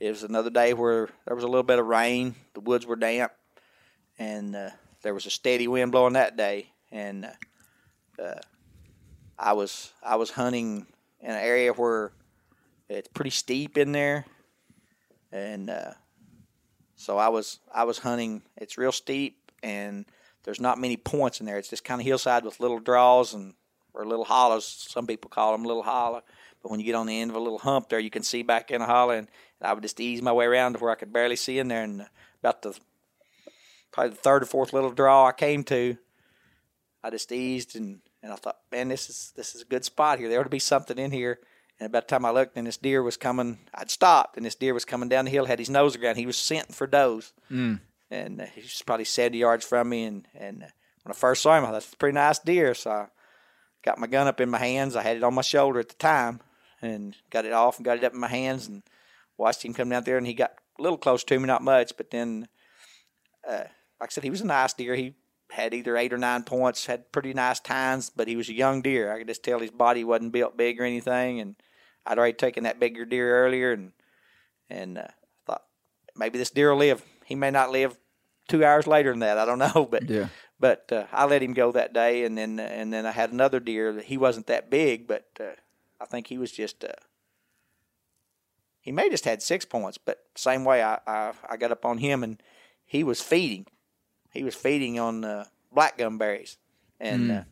It 0.00 0.08
was 0.10 0.22
another 0.24 0.50
day 0.50 0.74
where 0.74 1.08
there 1.26 1.34
was 1.36 1.44
a 1.44 1.48
little 1.48 1.62
bit 1.62 1.78
of 1.78 1.86
rain. 1.86 2.34
The 2.54 2.60
woods 2.60 2.86
were 2.86 2.96
damp, 2.96 3.32
and 4.18 4.56
uh, 4.56 4.70
there 5.02 5.14
was 5.14 5.26
a 5.26 5.30
steady 5.30 5.68
wind 5.68 5.92
blowing 5.92 6.14
that 6.14 6.36
day. 6.36 6.66
And 6.90 7.24
uh, 8.18 8.22
uh, 8.22 8.40
I 9.38 9.52
was 9.52 9.92
I 10.02 10.16
was 10.16 10.30
hunting 10.30 10.86
in 11.20 11.30
an 11.30 11.36
area 11.40 11.72
where 11.72 12.12
it's 12.88 13.08
pretty 13.08 13.30
steep 13.30 13.78
in 13.78 13.92
there, 13.92 14.24
and 15.32 15.70
uh, 15.70 15.92
so 17.06 17.18
I 17.18 17.28
was 17.28 17.60
I 17.72 17.84
was 17.84 17.98
hunting. 17.98 18.42
It's 18.56 18.76
real 18.76 18.90
steep, 18.90 19.52
and 19.62 20.06
there's 20.42 20.60
not 20.60 20.76
many 20.80 20.96
points 20.96 21.38
in 21.38 21.46
there. 21.46 21.56
It's 21.56 21.70
just 21.70 21.84
kind 21.84 22.00
of 22.00 22.04
hillside 22.04 22.44
with 22.44 22.58
little 22.58 22.80
draws 22.80 23.32
and 23.32 23.54
or 23.94 24.04
little 24.04 24.24
hollows. 24.24 24.66
Some 24.66 25.06
people 25.06 25.30
call 25.30 25.52
them 25.52 25.62
little 25.62 25.84
hollow. 25.84 26.22
But 26.60 26.70
when 26.72 26.80
you 26.80 26.86
get 26.86 26.96
on 26.96 27.06
the 27.06 27.20
end 27.20 27.30
of 27.30 27.36
a 27.36 27.40
little 27.40 27.60
hump 27.60 27.90
there, 27.90 28.00
you 28.00 28.10
can 28.10 28.24
see 28.24 28.42
back 28.42 28.72
in 28.72 28.82
a 28.82 28.86
hollow. 28.86 29.12
And, 29.12 29.28
I 29.62 29.72
would 29.72 29.84
just 29.84 30.00
ease 30.00 30.20
my 30.20 30.32
way 30.32 30.46
around 30.46 30.72
to 30.74 30.80
where 30.80 30.90
I 30.90 30.96
could 30.96 31.12
barely 31.12 31.36
see 31.36 31.60
in 31.60 31.68
there. 31.68 31.84
And 31.84 32.06
about 32.40 32.62
the 32.62 32.76
probably 33.92 34.10
the 34.10 34.16
third 34.16 34.42
or 34.42 34.46
fourth 34.46 34.72
little 34.72 34.90
draw 34.90 35.28
I 35.28 35.32
came 35.32 35.62
to, 35.64 35.96
I 37.04 37.10
just 37.10 37.30
eased 37.30 37.76
and, 37.76 38.00
and 38.20 38.32
I 38.32 38.36
thought, 38.36 38.58
man, 38.72 38.88
this 38.88 39.08
is 39.08 39.32
this 39.36 39.54
is 39.54 39.62
a 39.62 39.64
good 39.64 39.84
spot 39.84 40.18
here. 40.18 40.28
There 40.28 40.40
ought 40.40 40.44
to 40.44 40.50
be 40.50 40.58
something 40.58 40.98
in 40.98 41.12
here. 41.12 41.38
And 41.78 41.86
about 41.88 42.08
the 42.08 42.14
time 42.14 42.24
I 42.24 42.30
looked, 42.30 42.56
and 42.56 42.66
this 42.66 42.78
deer 42.78 43.02
was 43.02 43.18
coming, 43.18 43.58
I'd 43.74 43.90
stopped, 43.90 44.36
and 44.38 44.46
this 44.46 44.54
deer 44.54 44.72
was 44.72 44.86
coming 44.86 45.10
down 45.10 45.26
the 45.26 45.30
hill, 45.30 45.44
had 45.44 45.58
his 45.58 45.68
nose 45.68 45.94
around. 45.96 46.16
He 46.16 46.24
was 46.24 46.38
scenting 46.38 46.74
for 46.74 46.86
does, 46.86 47.32
and 48.10 48.40
uh, 48.40 48.46
he 48.54 48.62
was 48.62 48.82
probably 48.86 49.04
seventy 49.04 49.38
yards 49.38 49.64
from 49.64 49.90
me. 49.90 50.04
And 50.04 50.26
and 50.34 50.62
uh, 50.62 50.66
when 51.02 51.12
I 51.12 51.14
first 51.14 51.42
saw 51.42 51.56
him, 51.56 51.64
I 51.64 51.66
thought 51.66 51.72
that's 51.74 51.92
a 51.92 51.96
pretty 51.96 52.14
nice 52.14 52.38
deer. 52.38 52.72
So 52.74 52.90
I 52.90 53.06
got 53.84 53.98
my 53.98 54.06
gun 54.06 54.26
up 54.26 54.40
in 54.40 54.48
my 54.48 54.58
hands. 54.58 54.96
I 54.96 55.02
had 55.02 55.18
it 55.18 55.22
on 55.22 55.34
my 55.34 55.42
shoulder 55.42 55.80
at 55.80 55.90
the 55.90 55.94
time, 55.96 56.40
and 56.80 57.14
got 57.30 57.44
it 57.44 57.52
off 57.52 57.76
and 57.76 57.84
got 57.84 57.98
it 57.98 58.04
up 58.04 58.14
in 58.14 58.20
my 58.20 58.28
hands 58.28 58.68
and 58.68 58.82
watched 59.36 59.62
him 59.62 59.74
come 59.74 59.90
down 59.90 60.04
there. 60.04 60.16
And 60.16 60.26
he 60.26 60.32
got 60.32 60.52
a 60.78 60.82
little 60.82 60.98
close 60.98 61.24
to 61.24 61.38
me, 61.38 61.46
not 61.46 61.62
much, 61.62 61.92
but 61.98 62.10
then, 62.10 62.48
uh, 63.46 63.64
like 64.00 64.10
I 64.10 64.12
said, 64.12 64.24
he 64.24 64.30
was 64.30 64.40
a 64.40 64.46
nice 64.46 64.72
deer. 64.72 64.94
He 64.94 65.14
had 65.50 65.72
either 65.74 65.96
eight 65.96 66.12
or 66.12 66.18
nine 66.18 66.42
points, 66.42 66.86
had 66.86 67.12
pretty 67.12 67.32
nice 67.32 67.60
tines, 67.60 68.10
but 68.10 68.28
he 68.28 68.36
was 68.36 68.48
a 68.48 68.54
young 68.54 68.82
deer. 68.82 69.12
I 69.12 69.18
could 69.18 69.28
just 69.28 69.42
tell 69.42 69.60
his 69.60 69.70
body 69.70 70.04
wasn't 70.04 70.32
built 70.32 70.56
big 70.56 70.80
or 70.80 70.84
anything, 70.84 71.40
and 71.40 71.54
I'd 72.04 72.18
already 72.18 72.34
taken 72.34 72.64
that 72.64 72.80
bigger 72.80 73.04
deer 73.04 73.44
earlier, 73.44 73.72
and 73.72 73.92
and 74.68 74.98
uh, 74.98 75.06
thought 75.46 75.62
maybe 76.16 76.38
this 76.38 76.50
deer 76.50 76.70
will 76.70 76.78
live. 76.78 77.02
He 77.24 77.34
may 77.34 77.50
not 77.50 77.70
live 77.70 77.96
two 78.48 78.64
hours 78.64 78.86
later 78.86 79.10
than 79.10 79.20
that. 79.20 79.38
I 79.38 79.44
don't 79.44 79.58
know, 79.74 79.86
but 79.90 80.08
Yeah. 80.08 80.28
but 80.58 80.90
uh, 80.92 81.04
I 81.12 81.26
let 81.26 81.42
him 81.42 81.54
go 81.54 81.72
that 81.72 81.92
day, 81.92 82.24
and 82.24 82.36
then 82.36 82.58
and 82.58 82.92
then 82.92 83.06
I 83.06 83.12
had 83.12 83.32
another 83.32 83.60
deer 83.60 83.92
that 83.92 84.04
he 84.06 84.16
wasn't 84.16 84.46
that 84.48 84.70
big, 84.70 85.06
but 85.06 85.26
uh, 85.40 85.54
I 86.00 86.06
think 86.06 86.26
he 86.26 86.38
was 86.38 86.50
just 86.52 86.84
uh, 86.84 86.88
he 88.80 88.92
may 88.92 89.08
just 89.08 89.24
had 89.24 89.42
six 89.42 89.64
points, 89.64 89.98
but 89.98 90.24
same 90.34 90.64
way 90.64 90.82
I, 90.82 90.98
I 91.06 91.32
I 91.48 91.56
got 91.56 91.72
up 91.72 91.84
on 91.84 91.98
him 91.98 92.22
and 92.22 92.42
he 92.84 93.02
was 93.02 93.20
feeding, 93.20 93.66
he 94.36 94.44
was 94.44 94.54
feeding 94.54 94.98
on 94.98 95.24
uh, 95.24 95.44
black 95.72 95.98
gumberries, 95.98 96.56
and 97.00 97.30
uh, 97.30 97.42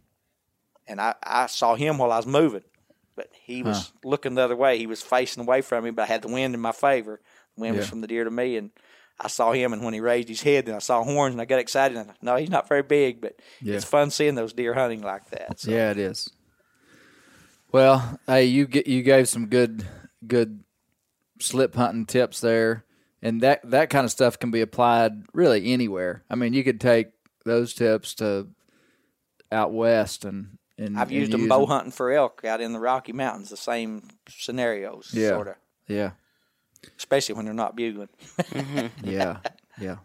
and 0.86 1.00
I 1.00 1.14
I 1.22 1.46
saw 1.46 1.74
him 1.74 1.98
while 1.98 2.12
I 2.12 2.16
was 2.16 2.26
moving, 2.26 2.64
but 3.16 3.28
he 3.32 3.62
was 3.62 3.92
looking 4.04 4.34
the 4.34 4.42
other 4.42 4.56
way. 4.56 4.78
He 4.78 4.86
was 4.86 5.02
facing 5.02 5.42
away 5.42 5.60
from 5.62 5.84
me, 5.84 5.90
but 5.90 6.02
I 6.02 6.06
had 6.06 6.22
the 6.22 6.28
wind 6.28 6.54
in 6.54 6.60
my 6.60 6.72
favor. 6.72 7.20
The 7.56 7.60
wind 7.62 7.76
was 7.76 7.88
from 7.88 8.00
the 8.00 8.06
deer 8.06 8.24
to 8.24 8.30
me, 8.30 8.56
and 8.56 8.70
I 9.20 9.28
saw 9.28 9.52
him. 9.52 9.72
And 9.72 9.84
when 9.84 9.94
he 9.94 10.00
raised 10.00 10.28
his 10.28 10.42
head, 10.42 10.66
then 10.66 10.74
I 10.74 10.80
saw 10.80 11.02
horns, 11.04 11.32
and 11.34 11.40
I 11.40 11.44
got 11.44 11.60
excited. 11.60 11.96
And 11.96 12.10
I 12.10 12.14
no, 12.20 12.36
he's 12.36 12.50
not 12.50 12.68
very 12.68 12.82
big, 12.82 13.20
but 13.20 13.38
Yeah. 13.60 13.76
it's 13.76 13.84
fun 13.84 14.10
seeing 14.10 14.34
those 14.34 14.52
deer 14.52 14.74
hunting 14.74 15.02
like 15.02 15.30
that. 15.30 15.60
So. 15.60 15.70
Yeah, 15.70 15.90
it 15.90 15.98
is. 15.98 16.30
Well, 17.72 18.20
hey, 18.26 18.44
you 18.44 18.66
get 18.66 18.86
you 18.86 19.02
gave 19.02 19.28
some 19.28 19.46
good 19.46 19.84
good 20.26 20.62
slip 21.40 21.74
hunting 21.74 22.06
tips 22.06 22.40
there, 22.40 22.84
and 23.24 23.40
that 23.40 23.68
that 23.70 23.90
kind 23.90 24.04
of 24.04 24.10
stuff 24.12 24.38
can 24.38 24.52
be 24.52 24.60
applied 24.60 25.24
really 25.32 25.72
anywhere. 25.72 26.22
I 26.30 26.36
mean, 26.36 26.52
you 26.52 26.62
could 26.62 26.80
take 26.80 27.08
those 27.44 27.74
tips 27.74 28.14
to 28.16 28.48
out 29.50 29.72
west 29.72 30.24
and 30.24 30.58
and 30.78 30.96
I've 30.98 31.08
and 31.08 31.16
used 31.16 31.32
them 31.32 31.40
use 31.42 31.48
bow 31.48 31.66
hunting 31.66 31.90
for 31.92 32.12
elk 32.12 32.44
out 32.44 32.60
in 32.60 32.72
the 32.72 32.80
Rocky 32.80 33.12
Mountains. 33.12 33.50
The 33.50 33.56
same 33.56 34.08
scenarios, 34.28 35.10
Yeah. 35.12 35.30
sort 35.30 35.48
of, 35.48 35.54
Yeah, 35.88 36.10
especially 36.98 37.34
when 37.36 37.44
they're 37.46 37.54
not 37.54 37.74
bugling. 37.76 38.08
yeah, 39.02 39.38
yeah. 39.80 39.96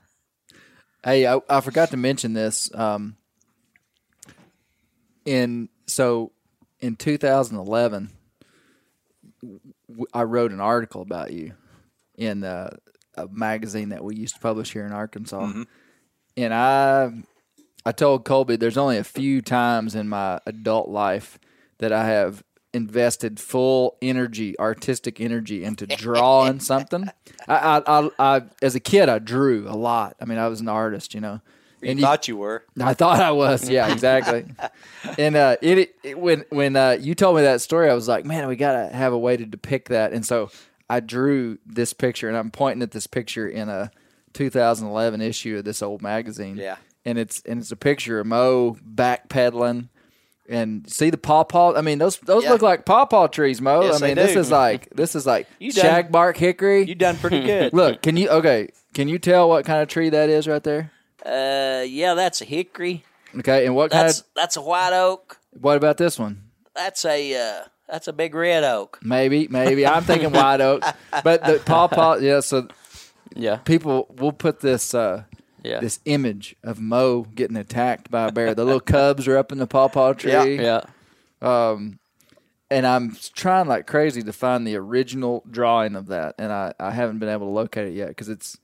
Hey, 1.04 1.28
I, 1.28 1.40
I 1.50 1.62
forgot 1.62 1.92
to 1.92 1.98
mention 1.98 2.34
this. 2.34 2.74
Um, 2.74 3.18
in 5.26 5.70
so 5.88 6.32
in 6.80 6.96
2011, 6.96 8.10
I 10.14 10.24
wrote 10.24 10.52
an 10.52 10.60
article 10.62 11.02
about 11.02 11.34
you 11.34 11.54
in 12.16 12.44
uh, 12.44 12.76
a 13.24 13.28
magazine 13.32 13.90
that 13.90 14.04
we 14.04 14.16
used 14.16 14.36
to 14.36 14.40
publish 14.40 14.74
here 14.74 14.86
in 14.86 14.92
Arkansas, 14.92 15.52
and 16.38 16.54
I 16.54 17.12
I 17.86 17.92
told 17.92 18.26
Colby 18.26 18.56
there's 18.56 18.78
only 18.78 18.98
a 18.98 19.04
few 19.04 19.42
times 19.42 19.96
in 19.96 20.10
my 20.10 20.40
adult 20.46 20.90
life 20.90 21.40
that 21.80 21.92
I 21.92 22.06
have 22.06 22.44
invested 22.74 23.40
full 23.40 23.98
energy, 24.02 24.58
artistic 24.60 25.20
energy 25.20 25.64
into 25.64 25.88
drawing 25.88 26.60
something. 26.72 27.10
I, 27.48 27.56
I, 27.56 28.00
I, 28.00 28.10
I, 28.20 28.42
as 28.62 28.76
a 28.76 28.80
kid, 28.80 29.10
I 29.10 29.20
drew 29.20 29.68
a 29.68 29.74
lot. 29.76 30.16
I 30.22 30.26
mean, 30.26 30.38
I 30.38 30.48
was 30.48 30.62
an 30.62 30.70
artist, 30.70 31.14
you 31.14 31.22
know. 31.22 31.42
You 31.82 31.92
And 31.92 32.00
thought 32.02 32.28
you 32.28 32.36
were. 32.36 32.66
I 32.80 32.94
thought 32.94 33.22
I 33.22 33.32
was, 33.32 33.70
yeah, 33.70 33.92
exactly. 33.92 34.46
and 35.18 35.36
uh, 35.38 35.56
it, 35.62 35.96
it 36.04 36.20
when 36.20 36.44
when 36.50 36.76
uh, 36.76 36.98
you 37.00 37.16
told 37.16 37.38
me 37.38 37.44
that 37.44 37.62
story, 37.62 37.90
I 37.90 37.94
was 37.94 38.08
like, 38.08 38.26
man, 38.26 38.50
we 38.50 38.58
gotta 38.58 38.94
have 38.94 39.14
a 39.14 39.18
way 39.18 39.38
to 39.38 39.46
depict 39.46 39.88
that. 39.88 40.12
And 40.12 40.26
so 40.26 40.52
I 40.90 41.00
drew 41.02 41.60
this 41.66 41.94
picture, 41.94 42.28
and 42.28 42.36
I'm 42.38 42.52
pointing 42.52 42.82
at 42.82 42.92
this 42.92 43.08
picture 43.08 43.48
in 43.48 43.70
a 43.70 43.92
2011 44.34 45.22
issue 45.22 45.58
of 45.58 45.66
this 45.66 45.82
old 45.82 46.02
magazine. 46.02 46.58
Yeah. 46.58 46.78
and 47.06 47.18
it's 47.18 47.42
and 47.46 47.60
it's 47.62 47.72
a 47.72 47.76
picture 47.78 48.20
of 48.20 48.28
Mo 48.28 48.76
backpedaling 48.86 49.90
and 50.50 50.90
see 50.90 51.10
the 51.10 51.18
pawpaw. 51.18 51.76
I 51.76 51.82
mean, 51.82 51.98
those 52.00 52.18
those 52.18 52.44
Yeah. 52.44 52.52
look 52.52 52.62
like 52.62 52.86
pawpaw 52.86 53.28
trees, 53.28 53.62
Mo. 53.62 53.82
Yes, 53.82 54.02
I 54.02 54.08
mean, 54.08 54.16
this 54.16 54.36
is 54.36 54.52
like 54.52 54.90
this 54.92 55.16
is 55.16 55.26
like 55.26 55.48
You 55.60 55.72
done- 55.72 55.86
shagbark 56.06 56.38
hickory. 56.38 56.84
You 56.86 56.96
done 56.96 57.18
pretty 57.18 57.42
good. 57.46 57.74
Look, 57.74 58.02
can 58.02 58.18
you 58.18 58.30
okay? 58.30 58.70
Can 58.94 59.08
you 59.08 59.20
tell 59.20 59.48
what 59.50 59.66
kind 59.66 59.82
of 59.82 59.88
tree 59.88 60.10
that 60.10 60.30
is 60.30 60.48
right 60.48 60.64
there? 60.64 60.92
uh, 61.26 61.84
yeah, 61.88 62.14
that's 62.14 62.42
a 62.42 62.46
hickory. 62.46 63.04
Okay, 63.38 63.66
and 63.66 63.76
what 63.76 63.92
kind 63.92 64.08
That's 64.08 64.22
of 64.22 64.26
that's 64.36 64.58
a 64.58 64.62
white 64.62 64.94
oak. 64.94 65.38
what 65.60 65.78
about 65.78 65.98
this 65.98 66.18
one? 66.18 66.44
That's 66.76 67.06
a 67.06 67.36
uh, 67.36 67.64
that's 67.92 68.08
a 68.08 68.14
big 68.14 68.34
red 68.36 68.64
oak. 68.64 69.00
Maybe, 69.02 69.48
maybe 69.50 69.86
I'm 69.86 70.04
thinking 70.04 70.32
white 70.32 70.62
oak, 70.62 70.84
but 71.24 71.44
the 71.46 71.62
pawpaw. 71.66 72.16
Yeah, 72.18 72.40
so 72.42 72.68
Yeah. 73.36 73.58
people 73.58 74.08
will 74.18 74.32
put 74.34 74.60
this 74.60 74.94
uh, 74.94 75.24
Yeah. 75.64 75.80
this 75.80 76.00
image 76.06 76.56
of 76.64 76.80
Mo 76.80 77.24
getting 77.24 77.58
attacked 77.58 78.10
by 78.12 78.28
a 78.28 78.32
bear. 78.32 78.54
The 78.56 78.66
little 78.66 78.80
cubs 78.80 79.28
are 79.28 79.38
up 79.38 79.52
in 79.52 79.58
the 79.58 79.68
pawpaw 79.68 80.14
tree. 80.14 80.62
yeah. 80.62 80.82
Um 81.42 82.00
and 82.72 82.86
I'm 82.86 83.16
trying 83.34 83.68
like 83.68 83.88
crazy 83.88 84.22
to 84.22 84.32
find 84.34 84.68
the 84.68 84.76
original 84.76 85.44
drawing 85.50 85.96
of 85.96 86.08
that, 86.08 86.36
and 86.38 86.52
I, 86.52 86.74
I 86.80 86.92
haven't 86.92 87.18
been 87.18 87.30
able 87.30 87.48
to 87.48 87.52
locate 87.52 87.88
it 87.88 87.94
yet 87.94 88.10
because 88.10 88.30
it's 88.30 88.58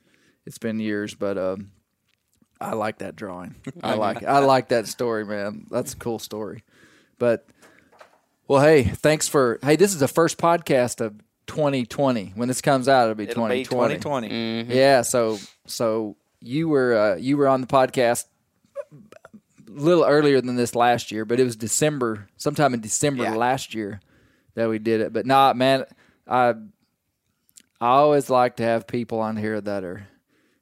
it's 0.46 0.60
been 0.60 0.80
years. 0.80 1.16
But 1.16 1.40
um, 1.40 1.72
I 2.62 2.74
like 2.76 3.00
that 3.00 3.16
drawing. 3.16 3.56
I 3.84 3.94
like 4.06 4.22
it. 4.22 4.26
I 4.26 4.40
like 4.40 4.68
that 4.70 4.86
story, 4.88 5.26
man. 5.26 5.66
That's 5.72 5.94
a 5.94 5.98
cool 5.98 6.20
story. 6.20 6.64
But 7.18 7.48
well, 8.48 8.62
hey, 8.62 8.84
thanks 8.84 9.28
for 9.28 9.60
hey. 9.64 9.76
This 9.76 9.94
is 9.94 10.00
the 10.00 10.08
first 10.08 10.38
podcast 10.38 11.02
of 11.02 11.16
2020. 11.48 12.34
When 12.36 12.48
this 12.48 12.62
comes 12.62 12.88
out, 12.88 13.04
it'll 13.04 13.16
be 13.16 13.24
It'll 13.24 13.48
be 13.48 13.64
2020. 13.64 13.96
2020. 13.98 14.76
Yeah. 14.76 15.02
So 15.02 15.38
so 15.66 16.16
you 16.42 16.70
were 16.70 16.96
uh, 16.96 17.16
you 17.16 17.38
were 17.38 17.48
on 17.48 17.62
the 17.62 17.68
podcast 17.68 18.26
a 18.94 19.72
little 19.72 20.06
earlier 20.06 20.42
than 20.42 20.56
this 20.56 20.76
last 20.76 21.12
year, 21.12 21.26
but 21.26 21.40
it 21.40 21.44
was 21.44 21.56
December, 21.56 22.28
sometime 22.38 22.74
in 22.74 22.82
December 22.82 23.24
Yeah. 23.24 23.36
last 23.36 23.74
year 23.74 24.00
that 24.54 24.70
we 24.70 24.80
did 24.80 25.02
it. 25.02 25.12
But 25.12 25.26
nah, 25.26 25.54
man, 25.54 25.86
I 26.28 26.50
I 27.82 27.88
always 27.88 28.30
like 28.30 28.58
to 28.58 28.64
have 28.64 28.88
people 28.88 29.20
on 29.20 29.38
here 29.38 29.60
that 29.60 29.84
are 29.84 30.08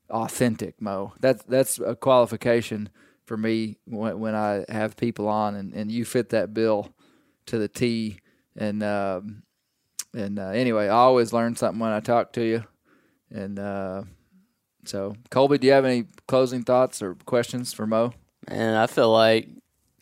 authentic. 0.09 0.81
Mo, 0.81 1.13
that's 1.19 1.43
that's 1.43 1.79
a 1.79 1.95
qualification 1.95 2.89
for 3.25 3.37
me 3.37 3.77
when, 3.85 4.19
when 4.19 4.35
I 4.35 4.65
have 4.69 4.97
people 4.97 5.27
on, 5.27 5.55
and, 5.55 5.73
and 5.73 5.91
you 5.91 6.05
fit 6.05 6.29
that 6.29 6.53
bill 6.53 6.89
to 7.47 7.57
the 7.57 7.67
T. 7.67 8.19
And 8.55 8.83
um, 8.83 9.43
and 10.13 10.39
uh, 10.39 10.49
anyway, 10.49 10.85
I 10.85 10.95
always 10.95 11.33
learn 11.33 11.55
something 11.55 11.79
when 11.79 11.91
I 11.91 11.99
talk 11.99 12.33
to 12.33 12.43
you. 12.43 12.63
And 13.31 13.57
uh, 13.57 14.03
so, 14.85 15.15
Colby, 15.31 15.57
do 15.57 15.67
you 15.67 15.73
have 15.73 15.85
any 15.85 16.05
closing 16.27 16.63
thoughts 16.63 17.01
or 17.01 17.15
questions 17.25 17.73
for 17.73 17.87
Mo? 17.87 18.13
And 18.47 18.77
I 18.77 18.87
feel 18.87 19.11
like 19.11 19.49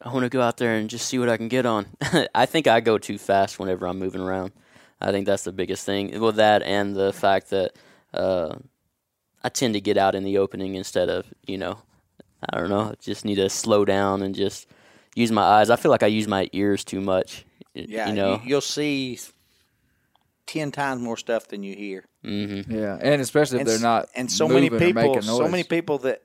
I 0.01 0.11
want 0.11 0.23
to 0.23 0.29
go 0.29 0.41
out 0.41 0.57
there 0.57 0.75
and 0.75 0.89
just 0.89 1.07
see 1.07 1.19
what 1.19 1.29
I 1.29 1.37
can 1.37 1.47
get 1.47 1.65
on. 1.65 1.85
I 2.35 2.45
think 2.45 2.67
I 2.67 2.81
go 2.81 2.97
too 2.97 3.17
fast 3.17 3.59
whenever 3.59 3.87
I'm 3.87 3.99
moving 3.99 4.21
around. 4.21 4.51
I 4.99 5.11
think 5.11 5.25
that's 5.25 5.43
the 5.43 5.51
biggest 5.51 5.85
thing 5.85 6.19
with 6.19 6.35
that, 6.35 6.61
and 6.61 6.95
the 6.95 7.11
fact 7.11 7.49
that 7.49 7.71
uh, 8.13 8.55
I 9.43 9.49
tend 9.49 9.73
to 9.73 9.81
get 9.81 9.97
out 9.97 10.13
in 10.13 10.23
the 10.23 10.37
opening 10.37 10.75
instead 10.75 11.09
of 11.09 11.25
you 11.47 11.57
know, 11.57 11.79
I 12.47 12.57
don't 12.59 12.69
know, 12.69 12.93
just 12.99 13.25
need 13.25 13.35
to 13.35 13.49
slow 13.49 13.85
down 13.85 14.21
and 14.21 14.35
just 14.35 14.67
use 15.15 15.31
my 15.31 15.43
eyes. 15.43 15.69
I 15.69 15.75
feel 15.75 15.91
like 15.91 16.03
I 16.03 16.07
use 16.07 16.27
my 16.27 16.49
ears 16.53 16.83
too 16.83 17.01
much. 17.01 17.45
Yeah, 17.73 18.09
you 18.09 18.15
know. 18.15 18.41
you, 18.43 18.55
will 18.55 18.61
see 18.61 19.19
ten 20.45 20.71
times 20.71 21.01
more 21.01 21.17
stuff 21.17 21.47
than 21.47 21.63
you 21.63 21.75
hear. 21.75 22.05
Yeah, 22.23 22.97
and 23.01 23.21
especially 23.21 23.57
if 23.57 23.61
and, 23.61 23.69
they're 23.69 23.79
not 23.79 24.09
and 24.15 24.31
so 24.31 24.47
many 24.47 24.69
people 24.69 25.21
so 25.21 25.47
many 25.47 25.63
people 25.63 25.97
that 25.99 26.21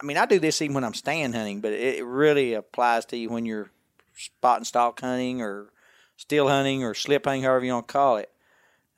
i 0.00 0.06
mean 0.06 0.16
i 0.16 0.24
do 0.24 0.38
this 0.38 0.62
even 0.62 0.74
when 0.74 0.84
i'm 0.84 0.94
stand 0.94 1.34
hunting 1.34 1.60
but 1.60 1.72
it, 1.72 1.96
it 1.96 2.04
really 2.04 2.54
applies 2.54 3.04
to 3.04 3.16
you 3.16 3.28
when 3.28 3.44
you're 3.44 3.70
spot 4.16 4.58
and 4.58 4.66
stalk 4.66 5.00
hunting 5.00 5.42
or 5.42 5.70
still 6.16 6.48
hunting 6.48 6.82
or 6.82 6.94
slip 6.94 7.26
hunting 7.26 7.42
however 7.42 7.64
you 7.64 7.72
want 7.72 7.86
to 7.86 7.92
call 7.92 8.16
it 8.16 8.30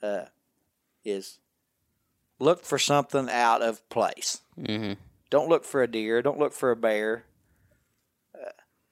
uh, 0.03 0.25
is 1.05 1.39
look 2.39 2.65
for 2.65 2.79
something 2.79 3.29
out 3.29 3.61
of 3.61 3.87
place 3.89 4.41
hmm 4.57 4.93
don't 5.31 5.49
look 5.49 5.65
for 5.65 5.83
a 5.83 5.91
deer 5.91 6.23
don't 6.23 6.39
look 6.39 6.53
for 6.53 6.71
a 6.71 6.77
bear 6.77 7.25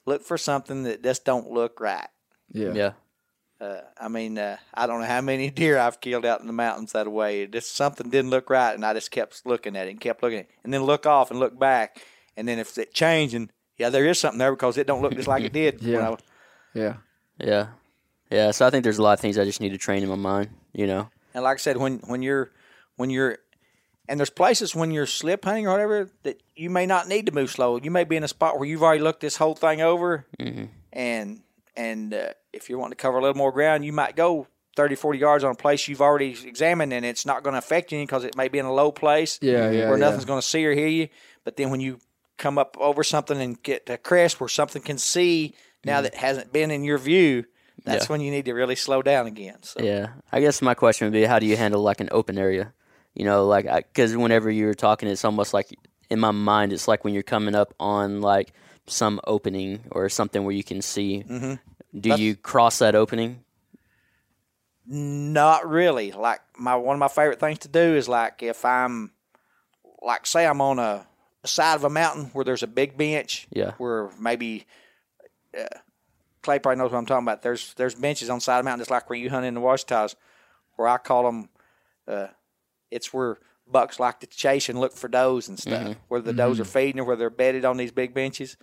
look 0.09 0.23
for 0.23 0.37
something 0.37 0.83
that 0.83 1.01
just 1.03 1.23
don't 1.23 1.49
look 1.51 1.79
right 1.79 2.09
Yeah, 2.51 2.73
Yeah. 2.73 2.91
uh, 3.61 3.81
I 3.97 4.07
mean, 4.09 4.37
uh, 4.37 4.57
I 4.73 4.87
don't 4.87 4.99
know 5.01 5.07
how 5.07 5.21
many 5.21 5.49
deer 5.59 5.77
I've 5.77 6.01
killed 6.01 6.25
out 6.25 6.41
in 6.41 6.47
the 6.47 6.53
mountains 6.53 6.91
that 6.93 7.07
way. 7.11 7.45
Just 7.47 7.75
something 7.75 8.09
didn't 8.09 8.31
look 8.31 8.49
right, 8.49 8.73
and 8.75 8.85
I 8.85 8.93
just 8.93 9.11
kept 9.11 9.45
looking 9.45 9.75
at 9.77 9.87
it 9.87 9.91
and 9.91 10.01
kept 10.01 10.21
looking 10.23 10.39
at 10.39 10.45
it, 10.45 10.51
and 10.63 10.73
then 10.73 10.83
look 10.83 11.05
off 11.05 11.31
and 11.31 11.39
look 11.39 11.57
back, 11.57 12.01
and 12.35 12.47
then 12.47 12.59
if 12.59 12.77
it 12.77 12.93
changed, 12.93 13.35
and 13.35 13.51
yeah, 13.77 13.89
there 13.89 14.05
is 14.07 14.19
something 14.19 14.39
there 14.39 14.51
because 14.51 14.77
it 14.77 14.87
don't 14.87 15.01
look 15.01 15.15
just 15.15 15.27
like 15.27 15.43
it 15.43 15.53
did. 15.53 15.81
when 15.83 15.91
Yeah. 15.93 16.09
I- 16.11 16.17
yeah, 16.73 16.93
Yeah. 17.39 17.67
Yeah. 18.29 18.51
So 18.51 18.65
I 18.67 18.69
think 18.69 18.83
there's 18.83 18.99
a 18.99 19.03
lot 19.03 19.13
of 19.13 19.19
things 19.21 19.37
I 19.37 19.43
just 19.45 19.59
need 19.61 19.69
to 19.71 19.77
train 19.77 20.03
in 20.03 20.09
my 20.09 20.15
mind. 20.15 20.49
You 20.73 20.85
know. 20.87 21.09
and 21.33 21.43
like 21.43 21.55
I 21.55 21.61
said, 21.61 21.77
when 21.77 21.99
when 22.11 22.21
you're 22.21 22.51
when 22.97 23.09
you're 23.09 23.39
and 24.09 24.19
there's 24.19 24.31
places 24.31 24.73
when 24.75 24.89
you're 24.89 25.05
slip 25.05 25.45
hunting 25.45 25.67
or 25.67 25.71
whatever 25.71 26.09
that 26.23 26.41
you 26.55 26.71
may 26.71 26.87
not 26.87 27.07
need 27.07 27.27
to 27.27 27.31
move 27.31 27.51
slow. 27.51 27.77
You 27.77 27.91
may 27.91 28.03
be 28.03 28.15
in 28.15 28.23
a 28.23 28.27
spot 28.27 28.57
where 28.57 28.67
you've 28.67 28.81
already 28.81 29.03
looked 29.03 29.21
this 29.21 29.37
whole 29.37 29.53
thing 29.53 29.81
over, 29.81 30.25
mm-hmm. 30.39 30.65
and 30.91 31.41
and 31.77 32.13
uh, 32.13 32.29
if 32.51 32.69
you're 32.69 32.79
wanting 32.79 32.97
to 32.97 33.01
cover 33.01 33.19
a 33.19 33.21
little 33.21 33.37
more 33.37 33.51
ground, 33.51 33.85
you 33.85 33.93
might 33.93 34.15
go 34.15 34.47
30, 34.75 34.95
40 34.95 35.19
yards 35.19 35.43
on 35.43 35.51
a 35.51 35.55
place 35.55 35.87
you've 35.87 36.01
already 36.01 36.35
examined, 36.45 36.91
and 36.91 37.05
it's 37.05 37.25
not 37.25 37.43
going 37.43 37.53
to 37.53 37.59
affect 37.59 37.91
you 37.91 37.99
because 38.01 38.23
it 38.25 38.35
may 38.35 38.47
be 38.47 38.57
in 38.57 38.65
a 38.65 38.73
low 38.73 38.91
place 38.91 39.37
Yeah, 39.41 39.53
mm-hmm. 39.53 39.77
yeah, 39.77 39.89
where 39.89 39.97
yeah. 39.97 40.05
nothing's 40.05 40.25
going 40.25 40.41
to 40.41 40.47
see 40.47 40.65
or 40.65 40.73
hear 40.73 40.87
you. 40.87 41.07
But 41.45 41.55
then 41.55 41.69
when 41.69 41.79
you 41.79 41.99
come 42.37 42.57
up 42.57 42.77
over 42.79 43.03
something 43.03 43.39
and 43.39 43.61
get 43.61 43.85
to 43.85 43.93
a 43.93 43.97
crest 43.97 44.39
where 44.39 44.49
something 44.49 44.81
can 44.81 44.97
see 44.97 45.53
now 45.85 45.97
mm-hmm. 45.97 46.03
that 46.03 46.15
hasn't 46.15 46.51
been 46.51 46.71
in 46.71 46.83
your 46.83 46.97
view, 46.97 47.45
that's 47.85 48.05
Yeah. 48.05 48.11
when 48.11 48.21
you 48.21 48.31
need 48.31 48.45
to 48.45 48.53
really 48.53 48.75
slow 48.75 49.01
down 49.01 49.27
again. 49.27 49.57
So 49.61 49.81
Yeah, 49.83 50.13
I 50.31 50.39
guess 50.39 50.61
my 50.61 50.73
question 50.73 51.05
would 51.05 51.13
be, 51.13 51.25
how 51.25 51.37
do 51.37 51.45
you 51.45 51.55
handle 51.57 51.81
like 51.81 52.01
an 52.01 52.09
open 52.11 52.37
area? 52.37 52.73
You 53.19 53.25
know, 53.25 53.45
like 53.45 53.65
because 53.65 54.15
whenever 54.15 54.49
you're 54.49 54.73
talking, 54.73 55.09
it's 55.09 55.25
almost 55.25 55.53
like 55.53 55.77
in 56.09 56.21
my 56.21 56.31
mind, 56.31 56.71
it's 56.71 56.87
like 56.87 57.03
when 57.03 57.13
you're 57.13 57.21
coming 57.21 57.53
up 57.53 57.73
on 57.77 58.21
like 58.21 58.53
some 58.87 59.19
opening 59.27 59.81
or 59.91 60.07
something 60.07 60.45
where 60.45 60.55
you 60.55 60.63
can 60.63 60.81
see. 60.81 61.25
Mm-hmm. 61.27 61.99
Do 61.99 62.15
you 62.15 62.37
cross 62.37 62.79
that 62.79 62.95
opening? 62.95 63.43
Not 64.87 65.67
really. 65.67 66.13
Like 66.13 66.39
my 66.57 66.77
one 66.77 66.95
of 66.95 66.99
my 67.01 67.09
favorite 67.09 67.41
things 67.41 67.59
to 67.59 67.67
do 67.67 67.81
is 67.81 68.07
like 68.07 68.41
if 68.41 68.63
I'm 68.63 69.11
like 70.01 70.25
say 70.25 70.47
I'm 70.47 70.61
on 70.61 70.79
a, 70.79 71.05
side 71.43 71.75
of 71.75 71.83
a 71.83 71.89
mountain 71.89 72.27
where 72.31 72.45
there's 72.45 72.63
a 72.63 72.67
big 72.67 72.97
bench. 72.97 73.47
Yeah. 73.51 73.73
Where 73.79 74.11
maybe 74.17 74.65
uh, 75.59 75.65
Clay 76.41 76.59
probably 76.59 76.77
knows 76.77 76.93
what 76.93 76.99
I'm 76.99 77.05
talking 77.05 77.25
about. 77.25 77.41
There's 77.41 77.73
there's 77.73 77.95
benches 77.95 78.29
on 78.29 78.37
the 78.37 78.41
side 78.41 78.59
of 78.59 78.63
the 78.63 78.69
mountain 78.69 78.79
just 78.79 78.91
like 78.91 79.09
where 79.09 79.19
you 79.19 79.29
hunt 79.29 79.45
in 79.45 79.55
the 79.55 79.59
Ouachitas, 79.59 80.15
where 80.77 80.87
I 80.87 80.97
call 80.99 81.25
them. 81.25 81.49
Uh, 82.07 82.27
it's 82.91 83.13
where 83.13 83.37
bucks 83.71 83.99
like 83.99 84.19
to 84.21 84.27
chase 84.27 84.69
and 84.69 84.79
look 84.79 84.93
for 84.93 85.07
does 85.07 85.47
and 85.47 85.59
stuff. 85.59 85.83
Mm-hmm. 85.83 85.99
Where 86.07 86.21
the 86.21 86.33
does 86.33 86.59
are 86.59 86.63
mm-hmm. 86.63 86.71
feeding 86.71 86.99
or 86.99 87.03
where 87.03 87.15
they're 87.15 87.29
bedded 87.29 87.65
on 87.65 87.77
these 87.77 87.91
big 87.91 88.13
benches. 88.13 88.57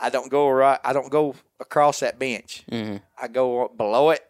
I 0.00 0.10
don't 0.10 0.30
go 0.30 0.48
right. 0.50 0.80
I 0.82 0.92
don't 0.92 1.10
go 1.10 1.34
across 1.60 2.00
that 2.00 2.18
bench. 2.18 2.64
Mm-hmm. 2.70 2.96
I 3.20 3.28
go 3.28 3.68
below 3.68 4.10
it 4.10 4.24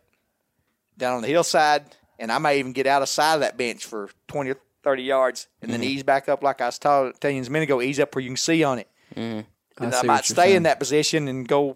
down 0.97 1.17
on 1.17 1.23
the 1.23 1.29
hillside, 1.29 1.85
and 2.19 2.31
I 2.31 2.39
may 2.39 2.59
even 2.59 2.73
get 2.73 2.87
out 2.87 3.03
of 3.03 3.09
sight 3.09 3.35
of 3.35 3.41
that 3.41 3.57
bench 3.57 3.85
for 3.85 4.11
20 4.29 4.51
or 4.51 4.59
30 4.85 5.03
yards 5.03 5.49
and 5.63 5.73
then 5.73 5.83
ease 5.83 6.03
back 6.03 6.29
up 6.29 6.43
like 6.43 6.61
I 6.61 6.67
was 6.67 6.79
telling 6.79 7.15
you 7.23 7.43
a 7.43 7.51
minute 7.51 7.65
ago, 7.65 7.81
ease 7.81 7.99
up 7.99 8.15
where 8.15 8.23
you 8.23 8.29
can 8.29 8.37
see 8.37 8.63
on 8.63 8.79
it. 8.79 8.89
I 9.17 9.21
And 9.21 9.95
I, 9.95 10.01
see 10.03 10.07
might 10.07 10.25
stay 10.25 10.35
saying. 10.35 10.57
in 10.57 10.63
that 10.65 10.79
position 10.79 11.27
and 11.27 11.49
go, 11.49 11.75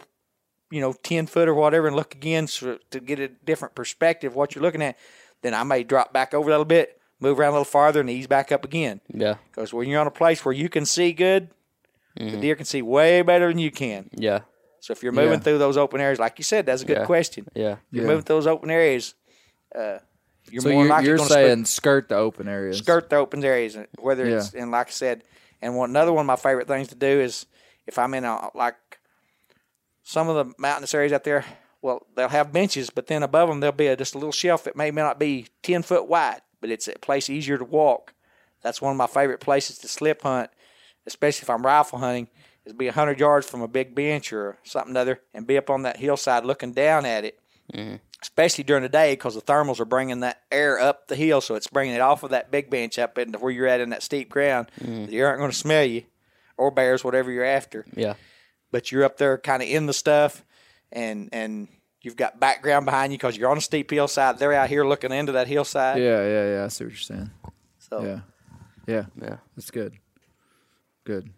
you 0.71 0.81
know, 0.81 0.93
10 0.93 1.27
foot 1.27 1.49
or 1.49 1.55
whatever 1.55 1.89
and 1.89 1.97
look 1.97 2.15
again 2.15 2.47
so, 2.47 2.79
to 2.91 3.01
get 3.01 3.19
a 3.19 3.29
different 3.29 3.75
perspective 3.75 4.33
of 4.33 4.37
what 4.37 4.55
you're 4.55 4.63
looking 4.63 4.83
at. 4.83 4.97
Then 5.43 5.55
I 5.55 5.63
may 5.65 5.83
drop 5.83 6.13
back 6.13 6.35
over 6.35 6.49
a 6.49 6.53
little 6.53 6.65
bit, 6.65 6.98
move 7.21 7.39
around 7.39 7.51
a 7.51 7.53
little 7.53 7.65
farther, 7.65 8.01
and 8.01 8.09
ease 8.11 8.27
back 8.27 8.53
up 8.53 8.65
again. 8.65 9.01
Yeah, 9.13 9.37
Because 9.51 9.73
when 9.73 9.89
you're 9.89 10.01
on 10.01 10.07
a 10.07 10.11
place 10.13 10.45
where 10.45 10.55
you 10.55 10.69
can 10.69 10.87
see 10.87 11.13
good, 11.13 11.51
the 12.17 12.37
deer 12.37 12.57
can 12.57 12.65
see 12.65 12.83
way 12.83 13.23
better 13.23 13.49
than 13.49 13.59
you 13.59 13.71
can. 13.71 14.11
yeah, 14.13 14.41
So 14.81 14.93
if 14.93 15.03
you're 15.03 15.13
moving 15.13 15.33
Yeah. 15.35 15.39
through 15.39 15.59
those 15.59 15.77
open 15.77 16.01
areas, 16.01 16.19
like 16.19 16.39
you 16.39 16.45
said, 16.45 16.67
that's 16.67 16.83
a 16.83 16.85
good 16.85 16.99
Yeah. 16.99 17.05
question. 17.07 17.47
yeah, 17.55 17.77
You're 17.91 18.05
Yeah. 18.05 18.09
moving 18.09 18.23
through 18.25 18.37
those 18.37 18.47
open 18.47 18.71
areas. 18.71 19.15
Uh, 19.75 19.99
you're 20.51 20.63
So 20.63 20.71
more 20.71 20.83
you're, 20.85 20.89
likely 20.91 21.07
you're 21.09 21.17
gonna 21.17 21.29
saying 21.29 21.65
skirt 21.67 22.09
the 22.09 22.17
open 22.17 22.49
areas. 22.49 22.79
skirt 22.79 23.11
the 23.11 23.17
open 23.17 23.45
areas, 23.45 23.75
and 23.77 23.87
whether 23.99 24.27
it's 24.27 24.55
and 24.55 24.71
like 24.71 24.89
I 24.89 24.91
said, 24.91 25.25
and 25.61 25.77
one 25.77 25.91
another 25.91 26.13
one 26.13 26.23
of 26.23 26.27
my 26.27 26.37
favorite 26.37 26.67
things 26.69 26.89
to 26.89 26.95
do 26.95 27.07
is 27.21 27.47
if 27.87 27.99
I'm 27.99 28.15
in 28.15 28.25
a 28.25 28.51
like 28.55 28.77
some 30.03 30.29
of 30.29 30.37
the 30.47 30.55
mountainous 30.59 30.95
areas 30.95 31.13
out 31.13 31.25
there. 31.25 31.45
Well, 31.83 32.05
they'll 32.17 32.29
have 32.29 32.53
benches, 32.53 32.91
but 32.91 33.07
then 33.07 33.23
above 33.23 33.49
them 33.49 33.61
there'll 33.61 33.77
be 33.77 33.87
a, 33.87 33.95
just 33.97 34.15
a 34.17 34.19
little 34.19 34.33
shelf 34.33 34.65
that 34.65 34.75
may 34.75 34.91
not 34.91 35.19
be 35.21 35.47
ten 35.63 35.83
foot 35.83 36.09
wide, 36.09 36.41
but 36.61 36.71
it's 36.71 36.89
a 36.89 36.93
place 36.93 37.31
easier 37.31 37.59
to 37.59 37.65
walk. 37.65 38.15
That's 38.63 38.83
one 38.83 38.93
of 38.93 38.97
my 38.97 39.07
favorite 39.07 39.41
places 39.41 39.79
to 39.79 39.89
slip 39.89 40.23
hunt, 40.23 40.51
especially 41.07 41.45
if 41.45 41.51
I'm 41.51 41.65
rifle 41.65 41.99
hunting. 41.99 42.29
Is 42.65 42.73
be 42.73 42.89
hundred 42.89 43.19
yards 43.19 43.49
from 43.49 43.63
a 43.63 43.69
big 43.69 43.95
bench 43.95 44.33
or 44.33 44.59
something 44.63 44.97
other, 44.97 45.21
and 45.33 45.47
be 45.47 45.57
up 45.57 45.71
on 45.71 45.83
that 45.83 45.97
hillside 45.97 46.45
looking 46.45 46.73
down 46.73 47.07
at 47.07 47.25
it 47.25 47.39
mm-hmm. 47.73 47.97
especially 48.23 48.65
during 48.65 48.83
the 48.83 48.89
day 48.89 49.13
because 49.13 49.35
the 49.35 49.43
thermals 49.43 49.81
are 49.81 49.85
bringing 49.85 50.21
that 50.21 50.43
air 50.51 50.79
up 50.79 51.09
the 51.09 51.17
hill, 51.17 51.41
so 51.41 51.55
it's 51.55 51.67
bringing 51.67 51.95
it 51.95 52.01
off 52.01 52.23
of 52.23 52.31
that 52.31 52.51
big 52.51 52.71
bench 52.71 52.99
up 52.99 53.19
into 53.19 53.39
where 53.39 53.53
you're 53.53 53.67
at 53.67 53.81
in 53.81 53.91
that 53.91 54.03
steep 54.03 54.29
ground. 54.29 54.71
Mm-hmm. 54.81 55.07
The 55.07 55.11
deer 55.13 55.27
aren't 55.27 55.41
going 55.41 55.51
to 55.51 55.57
smell 55.57 55.85
you, 55.85 56.05
or 56.57 56.71
bears, 56.71 57.05
whatever 57.05 57.31
you're 57.31 57.45
after. 57.45 57.85
yeah, 57.95 58.15
But 58.71 58.91
you're 58.91 59.05
up 59.05 59.19
there, 59.19 59.39
kind 59.39 59.63
of 59.63 59.69
in 59.69 59.87
the 59.87 59.93
stuff, 59.93 60.45
and 60.91 61.29
and 61.33 61.69
you've 62.03 62.17
got 62.17 62.39
background 62.41 62.85
behind 62.87 63.13
you 63.13 63.19
because 63.19 63.37
you're 63.37 63.51
on 63.51 63.59
a 63.59 63.61
steep 63.61 63.91
hillside. 63.91 64.39
They're 64.39 64.53
out 64.53 64.69
here 64.69 64.87
looking 64.87 65.13
into 65.13 65.33
that 65.33 65.47
hillside. 65.49 65.99
Yeah, 66.03 66.23
yeah, 66.27 66.55
yeah. 66.57 66.65
I 66.65 66.69
see 66.69 66.85
what 66.85 66.91
you're 66.93 66.99
saying. 66.99 67.31
So 67.79 68.03
Yeah, 68.03 68.21
yeah. 68.87 69.05
Yeah. 69.21 69.37
That's 69.57 69.71
good. 69.71 69.95
Good. 71.05 71.31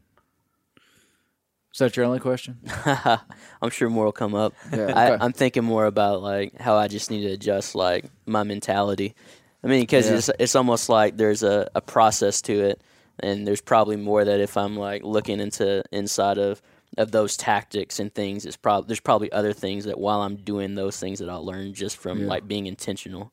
Is 1.72 1.78
that 1.78 1.96
your 1.96 2.06
only 2.06 2.18
question? 2.18 2.58
I'm 2.84 3.70
sure 3.70 3.88
more 3.88 4.06
will 4.06 4.12
come 4.12 4.34
up. 4.34 4.54
Yeah, 4.72 4.92
I, 4.94 5.12
okay. 5.12 5.24
I'm 5.24 5.32
thinking 5.32 5.62
more 5.64 5.86
about 5.86 6.20
like 6.20 6.58
how 6.58 6.74
I 6.76 6.88
just 6.88 7.10
need 7.12 7.22
to 7.22 7.32
adjust 7.32 7.74
like 7.76 8.06
my 8.26 8.42
mentality. 8.42 9.14
I 9.62 9.68
mean, 9.68 9.80
because 9.82 10.08
Yeah. 10.10 10.16
it's 10.16 10.30
it's 10.40 10.56
almost 10.56 10.88
like 10.88 11.16
there's 11.16 11.42
a, 11.44 11.70
a 11.74 11.80
process 11.80 12.42
to 12.42 12.52
it, 12.64 12.82
and 13.20 13.46
there's 13.46 13.60
probably 13.60 13.96
more 13.96 14.24
that 14.24 14.40
if 14.40 14.56
I'm 14.56 14.76
like 14.76 15.04
looking 15.04 15.38
into 15.38 15.84
inside 15.92 16.38
of 16.38 16.60
of 16.98 17.12
those 17.12 17.36
tactics 17.36 18.00
and 18.00 18.12
things, 18.14 18.44
it's 18.44 18.56
probably 18.56 18.88
there's 18.88 19.00
probably 19.00 19.30
other 19.32 19.52
things 19.52 19.84
that 19.84 19.98
while 19.98 20.22
I'm 20.22 20.36
doing 20.36 20.74
those 20.74 20.98
things 20.98 21.18
that 21.20 21.28
I'll 21.30 21.44
learn 21.44 21.72
just 21.74 21.96
from 21.96 22.20
Yeah. 22.22 22.26
like 22.26 22.48
being 22.48 22.66
intentional. 22.66 23.32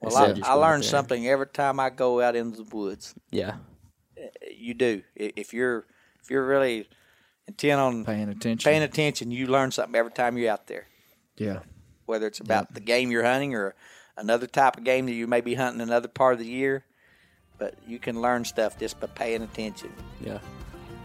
well, 0.00 0.16
I, 0.16 0.26
of 0.28 0.42
I 0.42 0.52
learn 0.54 0.80
there. 0.80 0.88
something 0.88 1.26
every 1.28 1.46
time 1.48 1.78
I 1.80 1.90
go 1.90 2.20
out 2.20 2.36
into 2.36 2.62
the 2.62 2.76
woods. 2.76 3.14
Yeah, 3.30 3.56
eh, 4.16 4.28
You 4.56 4.74
do. 4.74 5.02
If 5.14 5.52
you're 5.52 5.86
if 6.22 6.30
you're 6.30 6.46
really 6.46 6.88
intent 7.46 7.78
on 7.80 8.04
Paying 8.06 8.30
attention. 8.30 8.70
paying 8.70 8.82
attention, 8.82 9.30
you 9.30 9.46
learn 9.46 9.70
something 9.70 9.94
every 9.94 10.12
time 10.12 10.36
you're 10.38 10.50
out 10.52 10.66
there. 10.66 10.86
yeah. 11.36 11.60
Whether 12.06 12.26
it's 12.26 12.40
about 12.40 12.74
the 12.74 12.80
game 12.80 13.10
you're 13.10 13.24
hunting 13.24 13.54
or 13.54 13.74
another 14.16 14.46
type 14.46 14.76
of 14.76 14.84
game 14.84 15.06
that 15.06 15.12
you 15.14 15.26
may 15.26 15.40
be 15.40 15.54
hunting 15.54 15.80
another 15.80 16.08
part 16.08 16.34
of 16.34 16.38
the 16.38 16.46
year, 16.46 16.84
but 17.58 17.74
you 17.86 17.98
can 17.98 18.20
learn 18.20 18.44
stuff 18.44 18.78
just 18.78 19.00
by 19.00 19.06
paying 19.06 19.42
attention. 19.42 19.90
yeah. 20.20 20.38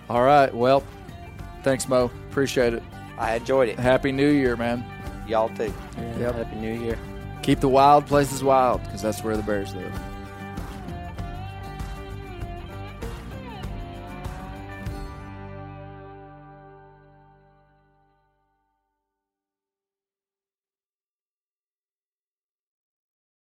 All 0.09 0.23
right. 0.23 0.53
Well, 0.53 0.83
thanks, 1.63 1.87
Mo. 1.87 2.11
Appreciate 2.29 2.73
it. 2.73 2.83
I 3.17 3.35
enjoyed 3.35 3.69
it. 3.69 3.79
Happy 3.79 4.11
New 4.11 4.29
Year, 4.29 4.55
man. 4.55 4.83
Y'all 5.27 5.49
too. 5.49 5.73
yeah. 5.97 6.17
Yep. 6.19 6.35
Happy 6.35 6.55
New 6.55 6.73
Year. 6.79 6.97
Keep 7.41 7.59
the 7.59 7.69
wild 7.69 8.05
places 8.07 8.43
wild 8.43 8.83
because 8.83 9.01
that's 9.01 9.23
where 9.23 9.37
the 9.37 9.43
bears 9.43 9.73
live. 9.75 9.93